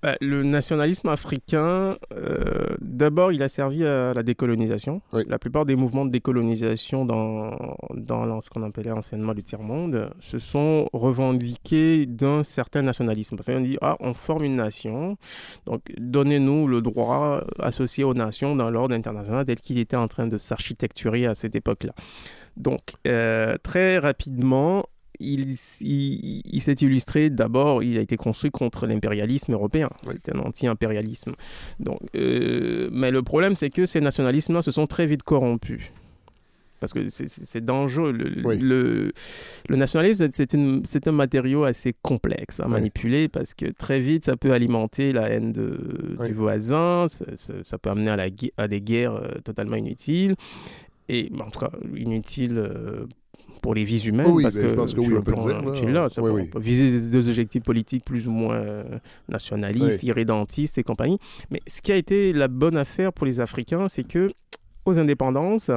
Bah, 0.00 0.16
le 0.20 0.44
nationalisme 0.44 1.08
africain, 1.08 1.96
euh, 2.14 2.76
d'abord, 2.80 3.32
il 3.32 3.42
a 3.42 3.48
servi 3.48 3.84
à 3.84 4.14
la 4.14 4.22
décolonisation. 4.22 5.02
Oui. 5.12 5.24
La 5.26 5.40
plupart 5.40 5.64
des 5.64 5.74
mouvements 5.74 6.04
de 6.04 6.10
décolonisation 6.10 7.04
dans, 7.04 7.76
dans 7.94 8.40
ce 8.40 8.48
qu'on 8.48 8.62
appelait 8.62 8.92
anciennement 8.92 9.32
le 9.32 9.42
tiers-monde 9.42 10.10
se 10.20 10.38
sont 10.38 10.88
revendiqués 10.92 12.06
d'un 12.06 12.44
certain 12.44 12.82
nationalisme. 12.82 13.36
Parce 13.36 13.48
qu'on 13.48 13.60
dit, 13.60 13.76
ah, 13.82 13.96
on 13.98 14.14
forme 14.14 14.44
une 14.44 14.56
nation, 14.56 15.16
donc 15.66 15.82
donnez-nous 15.98 16.68
le 16.68 16.80
droit 16.80 17.42
associé 17.58 18.04
aux 18.04 18.14
nations 18.14 18.54
dans 18.54 18.70
l'ordre 18.70 18.94
international 18.94 19.46
tel 19.46 19.60
qu'il 19.60 19.78
était 19.78 19.96
en 19.96 20.06
train 20.06 20.28
de 20.28 20.38
s'architecturer 20.38 21.26
à 21.26 21.34
cette 21.34 21.56
époque-là. 21.56 21.92
Donc, 22.56 22.80
euh, 23.06 23.56
très 23.62 23.98
rapidement, 23.98 24.84
il, 25.20 25.46
il- 25.80 26.42
il 26.44 26.60
s'est 26.60 26.72
illustré 26.74 27.30
d'abord, 27.30 27.82
il 27.82 27.98
a 27.98 28.00
été 28.00 28.16
construit 28.16 28.50
contre 28.50 28.86
l'impérialisme 28.86 29.52
européen. 29.52 29.88
Oui. 30.06 30.12
C'était 30.14 30.36
un 30.36 30.40
anti-impérialisme. 30.40 31.32
Donc, 31.80 31.98
euh, 32.14 32.88
mais 32.92 33.10
le 33.10 33.22
problème, 33.22 33.56
c'est 33.56 33.70
que 33.70 33.86
ces 33.86 34.00
nationalismes-là 34.00 34.62
se 34.62 34.70
sont 34.70 34.86
très 34.86 35.06
vite 35.06 35.22
corrompus. 35.22 35.92
Parce 36.80 36.92
que 36.92 37.08
c'est- 37.08 37.26
c'est 37.26 37.44
c'est 37.44 37.64
dangereux. 37.64 38.12
Le, 38.12 38.46
Oui. 38.46 38.56
le, 38.60 39.10
le 39.68 39.76
nationalisme, 39.76 40.28
c'est 40.30 40.54
c'est 40.84 41.08
un 41.08 41.12
matériau 41.12 41.64
assez 41.64 41.92
complexe 42.02 42.60
à 42.60 42.66
Oui. 42.66 42.72
manipuler 42.74 43.26
parce 43.28 43.52
que 43.54 43.66
très 43.72 43.98
vite, 43.98 44.26
ça 44.26 44.36
peut 44.36 44.52
alimenter 44.52 45.12
la 45.12 45.28
haine 45.28 45.50
de, 45.50 46.14
du 46.24 46.32
voisin, 46.34 47.06
ça, 47.08 47.24
ça- 47.34 47.64
ça 47.64 47.78
peut 47.78 47.90
amener 47.90 48.10
à, 48.10 48.16
la, 48.16 48.30
gui- 48.30 48.52
à 48.56 48.68
des 48.68 48.80
guerres 48.80 49.14
euh, 49.16 49.40
totalement 49.42 49.74
inutiles. 49.74 50.36
Et 51.08 51.32
en 51.40 51.50
tout 51.50 51.58
cas, 51.58 51.72
inutiles 51.96 52.58
euh, 52.58 53.06
pour 53.60 53.74
les 53.74 53.84
vies 53.84 54.06
humaines. 54.06 54.30
Oui, 54.30 54.42
parce 54.42 54.56
ben, 54.56 54.62
que 54.62 54.68
je 54.68 54.74
pense 54.74 54.94
que 54.94 55.00
oui, 55.00 55.14
on 55.16 55.22
peut 55.22 55.34
dire, 55.36 55.90
là. 55.90 56.08
Oui, 56.18 56.30
oui. 56.30 56.50
viser 56.60 56.90
des, 56.90 57.08
des 57.08 57.28
objectifs 57.28 57.62
politiques 57.62 58.04
plus 58.04 58.26
ou 58.26 58.30
moins 58.30 58.56
euh, 58.56 58.98
nationalistes, 59.28 60.02
irrédentistes 60.02 60.78
et 60.78 60.82
compagnie. 60.82 61.18
Mais 61.50 61.60
ce 61.66 61.82
qui 61.82 61.92
a 61.92 61.96
été 61.96 62.32
la 62.32 62.48
bonne 62.48 62.76
affaire 62.76 63.12
pour 63.12 63.26
les 63.26 63.40
Africains, 63.40 63.88
c'est 63.88 64.04
que 64.04 64.32
aux 64.84 64.98
indépendances, 64.98 65.70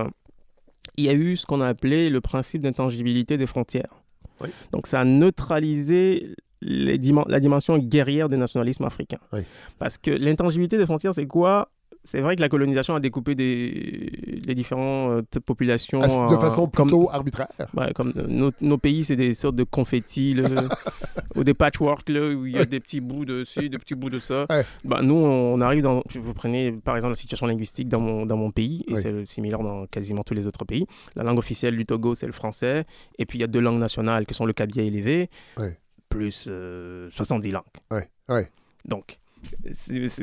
il 0.97 1.05
y 1.05 1.09
a 1.09 1.13
eu 1.13 1.35
ce 1.35 1.45
qu'on 1.45 1.61
a 1.61 1.67
appelé 1.67 2.09
le 2.09 2.21
principe 2.21 2.61
d'intangibilité 2.61 3.37
des 3.37 3.47
frontières. 3.47 4.03
Oui. 4.41 4.49
Donc 4.71 4.87
ça 4.87 5.01
a 5.01 5.05
neutralisé 5.05 6.35
les 6.61 6.99
la 7.27 7.39
dimension 7.39 7.77
guerrière 7.77 8.29
des 8.29 8.37
nationalismes 8.37 8.85
africains. 8.85 9.19
Oui. 9.33 9.41
Parce 9.79 9.97
que 9.97 10.11
l'intangibilité 10.11 10.77
des 10.77 10.85
frontières, 10.85 11.13
c'est 11.13 11.25
quoi? 11.25 11.71
C'est 12.03 12.19
vrai 12.21 12.35
que 12.35 12.41
la 12.41 12.49
colonisation 12.49 12.95
a 12.95 12.99
découpé 12.99 13.35
des, 13.35 14.41
les 14.45 14.55
différentes 14.55 15.25
euh, 15.35 15.39
populations 15.45 16.01
À- 16.01 16.31
de 16.33 16.37
façon 16.39 16.67
comme- 16.67 16.87
plutôt 16.87 17.09
arbitraire. 17.11 17.47
Ouais, 17.75 17.93
comme 17.93 18.11
euh, 18.17 18.25
nos, 18.27 18.51
nos 18.61 18.77
pays, 18.77 19.03
c'est 19.05 19.15
des 19.15 19.33
sortes 19.33 19.55
de 19.55 19.63
confettis, 19.63 20.33
là, 20.33 20.49
ou 21.35 21.43
des 21.43 21.53
patchwork, 21.53 22.09
là, 22.09 22.29
où 22.29 22.45
il 22.45 22.53
y 22.53 22.57
a 22.57 22.65
des 22.65 22.79
petits 22.79 23.01
bouts 23.01 23.25
de 23.25 23.43
ci, 23.43 23.69
des 23.69 23.77
petits 23.77 23.95
bouts 23.95 24.09
de 24.09 24.19
ça. 24.19 24.45
Ouais. 24.49 24.65
Bah, 24.83 25.01
nous, 25.03 25.13
on 25.15 25.61
arrive 25.61 25.83
dans. 25.83 26.03
Vous 26.15 26.33
prenez 26.33 26.71
par 26.71 26.95
exemple 26.95 27.11
la 27.11 27.15
situation 27.15 27.45
linguistique 27.47 27.87
dans 27.87 27.99
mon, 27.99 28.25
dans 28.25 28.37
mon 28.37 28.51
pays, 28.51 28.83
et 28.87 28.95
c'est 28.95 29.25
similaire 29.25 29.59
dans 29.59 29.85
quasiment 29.85 30.23
tous 30.23 30.33
les 30.33 30.47
autres 30.47 30.65
pays. 30.65 30.85
La 31.15 31.23
langue 31.23 31.37
officielle 31.37 31.77
du 31.77 31.85
Togo, 31.85 32.15
c'est 32.15 32.27
le 32.27 32.33
français, 32.33 32.85
et 33.19 33.25
puis 33.25 33.37
il 33.37 33.41
y 33.41 33.43
a 33.45 33.47
deux 33.47 33.59
langues 33.61 33.79
nationales 33.79 34.25
qui 34.25 34.33
sont 34.33 34.45
le 34.45 34.53
kabia 34.53 34.83
et 34.83 34.89
l'évé, 34.89 35.29
Ouais. 35.57 35.77
plus 36.09 36.45
euh, 36.49 37.09
70 37.11 37.51
langues. 37.51 37.63
Ouais, 37.91 38.09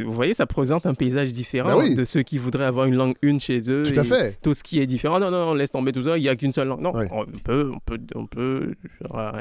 vous 0.05 0.13
voyez, 0.13 0.35
ça 0.35 0.47
présente 0.47 0.87
un 0.87 0.95
paysage 0.95 1.33
différent 1.33 1.69
Ben 1.77 1.89
oui. 1.89 1.95
de 1.95 2.05
ceux 2.05 2.23
qui 2.23 2.39
voudraient 2.39 2.65
avoir 2.65 2.87
une 2.87 2.95
langue 2.95 3.15
une 3.23 3.41
chez 3.41 3.61
eux. 3.71 3.85
Tout 3.85 3.99
à 3.99 4.03
et 4.03 4.07
fait. 4.07 4.39
Tout 4.43 4.55
ce 4.55 4.63
qui 4.63 4.81
est 4.81 4.87
différent. 4.87 5.19
Non, 5.21 5.31
non, 5.31 5.45
non, 5.47 5.55
laisse 5.55 5.71
tomber 5.71 5.93
tout 5.93 6.03
ça, 6.05 6.17
il 6.19 6.23
n'y 6.23 6.29
a 6.29 6.37
qu'une 6.37 6.53
seule 6.53 6.69
langue. 6.69 6.81
Non, 6.81 6.93
on 7.11 7.25
peut, 7.27 7.71
on 7.75 7.79
peut, 7.81 7.99
on 8.15 8.27
peut 8.27 8.75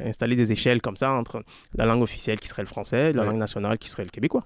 installer 0.05 0.36
des 0.36 0.51
échelles 0.51 0.82
comme 0.82 0.97
ça 0.97 1.11
entre 1.11 1.43
la 1.75 1.86
langue 1.86 2.01
officielle 2.01 2.39
qui 2.39 2.47
serait 2.47 2.63
le 2.63 2.67
français, 2.67 3.13
la 3.13 3.21
Ouais. 3.23 3.28
langue 3.30 3.38
nationale 3.39 3.78
qui 3.78 3.89
serait 3.89 4.03
le 4.03 4.09
québécois. 4.09 4.43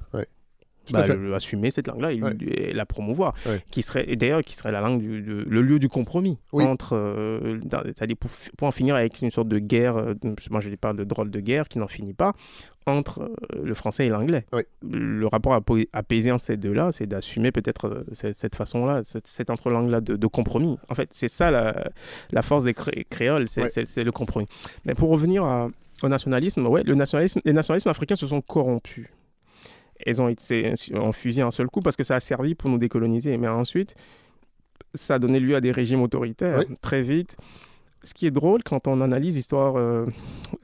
Bah, 0.94 1.08
le- 1.08 1.34
assumer 1.34 1.72
cette 1.72 1.88
langue-là 1.88 2.12
et, 2.12 2.22
Ouais. 2.22 2.34
et 2.40 2.74
la 2.74 2.86
promouvoir. 2.86 3.34
Ouais. 3.46 3.62
Qui 3.72 3.82
serait, 3.82 4.06
et 4.08 4.16
d'ailleurs, 4.16 4.42
qui 4.42 4.56
serait 4.56 4.72
la 4.72 4.82
langue, 4.82 5.00
du, 5.02 5.22
de- 5.22 5.46
le 5.48 5.62
lieu 5.62 5.80
du 5.80 5.90
compromis. 5.90 6.38
Oui. 6.54 6.64
Entre, 6.64 6.96
euh, 6.96 7.60
c'est-à-dire 7.86 8.18
pour, 8.18 8.30
pour 8.58 8.68
en 8.68 8.72
finir 8.72 8.96
avec 8.96 9.22
une 9.22 9.32
sorte 9.32 9.48
de 9.48 9.60
guerre, 9.60 9.98
euh, 9.98 10.14
moi 10.50 10.60
je 10.60 10.70
parle 10.76 10.98
de 10.98 11.04
drôle 11.04 11.30
de 11.32 11.40
guerre 11.40 11.68
qui 11.68 11.80
n'en 11.80 11.88
finit 11.88 12.14
pas, 12.14 12.34
entre 12.88 13.22
euh, 13.22 13.62
le 13.64 13.74
français 13.76 14.08
et 14.08 14.10
l'anglais. 14.10 14.46
Oui. 14.54 14.64
Le 14.90 15.28
rapport 15.28 15.54
apaisé 15.94 16.32
entre 16.32 16.44
ces 16.44 16.58
deux-là, 16.58 16.92
c'est 16.92 17.06
d'assumer 17.06 17.52
peut-être 17.52 17.88
euh, 17.88 18.04
cette, 18.12 18.36
cette 18.36 18.56
façon-là, 18.56 19.02
cette, 19.04 19.28
cette 19.28 19.50
entre-langue-là 19.50 20.02
de, 20.02 20.16
de 20.16 20.28
compromis. 20.28 20.78
En 20.90 20.96
fait, 20.96 21.10
c'est 21.12 21.28
ça 21.28 21.52
la, 21.52 21.90
la 22.32 22.42
force 22.42 22.64
des 22.64 22.74
cré- 22.74 23.06
créoles, 23.10 23.48
c'est 23.48 23.62
Ouais. 23.62 24.04
le 24.04 24.12
compromis. 24.12 24.48
Mais 24.86 24.96
pour 24.96 25.10
revenir 25.10 25.44
à- 25.44 25.70
au 26.04 26.10
nationalisme, 26.10 26.66
ouais, 26.66 26.82
le 26.84 26.96
nationalisme, 26.96 27.42
les 27.46 27.54
nationalismes 27.54 27.90
africains 27.90 28.16
se 28.16 28.26
sont 28.26 28.42
corrompus. 28.42 29.08
Ils 30.06 30.22
ont 30.22 30.28
été 30.30 30.74
en 30.96 31.12
fusillé 31.12 31.44
un 31.44 31.52
seul 31.52 31.68
coup 31.68 31.82
parce 31.82 31.96
que 31.96 32.04
ça 32.04 32.16
a 32.16 32.20
servi 32.20 32.56
pour 32.56 32.70
nous 32.70 32.78
décoloniser. 32.78 33.38
Mais 33.38 33.48
ensuite, 33.48 33.96
ça 34.94 35.16
a 35.16 35.20
donné 35.20 35.40
lieu 35.40 35.56
à 35.56 35.62
des 35.62 35.72
régimes 35.72 36.02
autoritaires 36.02 36.64
Oui. 36.68 36.76
très 36.82 37.02
vite. 37.02 37.38
Ce 38.04 38.14
qui 38.14 38.26
est 38.26 38.32
drôle 38.32 38.64
quand 38.64 38.88
on 38.88 39.00
analyse 39.02 39.36
l'histoire 39.36 39.76
euh, 39.78 40.06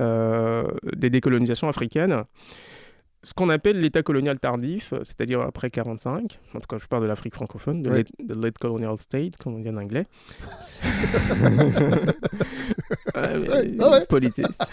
euh, 0.02 0.64
des 0.96 1.10
décolonisations 1.12 1.68
africaines, 1.70 2.24
ce 3.28 3.34
qu'on 3.34 3.50
appelle 3.50 3.82
l'état 3.82 4.04
colonial 4.04 4.40
tardif, 4.40 4.94
euh, 4.94 5.00
c'est-à-dire 5.04 5.42
après 5.42 5.70
45, 5.70 6.40
en 6.54 6.60
tout 6.62 6.68
cas 6.68 6.78
je 6.78 6.88
parle 6.88 7.04
de 7.04 7.08
l'Afrique 7.08 7.34
francophone, 7.34 7.84
de 7.84 7.90
Oui. 7.90 7.96
late, 7.98 8.08
the 8.26 8.36
late 8.42 8.58
colonial 8.58 8.98
state, 8.98 9.36
comme 9.38 9.56
on 9.56 9.60
dit 9.60 9.70
en 9.70 9.76
anglais. 9.76 10.06
Ouais, 13.16 13.38
Ouais, 13.38 13.78
ah 13.80 13.90
ouais. 13.92 14.06
Politiste. 14.06 14.64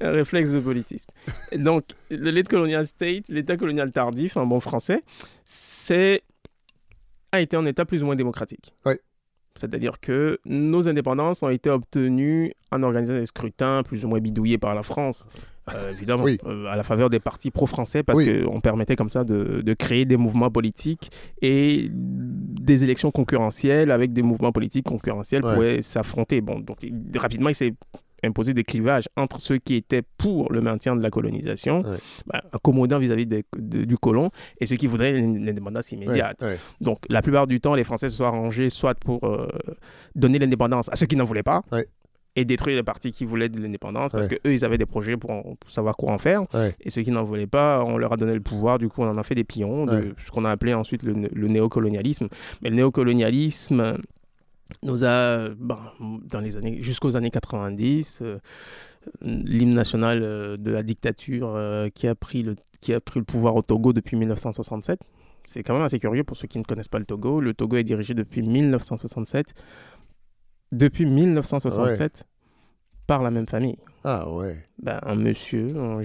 Un 0.00 0.10
réflexe 0.10 0.50
de 0.50 0.60
politiste. 0.60 1.10
Donc, 1.56 1.84
le 2.10 2.30
late 2.30 2.48
colonial 2.48 2.86
state, 2.86 3.28
l'état 3.28 3.56
colonial 3.56 3.92
tardif, 3.92 4.36
en 4.36 4.46
bon 4.46 4.60
français, 4.60 5.02
c'est 5.44 6.22
a 7.32 7.40
été 7.40 7.56
un 7.56 7.66
état 7.66 7.84
plus 7.84 8.02
ou 8.02 8.06
moins 8.06 8.16
démocratique. 8.16 8.72
Oui. 8.86 8.94
C'est-à-dire 9.56 10.00
que 10.00 10.38
nos 10.46 10.88
indépendances 10.88 11.42
ont 11.42 11.50
été 11.50 11.70
obtenues 11.70 12.52
en 12.72 12.82
organisant 12.82 13.14
des 13.14 13.26
scrutins 13.26 13.82
plus 13.84 14.04
ou 14.04 14.08
moins 14.08 14.20
bidouillés 14.20 14.58
par 14.58 14.74
la 14.74 14.82
France. 14.82 15.26
Euh, 15.72 15.92
évidemment, 15.92 16.24
Oui. 16.24 16.38
euh, 16.44 16.66
à 16.66 16.76
la 16.76 16.82
faveur 16.82 17.08
des 17.08 17.20
partis 17.20 17.50
pro-français, 17.50 18.02
parce 18.02 18.18
Oui. 18.18 18.42
qu'on 18.44 18.60
permettait 18.60 18.96
comme 18.96 19.08
ça 19.08 19.24
de, 19.24 19.62
de 19.62 19.74
créer 19.74 20.04
des 20.04 20.16
mouvements 20.18 20.50
politiques 20.50 21.10
et 21.40 21.88
des 21.90 22.84
élections 22.84 23.10
concurrentielles 23.10 23.90
avec 23.90 24.12
des 24.12 24.22
mouvements 24.22 24.52
politiques 24.52 24.86
concurrentiels 24.86 25.44
Ouais. 25.44 25.54
pouvaient 25.54 25.82
s'affronter. 25.82 26.40
Bon, 26.40 26.60
donc 26.60 26.78
rapidement, 27.16 27.48
il 27.48 27.54
s'est 27.54 27.74
imposé 28.22 28.54
des 28.54 28.64
clivages 28.64 29.04
entre 29.18 29.38
ceux 29.40 29.58
qui 29.58 29.74
étaient 29.74 30.02
pour 30.16 30.50
le 30.50 30.62
maintien 30.62 30.96
de 30.96 31.02
la 31.02 31.10
colonisation, 31.10 31.82
Ouais. 31.82 31.98
bah, 32.26 32.42
accommodant 32.52 32.98
vis-à-vis 32.98 33.26
du 33.26 33.98
colon, 33.98 34.30
et 34.60 34.66
ceux 34.66 34.76
qui 34.76 34.86
voudraient 34.86 35.12
l'indépendance 35.12 35.92
immédiate. 35.92 36.42
Ouais. 36.42 36.58
Donc, 36.80 37.00
la 37.10 37.20
plupart 37.22 37.46
du 37.46 37.60
temps, 37.60 37.74
les 37.74 37.84
Français 37.84 38.08
se 38.08 38.16
sont 38.16 38.24
arrangés 38.24 38.70
soit 38.70 38.94
pour 38.94 39.24
euh, 39.24 39.48
donner 40.14 40.38
l'indépendance 40.38 40.88
à 40.90 40.96
ceux 40.96 41.06
qui 41.06 41.16
n'en 41.16 41.24
voulaient 41.24 41.42
pas. 41.42 41.62
Et 42.36 42.44
détruire 42.44 42.76
les 42.76 42.82
partis 42.82 43.12
qui 43.12 43.24
voulaient 43.24 43.48
de 43.48 43.60
l'indépendance, 43.60 44.12
parce 44.12 44.26
Ouais. 44.28 44.38
que 44.42 44.48
eux, 44.48 44.52
ils 44.52 44.64
avaient 44.64 44.78
des 44.78 44.86
projets 44.86 45.16
pour, 45.16 45.30
en- 45.30 45.54
pour 45.54 45.70
savoir 45.70 45.96
quoi 45.96 46.12
en 46.12 46.18
faire, 46.18 46.42
Ouais. 46.52 46.74
et 46.80 46.90
ceux 46.90 47.02
qui 47.02 47.10
n'en 47.12 47.22
voulaient 47.22 47.46
pas, 47.46 47.84
on 47.84 47.96
leur 47.96 48.12
a 48.12 48.16
donné 48.16 48.34
le 48.34 48.40
pouvoir, 48.40 48.78
du 48.78 48.88
coup, 48.88 49.02
on 49.02 49.08
en 49.08 49.16
a 49.18 49.22
fait 49.22 49.34
des 49.36 49.44
pions, 49.44 49.86
de 49.86 49.92
Ouais. 49.92 50.12
ce 50.24 50.30
qu'on 50.32 50.44
a 50.44 50.50
appelé 50.50 50.74
ensuite 50.74 51.02
le, 51.04 51.12
le 51.32 51.48
néocolonialisme. 51.48 52.28
Mais 52.62 52.70
le 52.70 52.76
néocolonialisme 52.76 53.98
nous 54.82 55.04
a, 55.04 55.50
ben, 55.50 55.78
dans 56.00 56.40
les 56.40 56.56
années, 56.56 56.82
jusqu'aux 56.82 57.16
années 57.16 57.30
90, 57.30 58.20
euh, 58.22 58.38
l'hymne 59.20 59.74
national 59.74 60.20
euh, 60.22 60.56
de 60.56 60.70
la 60.72 60.82
dictature 60.82 61.52
euh, 61.54 61.88
qui, 61.94 62.08
a 62.08 62.14
pris 62.14 62.42
le, 62.42 62.56
qui 62.80 62.92
a 62.94 63.00
pris 63.00 63.20
le 63.20 63.24
pouvoir 63.24 63.54
au 63.56 63.62
Togo 63.62 63.92
depuis 63.92 64.16
1967. 64.16 64.98
C'est 65.46 65.62
quand 65.62 65.74
même 65.74 65.82
assez 65.82 65.98
curieux 65.98 66.24
pour 66.24 66.38
ceux 66.38 66.48
qui 66.48 66.58
ne 66.58 66.64
connaissent 66.64 66.88
pas 66.88 66.98
le 66.98 67.04
Togo. 67.04 67.42
Le 67.42 67.52
Togo 67.52 67.76
est 67.76 67.84
dirigé 67.84 68.14
depuis 68.14 68.40
1967. 68.42 69.52
Depuis 70.74 71.06
1967, 71.06 72.24
par 73.06 73.22
la 73.22 73.30
même 73.30 73.46
famille. 73.46 73.76
Ah 74.02 74.30
ouais. 74.30 74.56
Ben, 74.82 74.98
un 75.02 75.14
monsieur, 75.14 75.68
un 75.76 76.02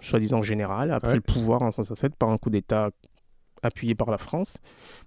soi-disant 0.00 0.42
général, 0.42 0.92
a 0.92 1.00
pris 1.00 1.08
Ouais. 1.10 1.14
le 1.16 1.20
pouvoir 1.22 1.62
en 1.62 1.66
1967 1.66 2.14
par 2.16 2.30
un 2.30 2.38
coup 2.38 2.50
d'État 2.50 2.90
appuyé 3.62 3.94
par 3.94 4.10
la 4.10 4.18
France 4.18 4.58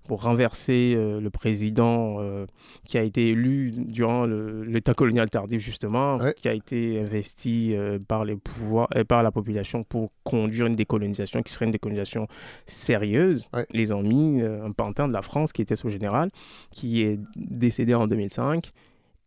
pour 0.07 0.23
renverser 0.23 0.93
euh, 0.95 1.19
le 1.21 1.29
président 1.29 2.17
euh, 2.19 2.45
qui 2.85 2.97
a 2.97 3.03
été 3.03 3.29
élu 3.29 3.71
durant 3.75 4.25
l'État 4.25 4.93
colonial 4.93 5.29
tardif, 5.29 5.61
justement, 5.61 6.17
Ouais. 6.17 6.33
qui 6.35 6.47
a 6.49 6.53
été 6.53 6.99
investi 6.99 7.75
euh, 7.75 7.99
par 8.05 8.25
les 8.25 8.35
pouvoirs 8.35 8.87
et 8.95 9.03
par 9.05 9.23
la 9.23 9.31
population 9.31 9.83
pour 9.83 10.11
conduire 10.23 10.65
une 10.67 10.75
décolonisation 10.75 11.41
qui 11.41 11.51
serait 11.53 11.65
une 11.65 11.71
décolonisation 11.71 12.27
sérieuse. 12.65 13.47
Ouais. 13.53 13.65
Ils 13.73 13.93
ont 13.93 14.03
mis 14.03 14.41
un 14.41 14.71
pantin 14.71 15.07
de 15.07 15.13
la 15.13 15.21
France 15.21 15.53
qui 15.53 15.61
était 15.61 15.75
sous 15.75 15.89
général, 15.89 16.29
qui 16.71 17.01
est 17.01 17.19
décédé 17.35 17.93
en 17.93 18.07
2005. 18.07 18.71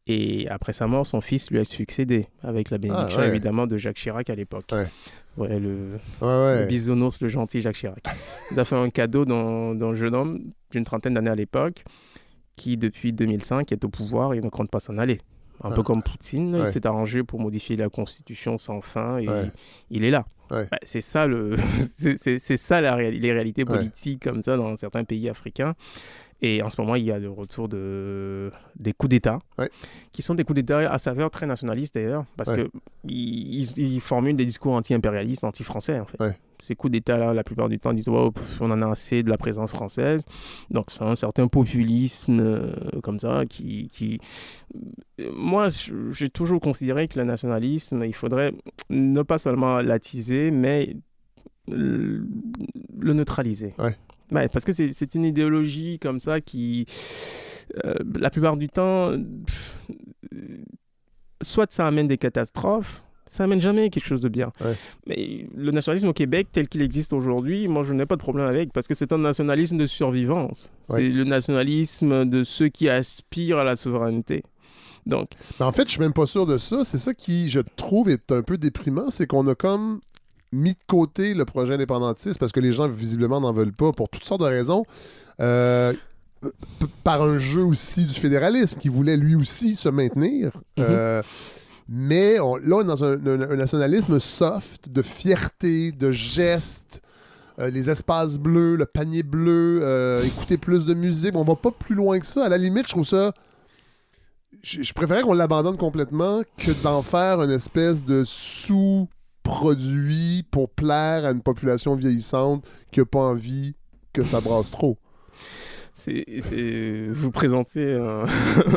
Et 0.08 0.46
après 0.48 0.72
sa 0.72 0.86
mort, 0.86 1.04
son 1.06 1.20
fils 1.20 1.50
lui 1.50 1.58
a 1.58 1.64
succédé, 1.64 2.28
avec 2.42 2.70
la 2.70 2.78
bénédiction 2.78 3.18
Ah, 3.18 3.22
ouais. 3.24 3.28
évidemment 3.28 3.66
de 3.66 3.76
Jacques 3.76 3.96
Chirac 3.96 4.30
à 4.30 4.36
l'époque. 4.36 4.72
Ouais. 5.36 5.58
Le, 5.58 5.98
Ouais, 6.20 6.26
ouais. 6.26 6.60
le 6.62 6.66
bisounours, 6.66 7.20
le 7.20 7.28
gentil 7.28 7.60
Jacques 7.60 7.76
Chirac. 7.76 8.04
Il 8.52 8.58
a 8.60 8.64
fait 8.64 8.76
un 8.76 8.88
cadeau 8.90 9.24
d'un 9.24 9.74
d'un 9.74 9.92
jeune 9.94 10.14
homme 10.14 10.40
d'une 10.70 10.84
trentaine 10.84 11.14
d'années 11.14 11.30
à 11.30 11.34
l'époque, 11.34 11.84
qui 12.56 12.76
depuis 12.76 13.12
2005 13.12 13.70
est 13.72 13.84
au 13.84 13.88
pouvoir 13.88 14.32
et 14.34 14.40
ne 14.40 14.48
compte 14.48 14.70
pas 14.70 14.80
s'en 14.80 14.96
aller. 14.98 15.20
Un 15.62 15.70
Ah. 15.70 15.74
peu 15.74 15.82
comme 15.82 16.02
Poutine, 16.02 16.56
il 16.60 16.66
s'est 16.66 16.86
arrangé 16.86 17.22
pour 17.22 17.40
modifier 17.40 17.76
la 17.76 17.88
constitution 17.88 18.58
sans 18.58 18.80
fin 18.82 19.18
et 19.18 19.26
il 19.90 20.04
est 20.04 20.10
là. 20.10 20.26
Ouais. 20.50 20.68
Bah, 20.70 20.78
c'est 20.84 21.00
ça, 21.00 21.26
le... 21.26 21.56
c'est- 22.16 22.56
ça 22.56 22.80
la 22.80 22.94
réali- 22.94 23.18
les 23.20 23.32
réalités 23.32 23.62
Ouais. 23.64 23.76
politiques 23.76 24.22
comme 24.22 24.42
ça 24.42 24.56
dans 24.56 24.76
certains 24.76 25.02
pays 25.04 25.28
africains. 25.28 25.74
Et 26.42 26.62
en 26.62 26.68
ce 26.68 26.78
moment, 26.80 26.96
il 26.96 27.04
y 27.04 27.10
a 27.10 27.18
le 27.18 27.30
retour 27.30 27.66
de... 27.68 28.50
des 28.78 28.92
coups 28.92 29.08
d'État, 29.10 29.38
Ouais. 29.58 29.70
qui 30.12 30.20
sont 30.20 30.34
des 30.34 30.44
coups 30.44 30.56
d'État 30.56 30.80
à 30.92 30.98
saveur 30.98 31.30
très 31.30 31.46
nationaliste 31.46 31.94
d'ailleurs, 31.94 32.26
parce 32.36 32.50
Ouais. 32.50 32.64
que 32.64 32.70
ils, 33.04 33.62
ils- 33.62 33.78
ils 33.94 34.00
formulent 34.02 34.36
des 34.36 34.44
discours 34.44 34.74
anti-impérialistes, 34.74 35.44
anti-français 35.44 35.98
en 35.98 36.04
fait. 36.04 36.20
Ouais. 36.20 36.36
Ces 36.60 36.74
coups 36.74 36.90
d'État-là, 36.92 37.32
la 37.34 37.42
plupart 37.44 37.68
du 37.70 37.78
temps, 37.78 37.92
disent 37.94 38.08
Wow, 38.08 38.32
pff, 38.32 38.58
on 38.60 38.70
en 38.70 38.80
a 38.82 38.90
assez 38.90 39.22
de 39.22 39.30
la 39.30 39.38
présence 39.38 39.70
française. 39.72 40.24
Donc, 40.70 40.86
c'est 40.90 41.02
un 41.02 41.16
certain 41.16 41.48
populisme 41.48 42.40
euh, 42.40 42.72
comme 43.02 43.18
ça 43.18 43.44
qui. 43.48 43.88
qui... 43.88 44.18
Moi, 45.34 45.68
j'ai 46.12 46.28
toujours 46.28 46.60
considéré 46.60 47.08
que 47.08 47.18
le 47.18 47.24
nationalisme, 47.24 48.04
il 48.04 48.14
faudrait 48.14 48.52
ne 48.90 49.22
pas 49.22 49.38
seulement 49.38 49.80
l'attiser, 49.80 50.50
mais 50.50 50.96
le 51.68 52.26
le 52.98 53.12
neutraliser. 53.12 53.74
Ouais. 53.78 53.96
Ouais, 54.32 54.48
parce 54.48 54.64
que 54.64 54.72
c'est 54.72 55.14
une 55.14 55.24
idéologie 55.24 55.98
comme 55.98 56.20
ça 56.20 56.40
qui, 56.40 56.86
euh, 57.84 57.94
la 58.18 58.30
plupart 58.30 58.56
du 58.56 58.68
temps, 58.68 59.12
pff, 59.12 59.76
soit 61.42 61.72
ça 61.72 61.86
amène 61.86 62.08
des 62.08 62.18
catastrophes, 62.18 63.02
ça 63.26 63.44
amène 63.44 63.60
jamais 63.60 63.90
quelque 63.90 64.06
chose 64.06 64.20
de 64.20 64.28
bien. 64.28 64.52
Ouais. 64.60 64.76
Mais 65.06 65.46
le 65.54 65.70
nationalisme 65.72 66.08
au 66.08 66.12
Québec, 66.12 66.48
tel 66.52 66.68
qu'il 66.68 66.82
existe 66.82 67.12
aujourd'hui, 67.12 67.68
moi 67.68 67.82
je 67.82 67.92
n'ai 67.92 68.06
pas 68.06 68.16
de 68.16 68.20
problème 68.20 68.46
avec, 68.46 68.72
parce 68.72 68.86
que 68.86 68.94
c'est 68.94 69.12
un 69.12 69.18
nationalisme 69.18 69.76
de 69.76 69.86
survivance. 69.86 70.72
Ouais. 70.88 71.00
C'est 71.00 71.08
le 71.08 71.24
nationalisme 71.24 72.24
de 72.24 72.44
ceux 72.44 72.68
qui 72.68 72.88
aspirent 72.88 73.58
à 73.58 73.64
la 73.64 73.76
souveraineté. 73.76 74.42
Donc, 75.06 75.30
Mais 75.60 75.66
en 75.66 75.72
fait, 75.72 75.86
je 75.86 75.92
suis 75.92 76.00
même 76.00 76.12
pas 76.12 76.26
sûr 76.26 76.46
de 76.46 76.58
ça. 76.58 76.82
C'est 76.84 76.98
ça 76.98 77.14
qui, 77.14 77.48
je 77.48 77.60
trouve, 77.76 78.08
est 78.08 78.32
un 78.32 78.42
peu 78.42 78.58
déprimant. 78.58 79.10
C'est 79.10 79.28
qu'on 79.28 79.46
a 79.46 79.54
comme 79.54 80.00
mis 80.56 80.72
de 80.72 80.78
côté 80.86 81.34
le 81.34 81.44
projet 81.44 81.74
indépendantiste 81.74 82.38
parce 82.38 82.52
que 82.52 82.60
les 82.60 82.72
gens, 82.72 82.88
visiblement, 82.88 83.40
n'en 83.40 83.52
veulent 83.52 83.72
pas 83.72 83.92
pour 83.92 84.08
toutes 84.08 84.24
sortes 84.24 84.40
de 84.40 84.46
raisons. 84.46 84.84
Euh, 85.40 85.92
par 87.04 87.22
un 87.22 87.38
jeu 87.38 87.62
aussi 87.62 88.04
du 88.04 88.14
fédéralisme 88.14 88.78
qui 88.78 88.88
voulait 88.88 89.16
lui 89.16 89.34
aussi 89.34 89.74
se 89.74 89.88
maintenir. 89.88 90.48
Mhm. 90.76 90.84
Euh, 90.88 91.22
mais 91.88 92.38
on- 92.40 92.56
là, 92.56 92.76
on 92.76 92.80
est 92.82 92.84
dans 92.84 93.04
un, 93.04 93.12
un- 93.26 93.50
un 93.50 93.56
nationalisme 93.56 94.18
soft, 94.20 94.88
de 94.88 95.02
fierté, 95.02 95.92
de 95.92 96.10
gestes. 96.10 97.00
euh, 97.58 97.70
les 97.70 97.88
espaces 97.88 98.38
bleus, 98.38 98.76
le 98.76 98.84
panier 98.84 99.22
bleu, 99.22 99.80
euh, 99.82 100.22
écouter 100.22 100.58
plus 100.58 100.84
de 100.84 100.92
musique. 100.92 101.34
On 101.34 101.42
va 101.42 101.54
pas 101.56 101.70
plus 101.70 101.94
loin 101.94 102.18
que 102.18 102.26
ça. 102.26 102.44
À 102.44 102.48
la 102.50 102.58
limite, 102.58 102.84
je 102.84 102.90
trouve 102.90 103.06
ça 103.06 103.32
je, 104.62 104.82
je 104.82 104.92
préférais 104.92 105.22
qu'on 105.22 105.32
l'abandonne 105.34 105.76
complètement 105.78 106.42
que 106.58 106.72
d'en 106.82 107.00
faire 107.02 107.40
une 107.42 107.50
espèce 107.50 108.04
de 108.04 108.24
sous-produit 109.46 110.44
pour 110.50 110.68
plaire 110.70 111.24
à 111.24 111.30
une 111.30 111.42
population 111.42 111.94
vieillissante 111.94 112.64
qui 112.90 113.00
n'a 113.00 113.06
pas 113.06 113.20
envie 113.20 113.74
que 114.12 114.24
ça 114.24 114.40
brasse 114.40 114.70
trop. 114.70 114.98
c'est 115.92 117.06
vous 117.10 117.30
présenter 117.30 117.94
un, 117.94 118.26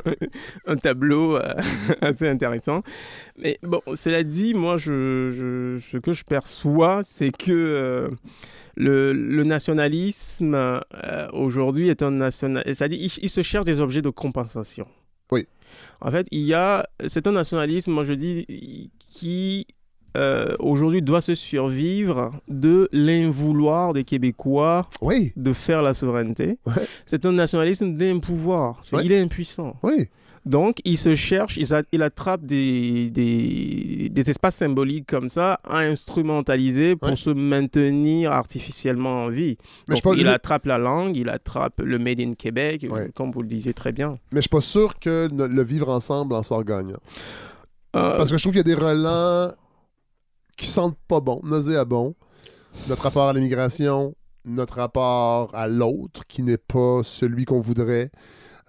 un 0.68 0.76
tableau 0.78 1.38
euh, 1.38 1.54
assez 2.02 2.28
intéressant. 2.28 2.82
Mais 3.38 3.58
bon, 3.64 3.82
cela 3.96 4.24
dit, 4.24 4.54
moi, 4.54 4.78
je, 4.78 5.30
je- 5.32 5.80
ce 5.82 5.98
que 5.98 6.14
je 6.14 6.24
perçois, 6.24 7.02
c'est 7.04 7.32
que 7.32 7.52
euh, 7.52 8.10
le, 8.78 9.12
le 9.14 9.44
nationalisme 9.44 10.54
euh, 10.56 11.28
aujourd'hui 11.34 11.90
est 11.90 12.04
un 12.04 12.12
national. 12.12 12.64
C'est-à-dire, 12.66 13.00
il, 13.02 13.12
il 13.24 13.30
se 13.30 13.42
cherche 13.42 13.66
des 13.66 13.82
objets 13.82 14.02
de 14.02 14.10
compensation. 14.10 14.88
Oui. 15.32 15.46
En 16.02 16.12
fait, 16.12 16.26
il 16.32 16.42
y 16.42 16.54
a. 16.54 16.88
C'est 17.08 17.28
un 17.28 17.32
nationalisme, 17.34 17.92
moi 17.92 18.04
je 18.04 18.14
dis, 18.14 18.92
qui 19.12 19.68
euh, 20.18 20.56
aujourd'hui 20.60 21.02
doit 21.02 21.22
se 21.22 21.36
survivre 21.36 22.32
de 22.48 22.90
l'invouloir 22.92 23.94
des 23.94 24.04
Québécois 24.04 24.88
Oui, 25.02 25.32
de 25.36 25.54
faire 25.54 25.82
la 25.82 25.94
souveraineté. 25.94 26.58
Ouais. 26.66 26.74
C'est 27.06 27.26
un 27.26 27.32
nationalisme. 27.32 27.98
C'est- 28.00 28.96
Ouais. 28.96 29.06
Il 29.06 29.12
est 29.12 29.20
impuissant. 29.22 29.76
oui. 29.84 30.08
Donc, 30.46 30.78
il 30.86 30.98
se 30.98 31.16
cherche, 31.16 31.58
il, 31.58 31.72
a- 31.76 31.84
il 31.92 32.02
attrape 32.02 32.44
des, 32.46 33.10
des, 33.12 34.08
des 34.10 34.30
espaces 34.30 34.56
symboliques 34.56 35.06
comme 35.06 35.30
ça 35.30 35.60
à 35.66 35.80
instrumentaliser 35.80 36.96
pour 36.96 37.10
Ouais. 37.10 37.16
se 37.18 37.30
maintenir 37.30 38.32
artificiellement 38.32 39.26
en 39.26 39.28
vie. 39.30 39.58
Mais 39.90 39.96
Donc, 40.02 40.16
il 40.18 40.28
attrape 40.28 40.66
la 40.66 40.78
langue, 40.78 41.18
il 41.18 41.30
attrape 41.30 41.82
le 41.84 42.00
Made 42.00 42.22
in 42.22 42.34
Québec, 42.34 42.88
comme 43.16 43.32
vous 43.32 43.42
le 43.42 43.50
disiez 43.50 43.74
très 43.74 43.92
bien. 43.92 44.18
Mais 44.32 44.38
je 44.38 44.44
suis 44.44 44.50
pas 44.50 44.62
sûr 44.62 44.98
que 44.98 45.28
le 45.30 45.62
vivre 45.64 45.90
ensemble 45.90 46.34
en 46.34 46.42
sort 46.42 46.64
gagnant. 46.64 46.98
Euh, 47.96 48.18
Parce 48.18 48.32
que 48.32 48.38
je 48.38 48.42
trouve 48.44 48.54
qu'il 48.54 48.66
y 48.68 48.72
a 48.72 48.76
des 48.76 48.82
relents 48.82 49.52
qui 50.60 50.68
sentent 50.68 50.98
pas 51.08 51.20
bon, 51.22 51.42
nauséabonds. 51.44 52.16
Notre 52.88 53.04
rapport 53.04 53.28
à 53.30 53.34
l'immigration, 53.34 54.14
notre 54.46 54.76
rapport 54.76 55.50
à 55.56 55.68
l'autre 55.68 56.26
qui 56.28 56.44
n'est 56.44 56.58
pas 56.58 57.00
celui 57.04 57.46
qu'on 57.46 57.60
voudrait. 57.60 58.12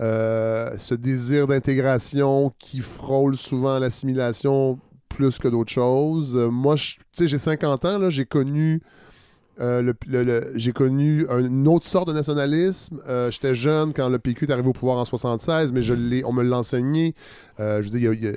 Euh, 0.01 0.71
ce 0.79 0.95
désir 0.95 1.47
d'intégration 1.47 2.53
qui 2.59 2.81
frôle 2.81 3.37
souvent 3.37 3.79
l'assimilation 3.79 4.79
plus 5.11 5.39
que 5.39 5.49
d'autres 5.49 5.73
choses. 5.73 6.37
Euh, 6.37 6.49
moi, 6.49 6.77
tu 6.77 6.97
sais, 7.13 7.27
j'ai 7.27 7.37
50 7.39 7.85
ans, 7.85 7.99
là, 7.99 8.09
j'ai 8.11 8.25
connu. 8.25 8.81
euh, 9.61 9.83
le- 9.83 9.95
une 11.39 11.69
autre 11.69 11.87
sorte 11.87 12.09
de 12.09 12.15
nationalisme. 12.15 12.99
J'étais 13.29 13.55
jeune 13.55 13.93
quand 13.93 14.09
le 14.09 14.19
PQ 14.19 14.47
est 14.47 14.53
arrivé 14.53 14.69
au 14.69 14.73
pouvoir 14.73 14.97
en 14.97 15.05
76, 15.05 15.75
mais 15.75 15.83
je 15.83 15.93
on 16.25 16.33
me 16.33 16.43
l'a 16.43 16.57
enseigné. 16.57 17.15
Je 17.59 17.87
il 18.15 18.25
y 18.25 18.29
a- 18.29 18.33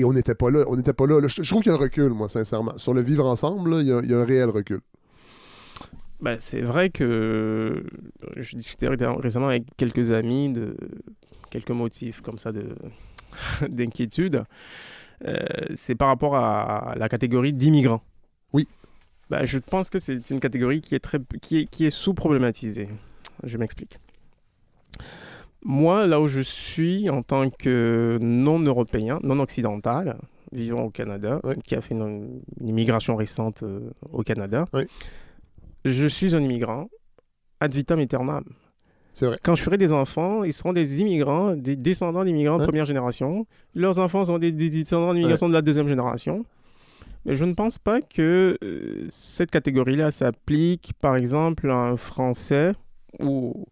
et 0.00 0.04
on 0.04 0.12
n'était 0.12 0.34
pas 0.34 0.50
là. 0.50 0.64
On 0.68 0.76
n'était 0.76 0.92
pas 0.92 1.06
là. 1.06 1.20
Là, 1.20 1.28
je, 1.28 1.42
je 1.42 1.48
trouve 1.50 1.62
qu'il 1.62 1.70
y 1.70 1.74
a 1.74 1.78
un 1.78 1.80
recul, 1.80 2.10
moi, 2.10 2.28
sincèrement. 2.28 2.76
Sur 2.76 2.94
le 2.94 3.00
vivre 3.02 3.26
ensemble, 3.26 3.70
là, 3.70 3.80
il, 3.80 3.86
y 3.86 3.92
a, 3.92 4.00
il 4.02 4.10
y 4.10 4.14
a 4.14 4.18
un 4.18 4.24
réel 4.24 4.50
recul. 4.50 4.80
Ben, 6.20 6.36
c'est 6.38 6.60
vrai 6.60 6.90
que 6.90 7.82
je 8.36 8.56
discutais 8.56 8.88
ré- 8.88 8.96
récemment 9.18 9.48
avec 9.48 9.64
quelques 9.76 10.12
amis 10.12 10.52
de 10.52 10.76
quelques 11.50 11.70
motifs 11.70 12.20
comme 12.20 12.38
ça 12.38 12.52
de 12.52 12.74
d'inquiétude. 13.68 14.44
Euh, 15.26 15.36
c'est 15.74 15.94
par 15.94 16.08
rapport 16.08 16.36
à 16.36 16.94
la 16.96 17.08
catégorie 17.08 17.52
d'immigrants. 17.52 18.02
Oui. 18.52 18.66
Ben, 19.30 19.44
je 19.44 19.58
pense 19.58 19.88
que 19.90 19.98
c'est 19.98 20.30
une 20.30 20.40
catégorie 20.40 20.80
qui 20.80 20.94
est 20.94 21.00
très 21.00 21.18
qui 21.40 21.58
est, 21.60 21.66
qui 21.66 21.86
est 21.86 21.90
sous-problématisée. 21.90 22.88
Je 23.44 23.56
m'explique. 23.58 23.98
Moi, 25.62 26.06
là 26.06 26.20
où 26.20 26.26
je 26.26 26.40
suis 26.40 27.10
en 27.10 27.22
tant 27.22 27.50
que 27.50 28.18
non-européen, 28.20 29.18
non-occidental, 29.22 30.16
vivant 30.52 30.84
au 30.84 30.90
Canada, 30.90 31.40
Oui. 31.44 31.54
qui 31.64 31.74
a 31.74 31.80
fait 31.80 31.94
une, 31.94 32.40
une 32.60 32.68
immigration 32.68 33.14
récente 33.16 33.62
euh, 33.62 33.90
au 34.12 34.22
Canada, 34.22 34.64
Oui. 34.72 34.84
je 35.84 36.06
suis 36.06 36.34
un 36.34 36.40
immigrant 36.42 36.88
ad 37.60 37.74
vitam 37.74 37.98
aeternam. 38.00 38.44
C'est 39.12 39.26
vrai. 39.26 39.36
Quand 39.42 39.54
je 39.54 39.62
ferai 39.62 39.76
des 39.76 39.92
enfants, 39.92 40.44
ils 40.44 40.52
seront 40.52 40.72
des 40.72 41.00
immigrants, 41.00 41.54
des 41.54 41.76
descendants 41.76 42.24
d'immigrants 42.24 42.56
de 42.56 42.60
Ouais. 42.62 42.66
première 42.66 42.84
génération. 42.86 43.46
Leurs 43.74 43.98
enfants 43.98 44.24
seront 44.24 44.38
des, 44.38 44.52
des 44.52 44.70
descendants 44.70 45.12
d'immigration 45.12 45.48
de 45.48 45.52
la 45.52 45.62
deuxième 45.62 45.88
génération. 45.88 46.44
Mais 47.26 47.34
je 47.34 47.44
ne 47.44 47.52
pense 47.52 47.78
pas 47.78 48.00
que 48.00 48.56
euh, 48.64 49.04
cette 49.10 49.50
catégorie-là 49.50 50.10
s'applique, 50.10 50.92
par 51.02 51.16
exemple, 51.16 51.68
à 51.70 51.74
un 51.74 51.96
Français 51.98 52.72
ou 53.18 53.66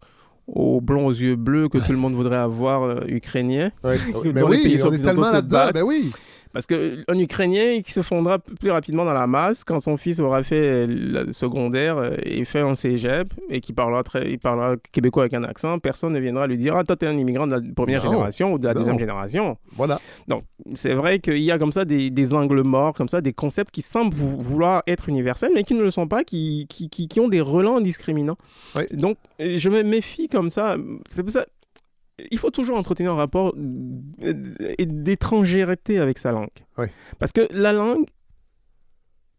au 0.53 0.81
blond 0.81 1.07
aux 1.07 1.11
yeux 1.13 1.35
bleus 1.35 1.69
que 1.69 1.77
tout 1.77 1.91
le 1.91 1.97
monde 1.97 2.13
voudrait 2.13 2.37
avoir 2.37 2.83
euh, 2.83 2.99
ukrainien. 3.07 3.71
Ouais. 3.83 3.97
Mais 4.25 4.41
Dans 4.41 4.47
les 4.47 4.57
oui, 4.57 4.63
pays 4.63 4.83
on 4.85 4.93
est 4.93 5.03
tellement 5.03 5.31
là-dedans. 5.31 5.69
Ben 5.73 5.83
oui. 5.83 6.11
Parce 6.51 6.65
qu'un 6.65 7.17
Ukrainien 7.17 7.81
qui 7.83 7.91
se 7.91 8.01
fondra 8.01 8.39
plus 8.39 8.71
rapidement 8.71 9.05
dans 9.05 9.13
la 9.13 9.27
masse 9.27 9.63
quand 9.63 9.79
son 9.79 9.97
fils 9.97 10.19
aura 10.19 10.41
fait 10.41 10.87
le 10.87 11.31
secondaire 11.31 11.97
euh, 11.99 12.15
et 12.23 12.43
fait 12.43 12.59
un 12.61 12.73
cégep 12.73 13.31
et 13.51 13.59
qui 13.61 13.71
parlera, 13.71 14.01
très, 14.03 14.31
il 14.31 14.39
parlera 14.39 14.75
québécois 14.91 15.23
avec 15.23 15.35
un 15.35 15.43
accent, 15.43 15.77
personne 15.77 16.13
ne 16.13 16.19
viendra 16.19 16.47
lui 16.47 16.57
dire 16.57 16.75
Ah, 16.75 16.83
toi, 16.83 16.95
t'es 16.95 17.05
un 17.05 17.17
immigrant 17.17 17.45
de 17.45 17.51
la 17.55 17.61
première 17.75 18.03
Non. 18.03 18.11
génération 18.11 18.53
ou 18.53 18.57
de 18.57 18.63
la 18.65 18.73
Non. 18.73 18.79
deuxième 18.79 18.97
génération. 18.99 19.57
Voilà. 19.75 19.99
Donc, 20.27 20.43
c'est 20.73 20.93
vrai 20.95 21.19
qu'il 21.19 21.37
y 21.37 21.51
a 21.51 21.59
comme 21.59 21.71
ça 21.71 21.85
des, 21.85 22.09
des 22.09 22.33
angles 22.33 22.63
morts, 22.63 22.93
comme 22.93 23.09
ça, 23.09 23.21
des 23.21 23.33
concepts 23.33 23.69
qui 23.71 23.83
semblent 23.83 24.15
vou- 24.15 24.39
vouloir 24.39 24.81
être 24.87 25.07
universels, 25.07 25.51
mais 25.53 25.63
qui 25.63 25.75
ne 25.75 25.83
le 25.83 25.91
sont 25.91 26.07
pas, 26.07 26.23
qui, 26.23 26.65
qui, 26.67 26.89
qui, 26.89 27.07
qui 27.07 27.19
ont 27.19 27.27
des 27.29 27.41
relents 27.41 27.79
discriminants. 27.79 28.37
Oui. 28.75 28.83
Donc, 28.93 29.17
je 29.39 29.69
me 29.69 29.83
méfie 29.83 30.27
comme 30.27 30.49
ça. 30.49 30.77
C'est 31.09 31.21
pour 31.21 31.31
ça. 31.31 31.45
Il 32.31 32.37
faut 32.37 32.51
toujours 32.51 32.77
entretenir 32.77 33.11
un 33.13 33.15
rapport 33.15 33.53
euh, 33.57 34.33
d'étrangérité 34.79 35.99
avec 35.99 36.17
sa 36.19 36.31
langue. 36.31 36.47
Oui. 36.77 36.87
Parce 37.19 37.31
que 37.31 37.47
la 37.51 37.73
langue, 37.73 38.05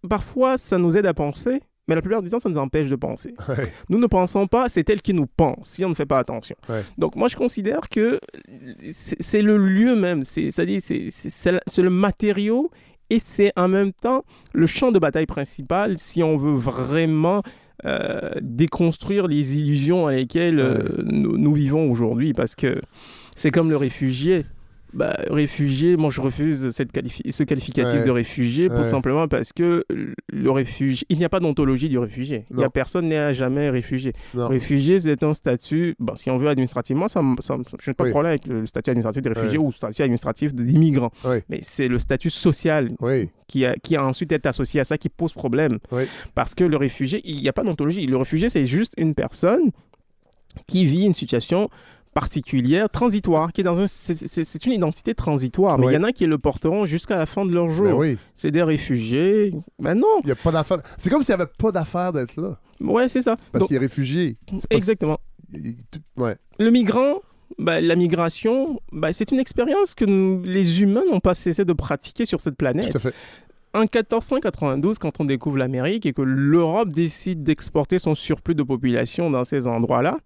parfois, 0.09 0.57
ça 0.57 0.78
nous 0.78 0.97
aide 0.97 1.07
à 1.07 1.15
penser, 1.15 1.61
mais 1.89 1.94
la 1.94 2.02
plupart 2.02 2.23
du 2.23 2.31
temps, 2.31 2.39
ça 2.39 2.48
nous 2.48 2.59
empêche 2.59 2.89
de 2.89 2.97
penser. 2.97 3.35
Nous 3.89 3.98
ne 3.98 4.07
pensons 4.07 4.47
pas, 4.47 4.69
c'est 4.69 4.89
elle 4.90 5.02
qui 5.02 5.12
nous 5.12 5.27
pense, 5.27 5.69
si 5.70 5.85
on 5.85 5.89
ne 5.89 5.94
fait 5.94 6.07
pas 6.07 6.19
attention. 6.19 6.57
Donc 6.98 7.16
moi, 7.16 7.28
je 7.28 7.36
considère 7.36 7.89
que 7.90 8.20
c'est 8.93 9.43
le 9.43 9.57
lieu 9.59 9.97
même, 9.97 10.23
c'est- 10.23 10.51
c'est-à-dire 10.51 10.81
c'est 10.81 11.82
le 11.82 11.90
matériau 11.90 12.70
et 13.11 13.19
c'est 13.24 13.52
en 13.57 13.66
même 13.66 13.93
temps 13.93 14.24
le 14.52 14.66
champ 14.66 14.93
de 14.93 15.01
bataille 15.01 15.27
principal 15.27 15.98
si 15.98 16.23
on 16.23 16.36
veut 16.36 16.55
vraiment 16.55 17.43
euh, 17.85 18.31
déconstruire 18.40 19.27
les 19.27 19.59
illusions 19.59 20.07
à 20.07 20.12
lesquelles 20.12 20.61
euh, 20.61 20.89
nous, 21.05 21.36
nous 21.39 21.52
vivons 21.55 21.90
aujourd'hui. 21.90 22.32
Parce 22.32 22.55
que 22.55 22.81
c'est 23.36 23.51
comme 23.51 23.70
le 23.70 23.77
réfugié. 23.77 24.44
Bah, 24.93 25.15
réfugié, 25.31 25.97
moi 25.97 26.11
je 26.11 26.21
refuse 26.21 26.71
cette 26.71 26.93
qualifi- 26.93 27.31
ce 27.31 27.45
qualificatif 27.45 28.01
Ouais. 28.01 28.05
de 28.07 28.11
réfugié 28.11 28.69
pour 28.69 28.79
Ouais. 28.79 28.85
simplement 28.85 29.29
parce 29.29 29.53
que 29.53 29.85
le 30.33 30.51
réfugié, 30.51 31.07
il 31.09 31.19
n'y 31.19 31.25
a 31.25 31.29
pas 31.29 31.39
d'ontologie 31.39 31.89
du 31.89 31.99
réfugié. 31.99 32.45
Il 32.51 32.59
y 32.59 32.65
a 32.65 32.71
personne 32.71 33.09
n'est 33.09 33.17
à 33.17 33.33
jamais 33.33 33.71
réfugié. 33.71 34.12
Non. 34.35 34.49
Réfugié, 34.49 34.99
c'est 34.99 35.23
un 35.23 35.33
statut, 35.35 35.95
bon, 36.01 36.17
si 36.17 36.29
on 36.31 36.39
veut 36.39 36.49
administrativement, 36.49 37.07
ça, 37.09 37.23
ça 37.41 37.57
je 37.81 37.91
n'ai 37.91 37.95
pas 37.95 38.05
Oui. 38.05 38.11
de 38.11 38.12
problème 38.12 38.31
avec 38.31 38.47
le, 38.47 38.67
statut 38.67 38.91
administratif 38.91 39.23
des 39.23 39.29
réfugiés 39.29 39.59
Ouais. 39.59 39.65
ou 39.65 39.69
le 39.69 39.75
statut 39.75 40.03
administratif 40.03 40.55
d'immigrants. 40.55 41.12
Mais 41.49 41.61
c'est 41.62 41.87
le 41.89 41.99
statut 42.01 42.31
social 42.31 42.89
qui 43.47 43.65
a, 43.65 43.75
qui 43.77 43.95
a 43.97 44.05
ensuite 44.05 44.33
été 44.33 44.49
associé 44.49 44.81
à 44.81 44.85
ça 44.85 44.99
qui 44.99 45.09
pose 45.09 45.33
problème. 45.33 45.79
Parce 46.35 46.55
que 46.57 46.65
le 46.65 46.77
réfugié, 46.77 47.21
il 47.25 47.37
n'y 47.41 47.49
a 47.49 47.53
pas 47.53 47.62
d'ontologie. 47.62 48.07
Le 48.07 48.17
réfugié, 48.17 48.49
c'est 48.49 48.67
juste 48.67 48.95
une 48.97 49.15
personne 49.15 49.71
qui 50.67 50.85
vit 50.85 51.05
une 51.05 51.15
situation 51.15 51.69
particulière, 52.15 52.89
transitoire, 52.91 53.53
qui 53.53 53.61
est 53.61 53.65
dans 53.65 53.81
un... 53.81 53.87
C'est 53.97 54.66
une 54.66 54.73
identité 54.73 55.15
transitoire, 55.15 55.78
mais 55.78 55.87
il 55.87 55.89
Oui. 55.89 55.95
y 55.95 55.99
en 55.99 56.03
a 56.05 56.12
qui 56.12 56.27
le 56.27 56.39
porteront 56.39 56.85
jusqu'à 56.87 57.16
la 57.16 57.27
fin 57.27 57.45
de 57.47 57.53
leur 57.53 57.69
jour. 57.69 57.87
Ben 57.87 57.95
oui. 57.95 58.19
C'est 58.37 58.51
des 58.51 58.62
réfugiés. 58.62 59.53
Ben 59.78 59.95
non, 59.95 60.20
Il 60.24 60.31
a 60.31 60.35
pas 60.35 60.51
d'affaire. 60.53 60.78
C'est 60.99 61.11
comme 61.11 61.23
s'il 61.23 61.35
n'y 61.35 61.41
avait 61.43 61.51
pas 61.59 61.70
d'affaire 61.70 62.12
d'être 62.12 62.37
là. 62.41 62.59
ouais, 62.81 63.09
c'est 63.09 63.23
ça. 63.23 63.37
Parce 63.53 63.66
qu'il 63.66 63.77
est 63.77 63.81
réfugié. 63.81 64.37
Exactement. 64.70 65.19
il- 65.53 65.77
Ouais. 66.16 66.37
Le 66.59 66.70
migrant, 66.70 67.16
bah, 67.59 67.81
la 67.81 67.97
migration, 67.97 68.81
bah, 68.93 69.12
c'est 69.12 69.31
une 69.31 69.39
expérience 69.41 69.95
que 69.95 70.05
nous- 70.05 70.43
les 70.45 70.82
humains 70.82 71.03
n'ont 71.11 71.20
pas 71.20 71.35
cessé 71.35 71.65
de 71.65 71.73
pratiquer 71.73 72.24
sur 72.24 72.41
cette 72.41 72.57
planète. 72.57 72.91
Tout 72.91 72.99
à 72.99 73.01
fait. 73.01 73.15
En 73.73 73.81
1492, 73.87 74.99
quand 74.99 75.20
on 75.20 75.24
découvre 75.24 75.57
l'Amérique 75.57 76.05
et 76.05 76.12
que 76.12 76.23
l'Europe 76.23 76.89
décide 76.93 77.45
d'exporter 77.45 78.01
son 78.01 78.16
surplus 78.16 78.57
de 78.57 78.65
population 78.65 79.31
dans 79.31 79.45
ces 79.45 79.69
endroits-là, 79.69 80.19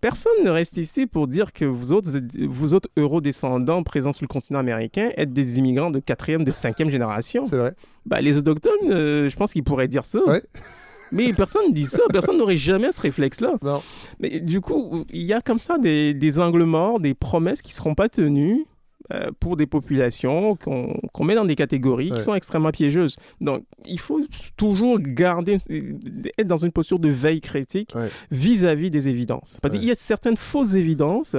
personne 0.00 0.32
ne 0.44 0.50
reste 0.50 0.76
ici 0.76 1.06
pour 1.06 1.26
dire 1.28 1.52
que 1.52 1.64
vous 1.64 1.92
autres, 1.92 2.10
vous, 2.10 2.16
êtes- 2.16 2.36
vous 2.48 2.74
autres 2.74 2.88
eurodescendants 2.96 3.82
présents 3.82 4.12
sur 4.12 4.24
le 4.24 4.28
continent 4.28 4.58
américain 4.58 5.10
êtes 5.16 5.32
des 5.32 5.58
immigrants 5.58 5.90
de 5.90 5.98
quatrième, 6.00 6.44
de 6.44 6.50
cinquième 6.52 6.90
génération. 6.90 7.44
C'est 7.46 7.56
vrai. 7.58 7.74
Bah, 8.06 8.20
les 8.20 8.38
autochtones, 8.38 8.72
euh, 8.90 9.28
je 9.28 9.36
pense 9.36 9.52
qu'ils 9.52 9.64
pourraient 9.64 9.88
dire 9.88 10.04
ça. 10.04 10.20
Ouais. 10.26 10.42
Mais 11.12 11.32
personne 11.32 11.68
ne 11.68 11.72
dit 11.72 11.86
ça. 11.86 12.02
Personne 12.12 12.36
n'aurait 12.36 12.58
jamais 12.58 12.92
ce 12.92 13.00
réflexe-là. 13.00 13.54
Non. 13.62 13.80
Mais 14.20 14.40
du 14.40 14.60
coup, 14.60 15.04
il 15.10 15.22
y 15.22 15.32
a 15.32 15.40
comme 15.40 15.58
ça 15.58 15.78
des, 15.78 16.12
des 16.12 16.38
angles 16.38 16.64
morts, 16.64 17.00
des 17.00 17.14
promesses 17.14 17.62
qui 17.62 17.70
ne 17.70 17.76
seront 17.76 17.94
pas 17.94 18.10
tenues 18.10 18.66
euh, 19.12 19.30
pour 19.40 19.56
des 19.56 19.66
populations 19.66 20.56
qu'on 20.56 20.94
qu'on 21.12 21.24
met 21.24 21.34
dans 21.34 21.44
des 21.44 21.56
catégories 21.56 22.10
Ouais. 22.10 22.16
qui 22.18 22.22
sont 22.24 22.34
extrêmement 22.34 22.70
piégeuses. 22.70 23.16
Donc, 23.40 23.64
il 23.86 23.98
faut 24.00 24.20
toujours 24.56 24.98
garder, 25.00 25.58
euh, 25.70 25.92
être 26.38 26.46
dans 26.46 26.56
une 26.58 26.72
posture 26.72 26.98
de 26.98 27.08
veille 27.08 27.40
critique 27.40 27.92
Ouais. 27.94 28.08
vis-à-vis 28.30 28.90
des 28.90 29.08
évidences. 29.08 29.58
Parce 29.62 29.74
Ouais. 29.74 29.80
qu'il 29.80 29.88
y 29.88 29.92
a 29.92 29.94
certaines 29.94 30.36
fausses 30.36 30.74
évidences 30.74 31.36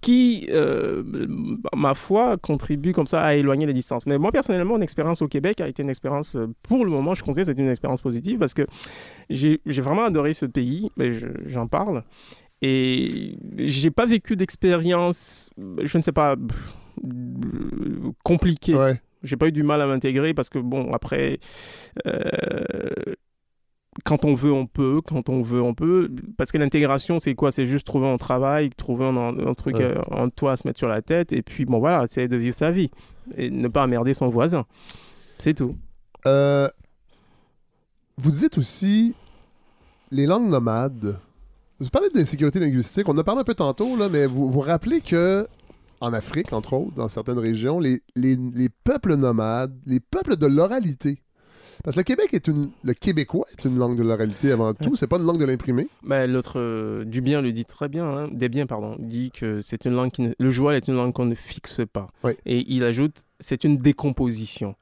qui, 0.00 0.48
euh, 0.50 1.02
ma 1.74 1.94
foi, 1.94 2.36
contribuent 2.36 2.92
comme 2.92 3.06
ça 3.06 3.22
à 3.22 3.34
éloigner 3.36 3.64
les 3.64 3.72
distances. 3.72 4.04
Mais 4.04 4.18
moi, 4.18 4.32
personnellement, 4.32 4.74
mon 4.74 4.82
expérience 4.82 5.22
au 5.22 5.28
Québec 5.28 5.62
a 5.62 5.68
été 5.68 5.82
une 5.82 5.88
expérience, 5.88 6.36
euh, 6.36 6.46
pour 6.62 6.84
le 6.84 6.90
moment, 6.90 7.14
je 7.14 7.22
considère 7.24 7.46
que 7.46 7.52
c'est 7.52 7.62
une 7.62 7.70
expérience 7.70 8.02
positive 8.02 8.38
parce 8.38 8.52
que 8.52 8.66
j'ai 9.30 9.60
vraiment 9.66 10.04
adoré 10.04 10.34
ce 10.34 10.44
pays, 10.44 10.90
mais 10.98 11.10
je- 11.12 11.28
j'en 11.46 11.66
parle. 11.68 12.04
Et 12.60 13.36
j'ai 13.56 13.90
pas 13.90 14.04
vécu 14.06 14.36
d'expérience, 14.36 15.48
je 15.82 15.96
ne 15.98 16.02
sais 16.02 16.12
pas, 16.12 16.36
compliquée. 18.22 18.74
Ouais. 18.74 19.00
J'ai 19.22 19.36
pas 19.36 19.48
eu 19.48 19.52
du 19.52 19.62
mal 19.62 19.80
à 19.80 19.86
m'intégrer 19.86 20.34
parce 20.34 20.50
que, 20.50 20.58
bon, 20.58 20.92
après, 20.92 21.38
euh, 22.06 22.60
quand 24.04 24.24
on 24.24 24.34
veut, 24.34 24.52
on 24.52 24.66
peut. 24.66 25.00
Quand 25.06 25.28
on 25.28 25.40
veut, 25.42 25.62
on 25.62 25.72
peut. 25.72 26.10
Parce 26.36 26.52
que 26.52 26.58
l'intégration, 26.58 27.20
c'est 27.20 27.34
quoi? 27.34 27.50
C'est 27.50 27.64
juste 27.64 27.86
trouver 27.86 28.06
un 28.08 28.18
travail, 28.18 28.70
trouver 28.70 29.06
un, 29.06 29.16
un 29.16 29.54
truc, 29.54 29.76
Ouais. 29.76 29.84
euh, 29.84 30.00
un 30.10 30.28
toit 30.28 30.52
à 30.52 30.56
se 30.56 30.66
mettre 30.66 30.78
sur 30.78 30.88
la 30.88 31.00
tête. 31.00 31.32
Et 31.32 31.42
puis, 31.42 31.64
bon, 31.64 31.78
voilà, 31.78 32.06
c'est 32.06 32.28
de 32.28 32.36
vivre 32.36 32.54
sa 32.54 32.70
vie. 32.70 32.90
Et 33.36 33.50
ne 33.50 33.68
pas 33.68 33.84
emmerder 33.84 34.12
son 34.12 34.28
voisin. 34.28 34.66
C'est 35.38 35.54
tout. 35.54 35.76
Euh, 36.26 36.68
vous 38.18 38.30
dites 38.30 38.58
aussi 38.58 39.14
les 40.10 40.26
langues 40.26 40.48
nomades. 40.50 41.18
Vous 41.80 41.88
parlez 41.88 42.08
d'insécurité 42.10 42.60
linguistique. 42.60 43.08
On 43.08 43.12
en 43.12 43.18
a 43.18 43.24
parlé 43.24 43.40
un 43.40 43.44
peu 43.44 43.54
tantôt, 43.54 43.96
là, 43.96 44.08
mais 44.08 44.26
vous 44.26 44.50
vous 44.50 44.60
rappelez 44.60 45.00
que 45.00 45.46
en 46.04 46.12
Afrique, 46.12 46.52
entre 46.52 46.72
autres, 46.74 46.94
dans 46.96 47.08
certaines 47.08 47.38
régions, 47.38 47.78
les, 47.80 48.02
les, 48.16 48.36
les 48.36 48.68
peuples 48.68 49.16
nomades, 49.16 49.74
les 49.86 50.00
peuples 50.00 50.36
de 50.36 50.46
l'oralité. 50.46 51.18
Parce 51.82 51.96
que 51.96 52.00
le 52.00 52.04
Québec 52.04 52.28
est 52.32 52.46
une. 52.46 52.70
Le 52.84 52.94
québécois 52.94 53.46
est 53.50 53.64
une 53.64 53.76
langue 53.78 53.96
de 53.96 54.02
l'oralité 54.04 54.52
avant 54.52 54.72
tout. 54.74 54.94
C'est 54.94 55.08
pas 55.08 55.16
une 55.18 55.24
langue 55.24 55.40
de 55.40 55.44
l'imprimé. 55.44 55.88
Ben, 56.04 56.30
L'autre, 56.30 56.60
euh, 56.60 57.04
du 57.04 57.20
bien 57.20 57.42
le 57.42 57.50
dit 57.52 57.64
très 57.64 57.88
bien, 57.88 58.04
hein, 58.04 58.28
des 58.30 58.48
biens, 58.48 58.66
pardon, 58.66 58.94
dit 59.00 59.32
que 59.32 59.60
c'est 59.60 59.84
une 59.84 59.92
langue 59.94 60.12
qui 60.12 60.22
ne- 60.22 60.32
le 60.38 60.50
joual 60.50 60.76
est 60.76 60.86
une 60.86 60.94
langue 60.94 61.12
qu'on 61.12 61.24
ne 61.26 61.34
fixe 61.34 61.80
pas. 61.92 62.06
Oui. 62.22 62.32
Et 62.46 62.64
il 62.72 62.84
ajoute, 62.84 63.16
c'est 63.40 63.64
une 63.64 63.78
décomposition. 63.78 64.76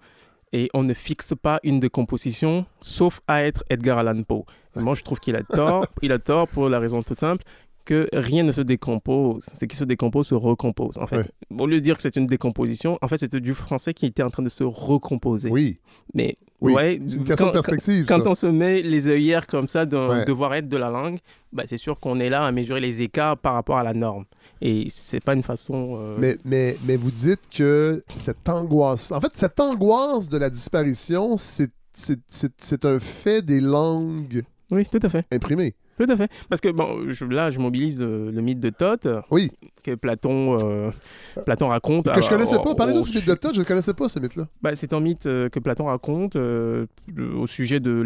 Et 0.53 0.69
on 0.75 0.83
ne 0.85 0.93
fixe 0.93 1.33
pas 1.41 1.61
une 1.63 1.81
décomposition, 1.81 2.67
sauf 2.83 3.21
à 3.27 3.43
être 3.43 3.65
Edgar 3.71 3.97
Allan 3.97 4.23
Poe. 4.23 4.45
Moi, 4.77 4.95
je 4.95 5.03
trouve 5.03 5.19
qu'il 5.19 5.35
a 5.35 5.43
tort. 5.43 5.87
il 6.03 6.13
a 6.13 6.19
tort 6.19 6.47
pour 6.47 6.69
la 6.69 6.79
raison 6.79 7.03
toute 7.03 7.19
simple 7.19 7.43
que 7.85 8.09
rien 8.13 8.43
ne 8.45 8.53
se 8.53 8.61
décompose. 8.61 9.45
Ce 9.55 9.65
qui 9.65 9.77
se 9.77 9.85
décompose 9.85 10.27
se 10.29 10.35
recompose. 10.35 10.99
En 10.99 11.07
fait, 11.07 11.17
Ouais. 11.19 11.27
au 11.59 11.67
lieu 11.67 11.77
de 11.77 11.81
dire 11.81 11.97
que 11.97 12.03
c'est 12.03 12.17
une 12.17 12.27
décomposition, 12.27 12.99
en 13.03 13.09
fait, 13.09 13.19
c'était 13.19 13.41
du 13.41 13.55
français 13.55 13.95
qui 13.95 14.07
était 14.07 14.23
en 14.23 14.31
train 14.31 14.43
de 14.43 14.49
se 14.49 14.65
recomposer. 14.65 15.51
Oui. 15.51 15.79
Mais 16.15 16.35
Oui. 16.61 16.73
ouais, 16.75 17.01
quand- 17.37 17.51
perspective. 17.53 18.05
quand 18.07 18.27
on 18.27 18.35
se 18.35 18.47
met 18.47 18.83
les 18.83 19.09
œillères 19.09 19.47
comme 19.47 19.69
ça 19.69 19.85
de 19.87 19.97
Ouais. 19.97 20.25
devoir 20.25 20.55
être 20.55 20.69
de 20.69 20.77
la 20.77 20.91
langue, 20.91 21.19
bah, 21.53 21.65
c'est 21.67 21.77
sûr 21.77 21.99
qu'on 21.99 22.21
est 22.21 22.31
là 22.31 22.45
à 22.47 22.53
mesurer 22.53 22.81
les 22.81 23.03
écarts 23.03 23.37
par 23.39 23.55
rapport 23.55 23.77
à 23.79 23.83
la 23.85 23.95
norme. 23.95 24.25
Et 24.61 24.87
c'est 24.91 25.23
pas 25.25 25.35
une 25.35 25.43
façon. 25.43 25.97
euh, 25.99 26.17
Mais, 26.19 26.39
mais, 26.45 26.77
mais 26.87 26.97
vous 26.97 27.11
dites 27.11 27.41
que 27.53 28.05
cette 28.17 28.49
angoisse. 28.49 29.11
En 29.11 29.21
fait, 29.21 29.33
cette 29.35 29.59
angoisse 29.59 30.29
de 30.29 30.39
la 30.39 30.51
disparition, 30.51 31.37
C'est 31.37 31.71
c'est 31.95 32.85
un 32.87 32.99
fait 32.99 33.43
des 33.43 33.61
langues 33.61 34.45
Oui, 34.71 34.87
tout 34.91 35.01
à 35.03 35.11
fait. 35.11 35.27
imprimées. 35.31 35.75
Tout 35.99 36.07
à 36.11 36.17
fait. 36.17 36.31
Parce 36.49 36.61
que 36.61 36.69
bon, 36.71 37.09
je- 37.09 37.25
là, 37.25 37.51
je 37.51 37.59
mobilise 37.59 38.03
euh, 38.03 38.31
le 38.33 38.41
mythe 38.41 38.61
de 38.61 38.71
Thoth, 38.71 39.07
Oui. 39.31 39.51
que 39.83 39.95
Platon, 39.95 40.57
euh, 40.61 40.91
Platon 41.45 41.69
raconte. 41.69 42.07
Que 42.07 42.13
je 42.23 42.27
Alors, 42.27 42.31
connaissais 42.31 42.57
pas. 42.63 42.75
Parlez-nous 42.75 43.01
au 43.03 43.05
du 43.05 43.15
mythe 43.17 43.29
de 43.29 43.35
Todd, 43.35 43.55
je 43.55 43.61
ne 43.61 43.65
connaissais 43.65 43.95
pas 43.95 44.09
ce 44.09 44.19
mythe-là. 44.19 44.49
Bah, 44.63 44.71
c'est 44.75 44.93
un 44.93 45.01
mythe 45.01 45.27
euh, 45.27 45.49
que 45.49 45.59
Platon 45.61 45.85
raconte 45.87 46.37
euh, 46.37 46.87
au 47.37 47.47
sujet 47.47 47.79
de 47.81 48.03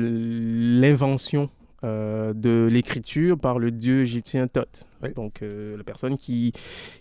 l'invention 0.81 1.49
euh, 1.87 2.33
de 2.35 2.69
l'écriture 2.71 3.39
par 3.39 3.59
le 3.59 3.71
dieu 3.71 4.03
égyptien 4.03 4.49
Thoth. 4.49 4.85
Oui. 5.03 5.15
Donc 5.15 5.43
euh, 5.43 5.77
la 5.77 5.85
personne 5.85 6.17
qui, 6.17 6.53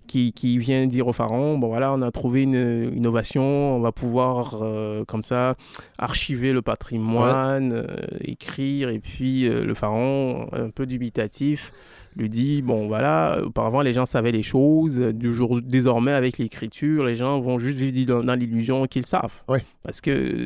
qui, 0.07 0.31
qui 0.31 0.57
vient 0.57 0.85
dire 0.87 1.07
au 1.07 1.13
pharaon, 1.13 1.57
bon 1.57 1.67
voilà, 1.67 1.93
on 1.93 2.01
a 2.01 2.11
trouvé 2.11 2.43
une 2.43 2.91
innovation, 2.95 3.43
on 3.43 3.79
va 3.79 3.91
pouvoir 3.91 4.59
euh, 4.61 5.03
comme 5.05 5.23
ça 5.23 5.55
archiver 5.97 6.53
le 6.53 6.61
patrimoine, 6.61 7.85
écrire, 8.21 8.89
et 8.89 8.99
puis 8.99 9.43
le 9.49 9.73
pharaon, 9.73 10.47
un 10.53 10.69
peu 10.69 10.85
dubitatif, 10.85 11.71
lui 12.17 12.29
dit 12.29 12.61
bon 12.61 12.87
voilà 12.87 13.39
auparavant 13.43 13.81
les 13.81 13.91
gens 13.91 14.05
savaient 14.05 14.31
les 14.31 14.41
choses 14.43 14.99
du 14.99 15.33
jour 15.33 15.59
désormais 15.61 16.13
avec 16.13 16.37
l'écriture 16.37 17.03
les 17.03 17.15
gens 17.15 17.41
vont 17.41 17.59
juste 17.59 17.77
vivre 17.77 18.05
dans, 18.05 18.23
dans 18.23 18.35
l'illusion 18.35 18.85
qu'ils 18.87 19.05
savent 19.05 19.41
Ouais. 19.49 19.65
parce 19.83 19.99
que 19.99 20.45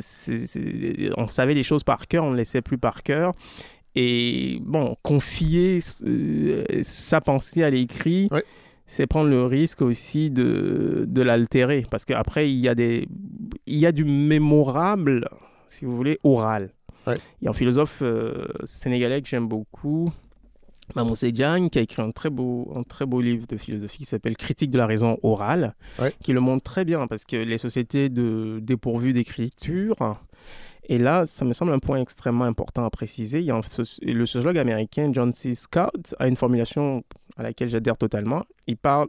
on 1.17 1.27
savait 1.27 1.53
les 1.53 1.61
choses 1.61 1.83
par 1.83 2.07
cœur 2.07 2.23
on 2.23 2.31
ne 2.31 2.37
les 2.37 2.45
sait 2.45 2.63
plus 2.63 2.79
par 2.79 3.03
cœur 3.03 3.33
et 3.95 4.59
bon 4.63 4.95
confier 5.03 5.79
euh, 6.05 6.63
sa 6.83 7.21
pensée 7.21 7.63
à 7.63 7.69
l'écrit 7.69 8.29
c'est 8.85 9.05
prendre 9.05 9.29
le 9.29 9.45
risque 9.45 9.81
aussi 9.83 10.31
de, 10.31 11.05
de 11.07 11.21
l'altérer. 11.21 11.85
Parce 11.91 12.05
qu'après 12.05 12.51
il 12.51 12.57
y 12.57 12.67
a 12.67 12.73
des 12.75 13.07
il 13.67 13.77
y 13.77 13.85
a 13.85 13.91
du 13.91 14.03
mémorable 14.05 15.27
si 15.67 15.85
vous 15.85 15.95
voulez 15.95 16.17
oral. 16.23 16.71
Il 17.07 17.45
y 17.45 17.47
a 17.47 17.49
un 17.51 17.53
philosophe 17.53 17.99
euh, 18.03 18.45
sénégalais 18.65 19.21
que 19.21 19.27
j'aime 19.27 19.47
beaucoup 19.47 20.11
Mamoussé 20.95 21.31
Diagne, 21.31 21.69
qui 21.69 21.77
a 21.77 21.81
écrit 21.83 22.01
un 22.01 22.09
très, 22.11 22.31
beau, 22.31 22.71
un 22.75 22.81
très 22.83 23.05
beau 23.05 23.21
livre 23.21 23.45
de 23.47 23.57
philosophie 23.57 23.99
qui 23.99 24.05
s'appelle 24.05 24.35
Critique 24.35 24.71
de 24.71 24.77
la 24.79 24.87
raison 24.87 25.17
orale, 25.21 25.75
Ouais. 25.99 26.13
qui 26.23 26.33
le 26.33 26.39
montre 26.39 26.63
très 26.63 26.83
bien 26.85 27.05
parce 27.05 27.25
que 27.25 27.35
les 27.35 27.59
sociétés 27.59 28.09
de, 28.09 28.59
dépourvues 28.61 29.13
d'écriture, 29.13 29.95
et 30.89 30.97
là, 30.97 31.27
ça 31.27 31.45
me 31.45 31.53
semble 31.53 31.71
un 31.71 31.77
point 31.77 32.01
extrêmement 32.01 32.45
important 32.45 32.83
à 32.83 32.89
préciser. 32.89 33.39
Il 33.39 33.45
y 33.45 33.51
a 33.51 33.55
un 33.55 33.61
le 34.01 34.25
sociologue 34.25 34.57
américain 34.57 35.11
John 35.13 35.31
C. 35.33 35.53
Scott 35.53 36.15
a 36.17 36.27
une 36.27 36.35
formulation 36.35 37.03
à 37.37 37.43
laquelle 37.43 37.69
j'adhère 37.69 37.95
totalement. 37.95 38.43
Il 38.65 38.75
parle 38.75 39.07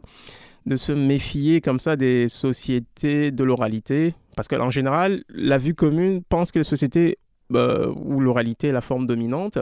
de 0.67 0.77
se 0.77 0.91
méfier 0.91 1.59
comme 1.59 1.79
ça 1.79 1.95
des 1.95 2.27
sociétés 2.27 3.31
de 3.31 3.43
l'oralité, 3.43 4.13
parce 4.35 4.47
qu'en 4.47 4.69
général, 4.69 5.23
la 5.29 5.57
vue 5.57 5.73
commune 5.73 6.21
pense 6.23 6.51
que 6.51 6.59
les 6.59 6.63
sociétés 6.63 7.17
euh, 7.51 7.91
où 7.95 8.19
l'oralité 8.19 8.67
est 8.67 8.71
la 8.71 8.81
forme 8.81 9.07
dominante 9.07 9.57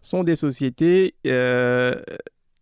sont 0.00 0.24
des 0.24 0.36
sociétés 0.36 1.14
euh, 1.26 2.00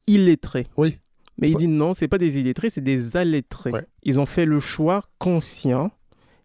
illettrées. 0.09 0.67
Oui. 0.77 0.99
Mais 1.41 1.51
il 1.51 1.57
dit 1.57 1.69
non, 1.69 1.95
c'est 1.95 2.09
pas 2.09 2.19
des 2.19 2.41
illettrés, 2.41 2.69
c'est 2.69 2.81
des 2.81 3.17
allettrés. 3.17 3.71
Ouais. 3.71 3.87
Ils 4.03 4.19
ont 4.19 4.27
fait 4.27 4.45
le 4.45 4.59
choix 4.59 5.05
conscient 5.19 5.93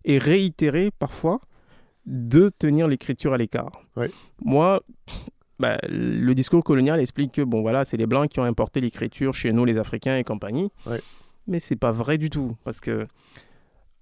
et 0.05 0.19
réitéré 0.19 0.91
parfois 0.99 1.41
de 2.05 2.49
tenir 2.57 2.87
l'écriture 2.87 3.33
à 3.33 3.37
l'écart. 3.37 3.81
Moi, 4.43 4.81
bah, 5.59 5.77
le 5.89 6.33
discours 6.33 6.63
colonial 6.63 6.99
explique 6.99 7.31
que 7.33 7.41
bon 7.41 7.61
voilà, 7.61 7.85
c'est 7.85 7.97
les 7.97 8.07
blancs 8.07 8.29
qui 8.29 8.39
ont 8.39 8.43
importé 8.43 8.81
l'écriture 8.81 9.33
chez 9.33 9.53
nous, 9.53 9.65
les 9.65 9.77
Africains 9.77 10.17
et 10.17 10.23
compagnie. 10.23 10.69
Ouais. 10.85 11.01
Mais 11.47 11.59
c'est 11.59 11.75
pas 11.75 11.91
vrai 11.91 12.17
du 12.17 12.29
tout 12.29 12.55
parce 12.63 12.79
que 12.79 13.07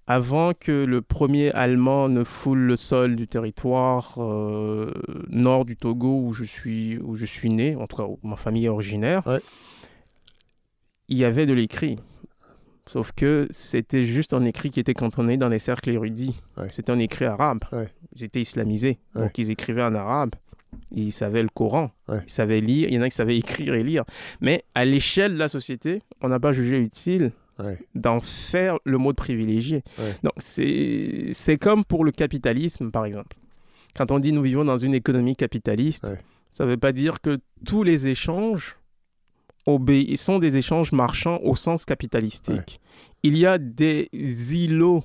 avant 0.08 0.52
que 0.52 0.72
le 0.84 1.00
premier 1.00 1.52
Allemand 1.52 2.08
ne 2.08 2.24
foule 2.24 2.58
le 2.58 2.76
sol 2.76 3.14
du 3.14 3.28
territoire 3.28 4.14
euh, 4.18 4.92
nord 5.28 5.64
du 5.64 5.76
Togo 5.76 6.20
où 6.26 6.32
je 6.32 6.42
suis 6.44 6.98
où 6.98 7.14
je 7.14 7.24
suis 7.26 7.50
né, 7.50 7.76
en 7.76 7.86
tout 7.86 7.96
cas 7.96 8.04
où 8.04 8.18
ma 8.24 8.36
famille 8.36 8.66
est 8.66 8.68
originaire, 8.68 9.24
Ouais. 9.26 9.40
il 11.08 11.18
y 11.18 11.24
avait 11.24 11.46
de 11.46 11.52
l'écrit. 11.52 11.98
Sauf 12.86 13.12
que 13.12 13.46
c'était 13.50 14.04
juste 14.04 14.34
un 14.34 14.44
écrit 14.44 14.70
qui 14.70 14.80
était 14.80 14.94
cantonné 14.94 15.36
dans 15.36 15.48
les 15.48 15.58
cercles 15.58 15.90
érudits. 15.90 16.40
Ouais. 16.56 16.68
C'était 16.70 16.92
un 16.92 16.98
écrit 16.98 17.24
arabe. 17.24 17.60
Ouais. 17.72 17.88
J'étais 18.14 18.40
islamisé. 18.40 18.98
Ouais. 19.14 19.22
Donc 19.22 19.38
ils 19.38 19.50
écrivaient 19.50 19.84
en 19.84 19.94
arabe. 19.94 20.30
Ils 20.90 21.12
savaient 21.12 21.42
le 21.42 21.48
Coran. 21.48 21.90
Ils 22.08 22.22
savaient 22.26 22.60
lire. 22.60 22.88
Il 22.88 22.94
y 22.94 22.98
en 22.98 23.02
a 23.02 23.08
qui 23.08 23.16
savaient 23.16 23.36
écrire 23.36 23.74
et 23.74 23.82
lire. 23.82 24.04
Mais 24.40 24.64
à 24.74 24.84
l'échelle 24.84 25.34
de 25.34 25.38
la 25.38 25.48
société, 25.48 26.02
on 26.20 26.28
n'a 26.28 26.40
pas 26.40 26.52
jugé 26.52 26.78
utile 26.78 27.32
d'en 27.94 28.20
faire 28.20 28.78
le 28.84 28.98
mode 28.98 29.16
privilégié. 29.16 29.82
Ouais. 29.98 30.16
Donc 30.24 30.32
c'est 30.38 31.28
c'est 31.32 31.58
comme 31.58 31.84
pour 31.84 32.04
le 32.04 32.10
capitalisme, 32.10 32.90
par 32.90 33.04
exemple. 33.04 33.36
Quand 33.94 34.10
on 34.10 34.18
dit 34.18 34.32
nous 34.32 34.42
vivons 34.42 34.64
dans 34.64 34.78
une 34.78 34.94
économie 34.94 35.36
capitaliste, 35.36 36.10
ça 36.50 36.64
ne 36.64 36.70
veut 36.70 36.76
pas 36.76 36.92
dire 36.92 37.20
que 37.20 37.38
tous 37.64 37.84
les 37.84 38.08
échanges 38.08 38.76
obé- 39.66 40.16
sont 40.16 40.38
des 40.38 40.56
échanges 40.56 40.92
marchands 40.92 41.38
au 41.42 41.54
sens 41.56 41.84
capitalistique. 41.84 42.80
Il 43.22 43.36
y 43.36 43.46
a 43.46 43.58
des 43.58 44.08
îlots 44.54 45.04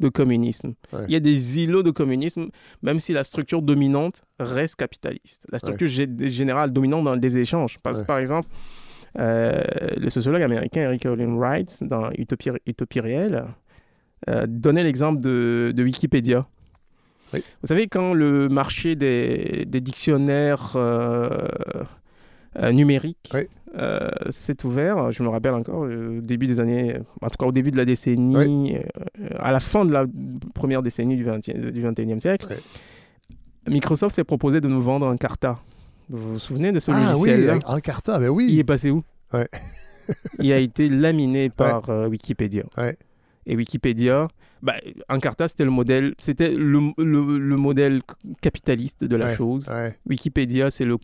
de 0.00 0.08
communisme. 0.08 0.74
Ouais. 0.92 1.04
Il 1.06 1.12
y 1.12 1.16
a 1.16 1.20
des 1.20 1.60
îlots 1.60 1.82
de 1.84 1.90
communisme, 1.92 2.48
même 2.82 2.98
si 2.98 3.12
la 3.12 3.22
structure 3.22 3.62
dominante 3.62 4.22
reste 4.40 4.76
capitaliste. 4.76 5.46
La 5.52 5.58
structure 5.60 5.86
gé- 5.86 6.28
générale 6.28 6.72
dominante 6.72 7.04
dans 7.04 7.16
des 7.16 7.36
échanges. 7.38 7.78
Parce 7.82 8.00
que, 8.02 8.06
par 8.06 8.18
exemple, 8.18 8.48
euh, 9.18 9.62
le 9.96 10.10
sociologue 10.10 10.42
américain 10.42 10.80
Eric 10.82 11.04
Olin 11.06 11.36
Wright, 11.36 11.78
dans 11.82 12.10
Utopie, 12.18 12.50
Utopie 12.66 12.98
réelle, 13.00 13.44
euh, 14.28 14.46
donnait 14.48 14.82
l'exemple 14.82 15.20
de, 15.22 15.72
de 15.76 15.82
Wikipédia. 15.84 16.48
Oui. 17.34 17.40
Vous 17.62 17.66
savez, 17.68 17.86
quand 17.86 18.12
le 18.14 18.48
marché 18.48 18.96
des, 18.96 19.64
des 19.66 19.80
dictionnaires 19.80 20.72
euh, 20.76 21.46
euh, 22.56 22.72
numériques 22.72 23.30
Oui. 23.34 23.48
euh, 23.76 24.08
s'est 24.30 24.64
ouvert, 24.64 25.10
je 25.12 25.22
me 25.22 25.28
rappelle 25.28 25.54
encore, 25.54 25.84
euh, 25.84 26.18
au 26.18 26.20
début 26.20 26.46
des 26.46 26.60
années, 26.60 26.96
en 27.20 27.28
tout 27.28 27.36
cas 27.38 27.46
au 27.46 27.52
début 27.52 27.70
de 27.70 27.76
la 27.76 27.84
décennie, 27.84 28.76
euh, 28.76 28.80
à 29.38 29.52
la 29.52 29.60
fin 29.60 29.84
de 29.84 29.92
la 29.92 30.04
première 30.54 30.82
décennie 30.82 31.16
du, 31.16 31.24
20e, 31.24 31.70
du 31.70 31.82
21e 31.82 32.20
siècle, 32.20 32.46
Oui. 32.50 32.56
Microsoft 33.68 34.16
s'est 34.16 34.24
proposé 34.24 34.60
de 34.60 34.68
nous 34.68 34.82
vendre 34.82 35.06
un 35.06 35.16
Carta. 35.16 35.58
Vous 36.08 36.32
vous 36.34 36.38
souvenez 36.38 36.72
de 36.72 36.78
ce 36.80 36.90
Ah 36.90 36.96
oui, 37.16 37.30
logiciel-là? 37.30 37.58
Encarta, 37.66 38.18
ben 38.18 38.24
Il 38.26 38.30
oui. 38.30 38.58
est 38.58 38.64
passé 38.64 38.90
où? 38.90 39.02
Ouais. 39.32 39.48
Il 40.40 40.52
a 40.52 40.58
été 40.58 40.88
laminé 40.88 41.48
par 41.48 41.88
Wikipédia. 42.08 42.64
Ouais. 42.76 42.96
Et 43.46 43.54
Wikipédia, 43.56 44.26
bah, 44.62 44.74
Encarta, 45.08 45.46
c'était 45.46 45.64
le 45.64 45.70
modèle, 45.70 46.14
c'était 46.18 46.50
le, 46.50 46.80
le- 46.98 47.38
le 47.38 47.56
modèle 47.56 48.02
capitaliste 48.40 49.04
de 49.04 49.14
la 49.16 49.34
chose. 49.34 49.70
Wikipédia, 50.08 50.70
c'est 50.72 50.84
le 50.84 50.96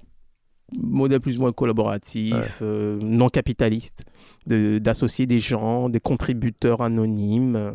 modèle 0.76 1.20
plus 1.20 1.38
ou 1.38 1.40
moins 1.40 1.52
collaboratif, 1.52 2.58
euh, 2.62 2.98
non 3.00 3.28
capitaliste, 3.28 4.04
de- 4.46 4.78
d'associer 4.78 5.26
des 5.26 5.40
gens, 5.40 5.88
des 5.88 6.00
contributeurs 6.00 6.82
anonymes 6.82 7.56
euh, 7.56 7.72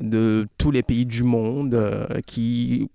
de 0.00 0.46
tous 0.58 0.70
les 0.70 0.82
pays 0.82 1.06
du 1.06 1.22
monde 1.22 1.74
euh, 1.74 2.06
qui 2.26 2.88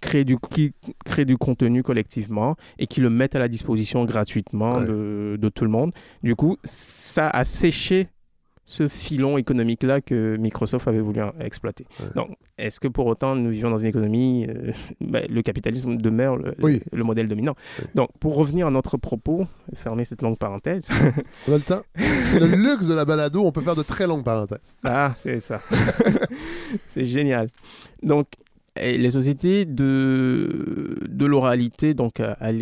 créent 0.00 0.24
du, 0.24 0.36
qui 0.50 0.72
créent 1.04 1.24
du 1.24 1.36
contenu 1.38 1.82
collectivement 1.82 2.56
et 2.78 2.86
qui 2.86 3.00
le 3.00 3.08
mettent 3.08 3.36
à 3.36 3.38
la 3.38 3.48
disposition 3.48 4.04
gratuitement 4.04 4.78
Ouais. 4.78 4.86
de, 4.86 5.38
de 5.40 5.48
tout 5.48 5.64
le 5.64 5.70
monde. 5.70 5.92
Du 6.22 6.34
coup, 6.34 6.56
ça 6.64 7.28
a 7.30 7.44
séché 7.44 8.08
ce 8.64 8.88
filon 8.88 9.38
économique-là 9.38 10.00
que 10.00 10.36
Microsoft 10.36 10.86
avait 10.88 11.00
voulu 11.00 11.20
exploiter. 11.40 11.84
Ouais. 12.00 12.06
Donc, 12.14 12.36
est-ce 12.58 12.78
que 12.80 12.86
pour 12.88 13.06
autant 13.06 13.34
nous 13.34 13.50
vivons 13.50 13.70
dans 13.70 13.76
une 13.78 13.88
économie, 13.88 14.46
euh, 14.48 14.72
ben, 15.00 15.26
le 15.28 15.42
capitalisme 15.42 15.96
demeure 15.96 16.36
le, 16.36 16.54
Oui. 16.62 16.80
le- 16.92 16.98
le 16.98 17.04
modèle 17.04 17.26
dominant? 17.28 17.54
Oui. 17.80 17.84
Donc, 17.96 18.10
pour 18.20 18.36
revenir 18.36 18.68
à 18.68 18.70
notre 18.70 18.96
propos, 18.96 19.46
fermer 19.74 20.04
cette 20.04 20.22
longue 20.22 20.38
parenthèse, 20.38 20.88
On 21.48 21.52
a 21.52 21.56
le 21.56 21.62
temps. 21.62 21.82
C'est 21.96 22.38
le 22.40 22.46
luxe 22.46 22.86
de 22.86 22.94
la 22.94 23.04
balado. 23.04 23.44
On 23.44 23.52
peut 23.52 23.60
faire 23.62 23.76
de 23.76 23.82
très 23.82 24.06
longues 24.06 24.24
parenthèses. 24.24 24.76
ah, 24.84 25.12
c'est 25.20 25.40
ça. 25.40 25.60
c'est 26.86 27.04
génial. 27.04 27.48
Donc, 28.02 28.26
eh, 28.80 28.96
les 28.96 29.10
sociétés 29.10 29.64
de, 29.64 30.98
de 31.08 31.26
l'oralité, 31.26 31.94
donc 31.94 32.20
à, 32.20 32.32
à 32.34 32.52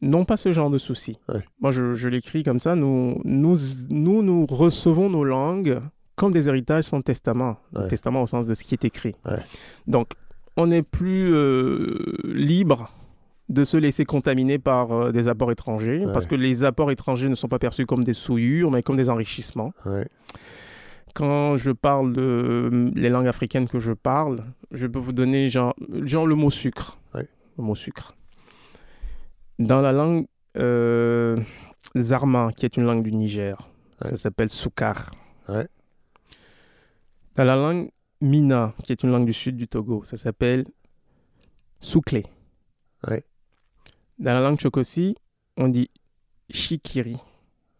n'ont 0.00 0.24
pas 0.24 0.36
ce 0.36 0.52
genre 0.52 0.70
de 0.70 0.78
soucis. 0.78 1.18
Ouais. 1.28 1.40
Moi, 1.60 1.70
je, 1.70 1.94
je 1.94 2.08
l'écris 2.08 2.42
comme 2.44 2.60
ça. 2.60 2.74
Nous, 2.74 3.20
nous, 3.24 3.58
nous, 3.90 4.22
nous 4.22 4.46
recevons 4.46 5.10
nos 5.10 5.24
langues 5.24 5.80
comme 6.16 6.32
des 6.32 6.48
héritages 6.48 6.84
sans 6.84 7.00
testament. 7.00 7.56
Ouais. 7.74 7.88
Testament 7.88 8.22
au 8.22 8.26
sens 8.26 8.46
de 8.46 8.54
ce 8.54 8.64
qui 8.64 8.74
est 8.74 8.84
écrit. 8.84 9.14
Ouais. 9.24 9.38
Donc, 9.86 10.12
on 10.56 10.66
n'est 10.68 10.82
plus 10.82 11.32
euh, 11.32 12.16
libre 12.24 12.92
de 13.48 13.64
se 13.64 13.76
laisser 13.76 14.04
contaminer 14.04 14.58
par 14.58 14.92
euh, 14.92 15.12
des 15.12 15.28
apports 15.28 15.50
étrangers, 15.50 16.04
parce 16.12 16.26
que 16.26 16.34
les 16.34 16.64
apports 16.64 16.90
étrangers 16.90 17.28
ne 17.28 17.34
sont 17.34 17.48
pas 17.48 17.58
perçus 17.58 17.86
comme 17.86 18.04
des 18.04 18.12
souillures, 18.12 18.70
mais 18.70 18.82
comme 18.82 18.96
des 18.96 19.08
enrichissements 19.08 19.72
quand 21.18 21.56
je 21.56 21.72
parle 21.72 22.12
de 22.12 22.22
euh, 22.22 22.90
les 22.94 23.08
langues 23.08 23.26
africaines 23.26 23.68
que 23.68 23.80
je 23.80 23.92
parle, 23.92 24.44
je 24.70 24.86
peux 24.86 25.00
vous 25.00 25.12
donner 25.12 25.48
genre, 25.48 25.74
genre 26.04 26.28
le 26.28 26.36
mot 26.36 26.50
sucre. 26.50 26.98
Le 27.14 27.64
mot 27.64 27.74
sucre. 27.74 28.14
Dans 29.58 29.80
la 29.80 29.92
langue 29.92 30.26
euh, 30.56 31.36
Zarma, 31.96 32.52
qui 32.56 32.64
est 32.64 32.76
une 32.76 32.84
langue 32.84 33.02
du 33.02 33.12
Niger, 33.12 33.56
Ouais. 34.02 34.10
ça 34.10 34.16
s'appelle 34.16 34.48
soukar. 34.48 35.10
Ouais. 35.48 35.66
Dans 37.34 37.44
la 37.44 37.56
langue 37.56 37.90
Mina, 38.20 38.74
qui 38.84 38.92
est 38.92 39.02
une 39.02 39.10
langue 39.10 39.26
du 39.26 39.32
sud 39.32 39.56
du 39.56 39.66
Togo, 39.66 40.04
ça 40.04 40.16
s'appelle 40.16 40.64
souklé. 41.80 42.24
Ouais. 43.08 43.24
Dans 44.18 44.34
la 44.34 44.40
langue 44.40 44.58
Chokosi, 44.60 45.16
on 45.56 45.68
dit 45.68 45.90
shikiri. 46.50 47.16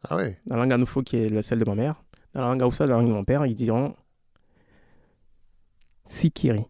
Ah 0.08 0.16
ouais. 0.16 0.40
Dans 0.46 0.56
la 0.56 0.62
langue 0.62 0.72
Anoufo, 0.72 1.02
qui 1.02 1.16
est 1.16 1.42
celle 1.42 1.58
de 1.60 1.64
ma 1.64 1.74
mère, 1.76 2.02
dans 2.34 2.40
la 2.42 2.48
langue 2.48 2.62
Aoussa, 2.62 2.86
la 2.86 2.94
langue 2.96 3.08
de 3.08 3.12
mon 3.12 3.24
père, 3.24 3.44
ils 3.46 3.54
diront 3.56 3.94
Sikiri. 6.06 6.64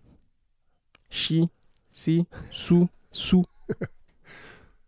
Chi, 1.11 1.49
si, 1.91 2.27
sou, 2.51 2.89
sou. 3.11 3.45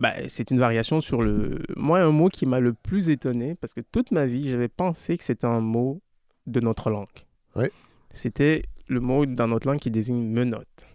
bah, 0.01 0.15
c'est 0.29 0.51
une 0.51 0.59
variation 0.59 1.01
sur 1.01 1.23
le. 1.23 1.59
Moi, 1.77 2.01
un 2.01 2.11
mot 2.11 2.29
qui 2.29 2.47
m'a 2.47 2.59
le 2.59 2.73
plus 2.73 3.11
étonné, 3.11 3.55
parce 3.55 3.75
que 3.75 3.81
toute 3.81 4.11
ma 4.13 4.25
vie, 4.27 4.49
j'avais 4.49 4.69
pensé 4.69 5.19
que 5.19 5.25
c'était 5.25 5.47
un 5.47 5.61
mot 5.61 6.01
de 6.47 6.61
notre 6.61 6.91
langue. 6.91 7.07
Ouais. 7.55 7.71
C'était 8.13 8.63
le 8.89 9.01
mot 9.01 9.27
dans 9.27 9.47
notre 9.47 9.67
langue 9.67 9.79
qui 9.79 9.91
désigne 9.91 10.27
menotte. 10.27 10.87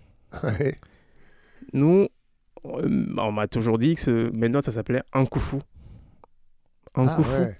Ouais. 0.43 0.75
Nous, 1.73 2.07
euh, 2.65 3.15
on 3.17 3.31
m'a 3.31 3.47
toujours 3.47 3.77
dit 3.77 3.95
que 3.95 4.01
ce 4.01 4.29
menotte, 4.31 4.65
ça 4.65 4.71
s'appelait 4.71 5.03
Ankoufou. 5.13 5.59
Ah 6.95 7.01
Ankoufou. 7.01 7.39
ouais. 7.41 7.59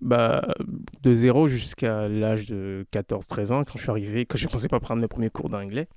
Bah, 0.00 0.46
de 1.02 1.12
0 1.12 1.48
jusqu'à 1.48 2.06
l'âge 2.08 2.46
de 2.46 2.86
14-13 2.92 3.52
ans, 3.52 3.64
quand 3.64 3.76
je 3.76 3.82
suis 3.82 3.90
arrivé, 3.90 4.26
quand 4.26 4.38
je 4.38 4.46
ne 4.46 4.50
pensais 4.50 4.68
pas 4.68 4.78
prendre 4.78 5.02
mes 5.02 5.08
premiers 5.08 5.28
cours 5.30 5.50
d'anglais, 5.50 5.88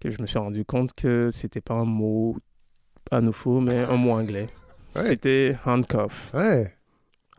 que 0.00 0.10
je 0.10 0.20
me 0.22 0.26
suis 0.26 0.38
rendu 0.38 0.64
compte 0.64 0.94
que 0.94 1.30
c'était 1.30 1.60
pas 1.60 1.74
un 1.74 1.84
mot 1.84 2.36
anoufo, 3.10 3.60
mais 3.60 3.78
un 3.78 3.96
mot 3.96 4.12
anglais. 4.12 4.48
Ouais. 4.96 5.02
C'était 5.02 5.56
handcuff. 5.66 6.30
Ouais. 6.34 6.74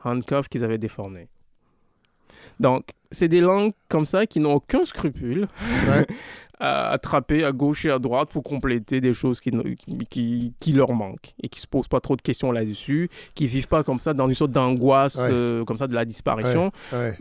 Handcuff 0.04 0.48
qu'ils 0.48 0.64
avaient 0.64 0.78
déformé. 0.78 1.28
Donc, 2.60 2.84
c'est 3.12 3.28
des 3.28 3.42
langues 3.42 3.72
comme 3.88 4.06
ça 4.06 4.26
qui 4.26 4.40
n'ont 4.40 4.54
aucun 4.56 4.86
scrupule 4.86 5.48
Ouais. 5.88 6.06
à 6.62 6.90
attraper 6.90 7.46
à 7.46 7.54
gauche 7.54 7.86
et 7.86 7.90
à 7.92 8.00
droite 8.00 8.30
pour 8.34 8.44
compléter 8.44 9.00
des 9.00 9.14
choses 9.14 9.40
qui, 9.40 9.52
ne- 9.54 9.76
qui, 10.10 10.54
qui 10.60 10.74
leur 10.74 10.92
manquent 10.92 11.34
et 11.42 11.48
qui 11.48 11.62
se 11.62 11.68
posent 11.68 11.88
pas 11.88 12.02
trop 12.02 12.18
de 12.18 12.22
questions 12.22 12.52
là-dessus, 12.52 13.10
qui 13.34 13.48
vivent 13.48 13.70
pas 13.70 13.82
comme 13.84 14.02
ça 14.02 14.14
dans 14.14 14.28
une 14.28 14.36
sorte 14.36 14.52
d'angoisse 14.52 15.16
Ouais. 15.16 15.30
euh, 15.32 15.64
comme 15.64 15.78
ça 15.78 15.88
de 15.88 15.94
la 15.96 16.04
disparition. 16.04 16.72
Ouais. 16.92 17.18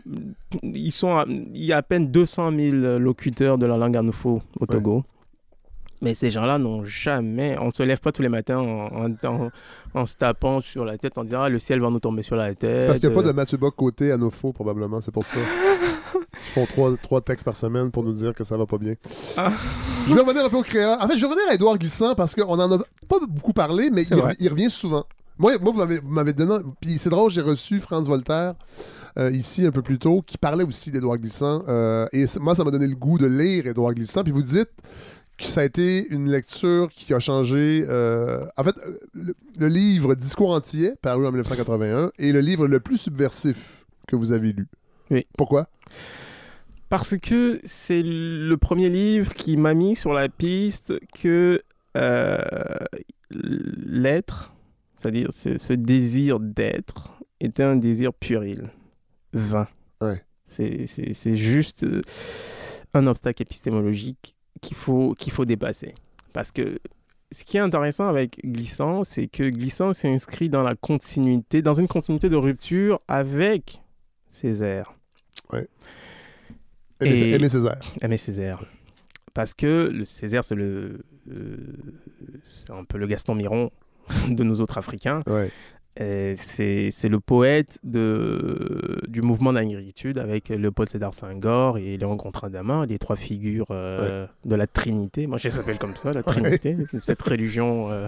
Ils 0.61 0.91
sont 0.91 1.15
à- 1.17 1.25
il 1.27 1.63
y 1.63 1.71
a 1.71 1.77
à 1.77 1.81
peine 1.81 2.11
200 2.11 2.51
000 2.53 2.75
locuteurs 2.99 3.57
de 3.57 3.65
la 3.65 3.77
langue 3.77 3.95
anoufo 3.95 4.41
au 4.59 4.65
Togo. 4.65 5.05
Mais 6.01 6.13
ces 6.13 6.29
gens-là 6.29 6.57
n'ont 6.57 6.83
jamais. 6.85 7.57
On 7.59 7.67
ne 7.67 7.71
se 7.71 7.83
lève 7.83 7.99
pas 7.99 8.11
tous 8.11 8.21
les 8.21 8.29
matins 8.29 8.57
en, 8.59 9.05
en, 9.07 9.27
en- 9.27 9.49
en 9.93 10.05
se 10.05 10.15
tapant 10.15 10.61
sur 10.61 10.85
la 10.85 10.97
tête 10.97 11.17
en 11.17 11.23
disant 11.23 11.41
ah, 11.41 11.49
le 11.49 11.59
ciel 11.59 11.81
va 11.81 11.89
nous 11.89 11.99
tomber 11.99 12.23
sur 12.23 12.35
la 12.35 12.53
tête. 12.55 12.81
C'est 12.81 12.87
parce 12.87 12.99
qu'il 12.99 13.09
n'y 13.09 13.15
a 13.15 13.21
pas 13.21 13.27
de 13.27 13.31
Mathieu 13.33 13.57
Bock 13.57 13.75
côté 13.75 14.11
à 14.11 14.17
nos 14.17 14.29
faux, 14.31 14.53
probablement. 14.53 15.01
C'est 15.01 15.11
pour 15.11 15.25
ça. 15.25 15.37
Ils 16.13 16.51
font 16.53 16.65
trois, 16.65 16.95
trois 16.97 17.21
textes 17.21 17.43
par 17.45 17.55
semaine 17.55 17.91
pour 17.91 18.03
nous 18.03 18.13
dire 18.13 18.33
que 18.33 18.43
ça 18.43 18.55
va 18.55 18.65
pas 18.65 18.77
bien. 18.77 18.93
Ah. 19.37 19.51
Je 20.07 20.13
vais 20.13 20.21
revenir 20.21 20.45
un 20.45 20.49
peu 20.49 20.57
au 20.57 20.61
créa. 20.63 20.97
En 21.03 21.07
fait, 21.07 21.15
je 21.15 21.21
vais 21.21 21.27
revenir 21.27 21.49
à 21.49 21.53
Édouard 21.53 21.77
Glissant 21.77 22.15
parce 22.15 22.33
qu'on 22.33 22.47
en 22.59 22.71
a 22.71 22.77
pas 23.09 23.17
beaucoup 23.27 23.53
parlé, 23.53 23.89
mais 23.91 24.03
il, 24.39 24.49
revient 24.49 24.69
souvent. 24.69 25.03
Moi, 25.37 25.57
moi 25.59 25.73
vous 25.73 25.99
m'avez- 26.07 26.33
donné. 26.33 26.63
Puis 26.81 26.97
c'est 26.97 27.09
drôle, 27.09 27.29
j'ai 27.31 27.41
reçu 27.41 27.79
Franz 27.79 28.07
Voltaire 28.07 28.55
euh, 29.17 29.31
ici 29.31 29.65
un 29.65 29.71
peu 29.71 29.81
plus 29.81 29.97
tôt 29.99 30.21
qui 30.25 30.37
parlait 30.37 30.63
aussi 30.63 30.91
d'Édouard 30.91 31.17
Glissant. 31.17 31.63
euh, 31.67 32.05
et 32.13 32.25
moi, 32.39 32.55
ça 32.55 32.63
m'a 32.63 32.71
donné 32.71 32.87
le 32.87 32.95
goût 32.95 33.17
de 33.17 33.25
lire 33.25 33.67
Édouard 33.67 33.93
Glissant. 33.93 34.23
Puis 34.23 34.31
vous 34.31 34.43
dites 34.43 34.69
ça 35.47 35.61
a 35.61 35.63
été 35.65 36.07
une 36.09 36.29
lecture 36.29 36.89
qui 36.89 37.13
a 37.13 37.19
changé. 37.19 37.85
euh, 37.87 38.45
en 38.57 38.63
fait, 38.63 38.75
euh, 38.85 38.97
le, 39.13 39.35
le 39.57 39.67
livre 39.67 40.15
Discours 40.15 40.51
entier, 40.51 40.93
paru 41.01 41.25
en 41.25 41.31
1981, 41.31 42.11
est 42.17 42.31
le 42.31 42.41
livre 42.41 42.67
le 42.67 42.79
plus 42.79 42.97
subversif 42.97 43.85
que 44.07 44.15
vous 44.15 44.31
avez 44.31 44.51
lu. 44.53 44.67
Oui. 45.11 45.25
Pourquoi? 45.37 45.69
Parce 46.89 47.15
que 47.17 47.59
c'est 47.63 48.01
le 48.03 48.55
premier 48.57 48.89
livre 48.89 49.33
qui 49.33 49.57
m'a 49.57 49.73
mis 49.73 49.95
sur 49.95 50.11
la 50.13 50.27
piste 50.29 50.93
que 51.15 51.61
euh, 51.97 52.37
l'être, 53.31 54.53
c'est-à-dire 54.99 55.29
ce, 55.31 55.57
ce 55.57 55.73
désir 55.73 56.39
d'être, 56.39 57.11
était 57.39 57.63
un 57.63 57.75
désir 57.75 58.13
puéril, 58.13 58.69
vain. 59.33 59.67
Ouais. 60.01 60.21
C'est- 60.45 61.35
juste 61.35 61.85
un 62.95 63.05
obstacle 63.05 63.43
épistémologique 63.43 64.35
qu'il 64.61 64.75
faut, 64.77 65.13
qu'il 65.15 65.31
faut 65.33 65.45
dépasser. 65.45 65.93
Parce 66.33 66.51
que 66.51 66.79
ce 67.31 67.43
qui 67.43 67.57
est 67.57 67.59
intéressant 67.59 68.07
avec 68.07 68.39
Glissant, 68.43 69.03
c'est 69.03 69.27
que 69.27 69.49
Glissant 69.49 69.93
s'inscrit 69.93 70.49
dans 70.49 70.63
la 70.63 70.75
continuité, 70.75 71.61
dans 71.61 71.73
une 71.75 71.87
continuité 71.87 72.29
de 72.29 72.35
rupture 72.35 72.99
avec 73.07 73.81
Césaire. 74.31 74.93
Aimé, 77.01 77.17
Et- 77.19 77.31
Aimé 77.33 77.49
Césaire. 77.49 77.79
Aimé 78.01 78.17
Césaire. 78.17 78.61
Parce 79.33 79.53
que 79.53 79.89
le 79.93 80.03
Césaire, 80.05 80.43
c'est 80.43 80.55
le, 80.55 80.99
euh, 81.31 81.57
c'est 82.51 82.71
un 82.71 82.83
peu 82.83 82.97
le 82.97 83.07
Gaston 83.07 83.35
Miron 83.35 83.71
de 84.29 84.43
nous 84.43 84.59
autres 84.61 84.77
Africains. 84.77 85.21
Ouais. 85.27 85.51
C'est 85.99 87.09
le 87.09 87.19
poète 87.19 87.79
de, 87.83 89.01
du 89.07 89.21
mouvement 89.21 89.51
d'agriculture 89.51 90.13
avec 90.17 90.47
Léopold 90.49 90.89
Sédar 90.89 91.13
Senghor 91.13 91.77
et 91.77 91.97
Léon 91.97 92.15
Gontran-Damas, 92.15 92.87
les 92.87 92.97
trois 92.97 93.17
figures 93.17 93.65
euh, 93.71 94.25
de 94.45 94.55
la 94.55 94.65
Trinité. 94.65 95.27
Moi, 95.27 95.37
je 95.37 95.49
les 95.49 95.59
appelle 95.59 95.77
comme 95.77 95.95
ça, 95.97 96.13
la 96.13 96.23
Trinité. 96.31 96.77
Cette 96.99 97.21
religion 97.21 97.89
euh, 97.91 98.07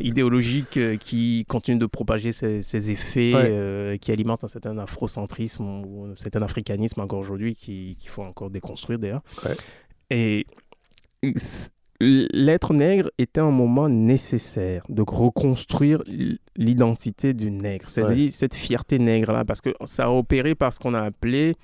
idéologique 0.00 0.76
euh, 0.76 0.96
qui 0.96 1.44
continue 1.48 1.78
de 1.78 1.86
propager 1.86 2.32
ses, 2.32 2.62
ses 2.62 2.90
effets, 2.92 3.34
Ouais. 3.34 3.48
euh, 3.50 3.96
qui 3.96 4.12
alimente 4.12 4.44
un 4.44 4.48
certain 4.48 4.78
afrocentrisme 4.78 5.64
ou 5.64 6.04
un 6.10 6.14
certain 6.14 6.42
africanisme 6.42 7.00
encore 7.00 7.18
aujourd'hui 7.18 7.56
qui- 7.56 7.96
qu'il 7.98 8.10
faut 8.10 8.22
encore 8.22 8.50
déconstruire 8.50 8.98
d'ailleurs. 8.98 9.22
Et 10.10 10.46
l'être 12.00 12.74
nègre 12.74 13.10
était 13.18 13.40
un 13.40 13.50
moment 13.50 13.88
nécessaire 13.88 14.84
de 14.88 15.02
reconstruire 15.02 16.02
l'identité 16.56 17.34
du 17.34 17.50
nègre, 17.50 17.88
c'est-à-dire 17.90 18.32
cette 18.32 18.54
fierté 18.54 18.98
nègre-là, 18.98 19.44
parce 19.44 19.60
que 19.60 19.70
ça 19.86 20.04
a 20.06 20.10
opéré 20.10 20.54
par 20.54 20.72
ce 20.72 20.78
qu'on 20.78 20.94
a 20.94 21.02
appelé 21.02 21.56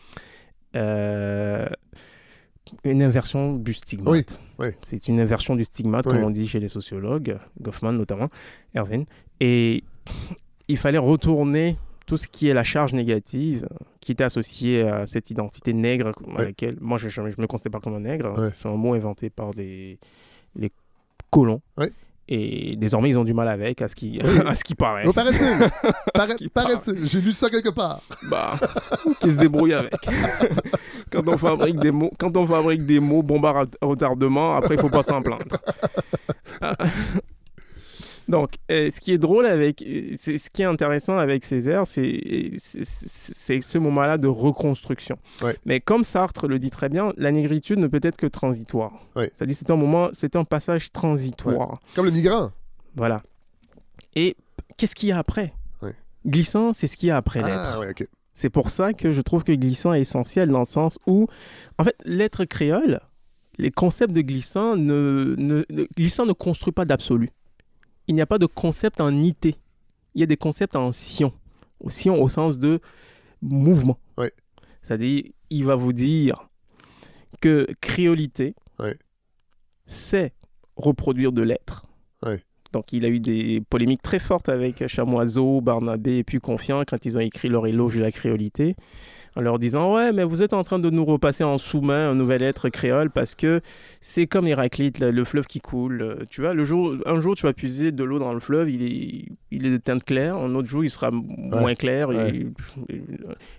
euh, 0.74 1.68
une 2.82 3.02
inversion 3.02 3.54
du 3.54 3.72
stigmate. 3.72 4.40
Oui, 4.58 4.66
oui. 4.66 4.74
C'est 4.84 5.06
une 5.08 5.20
inversion 5.20 5.54
du 5.54 5.64
stigmate, 5.64 6.06
Oui. 6.06 6.12
comme 6.14 6.24
on 6.24 6.30
dit 6.30 6.48
chez 6.48 6.58
les 6.60 6.68
sociologues, 6.68 7.38
Goffman 7.60 7.92
notamment, 7.92 8.28
Erwin. 8.74 9.04
Et 9.40 9.84
il 10.66 10.78
fallait 10.78 10.98
retourner 10.98 11.76
tout 12.06 12.16
ce 12.16 12.28
qui 12.28 12.48
est 12.48 12.54
la 12.54 12.64
charge 12.64 12.92
négative 12.92 13.66
qui 14.00 14.12
était 14.12 14.24
associée 14.24 14.82
à 14.82 15.06
cette 15.06 15.30
identité 15.30 15.72
nègre 15.72 16.08
à 16.08 16.38
Ouais. 16.38 16.44
laquelle 16.46 16.76
moi 16.80 16.98
je 16.98 17.20
ne 17.20 17.26
me 17.38 17.46
considère 17.46 17.72
pas 17.72 17.80
comme 17.80 17.94
un 17.94 18.00
nègre. 18.00 18.38
Ouais. 18.38 18.50
C'est 18.56 18.68
un 18.68 18.76
mot 18.76 18.94
inventé 18.94 19.30
par 19.30 19.52
les, 19.52 19.98
les 20.56 20.70
colons. 21.30 21.60
Ouais. 21.78 21.92
Et 22.26 22.76
désormais, 22.76 23.10
ils 23.10 23.18
ont 23.18 23.24
du 23.24 23.34
mal 23.34 23.48
avec, 23.48 23.82
à 23.82 23.88
ce 23.88 23.94
qui, 23.94 24.18
à 24.46 24.54
ce 24.54 24.64
qui 24.64 24.74
paraît. 24.74 25.04
Oh, 25.06 25.12
paraît-il. 25.12 25.68
Paraît- 26.14 26.36
qui 26.36 26.48
paraît-il. 26.48 27.06
J'ai 27.06 27.20
lu 27.20 27.32
ça 27.32 27.50
quelque 27.50 27.68
part. 27.68 28.00
Bah, 28.22 28.58
qui 29.20 29.30
se 29.30 29.38
débrouille 29.38 29.74
avec. 29.74 29.92
quand, 31.12 31.28
on 31.28 31.36
fabrique 31.36 31.76
des 31.80 31.90
mots, 31.90 32.10
quand 32.18 32.34
on 32.38 32.46
fabrique 32.46 32.86
des 32.86 32.98
mots, 32.98 33.22
à 33.44 33.52
ret- 33.52 33.66
retardement, 33.82 34.54
après, 34.54 34.76
il 34.76 34.80
faut 34.80 34.88
pas 34.88 35.02
s'en 35.02 35.20
plaindre. 35.20 35.44
Donc, 38.28 38.52
euh, 38.70 38.90
ce 38.90 39.00
qui 39.00 39.12
est 39.12 39.18
drôle 39.18 39.44
avec, 39.46 39.82
euh, 39.82 40.14
c'est 40.18 40.38
ce 40.38 40.48
qui 40.48 40.62
est 40.62 40.64
intéressant 40.64 41.18
avec 41.18 41.44
Césaire, 41.44 41.86
c'est 41.86 42.52
c'est- 42.56 43.60
ce 43.60 43.78
moment-là 43.78 44.16
de 44.18 44.28
reconstruction. 44.28 45.18
Ouais. 45.42 45.56
Mais 45.66 45.80
comme 45.80 46.04
Sartre 46.04 46.48
le 46.48 46.58
dit 46.58 46.70
très 46.70 46.88
bien, 46.88 47.12
la 47.18 47.30
négritude 47.32 47.78
ne 47.78 47.86
peut 47.86 48.00
être 48.02 48.16
que 48.16 48.26
transitoire. 48.26 48.92
Ouais. 49.14 49.30
C'est-à-dire 49.36 49.56
c'est 49.56 49.70
un 49.70 49.76
moment, 49.76 50.08
c'est 50.12 50.36
un 50.36 50.44
passage 50.44 50.90
transitoire. 50.92 51.80
Comme 51.94 52.06
le 52.06 52.10
migrant. 52.12 52.50
Voilà. 52.96 53.22
Et 54.16 54.36
qu'est-ce 54.76 54.94
qu'il 54.94 55.10
y 55.10 55.12
a 55.12 55.18
après? 55.18 55.52
Glissant, 56.26 56.72
c'est 56.72 56.86
ce 56.86 56.96
qu'il 56.96 57.08
y 57.08 57.10
a 57.10 57.18
après 57.18 57.42
l'être. 57.42 57.78
Ah, 57.78 57.80
ok. 57.90 58.08
C'est 58.34 58.48
pour 58.48 58.70
ça 58.70 58.94
que 58.94 59.10
je 59.10 59.20
trouve 59.20 59.44
que 59.44 59.52
glissant 59.52 59.92
est 59.92 60.00
essentiel 60.00 60.48
dans 60.48 60.60
le 60.60 60.64
sens 60.64 60.98
où, 61.06 61.26
en 61.78 61.84
fait, 61.84 61.94
l'être 62.06 62.46
créole, 62.46 62.98
les 63.58 63.70
concepts 63.70 64.14
de 64.14 64.22
glissant 64.22 64.74
ne, 64.74 65.34
ne, 65.36 65.64
ne- 65.68 65.84
glissant 65.94 66.24
ne 66.24 66.32
construit 66.32 66.72
pas 66.72 66.86
d'absolu. 66.86 67.28
Il 68.08 68.14
n'y 68.14 68.20
a 68.20 68.26
pas 68.26 68.38
de 68.38 68.46
concept 68.46 69.00
en 69.00 69.14
ité. 69.22 69.56
Il 70.14 70.20
y 70.20 70.22
a 70.22 70.26
des 70.26 70.36
concepts 70.36 70.76
en 70.76 70.92
sion. 70.92 71.32
Sion 71.88 72.22
au 72.22 72.28
sens 72.28 72.58
de 72.58 72.80
mouvement. 73.42 73.98
Ouais. 74.16 74.32
C'est-à-dire, 74.82 75.24
il 75.50 75.64
va 75.64 75.74
vous 75.74 75.92
dire 75.92 76.48
que 77.40 77.66
créolité, 77.80 78.54
c'est 79.86 80.32
reproduire 80.76 81.32
de 81.32 81.42
l'être. 81.42 81.86
Donc, 82.72 82.92
il 82.92 83.04
a 83.04 83.08
eu 83.08 83.20
des 83.20 83.62
polémiques 83.70 84.02
très 84.02 84.18
fortes 84.18 84.48
avec 84.48 84.86
Chamoiseau, 84.88 85.60
Barnabé 85.60 86.16
et 86.16 86.24
puis 86.24 86.40
Confiant 86.40 86.82
quand 86.84 87.06
ils 87.06 87.16
ont 87.16 87.20
écrit 87.20 87.48
leur 87.48 87.66
éloge 87.68 87.94
de 87.96 88.00
la 88.00 88.10
créolité, 88.10 88.74
en 89.36 89.40
leur 89.40 89.58
disant 89.58 89.94
Ouais, 89.94 90.12
mais 90.12 90.24
vous 90.24 90.42
êtes 90.42 90.52
en 90.52 90.62
train 90.64 90.78
de 90.78 90.90
nous 90.90 91.04
repasser 91.04 91.42
en 91.44 91.58
sous-main 91.58 92.10
un 92.10 92.14
nouvel 92.14 92.42
être 92.42 92.68
créole 92.68 93.10
parce 93.10 93.34
que 93.34 93.60
c'est 94.00 94.26
comme 94.26 94.46
Héraclite, 94.46 94.98
le, 94.98 95.10
le 95.10 95.24
fleuve 95.24 95.46
qui 95.46 95.60
coule. 95.60 96.18
Tu 96.30 96.40
vois, 96.40 96.54
le 96.54 96.64
jour, 96.64 96.94
un 97.06 97.20
jour, 97.20 97.34
tu 97.36 97.42
vas 97.44 97.52
puiser 97.52 97.92
de 97.92 98.04
l'eau 98.04 98.18
dans 98.18 98.32
le 98.32 98.40
fleuve, 98.40 98.70
il 98.70 98.82
est, 98.82 99.24
il 99.50 99.66
est 99.66 99.70
de 99.70 99.76
teinte 99.78 100.04
claire, 100.04 100.36
un 100.36 100.54
autre 100.54 100.68
jour, 100.68 100.84
il 100.84 100.90
sera 100.90 101.10
moins 101.10 101.74
clair, 101.74 102.12
et, 102.12 102.16
Ouais. 102.16 102.46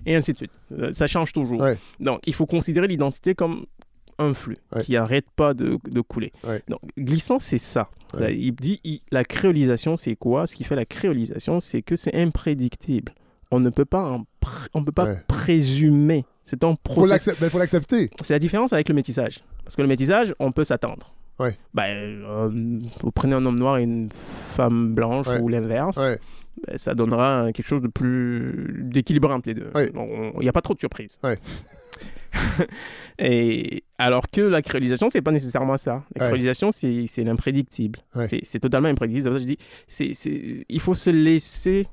et 0.06 0.16
ainsi 0.16 0.32
de 0.34 0.38
suite. 0.38 0.52
Euh, 0.72 0.94
Ça 0.94 1.08
change 1.08 1.34
toujours. 1.34 1.60
Ouais. 1.62 1.78
Donc, 2.00 2.20
il 2.28 2.34
faut 2.34 2.46
considérer 2.46 2.88
l'identité 2.88 3.36
comme 3.36 3.66
un 4.18 4.34
flux 4.34 4.56
qui 4.84 4.94
n'arrête 4.94 5.26
pas 5.36 5.54
de, 5.54 5.78
de 5.90 6.02
couler. 6.02 6.32
Donc, 6.70 6.80
glissant, 6.98 7.40
c'est 7.40 7.58
ça. 7.58 7.90
Il 8.32 8.54
dit 8.54 8.80
il- 8.86 9.02
la 9.12 9.26
créolisation, 9.26 9.98
c'est 9.98 10.16
quoi? 10.16 10.48
Ce 10.48 10.56
qui 10.56 10.64
fait 10.64 10.76
la 10.78 10.86
créolisation, 10.86 11.60
c'est 11.60 11.82
que 11.82 11.98
c'est 11.98 12.16
imprédictible. 12.16 13.12
On 13.52 13.60
ne 13.60 13.70
peut 13.70 13.86
pas, 13.86 14.20
on 14.74 14.84
peut 14.84 14.92
pas 14.92 15.06
Ouais. 15.06 15.22
présumer. 15.28 16.26
C'est 16.46 16.64
un 16.64 16.76
processus. 16.76 17.10
l'accepter. 17.12 17.42
ben, 17.42 17.50
faut 17.50 17.60
l'accepter. 17.60 18.10
C'est 18.24 18.34
la 18.34 18.40
différence 18.40 18.74
avec 18.74 18.90
le 18.90 18.96
métissage. 18.96 19.40
Parce 19.64 19.76
que 19.76 19.82
le 19.82 19.88
métissage, 19.88 20.34
on 20.40 20.52
peut 20.52 20.64
s'attendre. 20.64 21.14
Ouais. 21.40 21.58
Ben, 21.74 21.84
euh, 22.24 22.50
vous 23.02 23.12
prenez 23.12 23.34
un 23.36 23.46
homme 23.46 23.58
noir 23.60 23.78
et 23.78 23.84
une 23.84 24.10
femme 24.12 24.94
blanche 24.94 25.28
Ouais. 25.28 25.40
ou 25.40 25.48
l'inverse, 25.50 25.98
ben, 26.68 26.78
ça 26.78 26.94
donnera 26.96 27.52
quelque 27.54 27.68
chose 27.68 27.82
de 27.82 27.88
plus 27.88 28.78
d'équilibré 28.84 29.34
entre 29.34 29.50
les 29.50 29.56
deux. 29.56 29.72
Il 29.76 30.40
n'y 30.42 30.50
a 30.50 30.54
pas 30.54 30.62
trop 30.62 30.74
de 30.74 30.80
surprises. 30.80 31.20
Et 33.20 33.84
alors 33.98 34.30
que 34.30 34.42
la 34.42 34.62
créolisation, 34.62 35.10
c'est 35.10 35.22
pas 35.22 35.32
nécessairement 35.32 35.78
ça. 35.78 36.04
La 36.16 36.26
créolisation, 36.28 36.72
c'est 36.72 37.06
c'est 37.08 37.24
l'imprédictible. 37.24 38.00
C'est- 38.26 38.60
totalement 38.60 38.90
imprédictible. 38.90 39.24
C'est 39.24 39.30
pour 39.30 39.40
ça 39.40 39.46
que 39.46 39.50
je 39.52 39.56
dis, 39.56 39.60
c'est- 39.88 40.14
c'est- 40.14 40.66
il 40.68 40.80
faut 40.80 40.96
se 40.96 41.10
laisser 41.10 41.88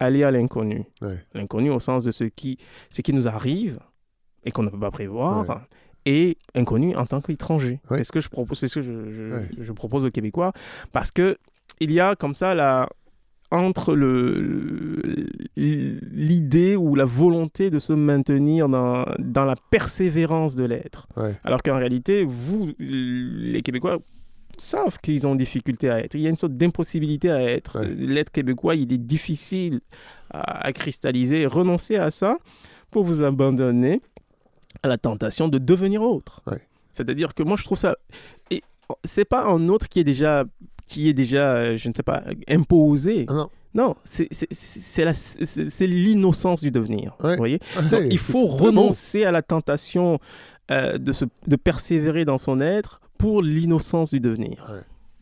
aller 0.00 0.22
à 0.24 0.30
l'inconnu. 0.30 0.84
Ouais. 1.02 1.18
L'inconnu 1.34 1.70
au 1.70 1.80
sens 1.80 2.04
de 2.04 2.10
ce 2.10 2.24
qui, 2.24 2.58
ce 2.90 3.02
qui 3.02 3.12
nous 3.12 3.26
arrive 3.28 3.78
et 4.44 4.50
qu'on 4.50 4.62
ne 4.62 4.70
peut 4.70 4.78
pas 4.80 4.90
prévoir. 4.90 5.48
Ouais. 5.48 5.54
Et 6.06 6.38
inconnu 6.54 6.94
en 6.96 7.04
tant 7.06 7.20
qu'étranger. 7.20 7.80
C'est 7.88 8.04
ce 8.04 8.12
que 8.12 8.20
je 8.20 8.28
propose, 8.28 8.58
ce 8.58 8.66
que 8.66 8.80
je, 8.82 9.10
je- 9.12 9.34
Ouais. 9.34 9.48
je 9.60 9.72
propose 9.72 10.04
aux 10.04 10.10
Québécois. 10.10 10.52
Parce 10.92 11.10
que 11.10 11.36
il 11.80 11.90
y 11.92 12.00
a 12.00 12.14
comme 12.16 12.34
ça 12.34 12.54
la, 12.54 12.88
entre 13.50 13.94
le, 13.94 15.02
l'idée 15.56 16.76
ou 16.76 16.94
la 16.94 17.04
volonté 17.04 17.70
de 17.70 17.78
se 17.78 17.92
maintenir 17.92 18.68
dans, 18.68 19.04
dans 19.18 19.44
la 19.44 19.54
persévérance 19.70 20.54
de 20.54 20.64
l'être. 20.64 21.06
Ouais. 21.16 21.36
Alors 21.44 21.62
qu'en 21.62 21.76
réalité, 21.76 22.24
vous, 22.26 22.70
les 22.78 23.62
Québécois, 23.62 23.98
savent 24.58 24.98
qu'ils 25.02 25.26
ont 25.26 25.34
difficulté 25.34 25.88
à 25.90 26.00
être. 26.00 26.14
Il 26.14 26.20
y 26.20 26.26
a 26.26 26.30
une 26.30 26.36
sorte 26.36 26.56
d'impossibilité 26.56 27.30
à 27.30 27.42
être. 27.42 27.80
Ouais. 27.80 27.88
L'être 27.88 28.30
québécois, 28.30 28.74
il 28.74 28.92
est 28.92 28.98
difficile 28.98 29.80
à, 30.30 30.66
à 30.66 30.72
cristalliser. 30.72 31.46
Renoncez 31.46 31.96
à 31.96 32.10
ça 32.10 32.38
pour 32.90 33.04
vous 33.04 33.22
abandonner 33.22 34.00
à 34.82 34.88
la 34.88 34.98
tentation 34.98 35.48
de 35.48 35.58
devenir 35.58 36.02
autre. 36.02 36.42
Ouais. 36.46 36.60
C'est-à-dire 36.92 37.34
que 37.34 37.42
moi, 37.42 37.56
je 37.56 37.64
trouve 37.64 37.78
ça... 37.78 37.96
Et 38.50 38.62
c'est 39.04 39.24
pas 39.24 39.44
un 39.46 39.68
autre 39.68 39.88
qui 39.88 40.00
est 40.00 40.04
déjà, 40.04 40.44
qui 40.86 41.08
est 41.08 41.14
déjà 41.14 41.54
euh, 41.54 41.76
je 41.76 41.88
ne 41.88 41.94
sais 41.94 42.02
pas, 42.02 42.22
imposé. 42.48 43.26
Ah 43.28 43.34
non. 43.34 43.50
Non, 43.74 43.96
c'est 44.02 44.26
l'innocence 45.80 46.62
du 46.62 46.70
devenir. 46.70 47.14
Ouais. 47.22 47.32
Vous 47.32 47.36
voyez 47.36 47.60
donc, 47.90 48.00
il 48.10 48.18
faut 48.18 48.46
renoncer 48.46 49.24
à 49.24 49.30
la 49.30 49.42
tentation 49.42 50.18
euh, 50.70 50.96
de, 50.96 51.12
se, 51.12 51.26
de 51.46 51.56
persévérer 51.56 52.24
dans 52.24 52.38
son 52.38 52.60
être 52.60 53.02
pour 53.18 53.42
l'innocence 53.42 54.10
du 54.10 54.20
devenir. 54.20 54.70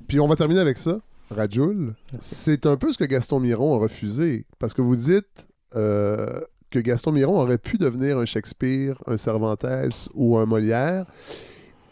Puis 0.06 0.20
on 0.20 0.27
va 0.27 0.36
terminer 0.36 0.60
avec 0.60 0.78
ça. 0.78 1.01
Rajoul, 1.31 1.94
c'est 2.20 2.66
un 2.66 2.77
peu 2.77 2.93
ce 2.93 2.98
que 2.98 3.05
Gaston 3.05 3.40
Miron 3.40 3.74
a 3.74 3.78
refusé. 3.81 4.44
Parce 4.60 4.74
que 4.74 4.82
vous 4.82 4.94
dites 4.94 5.48
euh, 5.74 6.40
que 6.70 6.78
Gaston 6.78 7.10
Miron 7.12 7.40
aurait 7.40 7.59
pu 7.59 7.78
devenir 7.78 8.18
un 8.18 8.24
Shakespeare, 8.24 8.97
un 9.06 9.16
Cervantes 9.16 10.09
ou 10.14 10.36
un 10.39 10.47
Molière. 10.47 11.05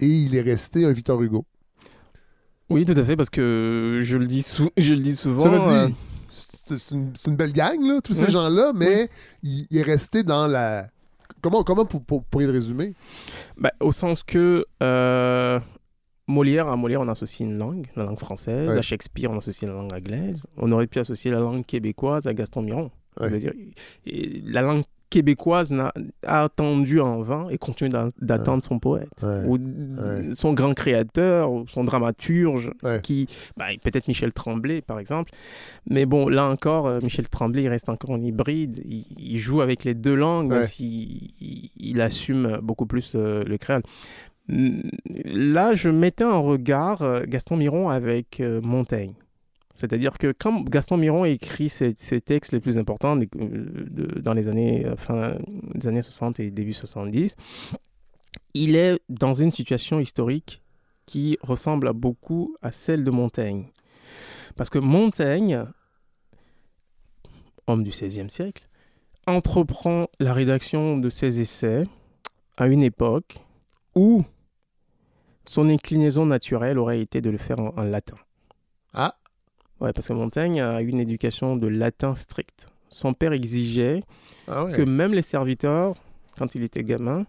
Et 0.00 0.06
il 0.06 0.36
est 0.36 0.40
resté 0.40 0.84
un 0.84 0.92
Victor 0.92 1.20
Hugo. 1.20 1.44
Oui, 2.70 2.84
tout 2.84 2.94
à 2.96 3.02
fait, 3.04 3.16
parce 3.16 3.30
que 3.30 3.98
je 4.02 4.16
le 4.16 4.26
dis, 4.26 4.42
sou- 4.42 4.70
je 4.76 4.94
le 4.94 5.00
dis 5.00 5.16
souvent. 5.16 5.46
Euh, 5.46 5.88
c'est 6.28 6.90
une, 6.92 7.36
belle 7.36 7.52
gang, 7.52 7.78
là, 7.82 8.00
tous 8.02 8.14
ces 8.14 8.24
Oui. 8.26 8.30
gens-là, 8.30 8.72
mais 8.74 9.10
il, 9.42 9.66
il 9.70 9.78
est 9.78 9.82
resté 9.82 10.22
dans 10.22 10.46
la. 10.46 10.86
Comment, 11.42 11.62
comment 11.62 11.84
pour, 11.84 12.02
pour, 12.02 12.24
pourriez 12.24 12.46
le 12.46 12.54
résumer? 12.54 12.94
Bah, 13.58 13.70
au 13.80 13.92
sens 13.92 14.22
que 14.22 14.64
euh, 14.82 15.60
Molière, 16.26 16.68
à 16.68 16.76
Molière, 16.76 17.00
on 17.02 17.08
associe 17.08 17.48
une 17.48 17.58
langue, 17.58 17.86
la 17.96 18.04
langue 18.04 18.18
française. 18.18 18.68
Ouais. 18.68 18.78
À 18.78 18.82
Shakespeare, 18.82 19.30
on 19.30 19.38
associe 19.38 19.68
la 19.70 19.76
langue 19.76 19.92
anglaise. 19.92 20.46
On 20.56 20.72
aurait 20.72 20.86
pu 20.86 20.98
associer 20.98 21.30
la 21.30 21.40
langue 21.40 21.64
québécoise 21.66 22.26
à 22.26 22.34
Gaston 22.34 22.62
Miron. 22.62 22.90
Ouais. 23.20 23.38
Dire, 23.38 23.52
et 24.06 24.42
la 24.46 24.62
langue 24.62 24.82
québécoise 25.10 25.70
a 26.26 26.42
attendu 26.42 26.98
en 27.00 27.22
vain 27.22 27.46
et 27.48 27.56
continue 27.58 27.88
d'a- 27.90 28.10
d'attendre 28.20 28.64
son 28.64 28.80
poète. 28.80 29.22
Ou 29.46 29.58
son 30.34 30.54
grand 30.54 30.74
créateur, 30.74 31.52
ou 31.52 31.68
son 31.68 31.84
dramaturge, 31.84 32.72
qui, 33.00 33.28
bah, 33.56 33.66
peut-être 33.80 34.08
Michel 34.08 34.32
Tremblay 34.32 34.80
par 34.80 34.98
exemple. 34.98 35.30
Mais 35.88 36.04
bon, 36.06 36.28
là 36.28 36.48
encore, 36.48 36.86
euh, 36.88 36.98
Michel 37.00 37.28
Tremblay, 37.28 37.62
il 37.62 37.68
reste 37.68 37.88
encore 37.90 38.10
en 38.10 38.20
hybride. 38.20 38.82
Il, 38.88 39.04
il 39.16 39.38
joue 39.38 39.60
avec 39.60 39.84
les 39.84 39.94
deux 39.94 40.16
langues, 40.16 40.48
même 40.50 40.64
s'il 40.64 41.30
il, 41.40 41.70
il 41.78 42.00
assume 42.00 42.58
beaucoup 42.60 42.86
plus 42.86 43.12
euh, 43.14 43.44
le 43.44 43.56
créole. 43.56 43.82
Là, 44.46 45.72
je 45.72 45.88
mettais 45.88 46.24
en 46.24 46.42
regard 46.42 47.02
euh, 47.02 47.22
Gaston 47.26 47.56
Miron 47.56 47.88
avec 47.88 48.40
euh, 48.40 48.60
Montaigne. 48.60 49.14
C'est-à-dire 49.72 50.18
que 50.18 50.32
quand 50.38 50.62
Gaston 50.68 50.98
Miron 50.98 51.24
écrit 51.24 51.68
ses, 51.68 51.94
textes 51.94 52.52
les 52.52 52.60
plus 52.60 52.78
importants 52.78 53.18
euh, 53.18 53.26
dans 54.20 54.34
les 54.34 54.48
années, 54.48 54.86
fin 54.96 55.36
des 55.74 55.88
années 55.88 56.02
60 56.02 56.40
et 56.40 56.50
début 56.50 56.74
70, 56.74 57.36
il 58.52 58.76
est 58.76 59.00
dans 59.08 59.34
une 59.34 59.50
situation 59.50 59.98
historique 59.98 60.62
qui 61.06 61.38
ressemble 61.42 61.92
beaucoup 61.92 62.56
à 62.62 62.70
celle 62.70 63.02
de 63.02 63.10
Montaigne. 63.10 63.66
Parce 64.56 64.70
que 64.70 64.78
Montaigne, 64.78 65.64
homme 67.66 67.82
du 67.82 67.90
XVIe 67.90 68.30
siècle, 68.30 68.68
entreprend 69.26 70.06
la 70.20 70.32
rédaction 70.32 70.98
de 70.98 71.10
ses 71.10 71.40
essais 71.40 71.84
à 72.56 72.68
une 72.68 72.82
époque 72.82 73.38
où 73.96 74.24
son 75.46 75.68
inclinaison 75.68 76.26
naturelle 76.26 76.78
aurait 76.78 77.00
été 77.00 77.20
de 77.20 77.30
le 77.30 77.38
faire 77.38 77.58
en, 77.60 77.72
en 77.76 77.82
latin. 77.84 78.16
Ah. 78.92 79.16
Ouais, 79.80 79.92
parce 79.92 80.08
que 80.08 80.12
Montaigne 80.12 80.60
a 80.60 80.80
eu 80.82 80.86
une 80.88 81.00
éducation 81.00 81.56
de 81.56 81.66
latin 81.66 82.14
strict. 82.14 82.68
Son 82.88 83.12
père 83.12 83.32
exigeait 83.32 84.02
Ah 84.46 84.64
ouais. 84.64 84.72
que 84.72 84.82
même 84.82 85.12
les 85.12 85.22
serviteurs, 85.22 85.94
quand 86.38 86.54
il 86.54 86.62
était 86.62 86.84
gamin, 86.84 87.26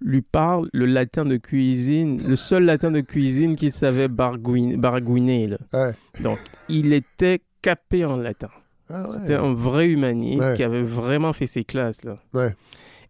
lui 0.00 0.22
parlent 0.22 0.68
le 0.72 0.86
latin 0.86 1.24
de 1.24 1.36
cuisine, 1.36 2.20
le 2.26 2.36
seul 2.36 2.64
latin 2.64 2.90
de 2.90 3.00
cuisine 3.00 3.56
qu'il 3.56 3.72
savait 3.72 4.08
bargouin- 4.08 4.76
baragouiner. 4.76 5.46
là. 5.48 5.58
Ouais. 5.72 5.92
Donc, 6.22 6.38
il 6.68 6.92
était 6.92 7.40
capé 7.62 8.04
en 8.04 8.16
latin. 8.16 8.50
Ah 8.88 9.08
ouais. 9.08 9.16
C'était 9.18 9.34
un 9.34 9.52
vrai 9.54 9.88
humaniste 9.88 10.42
Ouais. 10.42 10.54
qui 10.56 10.62
avait 10.62 10.82
vraiment 10.82 11.32
fait 11.32 11.46
ses 11.46 11.64
classes. 11.64 12.04
Là. 12.04 12.18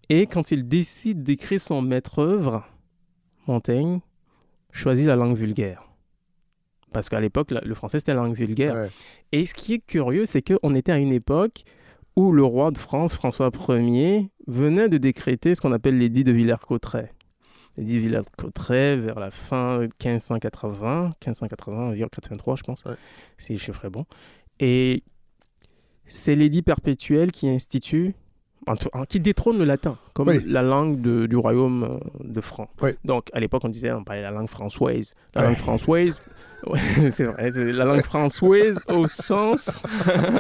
Et 0.09 0.27
quand 0.27 0.51
il 0.51 0.67
décide 0.69 1.23
d'écrire 1.23 1.61
son 1.61 1.83
maître-œuvre, 1.83 2.65
Montaigne 3.47 4.01
choisit 4.77 5.07
la 5.07 5.17
langue 5.17 5.37
vulgaire. 5.37 5.83
Parce 6.93 7.09
qu'à 7.09 7.21
l'époque, 7.21 7.51
le 7.51 7.75
français, 7.75 7.99
c'était 7.99 8.15
la 8.15 8.23
langue 8.23 8.35
vulgaire. 8.37 8.75
Ouais. 8.75 8.91
Et 9.33 9.45
ce 9.47 9.55
qui 9.55 9.75
est 9.75 9.79
curieux, 9.85 10.25
c'est 10.27 10.43
qu'on 10.43 10.75
était 10.75 10.93
à 10.93 10.99
une 10.99 11.13
époque 11.13 11.65
où 12.17 12.33
le 12.33 12.43
roi 12.45 12.71
de 12.71 12.79
France, 12.79 13.15
François 13.15 13.51
Ier, 13.69 14.31
venait 14.47 14.89
de 14.89 14.97
décréter 14.97 15.55
ce 15.55 15.61
qu'on 15.61 15.73
appelle 15.73 15.99
l'édit 15.99 16.25
de 16.25 16.33
Villers-Cotterêts. 16.33 17.13
L'édit 17.77 17.97
de 17.97 18.01
Villers-Cotterêts, 18.01 18.97
vers 18.97 19.19
la 19.21 19.31
fin 19.31 19.81
1580, 19.81 21.13
1580, 21.27 21.89
environ 21.91 22.09
83, 22.11 22.57
je 22.57 22.63
pense, 22.63 22.85
Ouais. 22.85 22.95
si 23.37 23.53
le 23.53 23.59
chiffre 23.59 23.85
est 23.85 23.91
bon. 23.91 24.07
Et 24.61 25.03
c'est 26.07 26.35
l'édit 26.35 26.63
perpétuel 26.63 27.33
qui 27.33 27.49
institue, 27.49 28.15
qui 29.09 29.21
détrône 29.21 29.59
le 29.59 29.65
latin 29.65 29.97
comme 30.13 30.29
Oui. 30.29 30.43
la 30.47 30.63
langue 30.63 31.01
de- 31.01 31.27
du 31.27 31.37
royaume 31.37 31.85
euh, 31.85 31.99
de 32.25 32.41
France. 32.41 32.69
Oui. 32.83 32.91
Donc, 33.05 33.29
à 33.33 33.41
l'époque, 33.41 33.63
on 33.65 33.69
disait, 33.69 33.93
on 33.93 34.03
parlait 34.05 34.23
la 34.23 34.31
langue 34.31 34.49
française. 34.49 35.15
La 35.35 35.43
langue 35.45 35.57
française, 35.57 36.21
ouais, 36.67 36.81
c'est 37.11 37.25
vrai, 37.25 37.51
c'est 37.53 37.73
la 37.73 37.85
langue 37.85 38.03
française 38.05 38.81
au 38.89 39.07
sens 39.09 39.83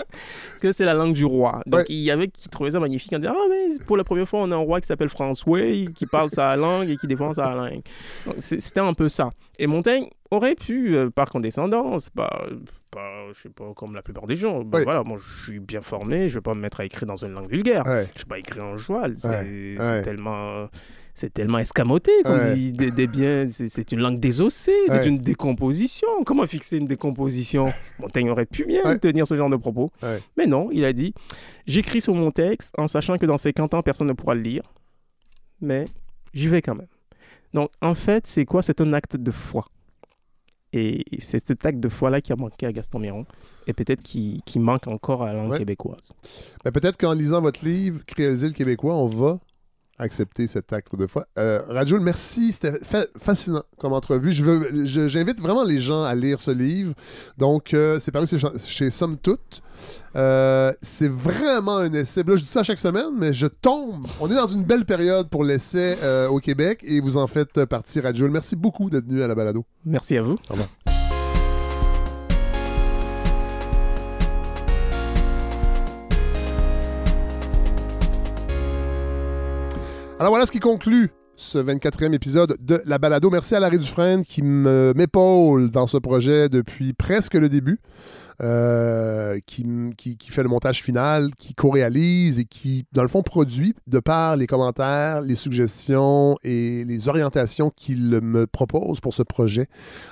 que 0.61 0.73
c'est 0.73 0.85
la 0.85 0.95
langue 0.95 1.13
du 1.15 1.25
roi. 1.25 1.63
Donc, 1.67 1.81
Ouais. 1.81 1.87
il 1.89 1.97
y 2.01 2.11
avait 2.11 2.29
qui 2.29 2.49
trouvaient 2.49 2.71
ça 2.73 2.81
magnifique 2.81 3.13
en 3.13 3.19
disant, 3.19 3.35
ah, 3.37 3.47
mais 3.51 3.79
pour 3.87 3.97
la 3.97 4.05
première 4.05 4.29
fois, 4.29 4.41
on 4.43 4.51
a 4.51 4.55
un 4.55 4.59
roi 4.59 4.81
qui 4.81 4.87
s'appelle 4.87 5.09
François, 5.09 5.61
qui 5.95 6.07
parle 6.07 6.31
sa 6.31 6.57
langue 6.57 6.89
et 6.89 6.97
qui 6.97 7.07
défend 7.07 7.35
sa 7.35 7.55
langue. 7.55 7.81
Donc, 8.27 8.37
C'était 8.39 8.81
un 8.81 8.95
peu 8.95 9.09
ça. 9.09 9.31
Et 9.59 9.67
Montaigne 9.67 10.09
aurait 10.31 10.55
pu, 10.55 10.97
euh, 10.97 11.11
par 11.11 11.27
condescendance, 11.31 12.09
bah, 12.15 12.31
pas, 12.91 13.27
je 13.35 13.41
sais 13.43 13.49
pas, 13.51 13.73
comme 13.75 13.95
la 13.95 14.03
plupart 14.03 14.27
des 14.27 14.37
gens, 14.37 14.63
bah, 14.63 14.79
Oui. 14.79 14.85
voilà, 14.85 15.03
moi 15.03 15.19
je 15.19 15.43
suis 15.51 15.61
bien 15.61 15.83
formé, 15.83 16.29
je 16.29 16.35
vais 16.37 16.41
pas 16.41 16.55
me 16.55 16.61
mettre 16.61 16.81
à 16.81 16.85
écrire 16.85 17.07
dans 17.07 17.17
une 17.17 17.33
langue 17.33 17.49
vulgaire. 17.51 17.85
Ouais. 17.87 18.07
Je 18.17 18.21
vais 18.23 18.29
pas 18.29 18.39
écrire 18.39 18.65
en 18.65 18.79
joual. 18.79 19.15
C'est 19.17 19.29
Ouais, 19.29 19.75
c'est 19.79 19.83
ouais. 19.83 20.03
tellement. 20.03 20.69
C'est 21.19 21.33
tellement 21.33 21.59
escamoté, 21.59 22.13
Ouais. 22.27 22.55
dit 22.55 22.73
des, 22.75 22.91
des 22.91 23.07
biens. 23.07 23.47
C'est 23.49 23.91
une 23.91 24.01
langue 24.01 24.21
désossée, 24.21 24.77
c'est 24.89 25.07
une 25.07 25.17
décomposition. 25.19 26.07
Comment 26.27 26.47
fixer 26.47 26.77
une 26.77 26.85
décomposition? 26.87 27.73
Montaigne 27.99 28.29
aurait 28.31 28.45
pu 28.45 28.67
bien 28.67 28.83
Ouais. 28.85 28.99
tenir 28.99 29.27
ce 29.27 29.35
genre 29.35 29.49
de 29.49 29.57
propos. 29.57 29.91
Mais 30.37 30.47
non, 30.47 30.69
il 30.73 30.85
a 30.85 30.93
dit 30.93 31.15
J'écris 31.67 32.03
sur 32.03 32.15
mon 32.15 32.31
texte 32.33 32.75
en 32.79 32.87
sachant 32.87 33.17
que 33.17 33.25
dans 33.25 33.39
50 33.39 33.73
ans, 33.73 33.83
personne 33.83 34.09
ne 34.09 34.13
pourra 34.13 34.35
le 34.35 34.43
lire. 34.43 34.63
Mais 35.63 35.87
j'y 36.35 36.49
vais 36.49 36.61
quand 36.61 36.75
même. 36.75 36.87
Donc, 37.55 37.71
en 37.81 37.95
fait, 37.95 38.27
c'est 38.27 38.45
quoi? 38.45 38.61
C'est 38.61 38.83
un 38.83 38.93
acte 38.93 39.17
de 39.17 39.31
foi. 39.31 39.65
Et 40.75 41.03
c'est 41.21 41.43
cet 41.47 41.65
acte 41.65 41.81
de 41.81 41.89
foi-là 41.89 42.21
qui 42.21 42.33
a 42.35 42.37
manqué 42.37 42.67
à 42.67 42.73
Gaston 42.73 42.99
Miron. 42.99 43.25
Et 43.67 43.73
peut-être 43.73 44.03
qui, 44.03 44.43
qui 44.45 44.59
manque 44.59 44.87
encore 44.87 45.23
à 45.23 45.33
la 45.33 45.41
langue 45.41 45.53
Ouais. 45.53 45.59
québécoise. 45.59 46.13
Ben, 46.63 46.71
Peut-être 46.73 46.99
qu'en 46.99 47.15
lisant 47.15 47.41
votre 47.41 47.65
livre, 47.65 48.05
Créoliser 48.05 48.49
le 48.49 48.53
Québécois, 48.53 48.95
on 48.95 49.07
va 49.07 49.39
accepter 49.99 50.47
cet 50.47 50.73
acte 50.73 50.95
de 50.97 51.07
foi. 51.07 51.27
Euh, 51.39 51.63
Rajoul, 51.69 52.01
merci. 52.01 52.53
C'était 52.53 52.79
fa- 52.85 53.07
fascinant 53.19 53.63
comme 53.79 53.93
entrevue. 53.93 54.33
Je 54.33 54.45
veux- 54.45 54.85
J'invite 55.09 55.41
vraiment 55.41 55.65
les 55.65 55.79
gens 55.79 56.03
à 56.03 56.15
lire 56.15 56.39
ce 56.41 56.51
livre. 56.51 56.95
Donc, 57.39 57.73
euh, 57.75 57.99
c'est 57.99 58.11
paru 58.13 58.27
chez, 58.27 58.39
chez 58.67 58.91
Somme 58.91 59.17
Toute. 59.19 59.63
Euh, 60.17 60.73
c'est 60.81 61.09
vraiment 61.09 61.77
un 61.79 61.93
essai. 61.93 62.23
Là, 62.23 62.37
je 62.37 62.43
dis 62.43 62.49
ça 62.49 62.63
chaque 62.63 62.79
semaine, 62.79 63.11
mais 63.17 63.33
je 63.33 63.47
tombe. 63.47 64.07
On 64.21 64.31
est 64.31 64.35
dans 64.35 64.47
une 64.47 64.65
belle 64.65 64.85
période 64.87 65.29
pour 65.29 65.45
l'essai 65.45 65.99
euh, 66.03 66.29
au 66.29 66.39
Québec 66.41 66.81
et 66.87 67.01
vous 67.01 67.17
en 67.17 67.27
faites 67.27 67.65
partie, 67.67 68.01
Rajoul. 68.01 68.31
Merci 68.31 68.57
beaucoup 68.57 68.89
d'être 68.91 69.07
venu 69.07 69.23
à 69.23 69.29
la 69.29 69.35
balado. 69.35 69.65
Merci 69.85 70.17
à 70.17 70.23
vous. 70.23 70.39
Au 70.49 70.53
revoir. 70.53 70.86
Alors 80.19 80.31
voilà 80.31 80.47
ce 80.47 80.53
qui 80.53 80.61
conclut 80.61 81.11
ce 81.37 81.59
24e 81.59 82.15
épisode 82.15 82.57
de 82.61 82.83
La 82.87 82.97
Balado. 82.99 83.29
Merci 83.29 83.55
à 83.55 83.61
Larry 83.61 83.79
Dufresne 83.79 84.25
qui 84.25 84.43
m'épaule 84.43 85.69
dans 85.71 85.87
ce 85.87 85.99
projet 85.99 86.49
depuis 86.49 86.95
presque 86.95 87.35
le 87.35 87.51
début, 87.51 87.79
euh, 88.43 89.39
qui, 89.47 89.67
qui- 89.99 90.17
fait 90.31 90.43
le 90.43 90.49
montage 90.49 90.83
final, 90.83 91.29
qui 91.39 91.55
co-réalise 91.55 92.39
et 92.39 92.47
qui, 92.47 92.87
dans 92.93 93.03
le 93.03 93.09
fond, 93.09 93.23
produit 93.23 93.75
de 93.87 93.99
par 93.99 94.37
les 94.39 94.47
commentaires, 94.47 95.21
les 95.21 95.35
suggestions 95.35 96.37
et 96.43 96.85
les 96.87 97.09
orientations 97.11 97.69
qu'il 97.69 98.19
me 98.23 98.47
propose 98.47 99.01
pour 99.01 99.13
ce 99.13 99.23
projet. 99.23 99.67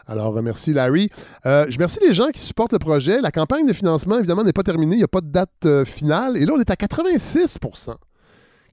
Alors, 0.07 0.43
merci 0.43 0.75
Larry. 0.75 1.09
Euh, 1.47 1.65
je 1.71 1.77
remercie 1.77 2.01
les 2.07 2.13
gens 2.13 2.29
qui 2.29 2.41
supportent 2.43 2.75
le 2.75 2.79
projet. 2.79 3.23
La 3.23 3.31
campagne 3.31 3.65
de 3.67 3.73
financement, 3.73 4.19
évidemment, 4.19 4.45
n'est 4.45 4.53
pas 4.53 4.63
terminée. 4.63 4.97
Il 4.97 4.99
n'y 4.99 5.05
a 5.05 5.09
pas 5.09 5.23
de 5.23 5.31
date 5.31 5.51
euh, 5.65 5.87
finale. 5.87 6.37
Et 6.37 6.45
là, 6.45 6.53
on 6.55 6.61
est 6.61 6.71
à 6.71 6.77
86 6.77 7.59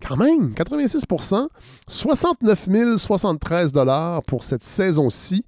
quand 0.05 0.17
même, 0.17 0.53
86% 0.53 1.47
69 1.87 2.69
073 2.97 3.73
pour 4.27 4.43
cette 4.43 4.63
saison-ci. 4.63 5.45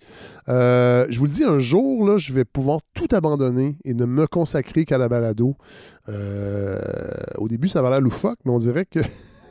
Euh, 0.50 1.06
je 1.10 1.20
vous 1.20 1.26
le 1.26 1.32
dis, 1.32 1.44
un 1.44 1.60
jour, 1.60 2.18
je 2.18 2.34
vais 2.34 2.46
pouvoir 2.46 2.80
tout 2.94 3.08
abandonner 3.12 3.78
et 3.86 3.94
ne 3.94 4.06
me 4.06 4.28
consacrer 4.28 4.86
qu'à 4.86 4.98
la 4.98 5.10
balado. 5.10 5.56
Euh, 6.10 6.80
au 7.38 7.48
début, 7.48 7.68
ça 7.68 7.82
va 7.82 7.90
l'air 7.90 8.02
loufoque, 8.02 8.40
mais 8.46 8.52
on 8.52 8.60
dirait 8.60 8.86
que 8.86 9.00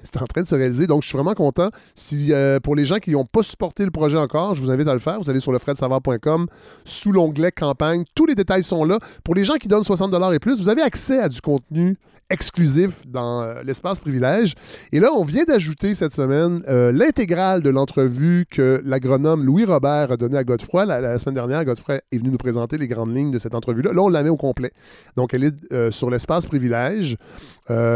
c'est 0.04 0.20
en 0.20 0.26
train 0.26 0.42
de 0.42 0.48
se 0.48 0.54
réaliser. 0.54 0.86
Donc, 0.86 1.02
je 1.02 1.08
suis 1.08 1.16
vraiment 1.16 1.34
content. 1.34 1.70
Si, 1.94 2.32
euh, 2.32 2.60
pour 2.60 2.74
les 2.74 2.84
gens 2.84 2.98
qui 2.98 3.10
n'ont 3.10 3.24
pas 3.24 3.42
supporté 3.42 3.84
le 3.84 3.90
projet 3.90 4.18
encore, 4.18 4.54
je 4.54 4.62
vous 4.62 4.70
invite 4.70 4.88
à 4.88 4.92
le 4.92 4.98
faire. 4.98 5.20
Vous 5.20 5.30
allez 5.30 5.40
sur 5.40 5.52
lefredsavard.com 5.52 6.46
sous 6.84 7.12
l'onglet 7.12 7.52
campagne. 7.52 8.04
Tous 8.14 8.26
les 8.26 8.34
détails 8.34 8.62
sont 8.62 8.84
là. 8.84 8.98
Pour 9.24 9.34
les 9.34 9.44
gens 9.44 9.54
qui 9.54 9.68
donnent 9.68 9.84
60 9.84 10.14
et 10.32 10.38
plus, 10.38 10.60
vous 10.60 10.68
avez 10.68 10.82
accès 10.82 11.18
à 11.18 11.28
du 11.28 11.40
contenu 11.40 11.96
exclusif 12.32 13.06
dans 13.06 13.42
euh, 13.42 13.62
l'espace 13.62 14.00
privilège. 14.00 14.54
Et 14.90 15.00
là, 15.00 15.10
on 15.14 15.22
vient 15.22 15.44
d'ajouter 15.44 15.94
cette 15.94 16.14
semaine 16.14 16.62
euh, 16.66 16.90
l'intégrale 16.90 17.62
de 17.62 17.68
l'entrevue 17.68 18.46
que 18.50 18.80
l'agronome 18.84 19.44
Louis 19.44 19.64
Robert 19.64 20.10
a 20.10 20.16
donnée 20.16 20.38
à 20.38 20.44
Godefroy. 20.44 20.86
La, 20.86 21.18
semaine 21.18 21.34
dernière, 21.34 21.64
Godefroy 21.64 22.00
est 22.10 22.16
venu 22.16 22.30
nous 22.30 22.38
présenter 22.38 22.78
les 22.78 22.88
grandes 22.88 23.14
lignes 23.14 23.30
de 23.30 23.38
cette 23.38 23.54
entrevue-là. 23.54 23.92
Là, 23.92 24.00
on 24.00 24.08
la 24.08 24.22
met 24.22 24.30
au 24.30 24.36
complet. 24.36 24.72
Donc, 25.16 25.34
elle 25.34 25.44
est 25.44 25.90
sur 25.90 26.08
l'espace 26.08 26.46
privilège. 26.46 27.16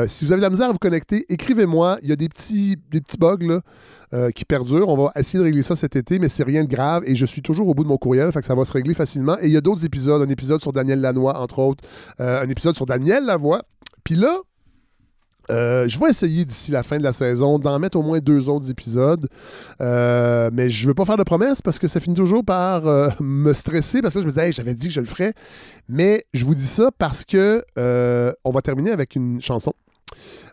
Si 0.07 0.25
vous 0.25 0.33
avez 0.33 0.41
de 0.41 0.43
la 0.43 0.51
misère 0.51 0.69
à 0.69 0.73
vous 0.73 0.79
connecter, 0.79 1.25
écrivez-moi. 1.29 1.96
Il 2.03 2.09
y 2.09 2.13
a 2.13 2.17
des 2.17 2.29
petits, 2.29 2.77
des 2.91 3.01
petits 3.01 3.19
bugs 3.19 3.37
là, 3.41 3.61
euh, 4.15 4.31
qui 4.31 4.45
perdurent. 4.45 4.89
On 4.89 4.97
va 4.97 5.11
essayer 5.17 5.41
de 5.41 5.45
régler 5.45 5.63
ça 5.63 5.75
cet 5.75 5.97
été, 5.97 6.21
mais 6.21 6.29
c'est 6.29 6.45
rien 6.45 6.63
de 6.63 6.69
grave. 6.69 7.03
Et 7.07 7.17
je 7.17 7.27
suis 7.27 7.43
toujours 7.43 7.67
au 7.67 7.75
bout 7.75 7.83
de 7.83 7.89
mon 7.89 7.99
courriel, 7.99 8.31
fait 8.31 8.45
ça 8.45 8.55
va 8.55 8.65
se 8.65 8.73
régler 8.73 8.95
facilement. 8.95 9.37
Et 9.43 9.47
il 9.47 9.53
y 9.53 9.57
a 9.57 9.61
d'autres 9.61 9.85
épisodes. 9.85 10.23
Un 10.23 10.29
épisode 10.29 10.61
sur 10.61 10.73
Daniel 10.73 11.01
Lanois, 11.01 11.41
entre 11.41 11.59
autres. 11.59 11.83
Euh, 12.21 12.41
un 12.41 12.49
épisode 12.49 12.77
sur 12.77 12.87
Daniel 12.87 13.27
Lavoie. 13.27 13.63
Puis 14.05 14.15
là, 14.15 14.39
euh, 15.51 15.89
je 15.89 15.99
vais 15.99 16.11
essayer 16.11 16.45
d'ici 16.45 16.71
la 16.71 16.85
fin 16.85 16.99
de 16.99 17.03
la 17.03 17.13
saison 17.13 17.59
d'en 17.59 17.81
mettre 17.81 17.99
au 17.99 18.03
moins 18.03 18.21
deux 18.21 18.49
autres 18.49 18.71
épisodes. 18.71 19.29
Mais 19.81 20.71
je 20.71 20.85
ne 20.85 20.87
veux 20.87 20.95
pas 20.95 21.05
faire 21.05 21.17
de 21.17 21.25
promesses 21.25 21.61
parce 21.61 21.81
que 21.81 21.89
ça 21.89 21.99
finit 21.99 22.15
toujours 22.15 22.45
par 22.45 22.85
me 23.21 23.53
stresser 23.55 24.03
parce 24.03 24.15
que 24.15 24.21
là, 24.21 24.23
je 24.23 24.27
me 24.27 24.31
disais, 24.31 24.53
j'avais 24.53 24.75
dit 24.77 24.87
que 24.87 24.93
je 24.93 25.01
le 25.01 25.07
ferais. 25.07 25.35
Mais 25.89 26.25
je 26.33 26.45
vous 26.45 26.55
dis 26.55 26.67
ça 26.67 26.91
parce 26.97 27.25
que 27.25 27.65
on 28.45 28.53
va 28.53 28.63
terminer 28.63 28.93
avec 28.93 29.17
une 29.17 29.41
chanson 29.41 29.73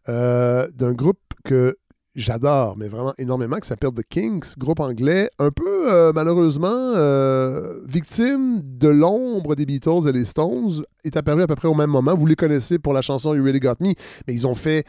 d'un 0.07 0.93
groupe 0.93 1.19
que 1.43 1.75
j'adore, 2.15 2.77
mais 2.77 2.87
vraiment 2.87 3.13
énormément, 3.17 3.57
qui 3.57 3.67
s'appelle 3.67 3.91
The 3.91 4.03
Kings, 4.07 4.53
groupe 4.57 4.79
anglais, 4.79 5.29
un 5.39 5.51
peu 5.51 5.91
euh, 5.91 6.11
malheureusement 6.13 6.67
euh, 6.69 7.81
victime 7.87 8.61
de 8.63 8.87
l'ombre 8.87 9.55
des 9.55 9.65
Beatles 9.65 10.07
et 10.07 10.11
des 10.11 10.25
Stones, 10.25 10.83
est 11.03 11.17
apparu 11.17 11.41
à 11.41 11.47
peu 11.47 11.55
près 11.55 11.67
au 11.67 11.73
même 11.73 11.89
moment. 11.89 12.15
Vous 12.15 12.25
les 12.25 12.35
connaissez 12.35 12.79
pour 12.79 12.93
la 12.93 13.01
chanson 13.01 13.33
You 13.33 13.43
Really 13.43 13.59
Got 13.59 13.75
Me, 13.79 13.93
mais 14.27 14.33
ils 14.33 14.47
ont 14.47 14.53
fait 14.53 14.85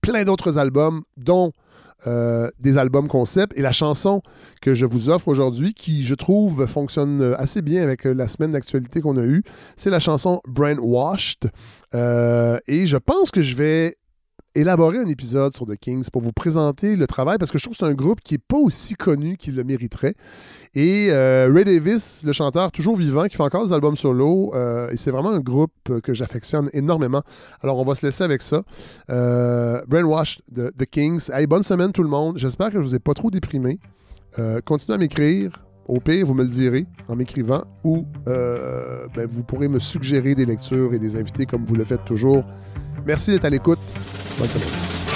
plein 0.00 0.24
d'autres 0.24 0.58
albums, 0.58 1.02
dont 1.16 1.52
euh, 2.06 2.48
des 2.60 2.78
albums 2.78 3.08
concept. 3.08 3.58
Et 3.58 3.62
la 3.62 3.72
chanson 3.72 4.22
que 4.62 4.72
je 4.72 4.86
vous 4.86 5.10
offre 5.10 5.26
aujourd'hui, 5.26 5.74
qui 5.74 6.04
je 6.04 6.14
trouve 6.14 6.64
fonctionne 6.66 7.34
assez 7.38 7.60
bien 7.60 7.82
avec 7.82 8.04
la 8.04 8.28
semaine 8.28 8.52
d'actualité 8.52 9.00
qu'on 9.00 9.16
a 9.16 9.24
eue, 9.24 9.42
c'est 9.74 9.90
la 9.90 9.98
chanson 9.98 10.40
Brainwashed. 10.46 11.50
Et 11.92 12.86
je 12.86 12.96
pense 12.98 13.32
que 13.32 13.42
je 13.42 13.56
vais 13.56 13.97
élaborer 14.60 14.98
un 14.98 15.06
épisode 15.06 15.54
sur 15.54 15.66
The 15.66 15.76
Kings 15.76 16.10
pour 16.10 16.20
vous 16.20 16.32
présenter 16.32 16.96
le 16.96 17.06
travail 17.06 17.38
parce 17.38 17.50
que 17.50 17.58
je 17.58 17.64
trouve 17.64 17.76
que 17.76 17.78
c'est 17.78 17.90
un 17.90 17.94
groupe 17.94 18.20
qui 18.20 18.34
n'est 18.34 18.38
pas 18.38 18.56
aussi 18.56 18.94
connu 18.94 19.36
qu'il 19.36 19.54
le 19.54 19.64
mériterait. 19.64 20.14
Et 20.74 21.08
euh, 21.10 21.50
Ray 21.52 21.64
Davis, 21.64 22.22
le 22.24 22.32
chanteur 22.32 22.72
toujours 22.72 22.96
vivant, 22.96 23.26
qui 23.26 23.36
fait 23.36 23.42
encore 23.42 23.66
des 23.66 23.72
albums 23.72 23.96
solo, 23.96 24.52
euh, 24.54 24.90
et 24.90 24.96
c'est 24.96 25.10
vraiment 25.10 25.30
un 25.30 25.40
groupe 25.40 26.00
que 26.02 26.12
j'affectionne 26.12 26.70
énormément. 26.72 27.22
Alors 27.62 27.78
on 27.78 27.84
va 27.84 27.94
se 27.94 28.04
laisser 28.04 28.24
avec 28.24 28.42
ça. 28.42 28.62
Euh, 29.10 29.82
Brainwash 29.86 30.40
de 30.50 30.72
The 30.76 30.86
Kings. 30.86 31.30
Hey, 31.32 31.46
bonne 31.46 31.62
semaine 31.62 31.92
tout 31.92 32.02
le 32.02 32.10
monde. 32.10 32.38
J'espère 32.38 32.68
que 32.68 32.80
je 32.80 32.82
vous 32.82 32.94
ai 32.94 33.00
pas 33.00 33.14
trop 33.14 33.30
déprimé. 33.30 33.78
Euh, 34.38 34.60
continuez 34.64 34.96
à 34.96 34.98
m'écrire. 34.98 35.67
Au 35.88 36.00
pire, 36.00 36.26
vous 36.26 36.34
me 36.34 36.42
le 36.42 36.50
direz 36.50 36.86
en 37.08 37.16
m'écrivant 37.16 37.64
ou 37.82 38.04
euh, 38.28 39.06
ben, 39.16 39.26
vous 39.28 39.42
pourrez 39.42 39.68
me 39.68 39.78
suggérer 39.78 40.34
des 40.34 40.44
lectures 40.44 40.92
et 40.92 40.98
des 40.98 41.16
invités 41.16 41.46
comme 41.46 41.64
vous 41.64 41.74
le 41.74 41.84
faites 41.84 42.04
toujours. 42.04 42.44
Merci 43.06 43.30
d'être 43.30 43.46
à 43.46 43.50
l'écoute. 43.50 43.78
Bonne 44.38 44.50
semaine. 44.50 45.07